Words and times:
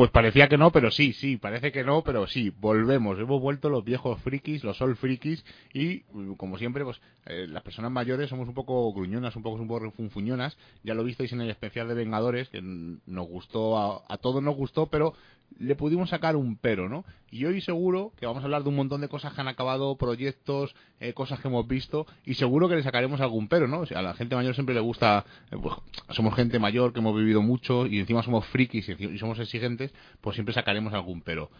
Pues 0.00 0.10
parecía 0.10 0.48
que 0.48 0.56
no, 0.56 0.72
pero 0.72 0.90
sí, 0.90 1.12
sí, 1.12 1.36
parece 1.36 1.72
que 1.72 1.84
no, 1.84 2.02
pero 2.02 2.26
sí, 2.26 2.54
volvemos, 2.58 3.18
hemos 3.18 3.38
vuelto 3.38 3.68
los 3.68 3.84
viejos 3.84 4.18
frikis, 4.22 4.64
los 4.64 4.78
sol 4.78 4.96
frikis, 4.96 5.44
y 5.74 6.04
como 6.38 6.56
siempre, 6.56 6.84
pues 6.84 7.02
eh, 7.26 7.46
las 7.46 7.62
personas 7.62 7.92
mayores 7.92 8.30
somos 8.30 8.48
un 8.48 8.54
poco 8.54 8.90
gruñonas, 8.94 9.36
un 9.36 9.42
poco, 9.42 9.60
un 9.60 9.68
poco 9.68 9.90
funfuñonas, 9.90 10.56
ya 10.84 10.94
lo 10.94 11.04
visteis 11.04 11.34
en 11.34 11.42
el 11.42 11.50
especial 11.50 11.86
de 11.86 11.92
Vengadores, 11.92 12.48
que 12.48 12.62
nos 12.62 13.28
gustó, 13.28 13.76
a, 13.76 14.02
a 14.08 14.16
todos 14.16 14.42
nos 14.42 14.56
gustó, 14.56 14.86
pero 14.86 15.12
le 15.58 15.74
pudimos 15.76 16.10
sacar 16.10 16.36
un 16.36 16.56
pero, 16.56 16.88
¿no? 16.88 17.04
Y 17.30 17.44
hoy 17.44 17.60
seguro 17.60 18.12
que 18.18 18.26
vamos 18.26 18.42
a 18.42 18.44
hablar 18.44 18.62
de 18.62 18.68
un 18.68 18.76
montón 18.76 19.00
de 19.00 19.08
cosas 19.08 19.34
que 19.34 19.40
han 19.40 19.48
acabado, 19.48 19.96
proyectos, 19.96 20.74
eh, 21.00 21.12
cosas 21.12 21.40
que 21.40 21.48
hemos 21.48 21.66
visto, 21.68 22.06
y 22.24 22.34
seguro 22.34 22.68
que 22.68 22.76
le 22.76 22.82
sacaremos 22.82 23.20
algún 23.20 23.48
pero, 23.48 23.68
¿no? 23.68 23.80
O 23.80 23.86
sea, 23.86 23.98
a 23.98 24.02
la 24.02 24.14
gente 24.14 24.34
mayor 24.36 24.54
siempre 24.54 24.74
le 24.74 24.80
gusta, 24.80 25.24
eh, 25.50 25.56
pues, 25.60 25.74
somos 26.10 26.34
gente 26.34 26.58
mayor 26.58 26.92
que 26.92 27.00
hemos 27.00 27.16
vivido 27.16 27.42
mucho 27.42 27.86
y 27.86 27.98
encima 27.98 28.22
somos 28.22 28.46
frikis 28.46 28.88
y, 28.88 29.18
somos 29.18 29.38
exigentes, 29.38 29.92
pues 30.20 30.34
siempre 30.34 30.54
sacaremos 30.54 30.92
algún 30.92 31.22
pero. 31.22 31.50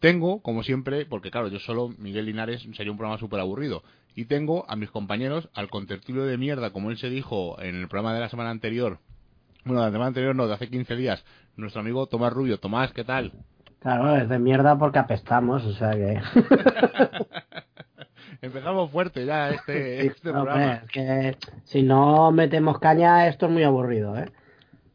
Tengo, 0.00 0.40
como 0.42 0.62
siempre, 0.62 1.06
porque 1.06 1.30
claro, 1.30 1.48
yo 1.48 1.58
solo, 1.58 1.88
Miguel 1.98 2.26
Linares, 2.26 2.66
sería 2.76 2.92
un 2.92 2.98
programa 2.98 3.18
súper 3.18 3.40
aburrido. 3.40 3.82
Y 4.14 4.26
tengo 4.26 4.64
a 4.68 4.76
mis 4.76 4.90
compañeros, 4.90 5.48
al 5.54 5.68
contertulio 5.68 6.24
de 6.24 6.38
mierda, 6.38 6.72
como 6.72 6.90
él 6.90 6.98
se 6.98 7.10
dijo 7.10 7.60
en 7.60 7.74
el 7.74 7.88
programa 7.88 8.14
de 8.14 8.20
la 8.20 8.28
semana 8.28 8.50
anterior, 8.50 9.00
bueno, 9.64 9.82
la 9.82 9.90
semana 9.90 10.06
anterior 10.06 10.34
no, 10.34 10.46
de 10.46 10.54
hace 10.54 10.70
15 10.70 10.96
días, 10.96 11.24
nuestro 11.58 11.80
amigo 11.80 12.06
Tomás 12.06 12.32
Rubio. 12.32 12.58
Tomás, 12.58 12.92
¿qué 12.92 13.04
tal? 13.04 13.32
Claro, 13.80 14.16
es 14.16 14.28
de 14.28 14.38
mierda 14.38 14.78
porque 14.78 14.98
apestamos, 14.98 15.64
o 15.64 15.72
sea 15.72 15.90
que... 15.90 16.20
Empezamos 18.40 18.90
fuerte 18.92 19.26
ya 19.26 19.50
este, 19.50 20.06
este 20.06 20.30
programa. 20.30 20.82
que 20.92 21.36
si 21.64 21.82
no 21.82 22.30
metemos 22.30 22.78
caña 22.78 23.26
esto 23.26 23.46
es 23.46 23.52
muy 23.52 23.64
aburrido, 23.64 24.16
¿eh? 24.16 24.30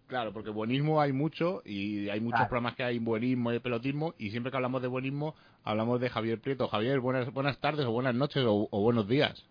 Claro, 0.08 0.32
porque 0.32 0.50
buenismo 0.50 1.02
hay 1.02 1.12
mucho 1.12 1.62
y 1.66 2.08
hay 2.08 2.22
muchos 2.22 2.42
programas 2.48 2.76
que 2.76 2.84
hay 2.84 3.00
buenismo 3.00 3.52
y 3.52 3.60
pelotismo 3.60 4.14
y 4.18 4.30
siempre 4.30 4.50
que 4.52 4.58
hablamos 4.58 4.82
de 4.82 4.88
buenismo 4.88 5.36
hablamos 5.64 6.00
de 6.00 6.10
Javier 6.10 6.40
Prieto. 6.40 6.70
Javier, 6.70 7.02
buenas, 7.02 7.34
buenas 7.34 7.58
tardes 7.60 7.86
o 7.86 7.92
buenas 7.92 8.16
noches 8.16 8.46
o, 8.46 8.70
o 8.72 8.82
buenos 8.82 9.08
días. 9.08 9.46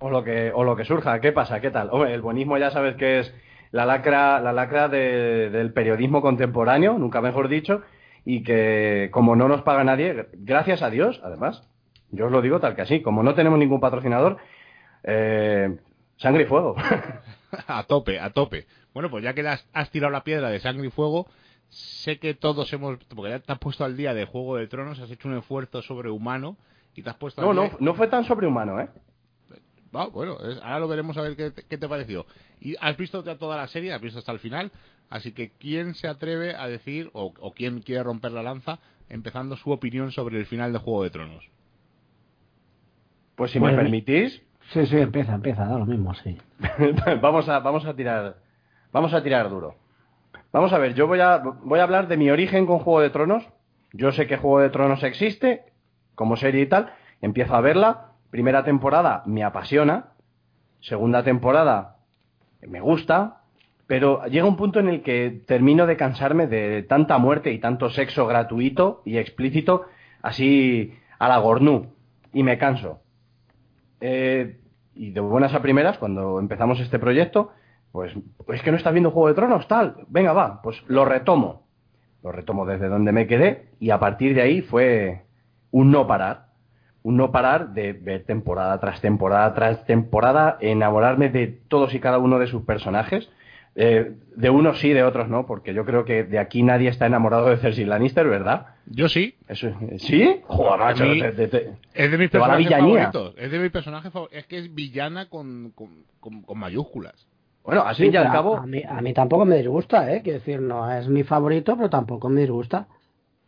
O 0.00 0.10
lo, 0.10 0.22
que, 0.24 0.52
o 0.54 0.64
lo 0.64 0.76
que 0.76 0.84
surja, 0.84 1.20
¿qué 1.20 1.32
pasa? 1.32 1.60
¿Qué 1.60 1.70
tal? 1.70 1.88
Hombre, 1.90 2.12
el 2.12 2.20
buenismo 2.20 2.58
ya 2.58 2.70
sabes 2.70 2.96
que 2.96 3.20
es 3.20 3.34
la 3.70 3.86
lacra, 3.86 4.40
la 4.40 4.52
lacra 4.52 4.88
del 4.88 5.72
periodismo 5.72 6.22
contemporáneo, 6.22 6.98
nunca 6.98 7.20
mejor 7.20 7.48
dicho, 7.48 7.82
y 8.24 8.42
que 8.42 9.08
como 9.12 9.36
no 9.36 9.48
nos 9.48 9.62
paga 9.62 9.84
nadie, 9.84 10.28
gracias 10.32 10.82
a 10.82 10.90
Dios, 10.90 11.20
además, 11.22 11.68
yo 12.10 12.26
os 12.26 12.32
lo 12.32 12.42
digo 12.42 12.60
tal 12.60 12.74
que 12.74 12.82
así, 12.82 13.00
como 13.00 13.22
no 13.22 13.34
tenemos 13.34 13.58
ningún 13.58 13.80
patrocinador, 13.80 14.38
eh, 15.04 15.78
sangre 16.16 16.44
y 16.44 16.46
fuego. 16.46 16.76
a 17.66 17.82
tope, 17.84 18.18
a 18.18 18.30
tope. 18.30 18.66
Bueno, 18.94 19.10
pues 19.10 19.22
ya 19.24 19.34
que 19.34 19.46
has, 19.46 19.66
has, 19.72 19.90
tirado 19.90 20.12
la 20.12 20.24
piedra 20.24 20.50
de 20.50 20.60
sangre 20.60 20.86
y 20.86 20.90
fuego, 20.90 21.26
sé 21.68 22.18
que 22.18 22.34
todos 22.34 22.72
hemos, 22.72 22.98
porque 23.14 23.30
ya 23.30 23.38
te 23.40 23.52
has 23.52 23.58
puesto 23.58 23.84
al 23.84 23.96
día 23.96 24.14
de 24.14 24.24
Juego 24.24 24.56
de 24.56 24.66
Tronos, 24.66 24.98
has 25.00 25.10
hecho 25.10 25.28
un 25.28 25.36
esfuerzo 25.36 25.82
sobrehumano 25.82 26.56
y 26.94 27.02
te 27.02 27.10
has 27.10 27.16
puesto... 27.16 27.42
No, 27.42 27.52
no, 27.52 27.70
no 27.78 27.94
fue 27.94 28.08
tan 28.08 28.24
sobrehumano, 28.24 28.80
¿eh? 28.80 28.88
Bueno, 30.06 30.36
ahora 30.62 30.78
lo 30.78 30.88
veremos 30.88 31.16
a 31.16 31.22
ver 31.22 31.36
qué, 31.36 31.78
te 31.78 31.88
pareció. 31.88 32.26
Y 32.60 32.76
has 32.80 32.96
visto 32.96 33.22
ya 33.24 33.36
toda 33.36 33.56
la 33.56 33.66
serie, 33.66 33.92
has 33.92 34.00
visto 34.00 34.18
hasta 34.18 34.32
el 34.32 34.38
final, 34.38 34.70
así 35.10 35.32
que 35.32 35.50
¿quién 35.50 35.94
se 35.94 36.08
atreve 36.08 36.54
a 36.54 36.66
decir, 36.68 37.10
o, 37.12 37.32
quién 37.54 37.80
quiere 37.80 38.02
romper 38.02 38.32
la 38.32 38.42
lanza, 38.42 38.78
empezando 39.08 39.56
su 39.56 39.70
opinión 39.70 40.12
sobre 40.12 40.38
el 40.38 40.46
final 40.46 40.72
de 40.72 40.78
Juego 40.78 41.02
de 41.02 41.10
Tronos? 41.10 41.50
Pues 43.34 43.50
si 43.50 43.60
me 43.60 43.74
permitís. 43.74 44.42
Sí, 44.72 44.84
sí, 44.86 44.98
empieza, 44.98 45.34
empieza, 45.34 45.64
da 45.64 45.78
lo 45.78 45.86
mismo, 45.86 46.14
sí. 46.14 46.36
vamos, 47.22 47.48
a, 47.48 47.60
vamos 47.60 47.86
a 47.86 47.94
tirar, 47.94 48.36
vamos 48.92 49.14
a 49.14 49.22
tirar 49.22 49.48
duro. 49.48 49.76
Vamos 50.52 50.72
a 50.72 50.78
ver, 50.78 50.94
yo 50.94 51.06
voy 51.06 51.20
a, 51.20 51.38
voy 51.38 51.78
a 51.78 51.84
hablar 51.84 52.08
de 52.08 52.16
mi 52.16 52.30
origen 52.30 52.66
con 52.66 52.78
Juego 52.78 53.00
de 53.00 53.10
Tronos. 53.10 53.46
Yo 53.92 54.12
sé 54.12 54.26
que 54.26 54.36
Juego 54.36 54.60
de 54.60 54.70
Tronos 54.70 55.02
existe, 55.02 55.64
como 56.14 56.36
serie 56.36 56.62
y 56.62 56.66
tal, 56.66 56.92
empiezo 57.22 57.54
a 57.54 57.60
verla, 57.60 58.07
Primera 58.30 58.64
temporada 58.64 59.22
me 59.26 59.42
apasiona, 59.42 60.12
segunda 60.80 61.22
temporada 61.22 61.96
me 62.60 62.80
gusta, 62.80 63.42
pero 63.86 64.26
llega 64.26 64.46
un 64.46 64.56
punto 64.56 64.80
en 64.80 64.88
el 64.88 65.02
que 65.02 65.42
termino 65.46 65.86
de 65.86 65.96
cansarme 65.96 66.46
de 66.46 66.82
tanta 66.82 67.16
muerte 67.18 67.52
y 67.52 67.58
tanto 67.58 67.88
sexo 67.88 68.26
gratuito 68.26 69.02
y 69.06 69.16
explícito, 69.16 69.86
así 70.20 70.92
a 71.18 71.28
la 71.28 71.38
gornú, 71.38 71.94
y 72.32 72.42
me 72.42 72.58
canso. 72.58 73.00
Eh, 74.00 74.60
y 74.94 75.10
de 75.10 75.20
buenas 75.20 75.54
a 75.54 75.62
primeras, 75.62 75.96
cuando 75.96 76.38
empezamos 76.38 76.80
este 76.80 76.98
proyecto, 76.98 77.52
pues 77.92 78.12
es 78.48 78.62
que 78.62 78.70
no 78.70 78.76
está 78.76 78.90
viendo 78.90 79.10
Juego 79.10 79.28
de 79.28 79.34
Tronos, 79.34 79.66
tal, 79.68 80.04
venga, 80.08 80.32
va, 80.32 80.60
pues 80.60 80.82
lo 80.88 81.04
retomo. 81.04 81.66
Lo 82.22 82.32
retomo 82.32 82.66
desde 82.66 82.88
donde 82.88 83.12
me 83.12 83.26
quedé 83.26 83.70
y 83.78 83.90
a 83.90 83.98
partir 83.98 84.34
de 84.34 84.42
ahí 84.42 84.60
fue 84.60 85.22
un 85.70 85.90
no 85.90 86.06
parar 86.06 86.47
un 87.02 87.16
no 87.16 87.30
parar 87.30 87.72
de 87.74 87.92
ver 87.92 88.24
temporada 88.24 88.78
tras 88.80 89.00
temporada 89.00 89.54
tras 89.54 89.84
temporada, 89.86 90.58
enamorarme 90.60 91.28
de 91.28 91.46
todos 91.68 91.94
y 91.94 92.00
cada 92.00 92.18
uno 92.18 92.38
de 92.38 92.46
sus 92.46 92.62
personajes. 92.62 93.28
Eh, 93.80 94.12
de 94.34 94.50
unos 94.50 94.80
sí, 94.80 94.92
de 94.92 95.04
otros 95.04 95.28
no, 95.28 95.46
porque 95.46 95.72
yo 95.72 95.84
creo 95.84 96.04
que 96.04 96.24
de 96.24 96.40
aquí 96.40 96.64
nadie 96.64 96.88
está 96.88 97.06
enamorado 97.06 97.48
de 97.48 97.58
Cersei 97.58 97.84
Lannister, 97.84 98.26
¿verdad? 98.26 98.66
Yo 98.86 99.08
sí. 99.08 99.36
Eso, 99.46 99.68
¿Sí? 99.98 100.40
Joder, 100.48 100.80
macho, 100.80 101.04
es 101.04 102.10
de 102.10 102.18
mis 102.18 102.28
personajes 102.28 102.68
favoritos. 102.68 103.34
Es 103.36 103.50
de 103.52 103.58
mis 103.60 103.70
personajes 103.70 104.12
favoritos. 104.12 104.38
Es 104.38 104.46
que 104.46 104.58
es 104.58 104.74
villana 104.74 105.28
con, 105.28 105.72
con, 105.76 106.58
mayúsculas. 106.58 107.28
Bueno, 107.62 107.82
así 107.82 108.10
ya 108.10 108.22
al 108.22 108.32
cabo. 108.32 108.56
A 108.56 108.66
mí, 108.66 108.82
a 108.82 109.00
mí 109.00 109.12
tampoco 109.12 109.44
me 109.44 109.58
disgusta, 109.58 110.12
¿eh? 110.12 110.22
Quiero 110.24 110.40
decir, 110.40 110.60
no 110.60 110.90
es 110.90 111.06
mi 111.06 111.22
favorito, 111.22 111.76
pero 111.76 111.88
tampoco 111.88 112.28
me 112.28 112.40
disgusta 112.40 112.88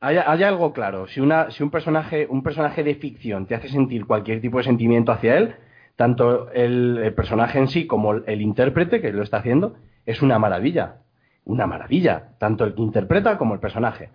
hay, 0.01 0.43
algo 0.43 0.73
claro. 0.73 1.07
Si, 1.07 1.21
una, 1.21 1.51
si 1.51 1.63
un, 1.63 1.71
personaje, 1.71 2.27
un 2.29 2.43
personaje 2.43 2.83
de 2.83 2.95
ficción 2.95 3.47
te 3.47 3.55
hace 3.55 3.69
sentir 3.69 4.07
cualquier 4.07 4.41
tipo 4.41 4.59
de 4.59 4.65
sentimiento 4.65 5.13
hacia 5.13 5.37
él, 5.37 5.55
tanto 5.97 6.51
el, 6.53 7.13
personaje 7.15 7.59
en 7.59 7.69
sí 7.69 7.87
como 7.87 8.15
el, 8.15 8.41
intérprete 8.41 9.03
que 9.03 9.13
lo 9.13 9.23
está 9.23 9.39
haciendo, 9.39 9.77
es 10.07 10.23
una 10.23 10.39
maravilla. 10.39 11.03
Una 11.45 11.67
maravilla. 11.67 12.31
Tanto 12.39 12.65
el 12.65 12.75
que 12.75 12.83
interpreta 12.83 13.37
como 13.37 13.53
el 13.55 13.61
personaje. 13.61 14.09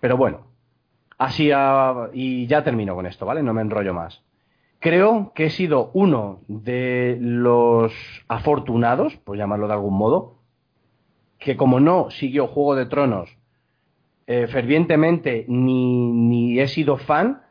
Pero 0.00 0.16
bueno, 0.16 0.48
así 1.16 1.50
y 2.12 2.46
ya 2.46 2.64
termino 2.64 2.94
con 2.96 3.06
esto, 3.06 3.24
¿vale? 3.24 3.42
No 3.42 3.54
me 3.54 3.62
enrollo 3.62 3.94
más. 3.94 4.24
Creo 4.80 5.32
que 5.34 5.46
he 5.46 5.50
sido 5.50 5.90
uno 5.92 6.40
de 6.48 7.18
los 7.20 7.92
afortunados, 8.28 9.16
por 9.18 9.36
llamarlo 9.36 9.68
de 9.68 9.74
algún 9.74 9.96
modo, 9.96 10.38
que 11.38 11.56
como 11.56 11.80
no 11.80 12.10
siguió 12.10 12.48
Juego 12.48 12.74
de 12.74 12.86
Tronos 12.86 13.39
eh, 14.32 14.46
fervientemente 14.46 15.44
ni, 15.48 16.60
he 16.60 16.68
sido 16.68 16.98
fan, 16.98 17.42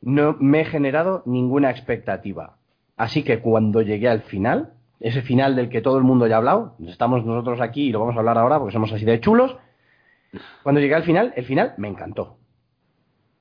no 0.00 0.34
me 0.40 0.62
he 0.62 0.64
generado 0.64 1.22
ninguna 1.26 1.68
expectativa. 1.68 2.56
Así 2.96 3.22
que 3.22 3.40
cuando 3.40 3.82
llegué 3.82 4.08
al 4.08 4.22
final, 4.22 4.72
ese 4.98 5.20
final 5.20 5.54
del 5.56 5.68
que 5.68 5.82
todo 5.82 5.98
el 5.98 6.04
mundo 6.04 6.26
ya 6.26 6.36
ha 6.36 6.38
hablado, 6.38 6.74
estamos 6.86 7.22
nosotros 7.26 7.60
aquí 7.60 7.88
y 7.88 7.92
lo 7.92 8.00
vamos 8.00 8.16
a 8.16 8.20
hablar 8.20 8.38
ahora 8.38 8.58
porque 8.58 8.72
somos 8.72 8.90
así 8.94 9.04
de 9.04 9.20
chulos, 9.20 9.58
cuando 10.62 10.80
llegué 10.80 10.94
al 10.94 11.02
final, 11.02 11.34
el 11.36 11.44
final 11.44 11.74
me 11.76 11.88
encantó. 11.88 12.38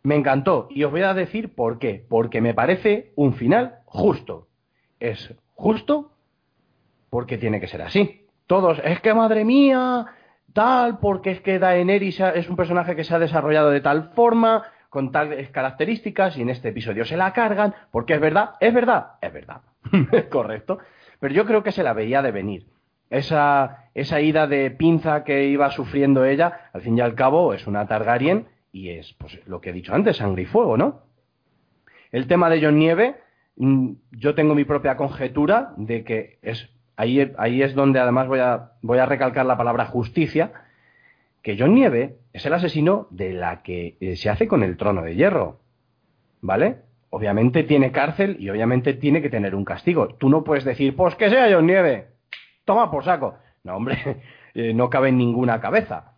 Me 0.04 0.16
encantó 0.16 0.68
y 0.70 0.84
os 0.84 0.92
voy 0.92 1.04
a 1.04 1.14
decir 1.14 1.56
por 1.56 1.80
qué. 1.80 2.06
Porque 2.10 2.42
me 2.42 2.54
parece 2.54 3.14
un 3.16 3.36
final 3.36 3.76
justo. 3.86 4.50
Es 5.00 5.34
justo 5.54 6.12
porque 7.10 7.38
tiene 7.38 7.62
que 7.62 7.70
ser 7.70 7.84
así. 7.84 8.28
Todos, 8.48 8.82
es 8.84 9.00
que 9.00 9.14
madre 9.14 9.46
mía, 9.46 10.08
tal, 10.56 11.00
porque 11.00 11.32
es 11.32 11.42
que 11.42 11.60
Daenerys 11.60 12.22
es 12.22 12.50
un 12.50 12.56
personaje 12.56 12.96
que 12.96 13.04
se 13.04 13.14
ha 13.14 13.20
desarrollado 13.20 13.70
de 13.70 13.82
tal 13.82 14.12
forma, 14.16 14.64
con 14.90 15.12
tales 15.12 15.50
características, 15.50 16.38
y 16.38 16.42
en 16.42 16.50
este 16.50 16.70
episodio 16.70 17.04
se 17.04 17.18
la 17.18 17.34
cargan, 17.34 17.76
porque 17.92 18.14
es 18.14 18.22
verdad, 18.22 18.52
es 18.62 18.74
verdad, 18.74 19.18
es 19.22 19.34
verdad, 19.34 19.62
correcto. 20.32 20.80
Pero 21.20 21.34
yo 21.34 21.46
creo 21.46 21.62
que 21.62 21.74
se 21.74 21.84
la 21.84 21.94
veía 21.94 22.22
de 22.22 22.32
venir. 22.32 22.68
Esa, 23.10 23.90
esa 23.94 24.22
ida 24.22 24.48
de 24.48 24.72
pinza 24.72 25.26
que 25.26 25.46
iba 25.46 25.70
sufriendo 25.72 26.24
ella, 26.24 26.70
al 26.72 26.82
fin 26.82 26.98
y 26.98 27.02
al 27.02 27.16
cabo, 27.16 27.54
es 27.54 27.68
una 27.68 27.86
Targaryen 27.86 28.48
y 28.72 28.90
es 28.90 29.14
pues, 29.14 29.46
lo 29.46 29.60
que 29.60 29.72
he 29.72 29.74
dicho 29.74 29.94
antes, 29.94 30.18
sangre 30.18 30.44
y 30.44 30.46
fuego, 30.46 30.78
¿no? 30.78 31.02
El 32.14 32.28
tema 32.28 32.50
de 32.50 32.64
John 32.64 32.80
Nieve, 32.80 33.18
mm, 33.58 33.92
yo 34.12 34.34
tengo 34.34 34.56
mi 34.56 34.64
propia 34.64 34.96
conjetura 34.96 35.74
de 35.76 36.06
que 36.06 36.40
es 36.42 36.70
ahí, 36.98 37.62
es 37.62 37.76
donde 37.76 38.00
además 38.00 38.28
voy 38.28 38.40
a, 38.40 38.72
voy 38.82 39.00
a 39.00 39.06
recalcar 39.06 39.46
la 39.46 39.58
palabra 39.58 39.86
justicia, 39.86 40.52
que 41.42 41.58
John 41.58 41.76
Nieve 41.76 42.18
es 42.34 42.46
el 42.46 42.54
asesino 42.54 43.08
de 43.12 43.34
la 43.34 43.62
que 43.62 43.98
eh, 44.00 44.16
se 44.16 44.30
hace 44.30 44.48
con 44.48 44.64
el 44.64 44.78
trono 44.78 45.04
de 45.04 45.16
hierro. 45.16 45.60
¿Vale? 46.42 46.78
Obviamente 47.10 47.64
tiene 47.64 47.92
cárcel 47.92 48.38
y 48.40 48.50
obviamente 48.50 48.94
tiene 48.94 49.22
que 49.22 49.30
tener 49.30 49.56
un 49.56 49.66
castigo. 49.66 50.16
Tú 50.16 50.30
no 50.30 50.44
puedes 50.44 50.64
decir, 50.64 50.96
pues 50.96 51.16
que 51.16 51.30
sea 51.30 51.48
John 51.52 51.68
Nieve. 51.68 52.08
Toma 52.66 52.92
por 52.92 53.04
saco. 53.04 53.38
No, 53.64 53.76
hombre, 53.76 54.22
eh, 54.54 54.74
no 54.74 54.90
cabe 54.90 55.10
en 55.10 55.18
ninguna 55.18 55.62
cabeza. 55.62 56.14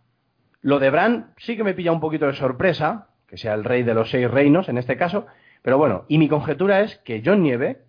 Lo 0.60 0.78
de 0.78 0.90
Bran 0.90 1.34
sí 1.36 1.56
que 1.56 1.64
me 1.64 1.74
pilla 1.74 1.92
un 1.92 2.00
poquito 2.00 2.26
de 2.26 2.34
sorpresa, 2.34 3.08
que 3.28 3.36
sea 3.36 3.54
el 3.54 3.64
rey 3.64 3.82
de 3.82 3.94
los 3.94 4.10
seis 4.10 4.30
reinos 4.30 4.68
en 4.68 4.78
este 4.78 4.96
caso, 4.96 5.26
pero 5.62 5.78
bueno, 5.78 6.04
y 6.08 6.18
mi 6.18 6.28
conjetura 6.28 6.80
es 6.80 6.96
que 6.98 7.22
John 7.24 7.42
Nieve 7.42 7.82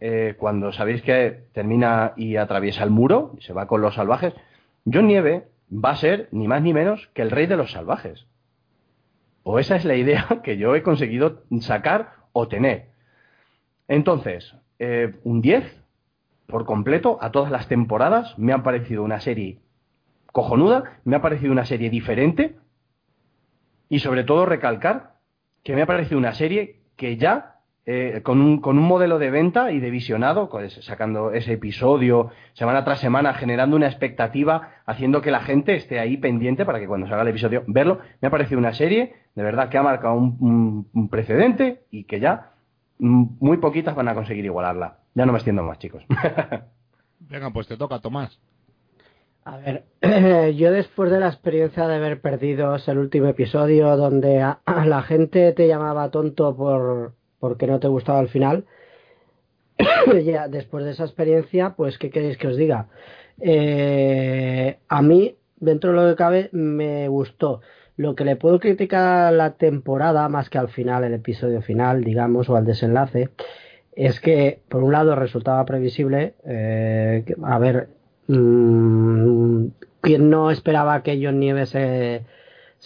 eh, 0.00 0.34
cuando 0.38 0.72
sabéis 0.72 1.02
que 1.02 1.44
termina 1.52 2.12
y 2.16 2.36
atraviesa 2.36 2.84
el 2.84 2.90
muro 2.90 3.34
y 3.38 3.42
se 3.42 3.52
va 3.52 3.66
con 3.66 3.80
los 3.80 3.94
salvajes, 3.94 4.34
John 4.90 5.06
Nieve 5.06 5.48
va 5.72 5.90
a 5.90 5.96
ser 5.96 6.28
ni 6.32 6.48
más 6.48 6.62
ni 6.62 6.72
menos 6.72 7.08
que 7.14 7.22
el 7.22 7.30
rey 7.30 7.46
de 7.46 7.56
los 7.56 7.72
salvajes. 7.72 8.26
O 9.42 9.58
esa 9.58 9.76
es 9.76 9.84
la 9.84 9.94
idea 9.94 10.26
que 10.42 10.56
yo 10.56 10.74
he 10.74 10.82
conseguido 10.82 11.42
sacar 11.60 12.14
o 12.32 12.48
tener. 12.48 12.86
Entonces, 13.88 14.54
eh, 14.78 15.14
un 15.24 15.40
10 15.40 15.84
por 16.46 16.64
completo 16.64 17.18
a 17.20 17.30
todas 17.30 17.50
las 17.50 17.68
temporadas. 17.68 18.38
Me 18.38 18.52
ha 18.52 18.62
parecido 18.62 19.02
una 19.02 19.20
serie 19.20 19.58
cojonuda, 20.32 20.98
me 21.04 21.16
ha 21.16 21.22
parecido 21.22 21.52
una 21.52 21.64
serie 21.64 21.90
diferente 21.90 22.56
y 23.88 24.00
sobre 24.00 24.24
todo 24.24 24.46
recalcar 24.46 25.14
que 25.62 25.74
me 25.74 25.82
ha 25.82 25.86
parecido 25.86 26.18
una 26.18 26.34
serie 26.34 26.80
que 26.96 27.16
ya 27.16 27.53
eh, 27.86 28.20
con, 28.22 28.40
un, 28.40 28.60
con, 28.60 28.78
un, 28.78 28.84
modelo 28.84 29.18
de 29.18 29.30
venta 29.30 29.70
y 29.70 29.78
de 29.78 29.90
visionado, 29.90 30.50
sacando 30.80 31.32
ese 31.32 31.52
episodio 31.52 32.30
semana 32.54 32.84
tras 32.84 33.00
semana, 33.00 33.34
generando 33.34 33.76
una 33.76 33.86
expectativa, 33.86 34.70
haciendo 34.86 35.20
que 35.20 35.30
la 35.30 35.40
gente 35.40 35.74
esté 35.74 35.98
ahí 35.98 36.16
pendiente 36.16 36.64
para 36.64 36.80
que 36.80 36.86
cuando 36.86 37.06
salga 37.06 37.22
el 37.22 37.28
episodio 37.28 37.62
verlo. 37.66 37.98
Me 38.20 38.28
ha 38.28 38.30
parecido 38.30 38.58
una 38.58 38.72
serie, 38.72 39.14
de 39.34 39.42
verdad, 39.42 39.68
que 39.68 39.78
ha 39.78 39.82
marcado 39.82 40.14
un, 40.14 40.88
un 40.92 41.08
precedente 41.08 41.84
y 41.90 42.04
que 42.04 42.20
ya 42.20 42.52
muy 42.98 43.58
poquitas 43.58 43.94
van 43.94 44.08
a 44.08 44.14
conseguir 44.14 44.44
igualarla. 44.44 44.98
Ya 45.14 45.26
no 45.26 45.32
me 45.32 45.38
extiendo 45.38 45.62
más, 45.62 45.78
chicos. 45.78 46.04
Venga, 47.20 47.50
pues 47.50 47.66
te 47.66 47.76
toca, 47.76 48.00
Tomás. 48.00 48.38
A 49.44 49.58
ver, 49.58 49.84
yo 50.54 50.72
después 50.72 51.10
de 51.10 51.20
la 51.20 51.28
experiencia 51.28 51.86
de 51.86 51.96
haber 51.96 52.20
perdido 52.20 52.76
el 52.76 52.98
último 52.98 53.26
episodio 53.26 53.96
donde 53.96 54.38
la 54.86 55.02
gente 55.02 55.52
te 55.52 55.68
llamaba 55.68 56.10
tonto 56.10 56.56
por 56.56 57.14
porque 57.44 57.66
no 57.66 57.78
te 57.78 57.88
gustaba 57.88 58.20
el 58.20 58.28
final, 58.28 58.64
después 60.48 60.82
de 60.86 60.92
esa 60.92 61.04
experiencia, 61.04 61.74
pues, 61.76 61.98
¿qué 61.98 62.08
queréis 62.08 62.38
que 62.38 62.48
os 62.48 62.56
diga? 62.56 62.86
Eh, 63.38 64.78
a 64.88 65.02
mí, 65.02 65.36
dentro 65.60 65.90
de 65.90 65.96
lo 65.96 66.08
que 66.08 66.16
cabe, 66.16 66.48
me 66.52 67.06
gustó. 67.08 67.60
Lo 67.98 68.14
que 68.14 68.24
le 68.24 68.36
puedo 68.36 68.60
criticar 68.60 69.26
a 69.26 69.30
la 69.30 69.56
temporada, 69.56 70.26
más 70.30 70.48
que 70.48 70.56
al 70.56 70.70
final, 70.70 71.04
el 71.04 71.12
episodio 71.12 71.60
final, 71.60 72.02
digamos, 72.02 72.48
o 72.48 72.56
al 72.56 72.64
desenlace, 72.64 73.28
es 73.92 74.20
que, 74.20 74.60
por 74.70 74.82
un 74.82 74.92
lado, 74.92 75.14
resultaba 75.14 75.66
previsible. 75.66 76.36
Eh, 76.46 77.26
a 77.42 77.58
ver, 77.58 77.88
mmm, 78.26 79.66
¿quién 80.00 80.30
no 80.30 80.50
esperaba 80.50 81.02
que 81.02 81.20
John 81.22 81.40
Nieves 81.40 81.68
se 81.68 82.22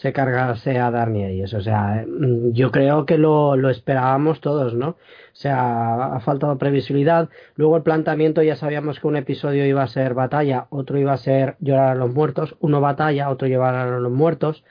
se 0.00 0.12
cargase 0.12 0.78
a 0.78 0.92
Darnie 0.92 1.42
eso 1.42 1.56
O 1.58 1.60
sea, 1.60 2.04
mm, 2.06 2.52
yo 2.52 2.70
creo 2.70 3.04
que 3.04 3.18
lo, 3.18 3.56
lo, 3.56 3.68
esperábamos 3.68 4.40
todos, 4.40 4.74
¿no? 4.74 4.90
O 4.90 4.96
sea, 5.32 6.14
ha 6.14 6.20
faltado 6.20 6.56
previsibilidad. 6.56 7.28
Luego 7.56 7.76
el 7.76 7.82
planteamiento 7.82 8.42
ya 8.42 8.54
sabíamos 8.54 9.00
que 9.00 9.08
un 9.08 9.16
episodio 9.16 9.66
iba 9.66 9.82
a 9.82 9.88
ser 9.88 10.14
batalla, 10.14 10.68
otro 10.70 10.98
iba 10.98 11.12
a 11.12 11.16
ser 11.16 11.56
llorar 11.60 11.90
a 11.90 11.94
los 11.96 12.14
muertos, 12.14 12.56
uno 12.60 12.80
batalla, 12.80 13.28
otro 13.28 13.48
llevar 13.48 13.74
a 13.74 13.98
los 13.98 14.12
muertos. 14.12 14.62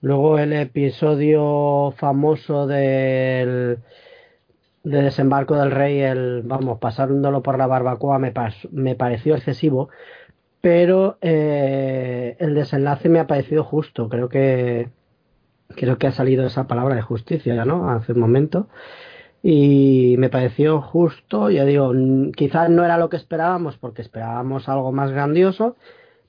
Luego 0.00 0.38
el 0.38 0.52
episodio 0.52 1.92
famoso 1.96 2.66
del 2.68 3.78
de 4.84 5.02
desembarco 5.02 5.56
del 5.56 5.70
rey, 5.70 6.00
el 6.00 6.42
vamos, 6.44 6.78
pasándolo 6.78 7.42
por 7.42 7.58
la 7.58 7.66
barbacoa 7.66 8.18
me, 8.18 8.32
me 8.70 8.94
pareció 8.94 9.34
excesivo 9.34 9.88
pero 10.64 11.18
eh, 11.20 12.38
el 12.40 12.54
desenlace 12.54 13.10
me 13.10 13.18
ha 13.18 13.26
parecido 13.26 13.64
justo. 13.64 14.08
Creo 14.08 14.30
que 14.30 14.88
creo 15.76 15.98
que 15.98 16.06
ha 16.06 16.12
salido 16.12 16.46
esa 16.46 16.66
palabra 16.66 16.94
de 16.94 17.02
justicia, 17.02 17.66
¿no? 17.66 17.90
Hace 17.90 18.12
un 18.12 18.20
momento. 18.20 18.68
Y 19.42 20.16
me 20.16 20.30
pareció 20.30 20.80
justo, 20.80 21.50
ya 21.50 21.66
digo, 21.66 21.92
quizás 22.34 22.70
no 22.70 22.82
era 22.82 22.96
lo 22.96 23.10
que 23.10 23.18
esperábamos, 23.18 23.76
porque 23.76 24.00
esperábamos 24.00 24.66
algo 24.70 24.90
más 24.90 25.12
grandioso, 25.12 25.76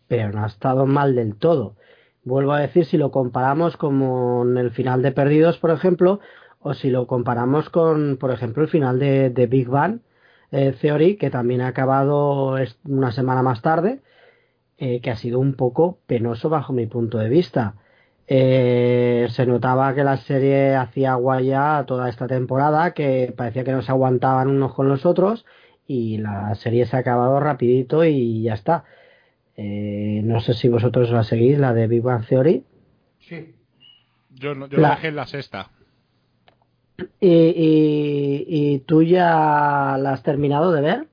pero 0.10 0.34
no 0.34 0.44
ha 0.44 0.48
estado 0.48 0.86
mal 0.86 1.16
del 1.16 1.38
todo. 1.38 1.78
Vuelvo 2.26 2.52
a 2.52 2.60
decir, 2.60 2.84
si 2.86 2.98
lo 2.98 3.12
comparamos 3.12 3.78
con 3.78 4.58
el 4.58 4.72
final 4.72 5.02
de 5.02 5.14
Perdidos, 5.14 5.60
por 5.60 5.72
ejemplo, 5.72 6.20
o 6.60 6.74
si 6.74 6.90
lo 6.90 7.08
comparamos 7.08 7.70
con, 7.70 8.18
por 8.18 8.32
ejemplo, 8.32 8.64
el 8.64 8.70
final 8.70 9.00
de, 9.00 9.48
Big 9.50 9.70
Bang 9.70 10.02
eh, 10.52 10.76
Theory, 10.82 11.16
que 11.16 11.30
también 11.30 11.62
ha 11.62 11.68
acabado 11.68 12.58
una 12.84 13.14
semana 13.14 13.42
más 13.42 13.62
tarde, 13.62 14.02
eh, 14.78 15.00
que 15.02 15.12
ha 15.12 15.16
sido 15.16 15.40
un 15.40 15.54
poco 15.54 16.00
penoso 16.06 16.50
bajo 16.50 16.74
mi 16.74 16.86
punto 16.86 17.18
de 17.18 17.30
vista. 17.30 17.76
Eh, 18.28 19.28
se 19.30 19.46
notaba 19.46 19.94
que 19.94 20.04
la 20.04 20.18
serie 20.18 20.76
hacía 20.76 21.14
guaya 21.16 21.84
toda 21.86 22.10
esta 22.10 22.28
temporada, 22.28 22.94
que 22.94 23.34
parecía 23.36 23.64
que 23.64 23.72
no 23.72 23.82
se 23.82 23.92
aguantaban 23.92 24.50
unos 24.50 24.74
con 24.74 24.90
los 24.90 25.06
otros 25.06 25.46
y 25.88 26.18
la 26.18 26.56
serie 26.56 26.86
se 26.86 26.96
ha 26.96 27.00
acabado 27.00 27.40
rapidito 27.40 28.04
y 28.04 28.42
ya 28.42 28.54
está. 28.54 28.84
Eh, 29.56 30.22
no 30.24 30.40
sé 30.42 30.54
si 30.54 30.68
vosotros 30.68 31.12
la 31.12 31.24
seguís, 31.24 31.58
la 31.58 31.74
de 31.74 31.88
Big 31.88 32.02
Bang 32.02 32.26
Theory. 32.28 32.66
Sí. 33.20 33.56
Yo, 34.32 34.54
yo 34.68 34.80
la... 34.80 34.92
dejé 34.92 35.08
en 35.10 35.16
la 35.16 35.28
sexta. 35.28 35.70
¿Y, 37.20 37.30
y, 37.30 38.46
¿Y 38.48 38.80
tú 38.80 39.04
ya 39.04 39.98
la 40.00 40.12
has 40.14 40.24
terminado 40.24 40.72
de 40.72 40.82
ver? 40.82 41.08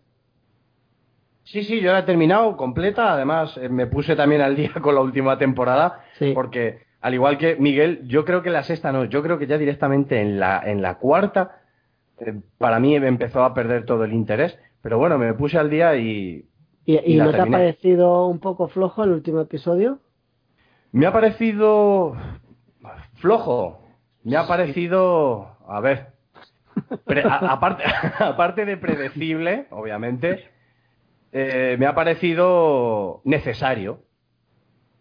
Sí, 1.53 1.65
sí, 1.65 1.83
yo 1.83 1.93
la 1.93 1.99
he 1.99 2.05
terminado 2.05 2.57
completa. 2.57 3.13
Además, 3.13 3.59
eh, 3.59 3.69
me 3.69 3.87
puse 3.87 4.17
también 4.17 4.41
al 4.41 4.57
día 4.57 4.73
con 4.81 4.95
la 4.95 5.03
última 5.03 5.37
temporada. 5.37 6.01
Porque, 6.33 6.87
al 7.03 7.13
igual 7.13 7.37
que 7.37 7.57
Miguel, 7.57 8.01
yo 8.09 8.25
creo 8.25 8.43
que 8.43 8.49
la 8.49 8.63
sexta 8.63 8.91
no. 8.91 9.05
Yo 9.05 9.23
creo 9.23 9.39
que 9.39 9.47
ya 9.47 9.59
directamente 9.59 10.19
en 10.19 10.41
la, 10.41 10.63
en 10.65 10.81
la 10.81 10.97
cuarta, 10.97 11.61
eh, 12.21 12.41
para 12.57 12.81
mí 12.81 12.99
me 12.99 13.09
empezó 13.09 13.45
a 13.45 13.53
perder 13.53 13.85
todo 13.85 14.05
el 14.05 14.15
interés. 14.15 14.59
Pero 14.81 14.97
bueno, 14.97 15.19
me 15.19 15.35
puse 15.35 15.59
al 15.59 15.69
día 15.69 15.95
y. 15.97 16.47
¿Y, 16.87 17.17
no 17.17 17.31
te 17.31 17.41
ha 17.43 17.47
parecido 17.47 18.27
un 18.27 18.41
poco 18.41 18.69
flojo 18.69 19.05
el 19.05 19.11
último 19.11 19.43
episodio? 19.43 19.99
Me 20.91 21.05
ha 21.05 21.13
parecido. 21.13 22.17
flojo. 23.17 23.79
Me 24.25 24.39
ha 24.39 24.47
parecido. 24.47 25.59
A 25.69 25.81
ver. 25.81 26.13
aparte, 27.29 27.85
aparte 28.19 28.65
de 28.65 28.79
predecible, 28.79 29.67
obviamente 29.71 30.51
eh, 31.33 31.77
me 31.79 31.87
ha 31.87 31.95
parecido 31.95 33.23
necesario. 33.25 34.01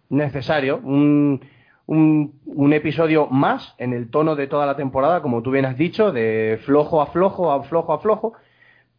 Necesario. 0.09 0.77
Un, 0.77 1.41
un, 1.87 2.73
episodio 2.73 3.27
más 3.27 3.75
en 3.77 3.93
el 3.93 4.09
tono 4.09 4.35
de 4.35 4.47
toda 4.47 4.65
la 4.65 4.77
temporada, 4.77 5.21
como 5.21 5.41
tú 5.41 5.51
bien 5.51 5.65
has 5.65 5.77
dicho, 5.77 6.11
de 6.11 6.59
flojo 6.63 7.01
a 7.01 7.07
flojo, 7.07 7.51
a 7.51 7.63
flojo 7.63 7.93
a 7.93 7.99
flojo, 7.99 8.33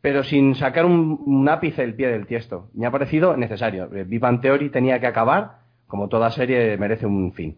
pero 0.02 0.22
sin 0.24 0.54
sacar 0.54 0.84
un, 0.84 1.48
ápice 1.48 1.82
del 1.82 1.94
pie 1.94 2.08
del 2.08 2.26
tiesto. 2.26 2.68
Me 2.74 2.86
ha 2.86 2.90
parecido 2.90 3.36
necesario. 3.36 3.88
Eh, 3.94 4.04
Vivan 4.04 4.40
Theory 4.40 4.68
tenía 4.68 5.00
que 5.00 5.06
acabar, 5.06 5.60
como 5.86 6.08
toda 6.08 6.30
serie 6.30 6.76
merece 6.76 7.06
un 7.06 7.32
fin. 7.32 7.56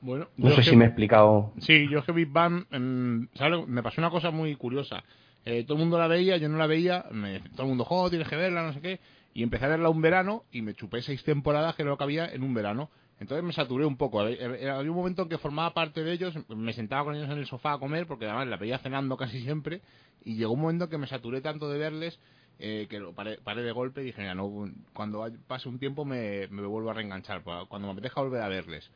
Bueno, 0.00 0.28
no 0.36 0.50
sé 0.50 0.62
si 0.62 0.76
me 0.76 0.84
he 0.84 0.88
explicado. 0.88 1.52
Sí, 1.58 1.88
yo 1.88 1.98
es 2.00 2.04
que 2.04 2.12
Big 2.12 2.28
Bang, 2.28 2.64
me 2.70 3.82
pasó 3.82 4.00
una 4.00 4.10
cosa 4.10 4.30
muy 4.30 4.54
curiosa. 4.54 5.02
Eh, 5.44 5.64
todo 5.64 5.74
el 5.74 5.80
mundo 5.80 5.98
la 5.98 6.06
veía, 6.06 6.36
yo 6.36 6.48
no 6.48 6.56
la 6.56 6.66
veía, 6.66 7.04
me, 7.10 7.40
todo 7.40 7.62
el 7.62 7.68
mundo, 7.68 7.84
joder, 7.84 8.10
tienes 8.10 8.28
que 8.28 8.36
verla, 8.36 8.62
no 8.62 8.72
sé 8.72 8.80
qué, 8.80 9.00
y 9.34 9.42
empecé 9.42 9.64
a 9.64 9.68
verla 9.68 9.88
un 9.88 10.00
verano 10.00 10.44
y 10.52 10.62
me 10.62 10.74
chupé 10.74 11.02
seis 11.02 11.22
temporadas 11.24 11.74
que 11.74 11.84
no 11.84 11.96
cabía 11.96 12.26
en 12.26 12.42
un 12.42 12.54
verano. 12.54 12.90
Entonces 13.18 13.44
me 13.44 13.52
saturé 13.52 13.86
un 13.86 13.96
poco. 13.96 14.20
Había 14.20 14.80
un 14.80 14.88
momento 14.88 15.22
en 15.22 15.28
que 15.28 15.38
formaba 15.38 15.72
parte 15.72 16.02
de 16.02 16.12
ellos, 16.12 16.34
me 16.48 16.72
sentaba 16.72 17.04
con 17.04 17.14
ellos 17.14 17.30
en 17.30 17.38
el 17.38 17.46
sofá 17.46 17.74
a 17.74 17.78
comer, 17.78 18.06
porque 18.06 18.24
además 18.24 18.48
la 18.48 18.56
veía 18.56 18.78
cenando 18.78 19.16
casi 19.16 19.40
siempre, 19.42 19.80
y 20.24 20.34
llegó 20.34 20.52
un 20.52 20.60
momento 20.60 20.88
que 20.88 20.98
me 20.98 21.06
saturé 21.06 21.40
tanto 21.40 21.70
de 21.70 21.78
verles 21.78 22.18
eh, 22.58 22.86
que 22.88 22.98
lo 23.00 23.12
paré, 23.12 23.38
de 23.62 23.72
golpe 23.72 24.02
y 24.02 24.06
dije, 24.06 24.20
mira, 24.20 24.34
no, 24.34 24.70
cuando 24.92 25.26
pase 25.46 25.68
un 25.68 25.78
tiempo 25.78 26.04
me, 26.04 26.46
vuelvo 26.46 26.90
a 26.90 26.94
reenganchar, 26.94 27.42
cuando 27.42 27.88
me 27.88 27.92
apetezca 27.92 28.20
volver 28.20 28.42
a 28.42 28.48
verles. 28.48 28.90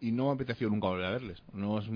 Y 0.00 0.12
no 0.12 0.26
me 0.26 0.32
apeteció 0.32 0.68
nunca 0.68 0.88
volver 0.88 1.06
a 1.06 1.10
verles. 1.10 1.42
No 1.52 1.78
es 1.78 1.86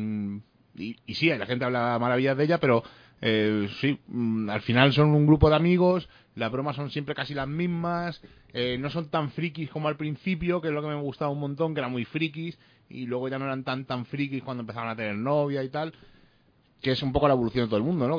y, 0.76 0.96
y 1.06 1.14
sí, 1.14 1.28
la 1.28 1.46
gente 1.46 1.64
habla 1.64 1.99
maravillas 1.99 2.37
de 2.37 2.44
ella, 2.44 2.58
pero 2.58 2.82
eh, 3.26 3.71
sí, 3.81 3.99
mm, 4.07 4.50
al 4.50 4.61
final 4.61 4.93
son 4.93 5.14
un 5.14 5.26
grupo 5.26 5.49
de 5.49 5.57
amigos, 5.57 6.11
las 6.35 6.52
bromas 6.52 6.76
son 6.76 6.90
siempre 6.90 7.14
casi 7.14 7.33
las 7.33 7.49
mismas, 7.49 8.21
eh, 8.52 8.76
no 8.78 8.90
son 8.90 9.09
tan 9.09 9.31
frikis 9.31 9.71
como 9.71 9.88
al 9.88 9.97
principio, 9.97 10.61
que 10.61 10.69
es 10.69 10.75
lo 10.75 10.83
que 10.83 10.88
me 10.88 11.00
gustaba 11.00 11.31
un 11.31 11.40
montón, 11.40 11.73
que 11.73 11.81
eran 11.81 11.90
muy 11.90 12.04
frikis, 12.04 12.59
y 12.90 13.07
luego 13.07 13.31
ya 13.31 13.38
no 13.38 13.47
eran 13.47 13.64
tan 13.64 13.87
tan 13.87 14.04
frikis 14.04 14.43
cuando 14.43 14.61
empezaron 14.61 14.90
a 14.90 14.97
tener 14.97 15.16
novia 15.16 15.64
y 15.64 15.71
tal, 15.71 15.95
que 16.83 16.90
es 16.90 17.02
un 17.02 17.14
poco 17.14 17.26
la 17.26 17.33
evolución 17.33 17.64
de 17.64 17.69
todo 17.69 17.78
el 17.78 17.83
mundo, 17.83 18.07
¿no? 18.07 18.19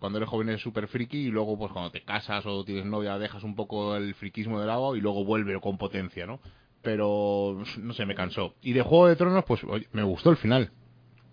cuando 0.00 0.18
eres 0.18 0.28
joven 0.28 0.48
eres 0.48 0.62
súper 0.62 0.88
friki 0.88 1.18
y 1.18 1.30
luego 1.30 1.56
pues 1.56 1.70
cuando 1.70 1.92
te 1.92 2.02
casas 2.02 2.44
o 2.44 2.64
tienes 2.64 2.86
novia 2.86 3.18
dejas 3.18 3.44
un 3.44 3.54
poco 3.54 3.94
el 3.94 4.16
friquismo 4.16 4.58
de 4.58 4.66
lado 4.66 4.96
y 4.96 5.00
luego 5.00 5.24
vuelve 5.24 5.60
con 5.60 5.78
potencia, 5.78 6.26
¿no? 6.26 6.40
Pero, 6.82 7.62
no 7.78 7.92
sé, 7.92 8.04
me 8.04 8.16
cansó. 8.16 8.54
Y 8.62 8.72
de 8.72 8.82
Juego 8.82 9.06
de 9.06 9.14
Tronos, 9.14 9.44
pues 9.44 9.60
me 9.92 10.02
gustó 10.02 10.30
el 10.30 10.38
final. 10.38 10.72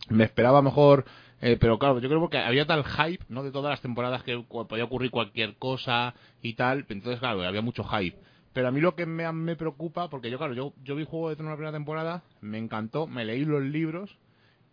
Me 0.09 0.25
esperaba 0.25 0.61
mejor 0.61 1.05
eh, 1.41 1.57
pero 1.59 1.77
claro, 1.77 1.99
yo 1.99 2.09
creo 2.09 2.29
que 2.29 2.37
había 2.37 2.65
tal 2.65 2.83
hype, 2.83 3.23
¿no? 3.29 3.43
De 3.43 3.51
todas 3.51 3.69
las 3.69 3.81
temporadas 3.81 4.23
que 4.23 4.37
podía 4.37 4.83
ocurrir 4.83 5.11
cualquier 5.11 5.55
cosa 5.55 6.15
y 6.41 6.53
tal. 6.53 6.85
Entonces, 6.89 7.19
claro, 7.19 7.43
había 7.43 7.61
mucho 7.61 7.83
hype. 7.83 8.17
Pero 8.53 8.69
a 8.69 8.71
mí 8.71 8.81
lo 8.81 8.95
que 8.95 9.05
me, 9.05 9.31
me 9.31 9.55
preocupa, 9.55 10.09
porque 10.09 10.31
yo, 10.31 10.37
claro, 10.39 10.53
yo, 10.55 10.73
yo 10.83 10.95
vi 10.95 11.05
Juego 11.05 11.29
de 11.29 11.35
Tronos 11.35 11.51
la 11.51 11.57
primera 11.57 11.77
temporada, 11.77 12.23
me 12.41 12.57
encantó, 12.57 13.05
me 13.05 13.23
leí 13.23 13.45
los 13.45 13.61
libros, 13.61 14.17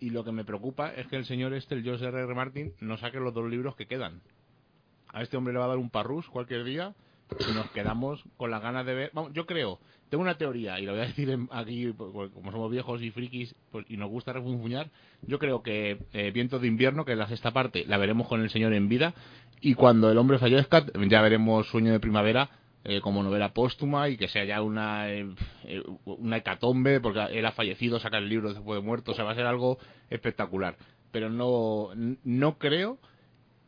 y 0.00 0.10
lo 0.10 0.24
que 0.24 0.32
me 0.32 0.44
preocupa 0.44 0.92
es 0.94 1.06
que 1.06 1.16
el 1.16 1.26
señor 1.26 1.52
este, 1.52 1.74
el 1.74 1.82
George 1.82 2.06
R. 2.06 2.18
R. 2.18 2.34
Martin, 2.34 2.72
no 2.80 2.96
saque 2.96 3.20
los 3.20 3.34
dos 3.34 3.48
libros 3.50 3.76
que 3.76 3.86
quedan. 3.86 4.22
A 5.08 5.22
este 5.22 5.36
hombre 5.36 5.52
le 5.52 5.58
va 5.58 5.66
a 5.66 5.68
dar 5.68 5.76
un 5.76 5.90
parrus 5.90 6.26
cualquier 6.30 6.64
día, 6.64 6.94
y 7.46 7.52
nos 7.52 7.70
quedamos 7.72 8.24
con 8.36 8.50
las 8.50 8.62
ganas 8.62 8.86
de 8.86 8.94
ver. 8.94 9.10
Vamos, 9.12 9.32
yo 9.34 9.46
creo, 9.46 9.78
tengo 10.08 10.22
una 10.22 10.36
teoría 10.36 10.78
y 10.78 10.86
la 10.86 10.92
voy 10.92 11.00
a 11.00 11.04
decir 11.06 11.36
aquí, 11.50 11.92
pues, 11.92 12.30
como 12.32 12.52
somos 12.52 12.70
viejos 12.70 13.02
y 13.02 13.10
frikis 13.10 13.54
pues, 13.70 13.86
y 13.88 13.96
nos 13.96 14.10
gusta 14.10 14.32
refunfuñar. 14.32 14.90
Yo 15.22 15.38
creo 15.38 15.62
que 15.62 15.98
eh, 16.12 16.30
Viento 16.32 16.58
de 16.58 16.68
Invierno, 16.68 17.04
que 17.04 17.12
es 17.12 17.18
la 17.18 17.28
sexta 17.28 17.52
parte, 17.52 17.84
la 17.86 17.98
veremos 17.98 18.28
con 18.28 18.40
el 18.40 18.50
señor 18.50 18.72
en 18.72 18.88
vida 18.88 19.14
y 19.60 19.74
cuando 19.74 20.10
el 20.10 20.18
hombre 20.18 20.38
fallezca 20.38 20.84
ya 21.08 21.22
veremos 21.22 21.68
Sueño 21.68 21.92
de 21.92 22.00
Primavera 22.00 22.50
eh, 22.86 23.00
como 23.00 23.22
novela 23.22 23.54
póstuma 23.54 24.10
y 24.10 24.18
que 24.18 24.28
sea 24.28 24.44
ya 24.44 24.60
una, 24.60 25.10
eh, 25.10 25.26
una 26.04 26.36
hecatombe, 26.36 27.00
porque 27.00 27.20
él 27.32 27.46
ha 27.46 27.52
fallecido, 27.52 27.98
saca 27.98 28.18
el 28.18 28.28
libro 28.28 28.52
después 28.52 28.78
de 28.78 28.86
muerto, 28.86 29.12
o 29.12 29.14
sea, 29.14 29.24
va 29.24 29.32
a 29.32 29.34
ser 29.34 29.46
algo 29.46 29.78
espectacular. 30.10 30.76
Pero 31.10 31.30
no, 31.30 31.88
no 32.24 32.58
creo 32.58 32.98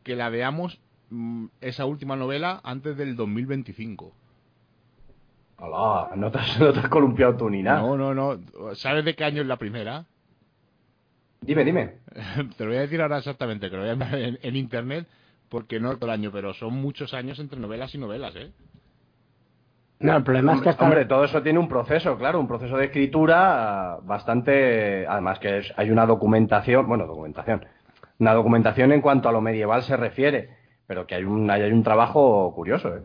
que 0.03 0.15
la 0.15 0.29
veamos 0.29 0.79
mm, 1.09 1.47
esa 1.61 1.85
última 1.85 2.15
novela 2.15 2.61
antes 2.63 2.95
del 2.95 3.15
2025. 3.15 4.13
Hola, 5.59 6.15
no 6.15 6.31
te, 6.31 6.37
has, 6.37 6.59
no 6.59 6.71
te 6.71 6.79
has 6.79 6.89
columpiado 6.89 7.35
tú 7.35 7.49
ni 7.49 7.63
nada. 7.63 7.81
No, 7.81 7.97
no, 7.97 8.13
no. 8.13 8.39
¿Sabes 8.75 9.03
de 9.05 9.15
qué 9.15 9.23
año 9.23 9.41
es 9.41 9.47
la 9.47 9.57
primera? 9.57 10.05
Dime, 11.41 11.63
dime. 11.63 11.93
te 12.57 12.63
lo 12.63 12.69
voy 12.69 12.77
a 12.77 12.81
decir 12.81 13.01
ahora 13.01 13.17
exactamente, 13.17 13.69
que 13.69 13.75
lo 13.75 13.83
voy 13.83 13.91
a 13.91 13.95
ver 13.95 14.15
en, 14.15 14.39
en 14.41 14.55
internet, 14.55 15.07
porque 15.49 15.79
no 15.79 15.95
todo 15.95 16.05
el 16.05 16.19
año, 16.19 16.31
pero 16.31 16.53
son 16.53 16.75
muchos 16.75 17.13
años 17.13 17.39
entre 17.39 17.59
novelas 17.59 17.93
y 17.95 17.97
novelas, 17.97 18.35
¿eh? 18.35 18.51
No, 19.99 20.15
el 20.15 20.23
problema 20.23 20.51
hombre, 20.51 20.59
es 20.59 20.63
que 20.63 20.69
hasta... 20.69 20.85
Hombre, 20.85 21.05
todo 21.05 21.23
eso 21.23 21.41
tiene 21.41 21.57
un 21.57 21.67
proceso, 21.67 22.17
claro, 22.17 22.39
un 22.39 22.47
proceso 22.47 22.77
de 22.77 22.85
escritura 22.85 23.97
bastante... 24.03 25.07
Además 25.07 25.39
que 25.39 25.57
es, 25.57 25.73
hay 25.75 25.89
una 25.89 26.05
documentación, 26.05 26.87
bueno, 26.87 27.07
documentación, 27.07 27.65
una 28.19 28.33
documentación 28.33 28.91
en 28.91 29.01
cuanto 29.01 29.27
a 29.27 29.31
lo 29.31 29.41
medieval 29.41 29.81
se 29.81 29.97
refiere, 29.97 30.51
pero 30.85 31.07
que 31.07 31.15
hay 31.15 31.23
un, 31.23 31.49
hay 31.49 31.71
un 31.71 31.81
trabajo 31.81 32.53
curioso, 32.53 32.95
¿eh? 32.95 33.01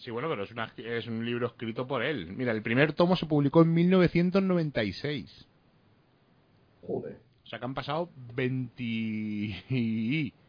Sí, 0.00 0.10
bueno, 0.10 0.30
pero 0.30 0.44
es, 0.44 0.50
una, 0.50 0.72
es 0.78 1.06
un 1.06 1.26
libro 1.26 1.46
escrito 1.46 1.86
por 1.86 2.02
él. 2.02 2.32
Mira, 2.34 2.52
el 2.52 2.62
primer 2.62 2.94
tomo 2.94 3.16
se 3.16 3.26
publicó 3.26 3.62
en 3.62 3.74
1996. 3.74 5.46
Joder. 6.86 7.18
O 7.44 7.46
sea 7.46 7.58
que 7.58 7.64
han 7.64 7.74
pasado 7.74 8.10
20... 8.34 10.34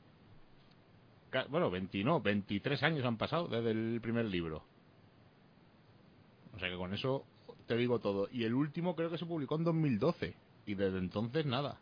Bueno, 1.50 1.72
20 1.72 2.03
no, 2.03 2.20
23 2.20 2.84
años 2.84 3.05
han 3.05 3.15
pasado 3.15 3.48
desde 3.48 3.72
el 3.72 4.01
primer 4.01 4.25
libro. 4.25 4.63
O 6.53 6.60
sea 6.60 6.70
que 6.70 6.75
con 6.75 6.93
eso 6.93 7.24
te 7.67 7.77
digo 7.77 8.00
todo. 8.00 8.27
Y 8.34 8.43
el 8.43 8.53
último 8.53 8.98
creo 8.98 9.10
que 9.10 9.17
se 9.17 9.25
publicó 9.25 9.55
en 9.55 9.63
2012. 9.63 10.34
Y 10.65 10.75
desde 10.75 10.98
entonces 10.98 11.46
nada. 11.46 11.79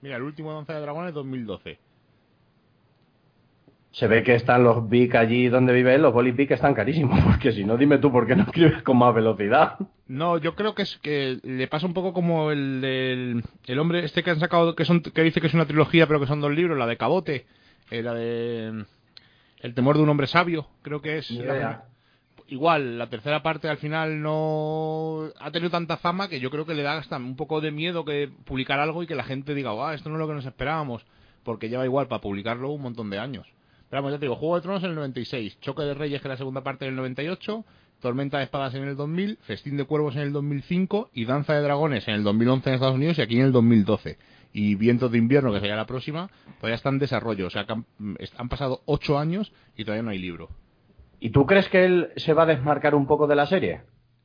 Mira, 0.00 0.16
el 0.16 0.22
último 0.22 0.52
Danza 0.52 0.74
de 0.74 0.80
Dragones 0.80 1.14
2012. 1.14 1.78
Se 3.92 4.06
ve 4.06 4.22
que 4.22 4.34
están 4.34 4.64
los 4.64 4.88
Bic 4.88 5.14
allí 5.14 5.48
donde 5.48 5.74
vive 5.74 5.94
él, 5.94 6.02
los 6.02 6.14
Boli 6.14 6.32
Bic 6.32 6.50
están 6.50 6.74
carísimos, 6.74 7.20
porque 7.24 7.52
si 7.52 7.64
no, 7.64 7.76
dime 7.76 7.98
tú 7.98 8.10
por 8.10 8.26
qué 8.26 8.34
no 8.34 8.44
escribes 8.44 8.82
con 8.82 8.96
más 8.96 9.14
velocidad. 9.14 9.76
No, 10.08 10.38
yo 10.38 10.54
creo 10.54 10.74
que 10.74 10.82
es 10.82 10.98
que 11.02 11.38
le 11.42 11.68
pasa 11.68 11.86
un 11.86 11.94
poco 11.94 12.12
como 12.12 12.50
el 12.50 12.80
del 12.80 13.44
el 13.66 13.78
hombre 13.78 14.04
este 14.04 14.22
que 14.22 14.30
han 14.30 14.40
sacado, 14.40 14.74
que 14.74 14.84
son 14.84 15.02
que 15.02 15.22
dice 15.22 15.40
que 15.40 15.46
es 15.46 15.54
una 15.54 15.66
trilogía, 15.66 16.06
pero 16.06 16.20
que 16.20 16.26
son 16.26 16.40
dos 16.40 16.52
libros, 16.52 16.78
la 16.78 16.86
de 16.86 16.96
Cabote, 16.96 17.46
eh, 17.90 18.02
la 18.02 18.14
de 18.14 18.84
El 19.60 19.74
temor 19.74 19.96
de 19.96 20.02
un 20.02 20.08
hombre 20.08 20.26
sabio, 20.26 20.66
creo 20.82 21.02
que 21.02 21.18
es. 21.18 21.30
Igual, 22.48 22.98
la 22.98 23.08
tercera 23.08 23.42
parte 23.42 23.68
al 23.68 23.78
final 23.78 24.20
no 24.20 25.30
ha 25.40 25.50
tenido 25.50 25.70
tanta 25.70 25.96
fama 25.96 26.28
que 26.28 26.40
yo 26.40 26.50
creo 26.50 26.66
que 26.66 26.74
le 26.74 26.82
da 26.82 26.98
hasta 26.98 27.16
un 27.16 27.36
poco 27.36 27.62
de 27.62 27.70
miedo 27.70 28.04
que 28.04 28.30
publicar 28.44 28.78
algo 28.78 29.02
y 29.02 29.06
que 29.06 29.14
la 29.14 29.24
gente 29.24 29.54
diga, 29.54 29.70
ah, 29.78 29.94
esto 29.94 30.10
no 30.10 30.16
es 30.16 30.20
lo 30.20 30.28
que 30.28 30.34
nos 30.34 30.44
esperábamos, 30.44 31.06
porque 31.44 31.70
lleva 31.70 31.86
igual 31.86 32.08
para 32.08 32.20
publicarlo 32.20 32.70
un 32.70 32.82
montón 32.82 33.08
de 33.08 33.18
años. 33.18 33.46
Pero 33.92 34.04
vamos, 34.04 34.12
ya 34.14 34.20
te 34.20 34.24
digo, 34.24 34.36
Juego 34.36 34.54
de 34.54 34.62
Tronos 34.62 34.82
en 34.84 34.88
el 34.88 34.96
96, 34.96 35.60
Choque 35.60 35.82
de 35.82 35.92
Reyes, 35.92 36.22
que 36.22 36.26
es 36.26 36.30
la 36.30 36.38
segunda 36.38 36.62
parte 36.62 36.86
en 36.86 36.92
el 36.92 36.96
98, 36.96 37.62
Tormenta 38.00 38.38
de 38.38 38.44
Espadas 38.44 38.74
en 38.74 38.84
el 38.84 38.96
2000, 38.96 39.36
Festín 39.42 39.76
de 39.76 39.84
Cuervos 39.84 40.16
en 40.16 40.22
el 40.22 40.32
2005 40.32 41.10
y 41.12 41.26
Danza 41.26 41.52
de 41.52 41.60
Dragones 41.60 42.08
en 42.08 42.14
el 42.14 42.24
2011 42.24 42.70
en 42.70 42.74
Estados 42.74 42.94
Unidos 42.94 43.18
y 43.18 43.20
aquí 43.20 43.36
en 43.36 43.44
el 43.44 43.52
2012. 43.52 44.16
Y 44.54 44.76
Vientos 44.76 45.12
de 45.12 45.18
Invierno, 45.18 45.52
que 45.52 45.60
sería 45.60 45.76
la 45.76 45.84
próxima, 45.84 46.30
todavía 46.56 46.76
está 46.76 46.88
en 46.88 47.00
desarrollo. 47.00 47.46
O 47.46 47.50
sea, 47.50 47.66
que 47.66 47.74
han, 47.74 47.84
han 48.38 48.48
pasado 48.48 48.80
ocho 48.86 49.18
años 49.18 49.52
y 49.76 49.84
todavía 49.84 50.04
no 50.04 50.10
hay 50.12 50.18
libro. 50.20 50.48
¿Y 51.20 51.28
tú 51.28 51.44
crees 51.44 51.68
que 51.68 51.84
él 51.84 52.12
se 52.16 52.32
va 52.32 52.44
a 52.44 52.46
desmarcar 52.46 52.94
un 52.94 53.06
poco 53.06 53.26
de 53.26 53.36
la 53.36 53.44
serie? 53.44 53.82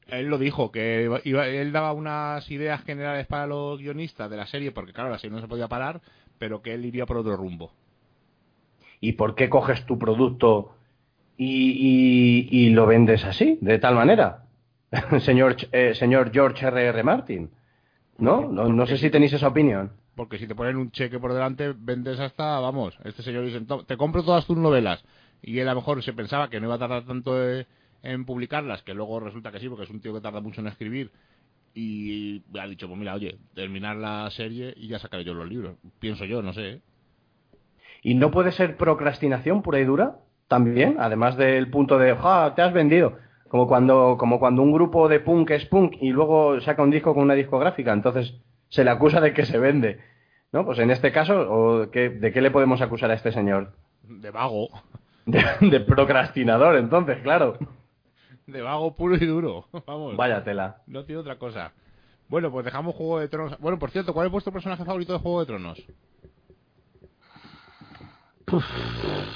Él 0.08 0.28
lo 0.28 0.38
dijo, 0.38 0.72
que 0.72 1.10
iba, 1.26 1.46
él 1.46 1.74
daba 1.74 1.92
unas 1.92 2.50
ideas 2.50 2.86
generales 2.86 3.28
para 3.28 3.48
los 3.48 3.82
guionistas 3.82 4.30
de 4.30 4.38
la 4.38 4.48
serie, 4.48 4.72
porque 4.72 4.94
claro, 4.94 5.10
la 5.10 5.18
serie 5.18 5.36
no 5.36 5.42
se 5.42 5.50
podía 5.50 5.68
parar, 5.68 6.00
pero 6.40 6.62
que 6.62 6.74
él 6.74 6.86
iría 6.86 7.06
por 7.06 7.18
otro 7.18 7.36
rumbo. 7.36 7.74
¿Y 9.00 9.14
por 9.14 9.36
qué 9.36 9.50
coges 9.50 9.86
tu 9.86 9.98
producto 9.98 10.76
y, 11.38 12.48
y, 12.52 12.66
y 12.66 12.70
lo 12.72 12.86
vendes 12.86 13.24
así, 13.26 13.58
de 13.62 13.80
tal 13.80 13.96
manera? 13.96 14.46
señor, 15.20 15.56
eh, 15.72 15.94
señor 15.96 16.32
George 16.32 16.66
R.R. 16.66 16.88
R. 16.90 17.04
Martin. 17.04 17.50
¿No? 18.18 18.52
No, 18.52 18.68
no 18.68 18.88
sé 18.88 18.98
si 18.98 19.10
tenéis 19.10 19.34
esa 19.34 19.48
opinión. 19.48 19.92
Porque 20.16 20.40
si 20.40 20.48
te 20.48 20.56
ponen 20.56 20.78
un 20.78 20.90
cheque 20.90 21.20
por 21.20 21.34
delante, 21.34 21.76
vendes 21.78 22.20
hasta, 22.20 22.60
vamos, 22.60 22.98
este 23.04 23.22
señor 23.22 23.46
dice, 23.46 23.62
te 23.86 23.98
compro 23.98 24.24
todas 24.24 24.48
tus 24.48 24.58
novelas. 24.58 25.04
Y 25.44 25.60
él 25.60 25.68
a 25.68 25.74
lo 25.74 25.82
mejor 25.82 26.02
se 26.02 26.14
pensaba 26.14 26.50
que 26.50 26.60
no 26.60 26.66
iba 26.66 26.76
a 26.76 26.80
tardar 26.80 27.06
tanto 27.06 27.36
en 28.02 28.26
publicarlas, 28.26 28.82
que 28.82 28.96
luego 28.96 29.20
resulta 29.20 29.52
que 29.52 29.60
sí, 29.60 29.70
porque 29.70 29.84
es 29.84 29.92
un 29.92 30.02
tío 30.02 30.14
que 30.16 30.22
tarda 30.22 30.42
mucho 30.42 30.62
en 30.62 30.68
escribir. 30.68 31.12
Y 31.76 32.42
ha 32.60 32.66
dicho, 32.66 32.88
pues 32.88 33.00
mira, 33.00 33.14
oye, 33.14 33.38
terminar 33.54 33.96
la 33.98 34.28
serie 34.32 34.74
y 34.76 34.88
ya 34.88 34.98
sacaré 34.98 35.24
yo 35.24 35.36
los 35.36 35.48
libros. 35.48 35.76
Pienso 36.00 36.26
yo, 36.26 36.42
no 36.42 36.52
sé. 36.52 36.70
¿eh? 36.70 36.82
¿Y 38.02 38.16
no 38.16 38.32
puede 38.32 38.52
ser 38.52 38.78
procrastinación 38.78 39.62
pura 39.62 39.80
y 39.80 39.86
dura? 39.86 40.18
También, 40.48 40.98
además 41.00 41.36
del 41.36 41.70
punto 41.70 41.98
de, 41.98 42.16
¡ja! 42.16 42.54
Te 42.56 42.62
has 42.62 42.74
vendido. 42.74 43.18
Como 43.50 43.68
cuando, 43.68 44.18
como 44.18 44.40
cuando 44.40 44.62
un 44.62 44.72
grupo 44.72 45.08
de 45.08 45.20
punk 45.20 45.52
es 45.52 45.66
punk 45.66 45.96
y 46.02 46.10
luego 46.10 46.60
saca 46.62 46.84
un 46.84 46.92
disco 46.92 47.14
con 47.14 47.24
una 47.24 47.34
discográfica, 47.34 47.94
entonces 47.94 48.36
se 48.70 48.84
le 48.84 48.92
acusa 48.92 49.22
de 49.22 49.34
que 49.34 49.46
se 49.46 49.58
vende. 49.58 50.00
¿No? 50.52 50.66
Pues 50.66 50.80
en 50.80 50.92
este 50.92 51.12
caso, 51.12 51.40
¿o 51.50 51.92
qué, 51.92 52.10
¿de 52.10 52.32
qué 52.32 52.42
le 52.42 52.52
podemos 52.52 52.82
acusar 52.82 53.12
a 53.12 53.14
este 53.14 53.32
señor? 53.32 53.74
De 54.04 54.32
vago. 54.32 54.70
De, 55.26 55.44
de, 55.60 55.80
procrastinador, 55.82 56.78
entonces, 56.78 57.18
claro. 57.22 57.58
De 58.46 58.62
vago 58.62 58.96
puro 58.96 59.16
y 59.16 59.26
duro. 59.26 59.66
Vamos. 59.86 60.16
Vaya 60.16 60.44
tela. 60.46 60.84
No 60.88 61.04
tiene 61.04 61.20
otra 61.20 61.38
cosa. 61.38 61.74
Bueno, 62.30 62.52
pues 62.52 62.66
dejamos 62.66 62.96
Juego 62.96 63.20
de 63.20 63.28
Tronos. 63.28 63.60
Bueno, 63.60 63.78
por 63.80 63.92
cierto, 63.92 64.14
¿cuál 64.14 64.28
es 64.28 64.32
vuestro 64.32 64.54
personaje 64.54 64.86
favorito 64.86 65.14
de 65.14 65.20
Juego 65.20 65.42
de 65.42 65.46
Tronos? 65.46 65.86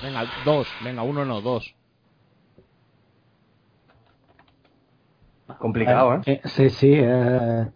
Venga, 0.01 0.25
dos. 0.45 0.67
Venga, 0.83 1.03
uno 1.03 1.25
no, 1.25 1.41
dos. 1.41 1.75
Complicado, 5.59 6.21
¿eh? 6.25 6.41
Sí, 6.45 6.69
sí. 6.69 6.93
Eh... 6.93 7.67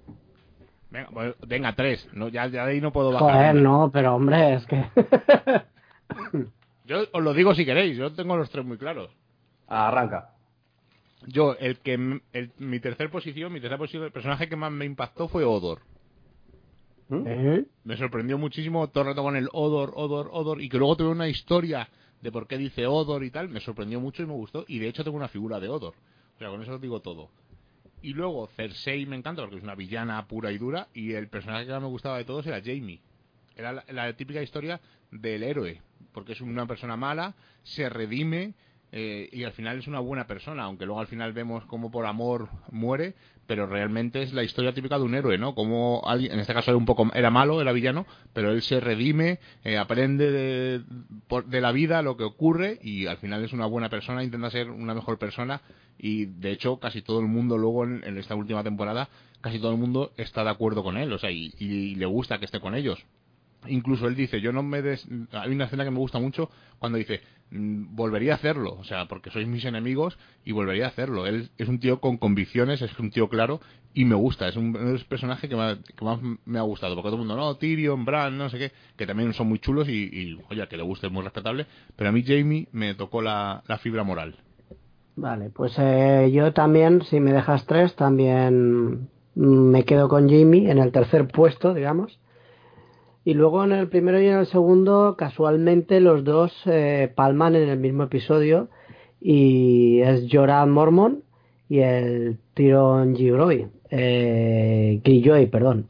Venga, 0.90 1.10
bueno, 1.12 1.34
venga, 1.46 1.74
tres. 1.74 2.08
No, 2.14 2.30
ya, 2.30 2.48
ya 2.48 2.66
de 2.66 2.72
ahí 2.72 2.82
no 2.82 2.94
puedo 2.94 3.12
bajar. 3.12 3.32
Joder, 3.32 3.56
no, 3.56 3.92
pero 3.92 4.16
hombre, 4.16 4.54
es 4.56 4.66
que... 4.66 4.86
Yo 6.86 7.00
os 7.12 7.24
lo 7.24 7.34
digo 7.34 7.56
si 7.56 7.66
queréis, 7.66 7.98
yo 7.98 8.14
tengo 8.14 8.38
los 8.38 8.52
tres 8.52 8.64
muy 8.64 8.78
claros. 8.78 9.10
Arranca. 9.68 10.36
Yo, 11.26 11.56
el 11.60 11.80
que 11.80 11.94
el, 12.32 12.52
mi 12.60 12.80
tercer 12.80 13.10
posición, 13.10 13.52
mi 13.52 13.60
tercer 13.60 13.80
posición, 13.80 14.04
el 14.04 14.12
personaje 14.12 14.48
que 14.48 14.56
más 14.56 14.72
me 14.72 14.86
impactó 14.86 15.28
fue 15.28 15.44
Odor. 15.44 15.80
¿Eh? 17.12 17.66
Me 17.84 17.98
sorprendió 17.98 18.38
muchísimo 18.38 18.88
todo 18.90 19.04
el 19.04 19.10
rato 19.10 19.24
con 19.24 19.36
el 19.36 19.50
Odor, 19.52 19.94
Odor, 19.96 20.30
Odor, 20.32 20.62
y 20.62 20.70
que 20.70 20.78
luego 20.78 20.96
tuve 20.96 21.10
una 21.10 21.28
historia 21.28 21.88
de 22.22 22.32
por 22.32 22.48
qué 22.48 22.58
dice 22.58 22.88
Odor 22.88 23.24
y 23.24 23.32
tal, 23.32 23.50
me 23.50 23.60
sorprendió 23.60 24.00
mucho 24.00 24.24
y 24.24 24.26
me 24.26 24.34
gustó, 24.34 24.66
y 24.68 24.80
de 24.80 24.88
hecho 24.88 25.04
tengo 25.04 25.18
una 25.18 25.28
figura 25.28 25.60
de 25.60 25.70
Odor. 25.70 25.94
O 26.36 26.40
sea, 26.40 26.50
con 26.50 26.62
eso 26.62 26.74
os 26.74 26.82
digo 26.82 27.02
todo. 27.02 27.30
Y 28.02 28.14
luego 28.14 28.48
Cersei 28.56 29.06
me 29.06 29.16
encanta 29.16 29.42
porque 29.42 29.58
es 29.58 29.64
una 29.64 29.76
villana 29.76 30.28
pura 30.28 30.52
y 30.52 30.58
dura, 30.58 30.88
y 30.94 31.14
el 31.14 31.28
personaje 31.28 31.66
que 31.66 31.72
más 31.72 31.82
me 31.82 31.88
gustaba 31.88 32.18
de 32.18 32.26
todos 32.26 32.46
era 32.48 32.62
Jamie. 32.62 33.02
Era 33.56 33.72
la, 33.72 33.86
la 33.90 34.14
típica 34.14 34.42
historia 34.42 34.82
del 35.12 35.44
héroe, 35.44 35.82
porque 36.12 36.34
es 36.34 36.42
una 36.42 36.66
persona 36.66 36.98
mala, 36.98 37.36
se 37.64 37.88
redime 37.90 38.54
eh, 38.92 39.30
y 39.32 39.44
al 39.44 39.52
final 39.52 39.78
es 39.80 39.88
una 39.88 40.00
buena 40.00 40.28
persona, 40.28 40.64
aunque 40.64 40.86
luego 40.86 41.02
al 41.02 41.08
final 41.08 41.34
vemos 41.34 41.66
como 41.66 41.92
por 41.92 42.06
amor 42.06 42.50
muere, 42.72 43.16
pero 43.48 43.68
realmente 43.68 44.22
es 44.22 44.34
la 44.34 44.44
historia 44.44 44.74
típica 44.74 44.98
de 44.98 45.04
un 45.04 45.16
héroe, 45.16 45.38
¿no? 45.38 45.54
Como 45.54 46.02
alguien, 46.06 46.32
en 46.34 46.40
este 46.40 46.54
caso 46.54 46.72
era 46.72 46.78
un 46.78 46.86
poco 46.86 47.10
era 47.14 47.30
malo, 47.30 47.62
era 47.62 47.72
villano, 47.72 48.06
pero 48.34 48.52
él 48.52 48.62
se 48.62 48.80
redime, 48.80 49.40
eh, 49.64 49.78
aprende 49.78 50.32
de, 50.32 50.82
de 51.46 51.62
la 51.62 51.72
vida 51.72 52.02
lo 52.02 52.18
que 52.18 52.24
ocurre 52.24 52.80
y 52.82 53.08
al 53.08 53.18
final 53.18 53.44
es 53.44 53.54
una 53.54 53.66
buena 53.66 53.90
persona, 53.90 54.24
intenta 54.24 54.50
ser 54.50 54.70
una 54.70 54.94
mejor 54.94 55.18
persona 55.20 55.62
y 55.98 56.26
de 56.26 56.52
hecho 56.52 56.80
casi 56.80 57.02
todo 57.02 57.20
el 57.20 57.28
mundo 57.28 57.58
luego 57.58 57.84
en, 57.84 58.04
en 58.04 58.18
esta 58.18 58.36
última 58.36 58.64
temporada 58.64 59.10
casi 59.42 59.60
todo 59.60 59.72
el 59.72 59.78
mundo 59.78 60.12
está 60.18 60.44
de 60.44 60.50
acuerdo 60.50 60.84
con 60.84 60.98
él, 60.98 61.14
o 61.14 61.20
sea, 61.20 61.32
y, 61.32 61.54
y, 61.60 61.66
y 61.66 61.96
le 61.96 62.06
gusta 62.08 62.40
que 62.40 62.46
esté 62.46 62.60
con 62.60 62.76
ellos 62.76 63.06
incluso 63.68 64.08
él 64.08 64.16
dice, 64.16 64.42
yo 64.42 64.52
no 64.52 64.64
me 64.64 64.82
des... 64.82 65.08
Hay 65.32 65.52
una 65.52 65.66
escena 65.66 65.84
que 65.84 65.92
me 65.92 66.00
gusta 66.00 66.20
mucho 66.20 66.50
cuando 66.80 66.98
dice, 66.98 67.22
mm, 67.52 67.96
volvería 67.96 68.34
a 68.34 68.36
hacerlo, 68.36 68.76
o 68.80 68.84
sea, 68.84 69.08
porque 69.08 69.32
sois 69.32 69.48
mis 69.48 69.66
enemigos 69.66 70.18
y 70.44 70.52
volvería 70.52 70.86
a 70.86 70.90
hacerlo. 70.90 71.28
Él 71.28 71.50
es 71.58 71.68
un 71.68 71.80
tío 71.80 72.00
con 72.00 72.18
convicciones, 72.18 72.82
es 72.82 72.98
un 73.00 73.12
tío 73.12 73.30
claro 73.30 73.60
y 73.96 74.04
me 74.04 74.16
gusta, 74.16 74.50
es 74.50 74.58
un, 74.58 74.74
personaje 75.08 75.48
que, 75.48 75.56
más 75.56 76.20
me 76.46 76.60
ha 76.60 76.64
gustado, 76.64 76.96
porque 76.96 77.08
todo 77.08 77.16
el 77.16 77.28
mundo, 77.28 77.38
no, 77.38 77.56
Tyrion, 77.56 78.04
Bran, 78.04 78.38
no 78.38 78.50
sé 78.50 78.60
qué, 78.60 78.72
que 78.98 79.08
también 79.08 79.34
son 79.34 79.48
muy 79.48 79.60
chulos 79.60 79.88
y, 79.88 80.38
oye, 80.50 80.68
que 80.68 80.76
le 80.76 80.84
guste 80.84 81.08
es 81.08 81.14
muy 81.14 81.24
respetable, 81.24 81.66
pero 81.96 82.10
a 82.10 82.12
mí 82.12 82.22
Jamie 82.22 82.68
me 82.74 82.94
tocó 82.94 83.22
la, 83.22 83.64
fibra 83.80 84.04
moral. 84.04 84.36
Vale, 85.16 85.50
pues 85.50 85.76
eh, 85.78 86.30
yo 86.34 86.52
también, 86.52 87.04
si 87.04 87.22
me 87.22 87.32
dejas 87.32 87.66
tres, 87.66 87.96
también 87.96 89.08
me 89.36 89.86
quedo 89.86 90.10
con 90.10 90.30
Jamie 90.30 90.70
en 90.70 90.78
el 90.80 90.92
tercer 90.92 91.30
puesto, 91.30 91.74
digamos. 91.74 92.20
Y 93.28 93.34
luego 93.34 93.64
en 93.64 93.72
el 93.72 93.88
primero 93.90 94.22
y 94.22 94.28
en 94.28 94.38
el 94.38 94.46
segundo, 94.46 95.16
casualmente 95.18 96.00
los 96.00 96.24
dos 96.24 96.54
eh, 96.68 97.12
palman 97.16 97.56
en 97.56 97.70
el 97.70 97.80
mismo 97.80 98.04
episodio. 98.04 98.70
Y 99.20 100.00
es 100.02 100.28
Jorah 100.32 100.64
Mormon 100.68 101.24
y 101.68 101.80
el 101.80 102.38
Tyron 102.54 103.16
Giroy, 103.16 103.68
eh, 103.90 105.48
perdón. 105.52 105.88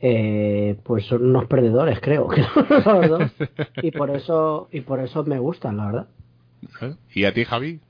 Eh, 0.00 0.76
pues 0.84 1.04
son 1.06 1.26
unos 1.26 1.46
perdedores, 1.46 1.98
creo 2.00 2.28
que 2.30 2.42
son 2.84 3.00
los 3.00 3.10
dos. 3.10 3.32
Y 3.82 3.90
por 3.90 4.10
eso, 4.10 4.68
y 4.70 4.82
por 4.82 5.00
eso 5.00 5.24
me 5.24 5.40
gustan, 5.40 5.76
la 5.76 5.86
verdad. 5.86 6.06
¿Y 7.12 7.24
a 7.24 7.34
ti, 7.34 7.44
Javi? 7.44 7.80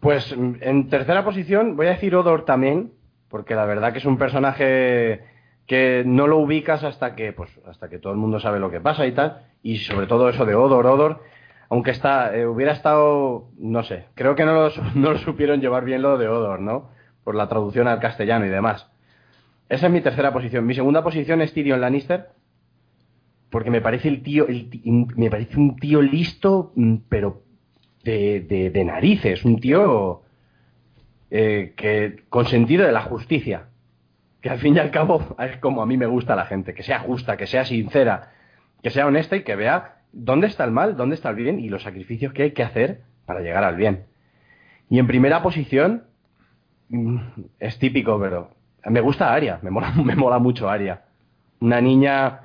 Pues 0.00 0.32
en 0.32 0.88
tercera 0.88 1.24
posición 1.24 1.76
voy 1.76 1.86
a 1.86 1.90
decir 1.90 2.16
Odor 2.16 2.44
también, 2.44 2.90
porque 3.28 3.54
la 3.54 3.66
verdad 3.66 3.92
que 3.92 4.00
es 4.00 4.04
un 4.04 4.18
personaje 4.18 5.29
que 5.70 6.02
no 6.04 6.26
lo 6.26 6.38
ubicas 6.38 6.82
hasta 6.82 7.14
que, 7.14 7.32
pues, 7.32 7.48
hasta 7.64 7.88
que 7.88 8.00
todo 8.00 8.12
el 8.12 8.18
mundo 8.18 8.40
sabe 8.40 8.58
lo 8.58 8.72
que 8.72 8.80
pasa 8.80 9.06
y 9.06 9.12
tal, 9.12 9.42
y 9.62 9.76
sobre 9.78 10.08
todo 10.08 10.28
eso 10.28 10.44
de 10.44 10.56
Odor, 10.56 10.84
Odor, 10.84 11.22
aunque 11.68 11.92
está, 11.92 12.36
eh, 12.36 12.44
hubiera 12.44 12.72
estado, 12.72 13.46
no 13.56 13.84
sé, 13.84 14.06
creo 14.16 14.34
que 14.34 14.44
no 14.44 14.52
lo, 14.52 14.70
no 14.96 15.12
lo 15.12 15.18
supieron 15.18 15.60
llevar 15.60 15.84
bien 15.84 16.02
lo 16.02 16.18
de 16.18 16.26
Odor, 16.26 16.60
¿no? 16.60 16.90
Por 17.22 17.36
la 17.36 17.48
traducción 17.48 17.86
al 17.86 18.00
castellano 18.00 18.46
y 18.46 18.48
demás. 18.48 18.90
Esa 19.68 19.86
es 19.86 19.92
mi 19.92 20.00
tercera 20.00 20.32
posición. 20.32 20.66
Mi 20.66 20.74
segunda 20.74 21.04
posición 21.04 21.40
es 21.40 21.52
Tyrion 21.52 21.80
Lannister, 21.80 22.30
porque 23.48 23.70
me 23.70 23.80
parece 23.80 24.08
el 24.08 24.24
tío, 24.24 24.48
me 24.84 25.30
parece 25.30 25.56
un 25.56 25.76
tío 25.76 26.02
listo, 26.02 26.72
mm, 26.74 26.96
pero 27.08 27.44
de, 28.02 28.70
de, 28.74 28.84
narices, 28.84 29.44
un 29.44 29.60
tío 29.60 30.22
eh, 31.30 31.74
que 31.76 32.24
con 32.28 32.46
sentido 32.46 32.84
de 32.84 32.90
la 32.90 33.02
justicia 33.02 33.69
que 34.40 34.50
al 34.50 34.58
fin 34.58 34.76
y 34.76 34.78
al 34.78 34.90
cabo 34.90 35.36
es 35.38 35.56
como 35.58 35.82
a 35.82 35.86
mí 35.86 35.96
me 35.96 36.06
gusta 36.06 36.36
la 36.36 36.46
gente, 36.46 36.74
que 36.74 36.82
sea 36.82 37.00
justa, 37.00 37.36
que 37.36 37.46
sea 37.46 37.64
sincera, 37.64 38.32
que 38.82 38.90
sea 38.90 39.06
honesta 39.06 39.36
y 39.36 39.42
que 39.42 39.56
vea 39.56 39.96
dónde 40.12 40.46
está 40.46 40.64
el 40.64 40.70
mal, 40.70 40.96
dónde 40.96 41.14
está 41.14 41.30
el 41.30 41.36
bien 41.36 41.60
y 41.60 41.68
los 41.68 41.82
sacrificios 41.82 42.32
que 42.32 42.44
hay 42.44 42.50
que 42.52 42.62
hacer 42.62 43.02
para 43.26 43.40
llegar 43.40 43.64
al 43.64 43.76
bien. 43.76 44.04
Y 44.88 44.98
en 44.98 45.06
primera 45.06 45.42
posición, 45.42 46.04
mm, 46.88 47.18
es 47.60 47.78
típico, 47.78 48.18
pero 48.18 48.50
me 48.84 49.00
gusta 49.00 49.32
Aria, 49.32 49.58
me 49.62 49.70
mola, 49.70 49.92
me 50.04 50.16
mola 50.16 50.38
mucho 50.38 50.68
Aria. 50.68 51.02
Una 51.60 51.80
niña 51.80 52.40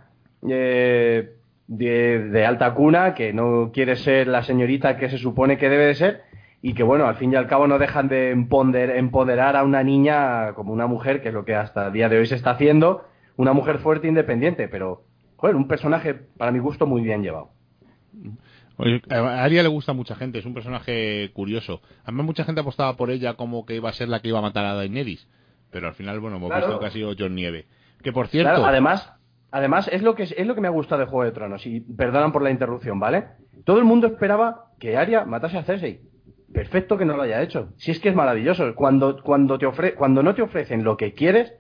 eh, 0.47 1.33
de, 1.67 2.29
de 2.29 2.45
alta 2.45 2.73
cuna 2.73 3.15
que 3.15 3.31
no 3.31 3.71
quiere 3.73 3.95
ser 3.95 4.27
la 4.27 4.43
señorita 4.43 4.97
que 4.97 5.09
se 5.09 5.17
supone 5.17 5.57
que 5.57 5.69
debe 5.69 5.85
de 5.85 5.95
ser 5.95 6.23
y 6.65 6.74
que 6.74 6.81
bueno, 6.81 7.05
al 7.05 7.15
fin 7.17 7.31
y 7.31 7.36
al 7.36 7.45
cabo 7.45 7.67
no 7.67 7.77
dejan 7.77 8.07
de 8.07 8.31
empoderar 8.31 9.55
a 9.55 9.63
una 9.63 9.84
niña 9.84 10.53
como 10.55 10.74
una 10.74 10.88
mujer, 10.88 11.22
que 11.22 11.27
es 11.27 11.34
lo 11.36 11.45
que 11.45 11.53
hasta 11.53 11.86
el 11.86 11.93
día 11.93 12.10
de 12.10 12.17
hoy 12.17 12.25
se 12.25 12.34
está 12.34 12.50
haciendo, 12.50 13.05
una 13.36 13.53
mujer 13.53 13.77
fuerte 13.77 14.07
e 14.07 14.10
independiente, 14.10 14.67
pero 14.67 15.03
joder, 15.36 15.55
un 15.55 15.67
personaje 15.67 16.15
para 16.15 16.51
mi 16.51 16.57
gusto 16.57 16.88
muy 16.88 17.03
bien 17.03 17.22
llevado. 17.22 17.51
a 19.11 19.44
Aria 19.44 19.61
le 19.61 19.70
gusta 19.70 19.92
a 19.92 19.94
mucha 19.94 20.16
gente, 20.16 20.39
es 20.39 20.46
un 20.48 20.55
personaje 20.55 21.29
curioso. 21.33 21.81
Además 22.03 22.25
mucha 22.25 22.46
gente 22.46 22.61
apostaba 22.61 22.98
por 22.98 23.11
ella 23.11 23.35
como 23.35 23.68
que 23.68 23.75
iba 23.75 23.92
a 23.92 23.94
ser 23.94 24.09
la 24.09 24.20
que 24.20 24.29
iba 24.29 24.39
a 24.39 24.42
matar 24.42 24.66
a 24.66 24.74
Daenerys, 24.74 25.27
pero 25.70 25.87
al 25.87 25.94
final 25.94 26.20
bueno, 26.20 26.37
hemos 26.37 26.50
visto 26.50 26.79
que 26.79 26.85
ha 26.87 26.89
sido 26.89 27.13
John 27.16 27.35
Nieve. 27.35 27.68
Que 28.01 28.11
por 28.11 28.27
cierto, 28.27 28.66
además, 28.66 29.13
además 29.51 29.87
es 29.94 30.01
lo 30.01 30.16
que 30.16 30.24
es 30.24 30.48
lo 30.48 30.55
que 30.55 30.61
me 30.61 30.68
ha 30.68 30.72
gustado 30.72 31.01
de 31.01 31.05
Juego 31.05 31.25
de 31.25 31.31
Tronos 31.31 31.68
y 31.68 31.81
perdonan 31.81 32.31
por 32.31 32.42
la 32.42 32.50
interrupción, 32.50 33.00
¿vale? 33.00 33.25
Todo 33.66 33.77
el 33.77 33.85
mundo 33.85 34.07
esperaba 34.07 34.72
que 34.79 34.98
Arya 34.98 35.25
matase 35.25 35.59
a 35.59 35.63
Cersei 35.63 36.14
perfecto 36.55 36.98
que 36.98 37.05
no 37.05 37.15
lo 37.15 37.24
haya 37.24 37.41
hecho. 37.41 37.70
Si 37.77 37.91
es 37.91 38.00
que 38.00 38.09
es 38.09 38.15
maravilloso. 38.15 38.74
Cuando, 38.74 39.22
cuando, 39.22 39.59
te 39.59 39.65
ofre, 39.65 39.94
cuando 39.94 40.24
no 40.24 40.33
te 40.33 40.41
ofrecen 40.41 40.83
lo 40.83 40.98
que 40.98 41.13
quieres, 41.13 41.53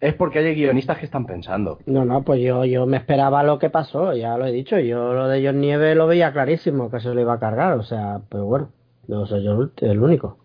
es 0.00 0.14
porque 0.14 0.40
hay 0.40 0.54
guionistas 0.54 0.98
que 0.98 1.04
están 1.04 1.26
pensando. 1.26 1.78
No, 1.86 2.04
no, 2.04 2.22
pues 2.22 2.40
yo, 2.42 2.64
yo 2.64 2.86
me 2.86 2.96
esperaba 2.96 3.42
lo 3.42 3.58
que 3.58 3.70
pasó, 3.70 4.14
ya 4.14 4.36
lo 4.36 4.46
he 4.46 4.52
dicho. 4.52 4.78
Yo 4.78 5.14
lo 5.14 5.28
de 5.28 5.46
John 5.46 5.60
Nieve 5.60 5.94
lo 5.94 6.06
veía 6.06 6.32
clarísimo, 6.32 6.90
que 6.90 7.00
se 7.00 7.14
lo 7.14 7.20
iba 7.20 7.34
a 7.34 7.40
cargar. 7.40 7.78
O 7.78 7.82
sea, 7.82 8.20
pues 8.28 8.42
bueno, 8.42 8.70
no 9.06 9.26
soy 9.26 9.44
yo 9.44 9.70
el 9.76 10.02
único. 10.02 10.38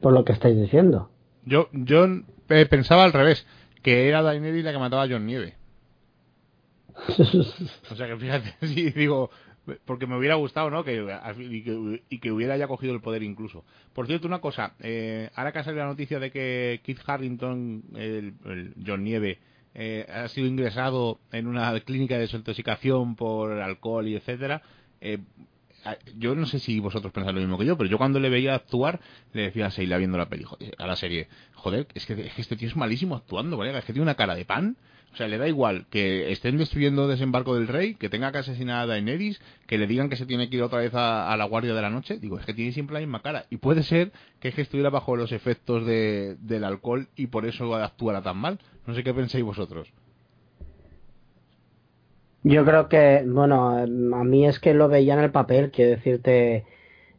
Por 0.00 0.12
lo 0.12 0.24
que 0.24 0.32
estáis 0.32 0.56
diciendo. 0.56 1.10
Yo, 1.44 1.68
yo 1.72 2.06
eh, 2.48 2.66
pensaba 2.66 3.04
al 3.04 3.12
revés, 3.12 3.46
que 3.82 4.08
era 4.08 4.22
Daenerys 4.22 4.64
la 4.64 4.72
que 4.72 4.78
mataba 4.78 5.04
a 5.04 5.08
John 5.08 5.26
Nieve. 5.26 5.54
o 7.90 7.94
sea 7.94 8.06
que 8.06 8.16
fíjate, 8.16 8.54
si 8.66 8.90
digo, 8.90 9.30
porque 9.84 10.06
me 10.06 10.16
hubiera 10.16 10.36
gustado, 10.36 10.70
¿no? 10.70 10.84
Que, 10.84 11.04
y, 11.38 12.18
que, 12.18 12.32
hubiera 12.32 12.56
ya 12.56 12.68
cogido 12.68 12.94
el 12.94 13.00
poder 13.00 13.22
incluso. 13.22 13.64
Por 13.92 14.06
cierto, 14.06 14.26
una 14.26 14.40
cosa, 14.40 14.74
eh, 14.80 15.30
ahora 15.34 15.52
que 15.52 15.58
ha 15.58 15.64
salido 15.64 15.84
la 15.84 15.90
noticia 15.90 16.18
de 16.18 16.30
que 16.30 16.80
Keith 16.84 17.00
Harrington, 17.06 17.82
el, 17.94 18.74
John 18.84 19.04
Nieve, 19.04 19.38
eh, 19.74 20.06
ha 20.08 20.28
sido 20.28 20.46
ingresado 20.46 21.20
en 21.32 21.46
una 21.46 21.78
clínica 21.80 22.14
de 22.14 22.22
desintoxicación 22.22 23.16
por 23.16 23.52
alcohol 23.52 24.08
y 24.08 24.16
etcétera, 24.16 24.62
eh, 25.00 25.18
yo 26.16 26.34
no 26.34 26.46
sé 26.46 26.58
si 26.58 26.80
vosotros 26.80 27.12
pensáis 27.12 27.34
lo 27.34 27.40
mismo 27.40 27.58
que 27.58 27.66
yo, 27.66 27.76
pero 27.76 27.88
yo 27.88 27.98
cuando 27.98 28.18
le 28.18 28.28
veía 28.28 28.54
actuar, 28.54 29.00
le 29.32 29.42
decía 29.42 29.66
a 29.66 29.70
Seila 29.70 29.98
viendo 29.98 30.18
la 30.18 30.28
peli, 30.28 30.44
a 30.78 30.86
la 30.86 30.96
serie, 30.96 31.28
joder, 31.54 31.86
es 31.94 32.06
que, 32.06 32.14
es 32.14 32.34
que 32.34 32.42
este 32.42 32.56
tío 32.56 32.68
es 32.68 32.76
malísimo 32.76 33.14
actuando, 33.14 33.56
¿vale? 33.56 33.76
Es 33.76 33.84
que 33.84 33.92
tiene 33.92 34.02
una 34.02 34.14
cara 34.14 34.34
de 34.34 34.44
pan, 34.44 34.76
o 35.16 35.18
sea, 35.18 35.28
le 35.28 35.38
da 35.38 35.48
igual 35.48 35.86
que 35.88 36.30
estén 36.30 36.58
destruyendo 36.58 37.08
desembarco 37.08 37.54
del 37.54 37.68
rey, 37.68 37.94
que 37.94 38.10
tenga 38.10 38.32
que 38.32 38.38
asesinar 38.38 38.82
a 38.82 38.86
Daenerys, 38.86 39.40
que 39.66 39.78
le 39.78 39.86
digan 39.86 40.10
que 40.10 40.16
se 40.16 40.26
tiene 40.26 40.50
que 40.50 40.58
ir 40.58 40.62
otra 40.62 40.80
vez 40.80 40.92
a, 40.92 41.34
la 41.38 41.44
guardia 41.46 41.72
de 41.72 41.80
la 41.80 41.88
noche. 41.88 42.18
Digo, 42.18 42.38
es 42.38 42.44
que 42.44 42.52
tiene 42.52 42.72
siempre 42.72 42.92
la 42.92 43.00
misma 43.00 43.22
cara. 43.22 43.46
Y 43.48 43.56
puede 43.56 43.82
ser 43.82 44.12
que, 44.40 44.48
es 44.48 44.54
que 44.54 44.60
estuviera 44.60 44.90
bajo 44.90 45.16
los 45.16 45.32
efectos 45.32 45.86
de, 45.86 46.36
del 46.40 46.64
alcohol 46.64 47.08
y 47.16 47.28
por 47.28 47.46
eso 47.46 47.74
actuara 47.76 48.20
tan 48.20 48.36
mal. 48.36 48.58
No 48.86 48.94
sé 48.94 49.02
qué 49.02 49.14
pensáis 49.14 49.42
vosotros. 49.42 49.90
Yo 52.42 52.66
creo 52.66 52.90
que, 52.90 53.24
bueno, 53.26 53.70
a 53.70 53.86
mí 53.86 54.46
es 54.46 54.60
que 54.60 54.74
lo 54.74 54.88
veía 54.88 55.14
en 55.14 55.20
el 55.20 55.30
papel, 55.30 55.70
quiero 55.70 55.92
decirte, 55.92 56.66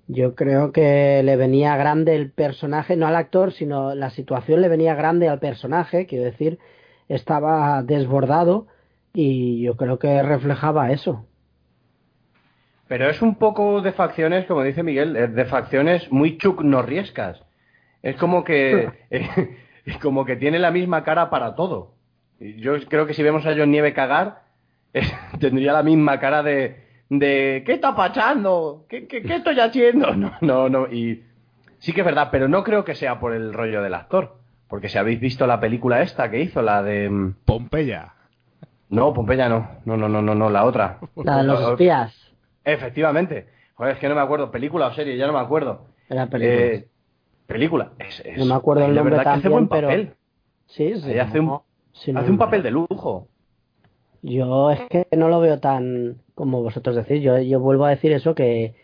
yo 0.05 0.35
creo 0.35 0.71
que 0.71 1.23
le 1.23 1.35
venía 1.35 1.75
grande 1.77 2.15
el 2.15 2.29
personaje, 2.29 2.95
no 2.95 3.07
al 3.07 3.15
actor, 3.15 3.53
sino 3.53 3.95
la 3.95 4.11
situación 4.11 4.61
le 4.61 4.69
venía 4.69 4.93
grande 4.93 5.29
al 5.29 5.39
personaje, 5.39 6.05
quiero 6.05 6.25
decir, 6.25 6.59
estaba 7.09 7.81
desbordado 7.83 8.67
y 9.13 9.61
yo 9.61 9.75
creo 9.75 9.99
que 9.99 10.21
reflejaba 10.21 10.91
eso. 10.91 11.25
Pero 12.87 13.09
es 13.09 13.21
un 13.21 13.35
poco 13.35 13.81
de 13.81 13.91
facciones, 13.91 14.45
como 14.45 14.63
dice 14.63 14.83
Miguel, 14.83 15.15
eh, 15.15 15.27
de 15.27 15.45
facciones 15.45 16.11
muy 16.11 16.37
chuc 16.37 16.61
norriescas. 16.61 17.41
Es 18.01 18.15
como 18.15 18.43
que 18.43 18.89
eh, 19.09 19.57
como 20.01 20.25
que 20.25 20.35
tiene 20.35 20.59
la 20.59 20.71
misma 20.71 21.03
cara 21.03 21.29
para 21.29 21.55
todo. 21.55 21.93
Yo 22.39 22.75
creo 22.87 23.07
que 23.07 23.13
si 23.13 23.23
vemos 23.23 23.45
a 23.45 23.55
John 23.55 23.71
Nieve 23.71 23.93
cagar, 23.93 24.43
tendría 25.39 25.73
la 25.73 25.83
misma 25.83 26.19
cara 26.19 26.43
de, 26.43 26.83
de 27.09 27.63
¿qué 27.65 27.73
está 27.73 27.95
pachando? 27.95 28.85
¿Qué, 28.87 29.07
qué, 29.07 29.21
¿Qué 29.21 29.35
estoy 29.35 29.59
haciendo? 29.59 30.15
No, 30.15 30.33
no, 30.41 30.69
no. 30.69 30.87
Y 30.87 31.23
sí 31.79 31.93
que 31.93 32.01
es 32.01 32.05
verdad, 32.05 32.29
pero 32.31 32.47
no 32.47 32.63
creo 32.63 32.85
que 32.85 32.95
sea 32.95 33.19
por 33.19 33.33
el 33.33 33.53
rollo 33.53 33.81
del 33.81 33.93
actor. 33.95 34.37
Porque 34.67 34.89
si 34.89 34.97
habéis 34.97 35.19
visto 35.19 35.47
la 35.47 35.59
película 35.59 36.01
esta 36.01 36.29
que 36.29 36.41
hizo, 36.41 36.61
la 36.61 36.83
de... 36.83 37.09
Mm, 37.09 37.35
Pompeya. 37.45 38.13
No, 38.89 39.13
Pompeya 39.13 39.49
no. 39.49 39.67
No, 39.85 39.97
no, 39.97 40.09
no, 40.09 40.21
no, 40.21 40.35
no 40.35 40.49
la 40.49 40.65
otra. 40.65 40.99
La 41.15 41.37
de 41.37 41.43
los 41.43 41.71
espías. 41.71 42.15
Efectivamente. 42.63 43.47
Joder, 43.75 43.93
es 43.93 43.99
que 43.99 44.09
no 44.09 44.15
me 44.15 44.21
acuerdo. 44.21 44.51
¿Película 44.51 44.87
o 44.87 44.93
serie? 44.93 45.17
Ya 45.17 45.27
no 45.27 45.33
me 45.33 45.39
acuerdo. 45.39 45.85
Era 46.09 46.27
película. 46.27 46.55
Eh, 46.55 46.87
película. 47.45 47.91
no 48.37 48.45
me 48.45 48.53
acuerdo 48.53 48.85
el 48.85 48.95
nombre 48.95 49.19
que 49.19 49.29
hace 49.29 49.49
buen 49.49 49.67
papel. 49.67 50.13
Sí, 50.65 50.99
sí. 50.99 51.17
hace 51.17 51.39
un, 51.39 51.59
hace 51.93 52.31
un 52.31 52.37
papel 52.37 52.63
de 52.63 52.71
lujo. 52.71 53.27
Yo 54.21 54.71
es 54.71 54.81
que 54.89 55.07
no 55.15 55.29
lo 55.29 55.39
veo 55.39 55.59
tan 55.59 56.17
como 56.35 56.61
vosotros 56.61 56.95
decís. 56.95 57.21
Yo, 57.21 57.37
yo 57.39 57.59
vuelvo 57.59 57.85
a 57.85 57.91
decir 57.91 58.11
eso, 58.11 58.35
que, 58.35 58.75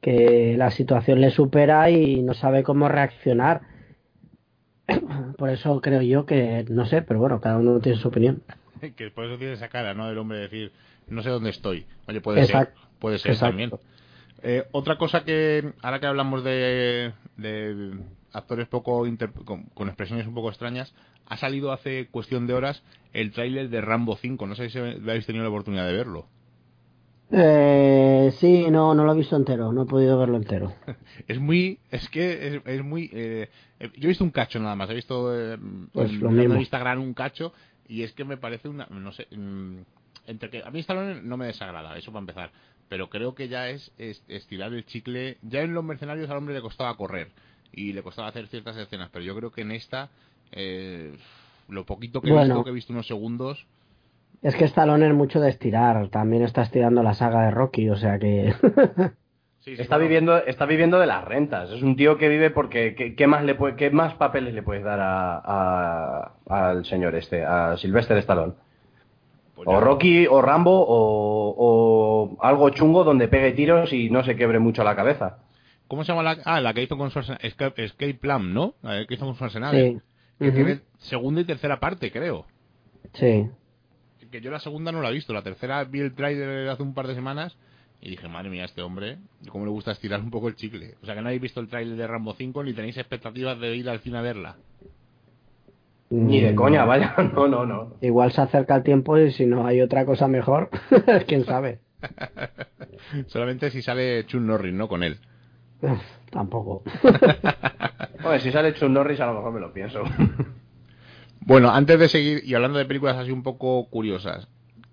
que 0.00 0.54
la 0.56 0.70
situación 0.70 1.20
le 1.20 1.30
supera 1.30 1.90
y 1.90 2.22
no 2.22 2.32
sabe 2.32 2.62
cómo 2.62 2.88
reaccionar 2.88 3.62
por 5.38 5.50
eso 5.50 5.80
creo 5.80 6.02
yo 6.02 6.26
que, 6.26 6.64
no 6.68 6.86
sé, 6.86 7.02
pero 7.02 7.20
bueno, 7.20 7.40
cada 7.40 7.58
uno 7.58 7.80
tiene 7.80 7.98
su 7.98 8.08
opinión. 8.08 8.42
que 8.96 9.10
por 9.10 9.24
eso 9.24 9.38
tiene 9.38 9.54
esa 9.54 9.68
cara, 9.68 9.94
¿no? 9.94 10.08
Del 10.08 10.18
hombre 10.18 10.38
de 10.38 10.44
decir, 10.44 10.72
no 11.08 11.22
sé 11.22 11.30
dónde 11.30 11.50
estoy. 11.50 11.86
Oye, 12.06 12.20
puede 12.20 12.46
ser, 12.46 12.72
puede 12.98 13.18
ser 13.18 13.38
también. 13.38 13.70
Eh, 14.42 14.64
otra 14.72 14.96
cosa 14.98 15.24
que, 15.24 15.72
ahora 15.82 15.98
que 15.98 16.06
hablamos 16.06 16.44
de, 16.44 17.12
de 17.36 17.98
actores 18.32 18.68
poco 18.68 19.04
con, 19.74 19.88
expresiones 19.88 20.26
un 20.26 20.34
poco 20.34 20.50
extrañas, 20.50 20.94
ha 21.26 21.36
salido 21.36 21.72
hace 21.72 22.08
cuestión 22.08 22.46
de 22.46 22.54
horas 22.54 22.82
el 23.12 23.32
tráiler 23.32 23.70
de 23.70 23.80
Rambo 23.80 24.16
5. 24.16 24.46
No 24.46 24.54
sé 24.54 24.70
si 24.70 24.78
habéis 24.78 25.26
tenido 25.26 25.44
la 25.44 25.50
oportunidad 25.50 25.86
de 25.86 25.94
verlo. 25.94 26.26
Eh, 27.30 28.32
sí, 28.38 28.66
no, 28.70 28.94
no 28.94 29.04
lo 29.04 29.12
he 29.12 29.16
visto 29.16 29.36
entero, 29.36 29.72
no 29.72 29.82
he 29.82 29.86
podido 29.86 30.18
verlo 30.18 30.36
entero. 30.36 30.72
es 31.28 31.40
muy, 31.40 31.80
es 31.90 32.08
que 32.08 32.62
es, 32.64 32.84
muy. 32.84 33.10
Eh, 33.12 33.48
yo 33.80 34.04
he 34.04 34.08
visto 34.08 34.24
un 34.24 34.30
cacho 34.30 34.60
nada 34.60 34.76
más, 34.76 34.88
he 34.90 34.94
visto 34.94 35.34
eh, 35.34 35.58
pues 35.92 36.10
en, 36.12 36.56
Instagram 36.56 37.02
un 37.02 37.14
cacho 37.14 37.52
y 37.88 38.02
es 38.02 38.12
que 38.12 38.24
me 38.24 38.36
parece 38.36 38.68
una, 38.68 38.86
no 38.90 39.12
sé, 39.12 39.26
mm, 39.36 39.78
entre 40.26 40.50
que 40.50 40.62
a 40.64 40.70
mí 40.70 40.80
Stallone 40.80 41.22
no 41.22 41.36
me 41.36 41.46
desagrada, 41.46 41.96
eso 41.98 42.12
para 42.12 42.20
empezar, 42.20 42.50
pero 42.88 43.10
creo 43.10 43.34
que 43.34 43.48
ya 43.48 43.68
es, 43.70 43.92
estirar 43.98 44.72
el 44.72 44.86
chicle. 44.86 45.38
Ya 45.42 45.62
en 45.62 45.74
los 45.74 45.84
mercenarios 45.84 46.30
al 46.30 46.36
hombre 46.36 46.54
le 46.54 46.60
costaba 46.60 46.96
correr 46.96 47.30
y 47.72 47.92
le 47.92 48.02
costaba 48.02 48.28
hacer 48.28 48.46
ciertas 48.46 48.76
escenas, 48.76 49.10
pero 49.12 49.24
yo 49.24 49.34
creo 49.34 49.50
que 49.50 49.62
en 49.62 49.72
esta 49.72 50.10
eh, 50.52 51.16
lo 51.68 51.84
poquito 51.84 52.20
que 52.20 52.30
he 52.30 52.38
visto, 52.38 52.62
que 52.62 52.70
he 52.70 52.74
visto 52.74 52.92
unos 52.92 53.08
segundos 53.08 53.66
es 54.46 54.54
que 54.54 54.64
Stallone 54.66 55.08
es 55.08 55.12
mucho 55.12 55.40
de 55.40 55.50
estirar, 55.50 56.08
también 56.08 56.44
está 56.44 56.62
estirando 56.62 57.02
la 57.02 57.14
saga 57.14 57.46
de 57.46 57.50
Rocky, 57.50 57.90
o 57.90 57.96
sea 57.96 58.16
que... 58.16 58.54
está, 59.66 59.98
viviendo, 59.98 60.36
está 60.36 60.66
viviendo 60.66 61.00
de 61.00 61.08
las 61.08 61.24
rentas, 61.24 61.72
es 61.72 61.82
un 61.82 61.96
tío 61.96 62.16
que 62.16 62.28
vive 62.28 62.50
porque 62.50 62.94
¿qué, 62.94 63.26
más, 63.26 63.42
le 63.42 63.56
qué 63.76 63.90
más 63.90 64.14
papeles 64.14 64.54
le 64.54 64.62
puedes 64.62 64.84
dar 64.84 65.00
a, 65.02 66.34
al 66.48 66.84
señor 66.84 67.16
este, 67.16 67.44
a 67.44 67.76
Sylvester 67.76 68.16
Stallone? 68.18 68.52
Pues 69.56 69.66
o 69.66 69.80
Rocky, 69.80 70.28
o 70.28 70.40
Rambo, 70.40 70.84
o, 70.86 72.36
algo 72.40 72.70
chungo 72.70 73.02
donde 73.02 73.26
pegue 73.26 73.50
tiros 73.50 73.92
y 73.92 74.10
no 74.10 74.22
se 74.22 74.36
quebre 74.36 74.60
mucho 74.60 74.84
la 74.84 74.94
cabeza. 74.94 75.38
¿Cómo 75.88 76.04
se 76.04 76.12
llama 76.12 76.22
la, 76.22 76.36
ah, 76.44 76.60
la 76.60 76.72
que 76.72 76.84
hizo 76.84 76.96
con 76.96 77.10
Schwarzenegger? 77.10 77.44
Escape, 77.44 77.84
Escape 77.84 78.14
Plan, 78.14 78.54
¿no? 78.54 78.74
La 78.82 79.04
que 79.06 79.14
hizo 79.14 79.26
con 79.26 79.34
Schwarzenegger. 79.34 79.94
Sí. 79.94 80.00
Que 80.38 80.52
tiene 80.52 80.80
segunda 80.98 81.40
y 81.40 81.44
tercera 81.44 81.80
parte, 81.80 82.12
creo. 82.12 82.46
Sí 83.14 83.50
que 84.30 84.40
yo 84.40 84.50
la 84.50 84.60
segunda 84.60 84.92
no 84.92 85.00
la 85.00 85.10
he 85.10 85.12
visto, 85.12 85.32
la 85.32 85.42
tercera 85.42 85.84
vi 85.84 86.00
el 86.00 86.14
trailer 86.14 86.68
hace 86.68 86.82
un 86.82 86.94
par 86.94 87.06
de 87.06 87.14
semanas 87.14 87.56
y 88.00 88.10
dije, 88.10 88.28
madre 88.28 88.50
mía, 88.50 88.64
este 88.64 88.82
hombre, 88.82 89.18
cómo 89.48 89.64
le 89.64 89.70
gusta 89.70 89.92
estirar 89.92 90.20
un 90.20 90.30
poco 90.30 90.48
el 90.48 90.56
chicle. 90.56 90.94
O 91.02 91.06
sea 91.06 91.14
que 91.14 91.22
no 91.22 91.28
habéis 91.28 91.42
visto 91.42 91.60
el 91.60 91.68
trailer 91.68 91.96
de 91.96 92.06
Rambo 92.06 92.34
5 92.34 92.64
ni 92.64 92.72
tenéis 92.72 92.96
expectativas 92.96 93.58
de 93.58 93.74
ir 93.76 93.88
al 93.88 94.00
cine 94.00 94.18
a 94.18 94.22
verla. 94.22 94.56
Ni 96.10 96.40
de 96.40 96.54
coña, 96.54 96.84
vaya, 96.84 97.14
no, 97.34 97.48
no, 97.48 97.66
no. 97.66 97.94
Igual 98.00 98.32
se 98.32 98.40
acerca 98.40 98.76
el 98.76 98.82
tiempo 98.82 99.18
y 99.18 99.32
si 99.32 99.46
no 99.46 99.66
hay 99.66 99.80
otra 99.80 100.04
cosa 100.04 100.28
mejor, 100.28 100.70
quién 101.26 101.44
sabe. 101.44 101.80
Solamente 103.26 103.70
si 103.70 103.82
sale 103.82 104.24
Chun 104.26 104.46
Norris, 104.46 104.74
¿no? 104.74 104.88
Con 104.88 105.02
él. 105.02 105.18
Tampoco. 106.30 106.82
Oye, 108.24 108.40
si 108.40 108.52
sale 108.52 108.74
Chun 108.74 108.92
Norris 108.92 109.20
a 109.20 109.26
lo 109.26 109.34
mejor 109.34 109.52
me 109.52 109.60
lo 109.60 109.72
pienso. 109.72 110.02
Bueno, 111.46 111.70
antes 111.70 112.00
de 112.00 112.08
seguir 112.08 112.42
y 112.44 112.54
hablando 112.54 112.78
de 112.78 112.86
películas 112.86 113.16
así 113.16 113.30
un 113.30 113.44
poco 113.44 113.88
curiosas, 113.88 114.48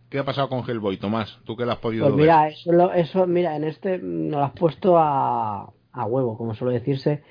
¿qué 0.10 0.20
ha 0.20 0.24
pasado 0.24 0.50
con 0.50 0.64
Hellboy, 0.70 0.98
Tomás? 0.98 1.40
¿Tú 1.46 1.58
qué 1.58 1.66
lo 1.66 1.72
has 1.72 1.80
podido 1.80 2.06
pues 2.06 2.16
mira, 2.16 2.48
Eso, 2.48 2.94
eso, 2.94 3.26
mira, 3.26 3.56
en 3.56 3.64
este 3.64 3.98
nos 3.98 4.40
lo 4.40 4.44
has 4.44 4.52
puesto 4.52 5.00
a, 5.00 5.72
a 5.92 6.06
huevo, 6.06 6.38
como 6.38 6.54
suele 6.54 6.76
decirse, 6.76 7.24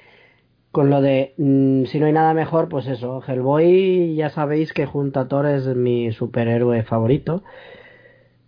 con 0.73 0.91
lo 0.91 1.01
de 1.01 1.35
mm, 1.37 1.85
si 1.85 2.01
no 2.01 2.07
hay 2.07 2.13
nada 2.13 2.35
mejor, 2.35 2.69
pues 2.69 2.89
eso, 2.89 3.23
Hellboy 3.25 4.17
ya 4.17 4.29
sabéis 4.31 4.73
que 4.73 4.87
junto 4.87 5.21
a 5.21 5.29
Thor 5.29 5.47
es 5.47 5.67
mi 5.69 6.11
superhéroe 6.11 6.83
favorito. 6.83 7.45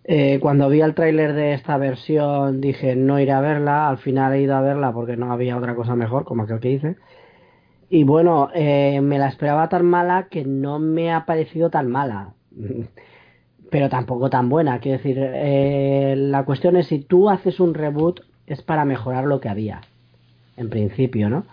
Eh, 0.03 0.39
cuando 0.41 0.67
vi 0.67 0.81
el 0.81 0.93
tráiler 0.93 1.33
de 1.33 1.53
esta 1.53 1.77
versión 1.77 2.59
dije 2.59 2.97
no 2.97 3.17
iré 3.19 3.31
a 3.31 3.39
verla, 3.39 3.87
al 3.87 3.97
final 3.97 4.33
he 4.33 4.41
ido 4.41 4.55
a 4.55 4.61
verla 4.61 4.91
porque 4.91 5.15
no 5.15 5.31
había 5.31 5.57
otra 5.57 5.73
cosa 5.73 5.95
mejor, 5.95 6.25
como 6.25 6.43
aquel 6.43 6.59
que 6.59 6.71
hice. 6.71 6.95
Y 7.89 8.03
bueno, 8.03 8.49
eh, 8.53 8.99
me 9.01 9.19
la 9.19 9.27
esperaba 9.27 9.69
tan 9.69 9.85
mala 9.85 10.27
que 10.29 10.43
no 10.43 10.79
me 10.79 11.13
ha 11.13 11.25
parecido 11.25 11.69
tan 11.69 11.89
mala. 11.89 12.33
Pero 13.71 13.89
tampoco 13.89 14.29
tan 14.29 14.49
buena. 14.49 14.79
Quiero 14.79 14.97
decir, 14.97 15.17
eh, 15.19 16.15
la 16.17 16.45
cuestión 16.45 16.77
es 16.77 16.87
si 16.87 16.99
tú 16.99 17.29
haces 17.29 17.59
un 17.59 17.73
reboot 17.73 18.21
es 18.47 18.61
para 18.61 18.85
mejorar 18.85 19.25
lo 19.25 19.39
que 19.39 19.49
había. 19.49 19.81
En 20.57 20.69
principio, 20.69 21.29
¿no? 21.29 21.45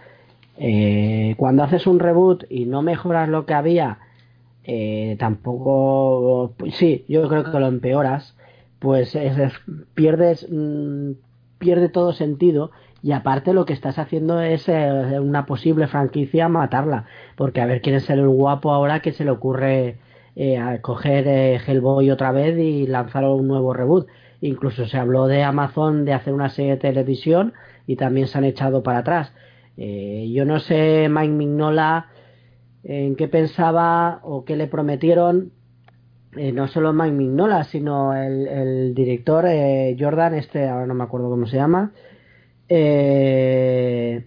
Eh, 0.59 1.35
cuando 1.39 1.65
haces 1.65 1.87
un 1.87 1.99
reboot 1.99 2.45
y 2.49 2.67
no 2.67 2.83
mejoras 2.83 3.29
lo 3.29 3.47
que 3.47 3.55
había, 3.55 3.99
tampoco. 5.19 6.53
sí, 6.73 7.05
yo 7.09 7.29
creo 7.29 7.51
que 7.51 7.59
lo 7.59 7.67
empeoras. 7.67 8.37
Pues 8.79 9.17
pierdes. 9.95 10.47
Mm, 10.51 11.13
pierde 11.63 11.89
todo 11.89 12.13
sentido 12.13 12.73
y 13.03 13.13
aparte 13.13 13.53
lo 13.53 13.65
que 13.65 13.73
estás 13.73 13.99
haciendo 13.99 14.41
es 14.41 14.69
eh, 14.69 15.19
una 15.19 15.45
posible 15.45 15.89
franquicia 15.89 16.49
matarla, 16.49 17.07
porque 17.37 17.61
a 17.61 17.67
ver 17.67 17.83
quién 17.83 17.97
es 17.97 18.09
el 18.11 18.27
guapo 18.29 18.71
ahora 18.73 19.01
que 19.01 19.13
se 19.13 19.25
le 19.25 19.33
ocurre 19.33 19.99
eh, 20.37 20.79
coger 20.83 21.27
eh, 21.27 21.61
Hellboy 21.67 22.11
otra 22.11 22.31
vez 22.31 22.57
y 22.57 22.87
lanzar 22.87 23.25
un 23.25 23.49
nuevo 23.49 23.75
reboot. 23.75 24.07
Incluso 24.41 24.87
se 24.87 24.99
habló 24.99 25.27
de 25.27 25.43
Amazon 25.43 26.05
de 26.05 26.13
hacer 26.13 26.33
una 26.33 26.49
serie 26.49 26.73
de 26.73 26.77
televisión 26.77 27.55
y 27.87 27.97
también 27.97 28.29
se 28.29 28.39
han 28.39 28.45
echado 28.45 28.83
para 28.83 28.99
atrás. 28.99 29.33
yo 29.77 30.45
no 30.45 30.61
sé 30.61 31.09
Mike 31.11 31.33
Mignola 31.33 32.09
en 32.85 33.17
qué 33.17 33.29
pensaba 33.29 34.21
o 34.23 34.45
qué 34.45 34.57
le 34.57 34.67
prometieron 34.67 35.53
no 36.35 36.67
solo 36.67 36.93
Mike 36.93 37.13
Mignola, 37.13 37.65
sino 37.65 38.15
el, 38.15 38.49
el 38.49 38.95
director 38.95 39.45
Jordan, 39.99 40.35
este, 40.35 40.69
ahora 40.69 40.87
no 40.87 40.95
me 40.95 41.05
acuerdo 41.05 41.29
cómo 41.29 41.47
se 41.47 41.57
llama, 41.57 41.93
eh, 42.75 44.25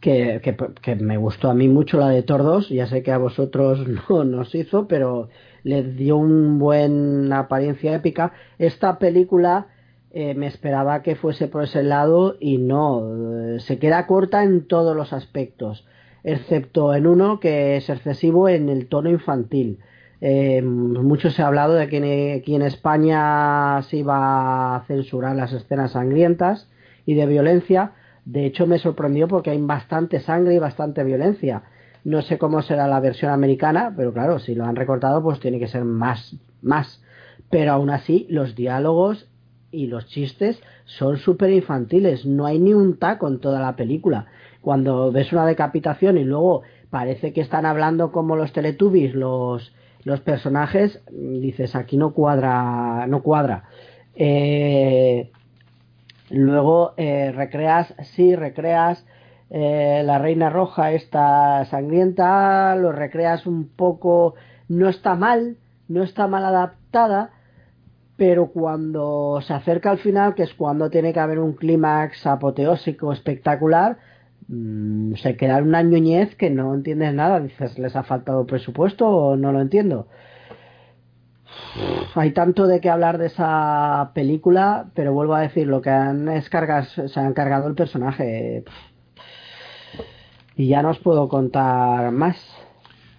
que, 0.00 0.96
me 0.98 1.16
gustó 1.18 1.50
a 1.50 1.54
mí 1.54 1.68
mucho 1.68 1.98
la 1.98 2.08
de 2.08 2.24
Tordos, 2.24 2.68
ya 2.68 2.88
sé 2.88 3.04
que 3.04 3.12
a 3.12 3.18
vosotros 3.18 3.86
no 4.08 4.24
nos 4.24 4.56
hizo, 4.56 4.88
pero 4.88 5.28
le 5.62 5.84
dio 5.84 6.16
un 6.16 6.58
buen 6.58 7.32
apariencia 7.32 7.94
épica. 7.94 8.32
Esta 8.58 8.98
película 8.98 9.68
eh, 10.10 10.34
me 10.34 10.48
esperaba 10.48 11.02
que 11.02 11.14
fuese 11.14 11.46
por 11.46 11.62
ese 11.62 11.84
lado 11.84 12.36
y 12.40 12.58
no, 12.58 13.60
se 13.60 13.78
queda 13.78 14.08
corta 14.08 14.42
en 14.42 14.66
todos 14.66 14.96
los 14.96 15.12
aspectos, 15.12 15.86
excepto 16.24 16.92
en 16.92 17.06
uno 17.06 17.38
que 17.38 17.76
es 17.76 17.88
excesivo 17.88 18.48
en 18.48 18.68
el 18.68 18.88
tono 18.88 19.10
infantil. 19.10 19.78
Eh, 20.20 20.60
mucho 20.60 21.30
se 21.30 21.42
ha 21.42 21.46
hablado 21.46 21.74
de 21.74 21.88
que 21.88 22.34
aquí 22.40 22.56
en 22.56 22.62
España 22.62 23.80
se 23.82 23.98
iba 23.98 24.74
a 24.74 24.84
censurar 24.86 25.36
las 25.36 25.52
escenas 25.52 25.92
sangrientas 25.92 26.68
y 27.06 27.14
de 27.14 27.26
violencia. 27.26 27.92
De 28.24 28.46
hecho, 28.46 28.66
me 28.66 28.78
sorprendió 28.78 29.28
porque 29.28 29.50
hay 29.50 29.60
bastante 29.60 30.20
sangre 30.20 30.54
y 30.54 30.58
bastante 30.58 31.04
violencia. 31.04 31.62
No 32.04 32.22
sé 32.22 32.38
cómo 32.38 32.62
será 32.62 32.86
la 32.86 33.00
versión 33.00 33.32
americana, 33.32 33.94
pero 33.96 34.12
claro, 34.12 34.38
si 34.38 34.54
lo 34.54 34.64
han 34.64 34.76
recortado, 34.76 35.22
pues 35.22 35.40
tiene 35.40 35.58
que 35.58 35.68
ser 35.68 35.84
más, 35.84 36.36
más. 36.62 37.02
Pero 37.50 37.72
aún 37.72 37.90
así, 37.90 38.26
los 38.28 38.54
diálogos 38.54 39.28
y 39.70 39.86
los 39.86 40.06
chistes 40.06 40.60
son 40.84 41.16
súper 41.16 41.50
infantiles. 41.50 42.26
No 42.26 42.46
hay 42.46 42.58
ni 42.58 42.74
un 42.74 42.98
taco 42.98 43.26
en 43.28 43.40
toda 43.40 43.60
la 43.60 43.74
película. 43.74 44.26
Cuando 44.60 45.12
ves 45.12 45.32
una 45.32 45.46
decapitación 45.46 46.16
y 46.18 46.24
luego 46.24 46.62
parece 46.90 47.32
que 47.32 47.40
están 47.40 47.66
hablando 47.66 48.12
como 48.12 48.36
los 48.36 48.52
Teletubbies, 48.52 49.14
los, 49.14 49.74
los 50.04 50.20
personajes, 50.20 51.02
dices, 51.10 51.74
aquí 51.74 51.96
no 51.96 52.12
cuadra, 52.12 53.06
no 53.06 53.22
cuadra. 53.22 53.64
Eh, 54.14 55.30
Luego 56.30 56.94
eh, 56.96 57.32
recreas, 57.32 57.94
sí, 58.14 58.34
recreas 58.34 59.04
eh, 59.50 60.02
la 60.04 60.18
Reina 60.18 60.50
Roja, 60.50 60.92
esta 60.92 61.64
sangrienta, 61.66 62.74
lo 62.76 62.92
recreas 62.92 63.46
un 63.46 63.68
poco, 63.68 64.34
no 64.68 64.88
está 64.88 65.14
mal, 65.14 65.58
no 65.88 66.02
está 66.02 66.26
mal 66.26 66.44
adaptada, 66.44 67.30
pero 68.16 68.46
cuando 68.48 69.40
se 69.42 69.52
acerca 69.52 69.90
al 69.90 69.98
final, 69.98 70.34
que 70.34 70.44
es 70.44 70.54
cuando 70.54 70.90
tiene 70.90 71.12
que 71.12 71.20
haber 71.20 71.38
un 71.38 71.52
clímax 71.54 72.26
apoteósico 72.26 73.12
espectacular, 73.12 73.98
mm, 74.48 75.14
se 75.16 75.36
queda 75.36 75.58
una 75.58 75.82
ñoñez 75.82 76.34
que 76.36 76.50
no 76.50 76.74
entiendes 76.74 77.12
nada, 77.14 77.40
dices, 77.40 77.78
¿les 77.78 77.94
ha 77.96 78.02
faltado 78.04 78.46
presupuesto 78.46 79.08
o 79.08 79.36
no 79.36 79.52
lo 79.52 79.60
entiendo? 79.60 80.08
Hay 82.14 82.32
tanto 82.32 82.66
de 82.66 82.80
qué 82.80 82.90
hablar 82.90 83.18
de 83.18 83.26
esa 83.26 84.12
película, 84.14 84.90
pero 84.94 85.12
vuelvo 85.12 85.34
a 85.34 85.40
decir, 85.40 85.66
lo 85.66 85.82
que 85.82 85.90
han 85.90 86.28
es 86.28 86.44
se 86.46 87.20
han 87.20 87.34
cargado 87.34 87.68
el 87.68 87.74
personaje. 87.74 88.64
Y 90.56 90.68
ya 90.68 90.82
no 90.82 90.90
os 90.90 90.98
puedo 90.98 91.28
contar 91.28 92.12
más. 92.12 92.36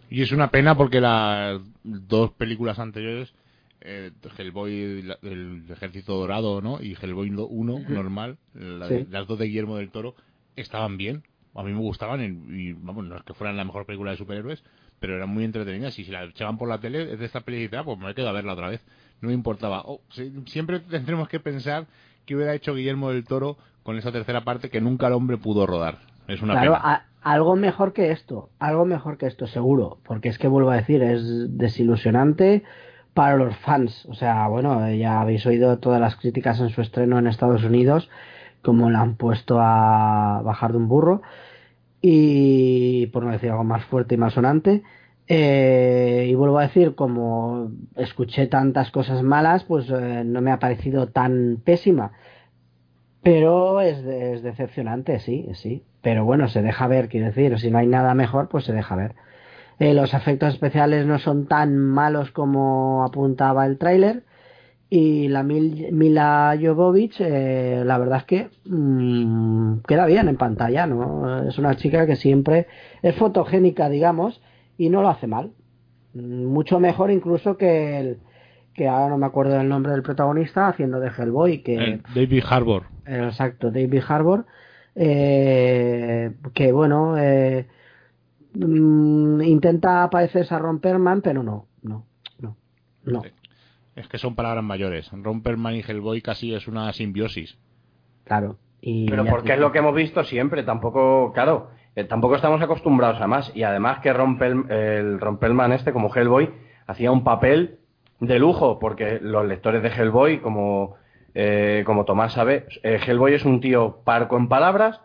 Y 0.10 0.22
es 0.22 0.32
una 0.32 0.52
pena 0.52 0.76
porque 0.76 1.02
las 1.02 1.60
dos 1.84 2.32
películas 2.32 2.80
anteriores, 2.80 3.34
eh, 3.82 4.12
Hellboy, 4.38 5.16
el 5.22 5.66
Ejército 5.70 6.16
Dorado, 6.16 6.62
¿no? 6.62 6.82
Y 6.82 6.96
Hellboy 7.00 7.30
1, 7.30 7.80
normal, 7.90 8.38
las 8.54 9.28
dos 9.28 9.38
de 9.40 9.48
Guillermo 9.48 9.78
del 9.78 9.92
Toro, 9.92 10.16
estaban 10.56 10.98
bien. 10.98 11.24
A 11.54 11.64
mí 11.64 11.72
me 11.72 11.80
gustaban 11.80 12.22
y, 12.50 12.74
vamos, 12.74 13.06
no 13.06 13.18
es 13.18 13.24
que 13.24 13.34
fueran 13.34 13.58
la 13.58 13.64
mejor 13.64 13.86
película 13.86 14.12
de 14.12 14.18
superhéroes, 14.18 14.64
pero 15.06 15.18
eran 15.18 15.30
muy 15.30 15.44
entretenidas 15.44 16.00
y 16.00 16.04
si 16.04 16.12
la 16.12 16.24
echaban 16.24 16.58
por 16.58 16.68
la 16.68 16.80
tele 16.80 17.16
de 17.16 17.26
esta 17.26 17.42
película, 17.42 17.84
pues 17.84 18.00
me 18.00 18.16
quedo 18.16 18.28
a 18.28 18.32
verla 18.32 18.54
otra 18.54 18.70
vez. 18.70 18.82
No 19.22 19.28
me 19.28 19.36
importaba. 19.36 19.84
Oh, 19.86 20.02
siempre 20.48 20.80
tendremos 20.80 21.30
que 21.30 21.40
pensar 21.40 21.86
qué 22.26 22.36
hubiera 22.36 22.56
hecho 22.56 22.74
Guillermo 22.74 23.12
del 23.12 23.24
Toro 23.24 23.56
con 23.84 24.00
esa 24.00 24.12
tercera 24.12 24.42
parte 24.42 24.72
que 24.72 24.82
nunca 24.82 25.06
el 25.06 25.14
hombre 25.14 25.38
pudo 25.38 25.68
rodar. 25.68 26.00
Es 26.28 26.42
una 26.42 26.54
claro, 26.54 26.80
algo 27.22 27.56
mejor 27.56 27.94
que 27.94 28.10
esto, 28.10 28.50
algo 28.58 28.86
mejor 28.86 29.20
que 29.20 29.28
esto, 29.28 29.46
seguro, 29.46 30.00
porque 30.08 30.30
es 30.30 30.40
que 30.40 30.48
vuelvo 30.48 30.72
a 30.72 30.78
decir, 30.78 31.04
es 31.04 31.56
desilusionante 31.56 32.64
para 33.14 33.36
los 33.36 33.56
fans. 33.58 34.08
O 34.08 34.16
sea, 34.16 34.48
bueno, 34.48 34.92
ya 34.92 35.22
habéis 35.22 35.46
oído 35.46 35.78
todas 35.78 36.02
las 36.02 36.16
críticas 36.16 36.60
en 36.62 36.70
su 36.70 36.82
estreno 36.82 37.20
en 37.20 37.28
Estados 37.28 37.64
Unidos, 37.64 38.10
como 38.64 38.90
la 38.90 39.02
han 39.02 39.18
puesto 39.18 39.60
a 39.62 40.42
bajar 40.44 40.72
de 40.72 40.78
un 40.80 40.88
burro, 40.88 41.22
y 42.08 43.08
por 43.08 43.24
no 43.24 43.32
decir 43.32 43.50
algo 43.50 43.64
más 43.64 43.84
fuerte 43.86 44.14
y 44.14 44.18
más 44.20 44.34
sonante. 44.34 44.84
Eh, 45.28 46.28
y 46.30 46.36
vuelvo 46.36 46.60
a 46.60 46.68
decir, 46.68 46.94
como 46.94 47.72
escuché 47.96 48.46
tantas 48.46 48.92
cosas 48.92 49.24
malas, 49.24 49.64
pues 49.64 49.90
eh, 49.90 50.22
no 50.24 50.40
me 50.40 50.52
ha 50.52 50.60
parecido 50.60 51.08
tan 51.08 51.58
pésima. 51.66 52.12
Pero 53.24 53.82
es, 53.82 53.98
es, 54.06 54.44
decepcionante, 54.44 55.20
sí, 55.20 55.50
sí. 55.56 55.84
Pero 56.04 56.26
bueno, 56.26 56.48
se 56.48 56.62
deja 56.62 56.86
ver, 56.88 57.10
quiero 57.10 57.26
decir, 57.26 57.58
si 57.58 57.72
no 57.72 57.80
hay 57.80 57.88
nada 57.88 58.14
mejor, 58.14 58.50
pues 58.50 58.66
se 58.66 58.74
deja 58.74 58.96
ver. 58.96 59.16
Eh, 59.80 59.96
los 59.96 60.14
efectos 60.14 60.54
especiales 60.54 61.08
no 61.08 61.18
son 61.18 61.48
tan 61.48 61.76
malos 61.76 62.30
como 62.30 63.04
apuntaba 63.04 63.66
el 63.66 63.80
tráiler. 63.80 64.22
Y 64.90 65.28
la 65.30 65.44
Mil, 65.44 65.92
Mila 65.92 66.58
Jovovich, 66.62 67.20
eh, 67.20 67.82
la 67.84 67.98
verdad 67.98 68.20
es 68.20 68.26
que 68.26 68.50
mmm, 68.66 69.80
queda 69.88 70.06
bien 70.06 70.28
en 70.28 70.38
pantalla, 70.38 70.86
¿no? 70.86 71.48
Es 71.48 71.58
una 71.58 71.76
chica 71.76 72.06
que 72.06 72.16
siempre 72.16 72.68
es 73.02 73.16
fotogénica, 73.16 73.90
digamos, 73.90 74.42
y 74.78 74.90
no 74.90 75.02
lo 75.02 75.10
hace 75.10 75.28
mal. 75.28 75.52
Mucho 76.14 76.80
mejor 76.80 77.12
incluso 77.12 77.58
que 77.58 78.00
el 78.00 78.20
que 78.76 78.88
ahora 78.88 79.10
no 79.10 79.18
me 79.18 79.26
acuerdo 79.26 79.54
del 79.54 79.70
nombre 79.70 79.94
del 79.94 80.04
protagonista 80.04 80.68
haciendo 80.68 81.00
de 81.00 81.10
Hellboy 81.10 81.64
que 81.64 81.76
el 81.76 82.04
David 82.14 82.44
Harbour 82.48 82.84
exacto 83.06 83.72
David 83.72 84.04
Harbour 84.08 84.46
eh, 84.96 86.34
que 86.54 86.72
bueno 86.72 87.18
eh, 87.18 87.68
mm, 88.54 89.42
intenta 89.42 90.10
parecerse 90.10 90.54
a 90.54 90.60
Romperman 90.60 91.22
pero 91.22 91.42
no 91.42 91.68
no 91.84 92.06
no 92.40 92.58
no 93.06 93.22
es 93.96 94.08
que 94.08 94.18
son 94.18 94.36
palabras 94.36 94.64
mayores. 94.64 95.10
Romperman 95.12 95.76
y 95.76 95.82
Hellboy 95.82 96.22
casi 96.22 96.54
es 96.54 96.68
una 96.68 96.92
simbiosis. 96.94 97.58
Claro. 98.24 98.58
Y 98.82 99.10
pero 99.10 99.26
porque 99.26 99.54
es 99.54 99.60
lo 99.60 99.72
que 99.72 99.80
hemos 99.80 99.96
visto 99.96 100.24
siempre 100.24 100.64
tampoco 100.64 101.32
claro 101.34 101.70
eh, 101.96 102.04
tampoco 102.04 102.36
estamos 102.36 102.62
acostumbrados 102.62 103.22
a 103.22 103.28
más. 103.28 103.52
Y 103.56 103.64
además 103.64 104.00
que 104.00 104.12
Rompel, 104.12 104.70
el 104.70 105.20
Romperman 105.20 105.72
este 105.72 105.94
como 105.94 106.14
Hellboy 106.14 106.54
hacía 106.88 107.12
un 107.12 107.24
papel 107.24 107.80
de 108.20 108.40
lujo, 108.40 108.80
porque 108.80 109.20
los 109.22 109.46
lectores 109.46 109.82
de 109.82 109.90
Hellboy, 109.90 110.40
como, 110.40 110.96
eh, 111.34 111.84
como 111.86 112.06
Tomás 112.06 112.34
sabe, 112.34 112.66
eh, 112.84 113.00
Hellboy 113.06 113.34
es 113.34 113.46
un 113.46 113.62
tío 113.62 114.02
parco 114.04 114.38
en 114.38 114.48
palabras, 114.48 115.02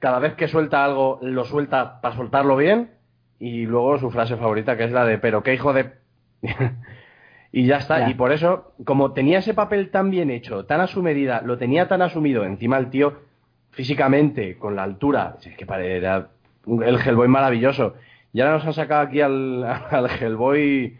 cada 0.00 0.18
vez 0.18 0.34
que 0.34 0.48
suelta 0.48 0.84
algo 0.84 1.18
lo 1.22 1.44
suelta 1.44 2.00
para 2.00 2.16
soltarlo 2.16 2.56
bien, 2.56 2.92
y 3.38 3.66
luego 3.66 3.98
su 3.98 4.10
frase 4.10 4.36
favorita 4.36 4.76
que 4.76 4.84
es 4.84 4.92
la 4.92 5.04
de, 5.04 5.18
pero 5.18 5.42
qué 5.42 5.54
hijo 5.54 5.72
de... 5.72 5.92
y 7.52 7.66
ya 7.66 7.78
está, 7.78 8.08
y 8.08 8.14
por 8.14 8.32
eso, 8.32 8.72
como 8.84 9.12
tenía 9.12 9.40
ese 9.40 9.54
papel 9.54 9.90
tan 9.90 10.10
bien 10.10 10.30
hecho, 10.30 10.66
tan 10.66 10.80
a 10.80 10.86
su 10.86 11.02
medida, 11.02 11.42
lo 11.44 11.58
tenía 11.58 11.88
tan 11.88 12.00
asumido, 12.00 12.44
encima 12.44 12.78
el 12.78 12.90
tío 12.90 13.14
físicamente, 13.70 14.56
con 14.56 14.76
la 14.76 14.84
altura, 14.84 15.36
es 15.44 15.56
que 15.56 15.66
era 15.96 16.28
el 16.66 16.96
Hellboy 16.96 17.28
maravilloso, 17.28 17.94
y 18.32 18.40
ahora 18.40 18.54
nos 18.54 18.66
han 18.66 18.74
sacado 18.74 19.02
aquí 19.02 19.20
al, 19.20 19.64
al 19.90 20.08
Hellboy 20.10 20.96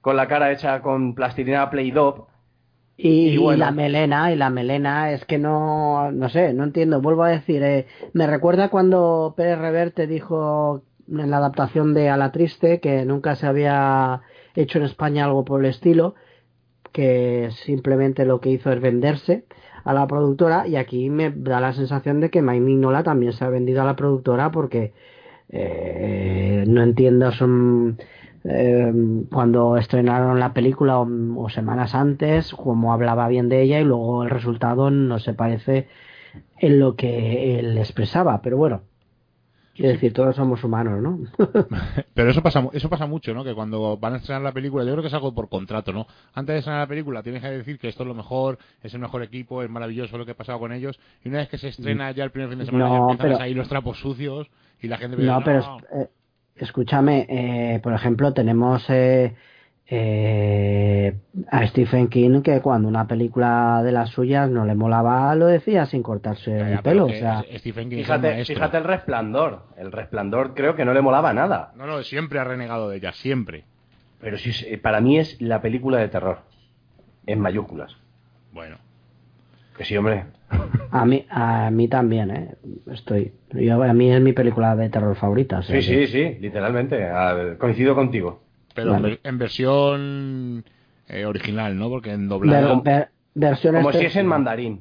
con 0.00 0.16
la 0.16 0.26
cara 0.26 0.52
hecha 0.52 0.80
con 0.80 1.14
plastilina 1.14 1.68
Play-Doh. 1.68 2.26
Y, 2.96 3.28
y, 3.28 3.36
bueno. 3.38 3.56
y, 3.56 3.60
la 3.60 3.70
melena, 3.70 4.32
y 4.32 4.36
la 4.36 4.50
melena, 4.50 5.12
es 5.12 5.24
que 5.24 5.38
no, 5.38 6.10
no 6.12 6.28
sé, 6.28 6.52
no 6.52 6.64
entiendo. 6.64 7.00
Vuelvo 7.00 7.24
a 7.24 7.30
decir, 7.30 7.62
eh, 7.62 7.86
me 8.12 8.26
recuerda 8.26 8.68
cuando 8.68 9.34
Pérez 9.36 9.58
Reverte 9.58 10.06
dijo 10.06 10.82
en 11.08 11.30
la 11.30 11.38
adaptación 11.38 11.94
de 11.94 12.08
A 12.10 12.16
la 12.16 12.30
Triste 12.30 12.80
que 12.80 13.04
nunca 13.04 13.36
se 13.36 13.46
había 13.46 14.20
hecho 14.54 14.78
en 14.78 14.84
España 14.84 15.24
algo 15.24 15.44
por 15.44 15.60
el 15.60 15.70
estilo, 15.70 16.14
que 16.92 17.50
simplemente 17.64 18.24
lo 18.24 18.40
que 18.40 18.50
hizo 18.50 18.72
es 18.72 18.80
venderse 18.80 19.44
a 19.84 19.92
la 19.92 20.06
productora 20.06 20.66
y 20.66 20.76
aquí 20.76 21.10
me 21.10 21.30
da 21.30 21.60
la 21.60 21.72
sensación 21.72 22.20
de 22.20 22.30
que 22.30 22.42
Mike 22.42 22.60
Nola 22.60 23.02
también 23.02 23.32
se 23.32 23.44
ha 23.44 23.48
vendido 23.48 23.82
a 23.82 23.84
la 23.84 23.96
productora 23.96 24.50
porque 24.50 24.92
eh, 25.48 26.64
no 26.66 26.82
entiendo, 26.82 27.30
eh, 28.44 28.92
cuando 29.30 29.76
estrenaron 29.76 30.38
la 30.40 30.52
película 30.52 30.98
o, 31.00 31.08
o, 31.36 31.48
semanas 31.48 31.94
antes, 31.94 32.54
como 32.54 32.92
hablaba 32.92 33.28
bien 33.28 33.48
de 33.48 33.62
ella 33.62 33.80
y 33.80 33.84
luego 33.84 34.22
el 34.22 34.30
resultado 34.30 34.90
no 34.90 35.18
se 35.18 35.34
parece 35.34 35.88
en 36.58 36.78
lo 36.78 36.96
que 36.96 37.58
él 37.58 37.78
expresaba, 37.78 38.42
pero 38.42 38.56
bueno. 38.56 38.89
Quiero 39.80 39.94
decir, 39.94 40.12
todos 40.12 40.36
somos 40.36 40.62
humanos, 40.62 41.00
¿no? 41.00 41.18
Pero 42.14 42.30
eso 42.30 42.42
pasa, 42.42 42.68
eso 42.74 42.90
pasa 42.90 43.06
mucho, 43.06 43.32
¿no? 43.32 43.42
Que 43.42 43.54
cuando 43.54 43.96
van 43.96 44.12
a 44.12 44.16
estrenar 44.18 44.42
la 44.42 44.52
película, 44.52 44.84
yo 44.84 44.92
creo 44.92 45.00
que 45.00 45.08
es 45.08 45.14
algo 45.14 45.34
por 45.34 45.48
contrato, 45.48 45.90
¿no? 45.90 46.06
Antes 46.34 46.52
de 46.52 46.58
estrenar 46.58 46.82
la 46.82 46.86
película 46.86 47.22
tienes 47.22 47.40
que 47.40 47.48
decir 47.48 47.78
que 47.78 47.88
esto 47.88 48.02
es 48.02 48.06
lo 48.06 48.14
mejor, 48.14 48.58
es 48.82 48.92
el 48.92 49.00
mejor 49.00 49.22
equipo, 49.22 49.62
es 49.62 49.70
maravilloso 49.70 50.18
lo 50.18 50.26
que 50.26 50.32
ha 50.32 50.36
pasado 50.36 50.58
con 50.58 50.74
ellos, 50.74 51.00
y 51.24 51.30
una 51.30 51.38
vez 51.38 51.48
que 51.48 51.56
se 51.56 51.68
estrena 51.68 52.10
ya 52.10 52.24
el 52.24 52.30
primer 52.30 52.50
fin 52.50 52.58
de 52.58 52.66
semana, 52.66 52.88
no, 52.88 52.94
ya 52.94 53.12
empiezan 53.12 53.30
pero... 53.30 53.42
ahí 53.42 53.54
los 53.54 53.70
trapos 53.70 53.98
sucios 53.98 54.50
y 54.82 54.88
la 54.88 54.98
gente... 54.98 55.16
No, 55.16 55.38
no 55.38 55.44
pero... 55.46 55.78
Eh, 55.94 56.08
escúchame, 56.56 57.26
eh, 57.30 57.80
por 57.82 57.94
ejemplo, 57.94 58.34
tenemos 58.34 58.84
eh, 58.90 59.34
eh, 59.86 60.59
a 61.52 61.66
Stephen 61.66 62.08
King 62.08 62.42
que 62.42 62.60
cuando 62.60 62.86
una 62.88 63.06
película 63.08 63.82
de 63.82 63.90
las 63.92 64.10
suyas 64.10 64.48
no 64.48 64.64
le 64.64 64.74
molaba, 64.76 65.34
lo 65.34 65.46
decía 65.46 65.84
sin 65.86 66.02
cortarse 66.02 66.50
Ya, 66.52 66.58
ya, 66.68 66.74
el 66.76 66.78
pelo. 66.82 67.06
O 67.06 67.08
sea, 67.10 67.44
Stephen 67.58 67.90
King 67.90 67.96
Fíjate, 67.98 68.40
el 68.78 68.84
resplandor. 68.84 69.62
El 69.76 69.90
resplandor 69.90 70.54
creo 70.54 70.76
que 70.76 70.84
no 70.84 70.94
le 70.94 71.00
molaba 71.02 71.32
nada. 71.32 71.72
No, 71.76 71.86
no, 71.86 72.02
siempre 72.04 72.38
ha 72.38 72.44
renegado 72.44 72.88
de 72.88 72.98
ella, 72.98 73.12
siempre. 73.12 73.64
Pero 74.20 74.38
sí, 74.38 74.52
sí, 74.52 74.76
para 74.76 75.00
mí 75.00 75.18
es 75.18 75.40
la 75.42 75.60
película 75.60 75.98
de 75.98 76.08
terror. 76.08 76.38
En 77.26 77.40
mayúsculas. 77.40 77.96
Bueno, 78.52 78.76
Que 79.76 79.84
sí, 79.84 79.96
hombre. 79.96 80.24
a 80.92 81.04
mí, 81.04 81.26
a 81.30 81.70
mí 81.70 81.88
también, 81.88 82.30
¿eh? 82.30 82.54
Estoy, 82.92 83.32
yo, 83.52 83.82
a 83.82 83.92
mí 83.92 84.12
es 84.12 84.20
mi 84.20 84.32
película 84.32 84.76
de 84.76 84.88
terror 84.88 85.16
favorita. 85.16 85.58
o 85.58 85.62
sea 85.62 85.80
Sí, 85.80 85.88
que- 85.88 86.06
sí, 86.06 86.12
sí, 86.12 86.38
literalmente. 86.40 87.04
A- 87.08 87.56
Coincido 87.58 87.94
contigo. 87.94 88.42
pero 88.74 88.92
Vale. 88.92 89.18
en 89.24 89.38
versión 89.38 90.64
eh, 91.10 91.26
original, 91.26 91.76
¿no? 91.76 91.88
Porque 91.88 92.12
en 92.12 92.28
doblado... 92.28 92.80
ver- 92.82 93.10
versión 93.34 93.74
Como 93.76 93.92
si 93.92 94.04
es 94.06 94.16
en 94.16 94.26
mandarín. 94.26 94.80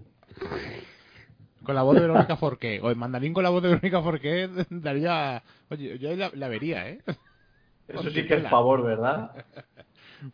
Con 1.64 1.76
la 1.76 1.84
voz 1.84 1.96
de 1.96 2.02
Verónica 2.02 2.36
Forqué. 2.38 2.80
O 2.82 2.90
en 2.92 2.98
mandarín 2.98 3.34
con 3.34 3.44
la 3.44 3.50
voz 3.50 3.62
de 3.62 3.70
Verónica 3.70 4.02
Forqué 4.02 4.50
daría... 4.70 5.44
Oye, 5.70 6.00
yo 6.00 6.16
la, 6.16 6.32
la 6.34 6.48
vería, 6.48 6.90
¿eh? 6.90 7.00
Eso 7.88 8.10
sí 8.12 8.26
que 8.28 8.36
es 8.36 8.48
favor, 8.50 8.84
¿verdad? 8.84 9.32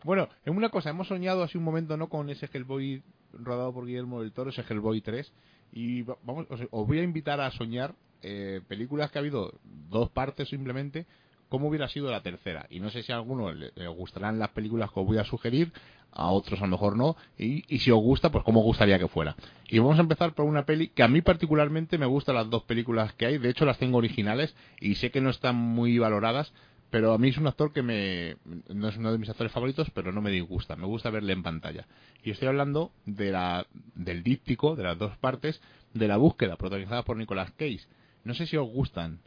Bueno, 0.03 0.29
en 0.45 0.57
una 0.57 0.69
cosa, 0.69 0.89
hemos 0.89 1.07
soñado 1.09 1.43
así 1.43 1.59
un 1.59 1.63
momento, 1.63 1.95
¿no? 1.95 2.09
Con 2.09 2.31
ese 2.31 2.49
Hellboy 2.51 3.03
rodado 3.33 3.71
por 3.71 3.85
Guillermo 3.85 4.19
del 4.21 4.31
Toro, 4.31 4.49
ese 4.49 4.63
Hellboy 4.67 4.99
3. 5.01 5.31
Y 5.73 6.01
va- 6.01 6.17
vamos, 6.23 6.47
os, 6.49 6.59
os 6.71 6.87
voy 6.87 6.97
a 6.97 7.03
invitar 7.03 7.39
a 7.39 7.51
soñar 7.51 7.93
eh, 8.23 8.61
películas 8.67 9.11
que 9.11 9.19
ha 9.19 9.21
habido 9.21 9.53
dos 9.63 10.09
partes 10.09 10.49
simplemente, 10.49 11.05
cómo 11.49 11.67
hubiera 11.67 11.87
sido 11.87 12.09
la 12.11 12.21
tercera. 12.21 12.65
Y 12.69 12.79
no 12.79 12.89
sé 12.89 13.03
si 13.03 13.11
a 13.11 13.15
alguno 13.15 13.51
le, 13.51 13.87
gustarán 13.87 14.39
las 14.39 14.49
películas 14.49 14.91
que 14.91 14.99
os 14.99 15.05
voy 15.05 15.17
a 15.17 15.23
sugerir, 15.23 15.71
a 16.11 16.29
otros 16.29 16.59
a 16.61 16.65
lo 16.65 16.71
mejor 16.71 16.97
no. 16.97 17.15
Y, 17.37 17.63
y 17.73 17.79
si 17.79 17.91
os 17.91 17.99
gusta, 17.99 18.31
pues 18.31 18.43
cómo 18.43 18.61
gustaría 18.61 18.99
que 18.99 19.07
fuera. 19.07 19.35
Y 19.67 19.79
vamos 19.79 19.97
a 19.97 20.01
empezar 20.01 20.33
por 20.33 20.45
una 20.45 20.65
peli 20.65 20.89
que 20.89 21.03
a 21.03 21.07
mí 21.07 21.21
particularmente 21.21 21.97
me 21.97 22.05
gustan 22.05 22.35
las 22.35 22.49
dos 22.49 22.63
películas 22.63 23.13
que 23.13 23.25
hay. 23.25 23.37
De 23.37 23.49
hecho, 23.49 23.65
las 23.65 23.77
tengo 23.77 23.97
originales 23.97 24.55
y 24.79 24.95
sé 24.95 25.11
que 25.11 25.21
no 25.21 25.29
están 25.29 25.55
muy 25.55 25.97
valoradas. 25.99 26.53
Pero 26.91 27.13
a 27.13 27.17
mí 27.17 27.29
es 27.29 27.37
un 27.37 27.47
actor 27.47 27.73
que 27.73 27.81
me. 27.81 28.37
No 28.69 28.87
es 28.87 28.97
uno 28.97 29.11
de 29.11 29.17
mis 29.17 29.29
actores 29.29 29.51
favoritos, 29.51 29.89
pero 29.89 30.11
no 30.11 30.21
me 30.21 30.31
disgusta. 30.31 30.75
Me 30.75 30.85
gusta 30.85 31.09
verle 31.09 31.33
en 31.33 31.43
pantalla. 31.43 31.87
Y 32.23 32.31
estoy 32.31 32.47
hablando 32.47 32.91
de 33.05 33.31
la, 33.31 33.67
del 33.95 34.23
díptico, 34.23 34.75
de 34.75 34.83
las 34.83 34.97
dos 34.97 35.17
partes, 35.17 35.61
de 35.93 36.07
la 36.07 36.17
búsqueda, 36.17 36.55
protagonizada 36.55 37.03
por 37.03 37.17
Nicolas 37.17 37.51
Cage. 37.51 37.81
No 38.23 38.33
sé 38.33 38.45
si 38.47 38.55
os 38.55 38.69
gustan. 38.69 39.19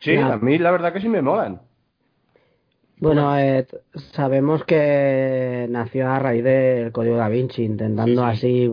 Sí, 0.00 0.14
Ya. 0.14 0.32
a 0.32 0.36
mí 0.38 0.58
la 0.58 0.70
verdad 0.70 0.92
que 0.92 1.00
sí 1.00 1.08
me 1.08 1.22
molan. 1.22 1.60
Bueno, 2.98 3.38
eh, 3.38 3.66
sabemos 4.12 4.64
que 4.64 5.66
nació 5.68 6.08
a 6.10 6.18
raíz 6.18 6.42
del 6.42 6.92
Código 6.92 7.16
Da 7.16 7.28
Vinci, 7.28 7.62
intentando 7.64 8.22
Sí, 8.22 8.28
así. 8.36 8.70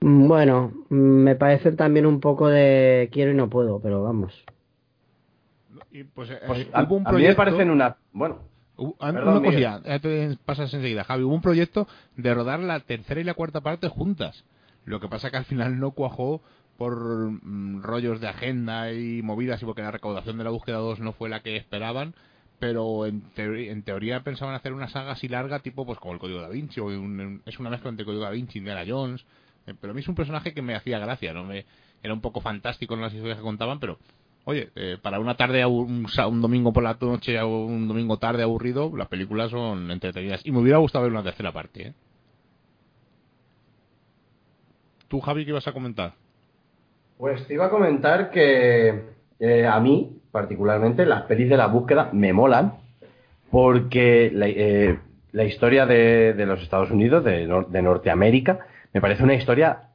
Mm, 0.00 0.28
Bueno, 0.28 0.72
mm, 0.88 0.94
me 0.94 1.36
parecen 1.36 1.76
también 1.76 2.06
un 2.06 2.20
poco 2.20 2.48
de 2.48 3.08
quiero 3.12 3.30
y 3.30 3.34
no 3.34 3.48
puedo, 3.48 3.80
pero 3.80 4.02
vamos. 4.02 4.44
Y 5.92 6.04
pues, 6.04 6.30
eh, 6.30 6.38
Pues 6.46 6.60
eh, 6.60 6.70
a, 6.72 6.82
hubo 6.84 6.96
un 6.96 7.06
a 7.06 7.12
mí 7.12 7.22
me 7.22 7.34
parecen 7.34 7.70
una... 7.70 7.96
Bueno, 8.12 8.38
Hubo- 8.76 8.94
ah, 9.00 9.12
Perdón, 9.12 9.38
una 9.38 9.44
cosilla, 9.46 9.80
te 10.00 10.36
pasas 10.44 10.72
enseguida, 10.74 11.02
Javi. 11.04 11.24
Hubo 11.24 11.34
un 11.34 11.40
proyecto 11.42 11.88
de 12.16 12.32
rodar 12.34 12.60
la 12.60 12.78
tercera 12.80 13.20
y 13.20 13.24
la 13.24 13.34
cuarta 13.34 13.60
parte 13.60 13.88
juntas. 13.88 14.44
Lo 14.84 15.00
que 15.00 15.08
pasa 15.08 15.30
que 15.30 15.36
al 15.36 15.44
final 15.44 15.78
no 15.80 15.90
cuajó 15.92 16.40
por 16.78 16.96
mm, 17.32 17.82
rollos 17.82 18.20
de 18.20 18.28
agenda 18.28 18.92
y 18.92 19.20
movidas 19.20 19.60
y 19.60 19.66
porque 19.66 19.82
la 19.82 19.90
recaudación 19.90 20.38
de 20.38 20.44
la 20.44 20.50
búsqueda 20.50 20.78
2 20.78 21.00
no 21.00 21.12
fue 21.12 21.28
la 21.28 21.40
que 21.40 21.56
esperaban. 21.56 22.14
Pero 22.60 23.06
en, 23.06 23.20
teoría, 23.34 23.70
en 23.72 23.82
teoría 23.82 24.20
pensaban 24.24 24.54
hacer 24.54 24.72
una 24.72 24.88
saga 24.88 25.12
así 25.12 25.28
larga, 25.28 25.60
tipo 25.60 25.84
pues 25.86 25.98
como 25.98 26.14
el 26.14 26.20
Código 26.20 26.40
Da 26.40 26.48
Vinci, 26.48 26.80
o 26.80 26.86
un- 26.86 27.42
es 27.46 27.58
una 27.60 27.70
mezcla 27.70 27.90
entre 27.90 28.04
Código 28.06 28.22
Da 28.24 28.30
Vinci 28.30 28.58
y 28.58 28.60
Indiana 28.60 28.84
Jones. 28.86 29.24
Eh, 29.66 29.74
Pero 29.80 29.90
a 29.92 29.94
mí 29.94 30.00
es 30.00 30.08
un 30.08 30.14
personaje 30.14 30.54
que 30.54 30.62
me 30.62 30.74
hacía 30.74 30.98
gracia, 30.98 31.32
¿no? 31.32 31.44
Me, 31.44 31.66
era 32.02 32.14
un 32.14 32.20
poco 32.20 32.40
fantástico 32.40 32.94
en 32.94 33.02
las 33.02 33.12
historias 33.12 33.38
que 33.38 33.44
contaban, 33.44 33.78
pero 33.80 33.98
oye, 34.44 34.70
eh, 34.76 34.98
para 35.02 35.20
una 35.20 35.36
tarde, 35.36 35.64
un, 35.66 36.06
un, 36.06 36.40
domingo 36.42 36.72
por 36.72 36.82
la 36.84 36.96
noche 37.00 37.40
o 37.40 37.64
un 37.66 37.86
domingo 37.88 38.18
tarde 38.18 38.42
aburrido, 38.44 38.90
las 38.96 39.08
películas 39.08 39.50
son 39.50 39.90
entretenidas. 39.90 40.44
Y 40.46 40.50
me 40.52 40.58
hubiera 40.60 40.78
gustado 40.78 41.04
ver 41.04 41.12
una 41.12 41.22
tercera 41.24 41.52
parte. 41.52 41.88
¿eh? 41.88 41.94
¿Tú, 45.08 45.20
Javi, 45.20 45.44
qué 45.44 45.50
ibas 45.50 45.66
a 45.68 45.72
comentar? 45.72 46.14
Pues 47.18 47.44
te 47.48 47.54
iba 47.54 47.66
a 47.66 47.70
comentar 47.70 48.30
que 48.30 49.02
eh, 49.40 49.66
a 49.66 49.80
mí, 49.80 50.20
particularmente, 50.30 51.04
las 51.04 51.22
pelis 51.22 51.50
de 51.50 51.56
la 51.56 51.66
búsqueda 51.66 52.10
me 52.12 52.32
molan 52.32 52.74
porque 53.50 54.30
la, 54.32 54.46
eh, 54.46 54.98
historia 55.44 55.84
de, 55.84 56.34
los 56.46 56.62
Estados 56.62 56.92
Unidos, 56.92 57.24
de, 57.24 57.48
de 57.70 57.82
Norteamérica, 57.82 58.60
me 58.92 59.00
parece 59.00 59.24
una 59.24 59.34
historia 59.34 59.88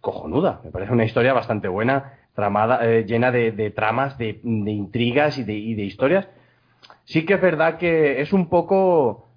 cojonuda, 0.00 0.62
me 0.64 0.70
parece 0.70 0.92
una 0.92 1.04
historia 1.04 1.34
bastante 1.34 1.68
buena 1.68 2.14
tramada, 2.34 2.80
eh, 2.82 3.04
llena 3.04 3.30
de, 3.30 3.52
de 3.52 3.70
tramas, 3.70 4.16
de, 4.16 4.40
intrigas 4.42 5.36
y 5.36 5.44
de, 5.44 5.52
y 5.52 5.74
de 5.74 5.82
historias. 5.82 6.28
Sí 7.04 7.26
que 7.26 7.34
es 7.34 7.42
verdad 7.42 7.76
que 7.76 8.22
es 8.22 8.32
un 8.32 8.48
poco 8.48 9.28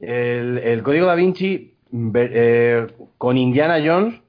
el, 0.00 0.56
el 0.56 0.82
Código 0.82 1.04
da 1.04 1.16
Vinci 1.16 1.74
con 3.18 3.36
Indiana 3.36 3.76
Jones, 3.84 4.22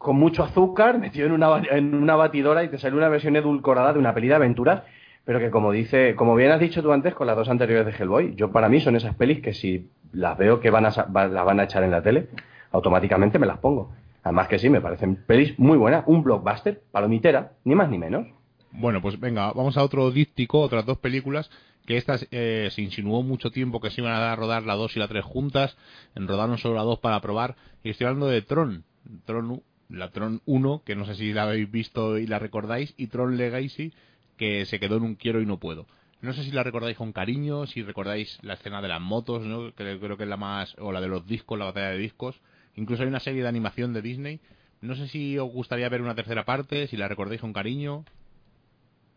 con 0.00 0.16
mucho 0.16 0.42
azúcar, 0.42 0.98
metido 0.98 1.26
en 1.26 1.32
una, 1.32 1.58
en 1.72 1.94
una 1.94 2.16
batidora 2.16 2.64
y 2.64 2.68
te 2.68 2.78
sale 2.78 2.96
una 2.96 3.10
versión 3.10 3.36
edulcorada 3.36 3.92
de 3.92 3.98
una 3.98 4.14
peli 4.14 4.28
de 4.28 4.34
aventuras, 4.34 4.82
pero 5.26 5.38
que 5.38 5.50
como 5.50 5.72
dice, 5.72 6.14
como 6.16 6.34
bien 6.34 6.50
has 6.50 6.58
dicho 6.58 6.82
tú 6.82 6.90
antes 6.90 7.12
con 7.12 7.26
las 7.26 7.36
dos 7.36 7.50
anteriores 7.50 7.84
de 7.84 7.92
Hellboy, 7.92 8.34
yo 8.34 8.50
para 8.50 8.70
mí 8.70 8.80
son 8.80 8.96
esas 8.96 9.14
pelis 9.14 9.42
que 9.42 9.52
si 9.52 9.90
las 10.14 10.38
veo 10.38 10.58
que 10.58 10.70
van 10.70 10.86
a, 10.86 10.88
las 10.88 11.44
van 11.44 11.60
a 11.60 11.64
echar 11.64 11.82
en 11.82 11.90
la 11.90 12.00
tele, 12.02 12.28
automáticamente 12.72 13.38
me 13.38 13.46
las 13.46 13.58
pongo. 13.58 13.92
Además 14.22 14.48
que 14.48 14.58
sí, 14.58 14.70
me 14.70 14.80
parecen 14.80 15.16
pelis 15.16 15.58
muy 15.58 15.76
buenas, 15.76 16.04
un 16.06 16.22
blockbuster, 16.22 16.80
palomitera, 16.90 17.52
ni 17.64 17.74
más 17.74 17.90
ni 17.90 17.98
menos. 17.98 18.26
Bueno, 18.72 19.02
pues 19.02 19.20
venga, 19.20 19.52
vamos 19.52 19.76
a 19.76 19.82
otro 19.82 20.10
díptico, 20.10 20.60
otras 20.60 20.86
dos 20.86 20.96
películas, 20.96 21.50
que 21.84 21.98
estas 21.98 22.26
eh, 22.30 22.70
se 22.70 22.80
insinuó 22.80 23.22
mucho 23.22 23.50
tiempo 23.50 23.82
que 23.82 23.90
se 23.90 24.00
iban 24.00 24.14
a 24.14 24.20
dar 24.20 24.30
a 24.30 24.36
rodar 24.36 24.62
la 24.62 24.76
2 24.76 24.96
y 24.96 24.98
la 24.98 25.08
3 25.08 25.22
juntas, 25.22 25.76
rodaron 26.14 26.56
solo 26.56 26.76
la 26.76 26.84
2 26.84 27.00
para 27.00 27.20
probar, 27.20 27.56
y 27.82 27.90
estoy 27.90 28.06
hablando 28.06 28.28
de 28.28 28.40
Tron, 28.40 28.84
Tron, 29.26 29.62
la 29.90 30.10
Tron 30.10 30.40
1, 30.46 30.82
que 30.84 30.96
no 30.96 31.04
sé 31.04 31.14
si 31.14 31.32
la 31.32 31.44
habéis 31.44 31.70
visto 31.70 32.18
y 32.18 32.26
la 32.26 32.38
recordáis, 32.38 32.94
y 32.96 33.08
Tron 33.08 33.36
Legacy, 33.36 33.92
que 34.36 34.64
se 34.66 34.80
quedó 34.80 34.96
en 34.96 35.02
un 35.02 35.14
quiero 35.16 35.40
y 35.40 35.46
no 35.46 35.58
puedo. 35.58 35.86
No 36.22 36.32
sé 36.32 36.44
si 36.44 36.50
la 36.50 36.62
recordáis 36.62 36.96
con 36.96 37.12
cariño, 37.12 37.66
si 37.66 37.82
recordáis 37.82 38.38
la 38.42 38.54
escena 38.54 38.82
de 38.82 38.88
las 38.88 39.00
motos, 39.00 39.44
¿no? 39.46 39.74
que 39.74 39.98
creo 39.98 40.16
que 40.16 40.24
es 40.24 40.28
la 40.28 40.36
más, 40.36 40.76
o 40.78 40.92
la 40.92 41.00
de 41.00 41.08
los 41.08 41.26
discos, 41.26 41.58
la 41.58 41.64
batalla 41.64 41.90
de 41.90 41.98
discos, 41.98 42.40
Incluso 42.76 43.02
hay 43.02 43.08
una 43.08 43.20
serie 43.20 43.42
de 43.42 43.48
animación 43.48 43.92
de 43.92 44.02
Disney. 44.02 44.40
No 44.80 44.94
sé 44.94 45.08
si 45.08 45.38
os 45.38 45.52
gustaría 45.52 45.88
ver 45.88 46.02
una 46.02 46.14
tercera 46.14 46.44
parte, 46.44 46.86
si 46.86 46.96
la 46.96 47.08
recordáis 47.08 47.40
con 47.40 47.52
cariño. 47.52 48.04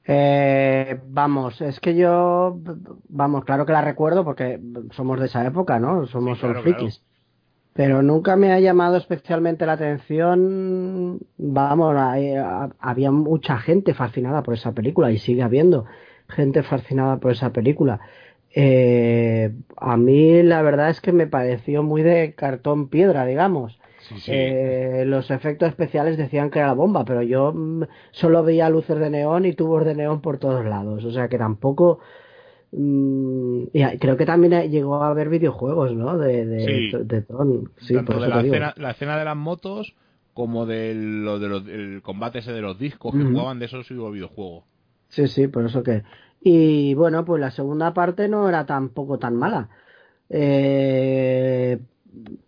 Eh, 0.06 1.00
vamos, 1.08 1.62
es 1.62 1.80
que 1.80 1.96
yo, 1.96 2.60
vamos, 3.08 3.46
claro 3.46 3.66
que 3.66 3.72
la 3.72 3.82
recuerdo 3.82 4.26
porque 4.26 4.60
somos 4.92 5.18
de 5.20 5.28
esa 5.28 5.46
época, 5.46 5.80
¿no? 5.80 6.06
Somos 6.08 6.40
sí, 6.40 6.48
frikis. 6.62 7.02
Pero 7.74 8.04
nunca 8.04 8.36
me 8.36 8.54
ha 8.54 8.60
llamado 8.60 8.98
especialmente 8.98 9.66
la 9.66 9.74
atención. 9.74 11.20
Vamos, 11.38 11.96
había 12.80 13.12
mucha 13.12 13.58
gente 13.58 13.94
fascinada 13.96 14.44
por 14.44 14.54
esa 14.54 14.74
película 14.74 15.12
y 15.12 15.18
sigue 15.18 15.42
habiendo 15.42 15.86
gente 16.28 16.62
fascinada 16.64 17.18
por 17.18 17.32
esa 17.32 17.52
película. 17.52 18.00
Eh, 18.56 19.52
a 19.78 19.98
mí 19.98 20.44
la 20.44 20.62
verdad 20.62 20.90
es 20.90 21.02
que 21.02 21.12
me 21.12 21.26
pareció 21.26 21.82
muy 21.82 22.04
de 22.04 22.36
cartón 22.36 22.90
piedra, 22.90 23.26
digamos. 23.26 23.80
Sí, 24.00 24.20
sí. 24.20 24.32
Eh, 24.34 25.04
los 25.08 25.32
efectos 25.32 25.70
especiales 25.70 26.18
decían 26.18 26.52
que 26.52 26.60
era 26.60 26.68
la 26.68 26.74
bomba, 26.74 27.06
pero 27.06 27.24
yo 27.24 27.54
mm, 27.54 27.84
solo 28.12 28.44
veía 28.44 28.70
luces 28.70 29.00
de 29.00 29.10
neón 29.10 29.46
y 29.46 29.54
tubos 29.54 29.86
de 29.86 29.96
neón 29.96 30.22
por 30.22 30.38
todos 30.38 30.66
lados. 30.66 31.04
O 31.06 31.12
sea 31.12 31.28
que 31.28 31.38
tampoco. 31.38 32.00
Mm, 32.76 33.66
y 33.72 33.98
creo 34.00 34.18
que 34.18 34.26
también 34.26 34.72
llegó 34.72 35.04
a 35.04 35.10
haber 35.10 35.30
videojuegos, 35.30 35.94
¿no? 35.94 36.18
De, 36.18 36.46
de, 36.46 36.58
Sí. 36.66 36.98
de, 36.98 37.04
de 37.06 37.22
Tron. 37.22 37.72
Sí, 37.78 37.94
Tanto 37.96 38.14
por 38.14 38.22
de 38.22 38.28
la 38.30 38.38
te 38.38 38.44
digo. 38.44 38.54
escena, 38.56 38.74
la 38.78 38.92
escena 38.92 39.18
de 39.18 39.26
las 39.26 39.38
motos 39.38 39.96
como 40.34 40.66
del 40.66 41.24
lo 41.24 41.38
de 41.40 41.48
los- 41.48 41.68
el 41.68 42.02
combate 42.02 42.40
ese 42.40 42.52
de 42.52 42.62
los 42.62 42.80
discos 42.80 43.14
que 43.14 43.24
jugaban 43.24 43.60
de 43.60 43.66
esos 43.66 43.90
hubo 43.92 44.10
videojuego. 44.12 44.66
Sí, 45.10 45.28
sí, 45.28 45.48
por 45.48 45.66
eso 45.66 45.84
que. 45.84 46.04
Y 46.42 46.94
bueno, 46.96 47.24
pues 47.26 47.40
la 47.40 47.52
segunda 47.52 47.94
parte 47.94 48.28
no 48.28 48.50
era 48.50 48.66
tampoco 48.66 49.20
tan 49.20 49.36
mala. 49.36 49.70
Eh, 50.30 51.80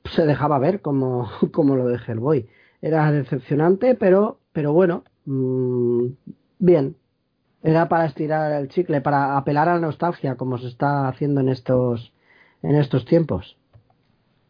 se 0.06 0.26
dejaba 0.26 0.60
ver 0.60 0.82
como, 0.82 1.30
como 1.54 1.76
lo 1.76 1.88
de 1.88 1.98
Hellboy. 2.00 2.48
Era 2.82 3.12
decepcionante, 3.12 3.96
pero, 3.96 4.40
pero 4.54 4.74
bueno, 4.74 5.04
mm, 5.26 6.08
bien. 6.60 6.98
Era 7.66 7.90
para 7.90 8.06
estirar 8.06 8.52
el 8.62 8.70
chicle, 8.70 9.02
para 9.02 9.38
apelar 9.38 9.68
a 9.68 9.74
la 9.74 9.80
nostalgia, 9.80 10.36
como 10.36 10.60
se 10.60 10.68
está 10.68 11.08
haciendo 11.08 11.42
en 11.42 11.50
estos, 11.50 12.14
en 12.62 12.76
estos 12.76 13.06
tiempos. 13.06 13.58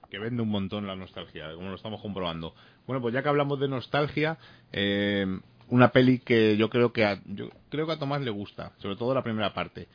que 0.10 0.20
vende 0.20 0.44
un 0.44 0.50
montón 0.50 0.86
la 0.86 0.98
nostalgia, 0.98 1.54
como 1.56 1.70
lo 1.70 1.76
estamos 1.76 2.02
comprobando. 2.02 2.54
Bueno, 2.86 3.02
pues 3.02 3.14
ya 3.14 3.24
que 3.24 3.30
hablamos 3.30 3.58
de 3.62 3.70
nostalgia, 3.70 4.38
eh, 4.74 5.26
una 5.70 5.94
peli 5.94 6.20
que 6.20 6.58
yo 6.58 6.70
creo 6.70 6.92
que 6.92 7.06
a, 7.06 7.22
yo 7.26 7.50
creo 7.70 7.88
que 7.88 7.94
a 7.94 8.00
Tomás 8.00 8.22
le 8.22 8.32
gusta, 8.32 8.74
sobre 8.80 8.98
todo 8.98 9.14
la 9.14 9.24
primera 9.24 9.54
parte. 9.54 9.88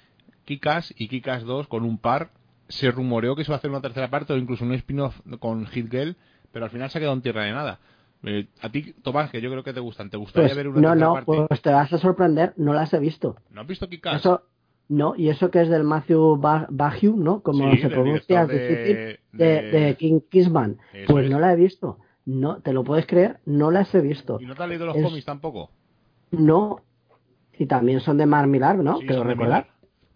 Kikas 0.47 0.95
y 0.97 1.09
Kikas 1.09 1.43
2 1.45 1.69
con 1.69 1.85
un 1.85 1.99
par 1.99 2.31
se 2.69 2.91
rumoreó 2.91 3.37
que 3.37 3.45
se 3.45 3.51
va 3.51 3.57
a 3.57 3.59
hacer 3.59 3.71
una 3.71 3.83
tercera 3.83 4.09
parte 4.09 4.33
o 4.33 4.39
incluso 4.39 4.65
un 4.65 4.73
spin-off 4.73 5.21
con 5.41 5.67
Hit 5.67 5.91
Girl, 5.91 6.17
pero 6.53 6.65
al 6.65 6.71
final 6.71 6.89
se 6.89 6.97
ha 6.97 7.01
quedado 7.01 7.17
en 7.17 7.23
tierra 7.23 7.45
de 7.45 7.53
nada. 7.53 7.81
Eh, 8.25 8.49
a 8.61 8.71
ti, 8.71 8.93
Tomás, 9.03 9.31
que 9.31 9.41
yo 9.41 9.51
creo 9.51 9.65
que 9.65 9.73
te 9.73 9.81
gustan, 9.81 10.11
¿te 10.11 10.17
gustaría 10.17 10.49
Pues, 10.49 10.57
ver 10.57 10.69
una 10.69 10.81
no, 10.81 10.95
no, 10.95 11.13
parte? 11.15 11.47
pues 11.49 11.63
te 11.63 11.71
vas 11.71 11.93
a 11.93 11.99
sorprender, 11.99 12.53
no 12.57 12.75
las 12.75 12.93
he 12.93 12.99
visto. 12.99 13.37
¿No 13.51 13.63
has 13.63 13.67
visto 13.67 13.89
Kikas? 13.89 14.21
Eso, 14.21 14.43
no, 14.89 15.15
y 15.17 15.31
eso 15.31 15.51
que 15.51 15.63
es 15.63 15.69
del 15.71 15.85
Matthew 15.85 16.37
Ba- 16.37 16.67
Baggio, 16.69 17.15
¿no? 17.17 17.41
Como 17.43 17.73
Sí, 17.73 17.79
se 17.81 17.89
pronuncia, 17.89 18.47
director 18.47 18.69
difícil, 18.77 18.97
de- 18.97 19.21
de, 19.33 19.63
de- 19.63 19.81
de 19.81 19.95
King 19.97 20.21
Kissman. 20.29 20.79
Eso 20.93 21.13
Pues 21.13 21.25
es. 21.27 21.31
no 21.31 21.39
la 21.41 21.53
he 21.53 21.57
visto. 21.57 21.99
No, 22.27 22.61
¿te 22.61 22.73
lo 22.75 22.85
puedes 22.85 23.07
creer? 23.07 23.39
No 23.47 23.71
las 23.71 23.95
he 23.95 24.01
visto. 24.01 24.39
¿Y 24.41 24.45
no 24.47 24.55
te 24.55 24.63
has 24.65 24.69
leído 24.69 24.87
los 24.87 24.97
Es- 24.97 25.03
cómics 25.03 25.25
tampoco? 25.25 25.71
No. 26.31 26.83
Y 27.59 27.67
también 27.67 28.01
son 28.01 28.19
de 28.19 28.27
Mark 28.27 28.49
Millar, 28.49 28.77
¿no? 28.79 28.99
Sí, 28.99 29.07
de 29.07 29.23
recordar. 29.25 29.69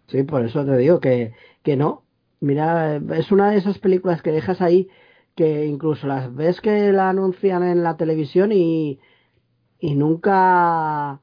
Sí, 0.07 0.23
por 0.23 0.45
eso 0.45 0.63
te 0.65 0.77
digo 0.77 0.99
que, 0.99 1.33
que 1.63 1.75
no. 1.75 2.03
Mira, 2.39 2.97
es 2.97 3.31
una 3.31 3.49
de 3.49 3.57
esas 3.57 3.79
películas 3.79 4.21
que 4.21 4.31
dejas 4.31 4.61
ahí 4.61 4.87
que 5.35 5.65
incluso 5.65 6.07
las 6.07 6.33
ves 6.33 6.61
que 6.61 6.91
la 6.91 7.09
anuncian 7.09 7.63
en 7.63 7.83
la 7.83 7.97
televisión 7.97 8.51
y, 8.51 8.99
y 9.79 9.95
nunca 9.95 11.19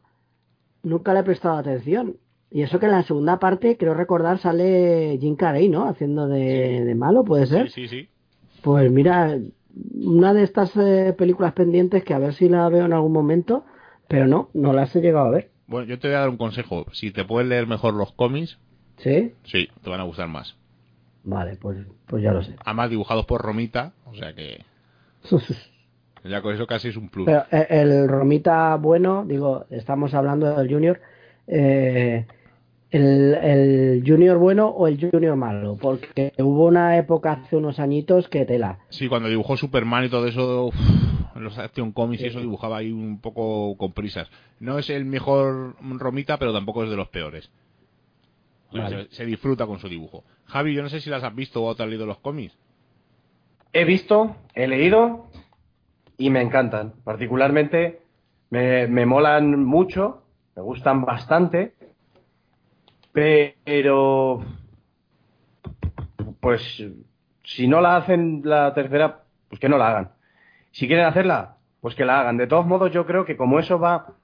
nunca 0.83 1.14
le 1.14 1.20
he 1.20 1.25
prestado 1.25 1.57
atención. 1.57 2.16
Y 2.51 2.62
eso 2.62 2.79
que 2.79 2.87
en 2.87 2.92
la 2.92 3.03
segunda 3.03 3.38
parte, 3.38 3.79
creo 3.79 3.94
recordar, 3.94 4.38
sale 4.38 5.16
Jim 5.20 5.37
Carrey, 5.37 5.70
¿no? 5.70 5.88
Haciendo 5.88 6.29
de, 6.29 6.85
de 6.85 6.94
malo, 6.94 7.25
¿puede 7.25 7.46
ser? 7.46 7.70
Sí, 7.70 7.88
sí, 7.88 7.88
sí. 7.88 8.09
Pues 8.62 8.92
mira, 8.92 9.38
una 9.94 10.35
de 10.35 10.42
estas 10.42 10.77
eh, 10.77 11.14
películas 11.16 11.55
pendientes 11.55 12.05
que 12.05 12.12
a 12.12 12.18
ver 12.18 12.35
si 12.35 12.48
la 12.48 12.68
veo 12.68 12.85
en 12.85 12.92
algún 12.92 13.12
momento, 13.12 13.64
pero 14.07 14.27
no, 14.27 14.51
no 14.53 14.75
las 14.75 14.94
he 14.94 15.01
llegado 15.01 15.27
a 15.29 15.31
ver. 15.31 15.51
Bueno, 15.66 15.87
yo 15.87 15.98
te 15.98 16.09
voy 16.09 16.16
a 16.16 16.20
dar 16.20 16.29
un 16.29 16.37
consejo. 16.37 16.85
Si 16.92 17.11
te 17.11 17.25
puedes 17.25 17.48
leer 17.48 17.66
mejor 17.66 17.94
los 17.94 18.12
cómics, 18.12 18.59
¿Sí? 18.98 19.33
sí, 19.44 19.68
te 19.83 19.88
van 19.88 20.01
a 20.01 20.05
gustar 20.05 20.29
más. 20.29 20.55
Vale, 21.24 21.56
pues, 21.56 21.78
pues 22.06 22.22
ya 22.22 22.32
lo 22.32 22.42
sé. 22.42 22.56
Además 22.64 22.90
dibujados 22.90 23.26
por 23.26 23.42
Romita, 23.42 23.92
o 24.06 24.14
sea 24.14 24.35
que 24.35 24.64
ya 26.24 26.42
con 26.42 26.54
eso 26.54 26.66
casi 26.66 26.88
es 26.88 26.96
un 26.96 27.08
plus. 27.08 27.26
Pero 27.26 27.44
eh, 27.50 27.66
el 27.70 28.08
Romita 28.08 28.76
bueno, 28.76 29.24
digo, 29.26 29.66
estamos 29.70 30.14
hablando 30.14 30.56
del 30.56 30.68
Junior, 30.68 31.00
eh, 31.46 32.26
el, 32.90 33.35
el 33.35 34.04
Junior 34.06 34.38
bueno 34.38 34.68
o 34.68 34.87
el 34.87 34.98
Junior 35.00 35.37
malo, 35.37 35.78
porque 35.80 36.32
hubo 36.38 36.66
una 36.66 36.96
época 36.96 37.32
hace 37.32 37.56
unos 37.56 37.78
añitos 37.78 38.28
que 38.28 38.44
tela. 38.44 38.78
Sí, 38.90 39.08
cuando 39.08 39.28
dibujó 39.28 39.56
Superman 39.56 40.04
y 40.04 40.08
todo 40.08 40.26
eso, 40.26 40.70
en 41.35 41.44
los 41.44 41.58
Action 41.58 41.92
Comics 41.92 42.22
y 42.22 42.26
eso 42.26 42.40
dibujaba 42.40 42.78
ahí 42.78 42.92
un 42.92 43.20
poco 43.20 43.76
con 43.76 43.92
prisas. 43.92 44.28
No 44.61 44.79
es 44.79 44.90
el 44.90 45.04
mejor 45.04 45.77
Romita, 45.81 46.38
pero 46.38 46.52
tampoco 46.52 46.85
es 46.85 46.90
de 46.90 46.96
los 46.96 47.08
peores. 47.08 47.50
O 48.73 48.77
sea, 48.77 48.85
Vale. 48.85 49.04
se, 49.10 49.16
se 49.16 49.27
disfruta 49.27 49.66
con 49.66 49.79
su 49.79 49.88
dibujo. 49.88 50.25
Javi, 50.46 50.75
yo 50.75 50.83
no 50.83 50.88
sé 50.88 51.00
si 51.00 51.10
las 51.10 51.23
has 51.23 51.35
visto 51.35 51.62
o 51.62 51.75
te 51.75 51.83
has 51.83 51.88
leído 51.88 52.06
los 52.06 52.18
cómics. 52.18 52.56
He 53.73 53.85
visto, 53.85 54.37
he 54.54 54.66
leído 54.66 55.27
y 56.18 56.31
me 56.31 56.40
encantan. 56.40 56.94
Particularmente 57.04 58.02
me, 58.50 58.87
me 58.87 59.06
molan 59.06 59.64
mucho, 59.64 60.23
me 60.56 60.62
gustan 60.62 61.02
bastante, 61.02 61.75
pero 63.12 64.44
pues 66.40 66.85
si 67.44 67.68
no 67.68 67.81
la 67.81 67.96
hacen 67.96 68.42
la 68.44 68.73
tercera, 68.75 69.23
pues 69.48 69.60
que 69.60 69.68
no 69.68 69.79
la 69.79 69.88
hagan. 69.88 70.10
Si 70.70 70.87
quieren 70.87 71.06
hacerla, 71.06 71.56
pues 71.81 71.94
que 71.94 72.04
la 72.04 72.20
hagan. 72.20 72.37
De 72.37 72.46
todos 72.46 72.66
modos, 72.66 72.92
yo 72.92 73.06
creo 73.06 73.25
que 73.25 73.37
como 73.37 73.58
eso 73.58 73.79
va 73.79 74.14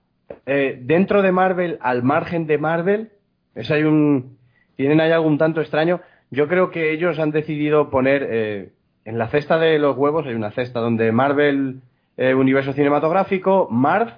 eh, 0.47 0.79
dentro 0.83 1.23
de 1.23 1.33
Marvel, 1.33 1.79
al 1.81 2.03
margen 2.03 2.47
de 2.47 2.59
Marvel, 2.59 3.13
es 3.55 3.71
hay 3.71 3.83
un 3.83 4.38
tienen 4.79 5.01
ahí 5.01 5.11
algún 5.11 5.37
tanto 5.39 5.61
extraño. 5.61 6.01
Yo 6.31 6.47
creo 6.47 6.71
que 6.71 6.93
ellos 6.93 7.19
han 7.19 7.33
decidido 7.33 7.91
poner 7.91 8.25
eh, 8.31 8.69
en 9.05 9.19
la 9.19 9.27
cesta 9.29 9.59
de 9.59 9.79
los 9.81 9.97
huevos 9.97 10.25
hay 10.27 10.35
una 10.35 10.53
cesta 10.53 10.79
donde 10.79 11.11
Marvel 11.11 11.81
eh, 12.17 12.33
universo 12.35 12.73
cinematográfico, 12.73 13.67
Marv, 13.71 14.13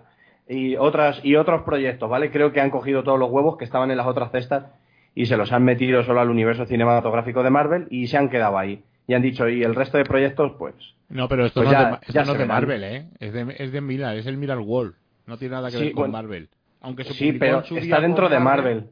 y 0.47 0.77
otras 0.77 1.25
y 1.25 1.37
otros 1.37 1.63
proyectos, 1.63 2.11
¿vale? 2.11 2.31
Creo 2.31 2.53
que 2.53 2.61
han 2.61 2.71
cogido 2.71 3.03
todos 3.05 3.19
los 3.19 3.31
huevos 3.31 3.57
que 3.57 3.65
estaban 3.65 3.91
en 3.91 3.97
las 3.97 4.07
otras 4.07 4.33
cestas 4.33 4.65
y 5.15 5.27
se 5.27 5.37
los 5.39 5.51
han 5.53 5.65
metido 5.65 6.03
solo 6.05 6.21
al 6.21 6.29
universo 6.29 6.67
cinematográfico 6.67 7.43
de 7.43 7.51
Marvel 7.51 7.87
y 7.91 8.09
se 8.09 8.19
han 8.19 8.29
quedado 8.29 8.59
ahí. 8.59 8.83
Y 9.07 9.15
han 9.15 9.23
dicho, 9.23 9.49
y 9.49 9.63
el 9.63 9.75
resto 9.75 9.97
de 9.97 10.05
proyectos, 10.05 10.53
pues. 10.59 10.75
No, 11.09 11.27
pero 11.29 11.47
esto 11.47 11.61
Pues 11.63 11.73
no, 11.73 11.81
ya- 11.81 11.89
de, 11.91 11.95
esto 12.03 12.13
ya 12.13 12.25
no 12.25 12.33
es 12.33 12.39
de. 12.39 12.45
Marvel, 12.47 12.85
¿eh? 12.85 13.07
Es 13.19 13.33
de, 13.33 13.55
es 13.59 13.73
de 13.73 13.81
Miller, 13.81 14.19
es 14.19 14.27
el 14.27 14.37
Miller 14.37 14.59
Wall. 14.59 14.95
No 15.27 15.37
tiene 15.39 15.55
nada 15.55 15.71
que 15.71 15.79
Sí, 15.79 15.85
ver 15.85 15.93
con 15.93 16.03
bueno. 16.03 16.13
Marvel. 16.13 16.49
Aunque 16.83 17.05
se 17.05 17.15
Sí, 17.15 17.33
pero 17.33 17.61
está 17.63 18.01
dentro 18.01 18.29
de 18.29 18.39
Marvel. 18.41 18.85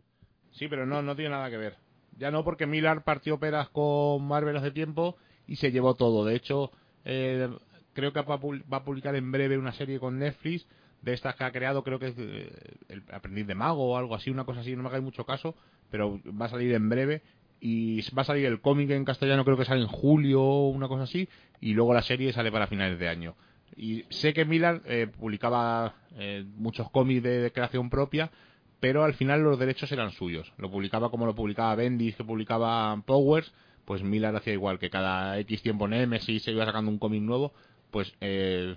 Sí, 0.58 0.66
pero 0.68 0.86
no, 0.86 1.02
no 1.02 1.14
tiene 1.14 1.30
nada 1.30 1.50
que 1.50 1.56
ver. 1.56 1.76
Ya 2.16 2.30
no, 2.30 2.42
porque 2.42 2.66
Miller 2.66 3.02
partió 3.02 3.38
peras 3.38 3.68
con 3.68 4.26
Marvel 4.26 4.56
hace 4.56 4.72
tiempo 4.72 5.16
y 5.46 5.56
se 5.56 5.70
llevó 5.70 5.94
todo. 5.94 6.24
De 6.24 6.34
hecho, 6.34 6.72
eh, 7.04 7.48
creo 7.92 8.12
que 8.12 8.22
va 8.22 8.34
a 8.76 8.84
publicar 8.84 9.14
en 9.14 9.30
breve 9.30 9.56
una 9.56 9.72
serie 9.72 10.00
con 10.00 10.18
Netflix 10.18 10.66
de 11.02 11.14
estas 11.14 11.36
que 11.36 11.44
ha 11.44 11.52
creado, 11.52 11.84
creo 11.84 12.00
que 12.00 12.08
es 12.08 12.14
eh, 12.18 12.50
el 12.88 13.04
aprendiz 13.12 13.46
de 13.46 13.54
mago 13.54 13.92
o 13.92 13.96
algo 13.96 14.16
así, 14.16 14.30
una 14.30 14.44
cosa 14.44 14.60
así, 14.60 14.74
no 14.74 14.82
me 14.82 14.88
hagáis 14.88 15.04
mucho 15.04 15.24
caso, 15.24 15.54
pero 15.90 16.20
va 16.28 16.46
a 16.46 16.48
salir 16.48 16.72
en 16.74 16.88
breve 16.88 17.22
y 17.60 18.00
va 18.12 18.22
a 18.22 18.24
salir 18.24 18.46
el 18.46 18.60
cómic 18.60 18.90
en 18.90 19.04
castellano, 19.04 19.44
creo 19.44 19.56
que 19.56 19.64
sale 19.64 19.82
en 19.82 19.88
julio 19.88 20.42
o 20.42 20.68
una 20.70 20.88
cosa 20.88 21.04
así, 21.04 21.28
y 21.60 21.74
luego 21.74 21.94
la 21.94 22.02
serie 22.02 22.32
sale 22.32 22.50
para 22.50 22.66
finales 22.66 22.98
de 22.98 23.08
año. 23.08 23.36
Y 23.76 24.04
sé 24.10 24.32
que 24.32 24.44
Miller 24.44 24.82
eh, 24.86 25.06
publicaba 25.06 25.94
eh, 26.16 26.44
muchos 26.56 26.90
cómics 26.90 27.22
de 27.22 27.52
creación 27.52 27.90
propia, 27.90 28.30
pero 28.80 29.04
al 29.04 29.14
final 29.14 29.42
los 29.42 29.58
derechos 29.58 29.90
eran 29.92 30.10
suyos. 30.12 30.52
Lo 30.58 30.70
publicaba 30.70 31.10
como 31.10 31.26
lo 31.26 31.34
publicaba 31.34 31.74
Bendis, 31.74 32.16
que 32.16 32.24
publicaba 32.24 33.00
Powers, 33.06 33.52
pues 33.84 34.02
Miller 34.02 34.34
hacía 34.36 34.52
igual, 34.52 34.78
que 34.78 34.90
cada 34.90 35.38
X 35.40 35.62
tiempo 35.62 35.88
Nemesis 35.88 36.42
se 36.44 36.52
iba 36.52 36.64
sacando 36.66 36.90
un 36.90 36.98
cómic 36.98 37.22
nuevo, 37.22 37.52
pues 37.90 38.14
eh, 38.20 38.76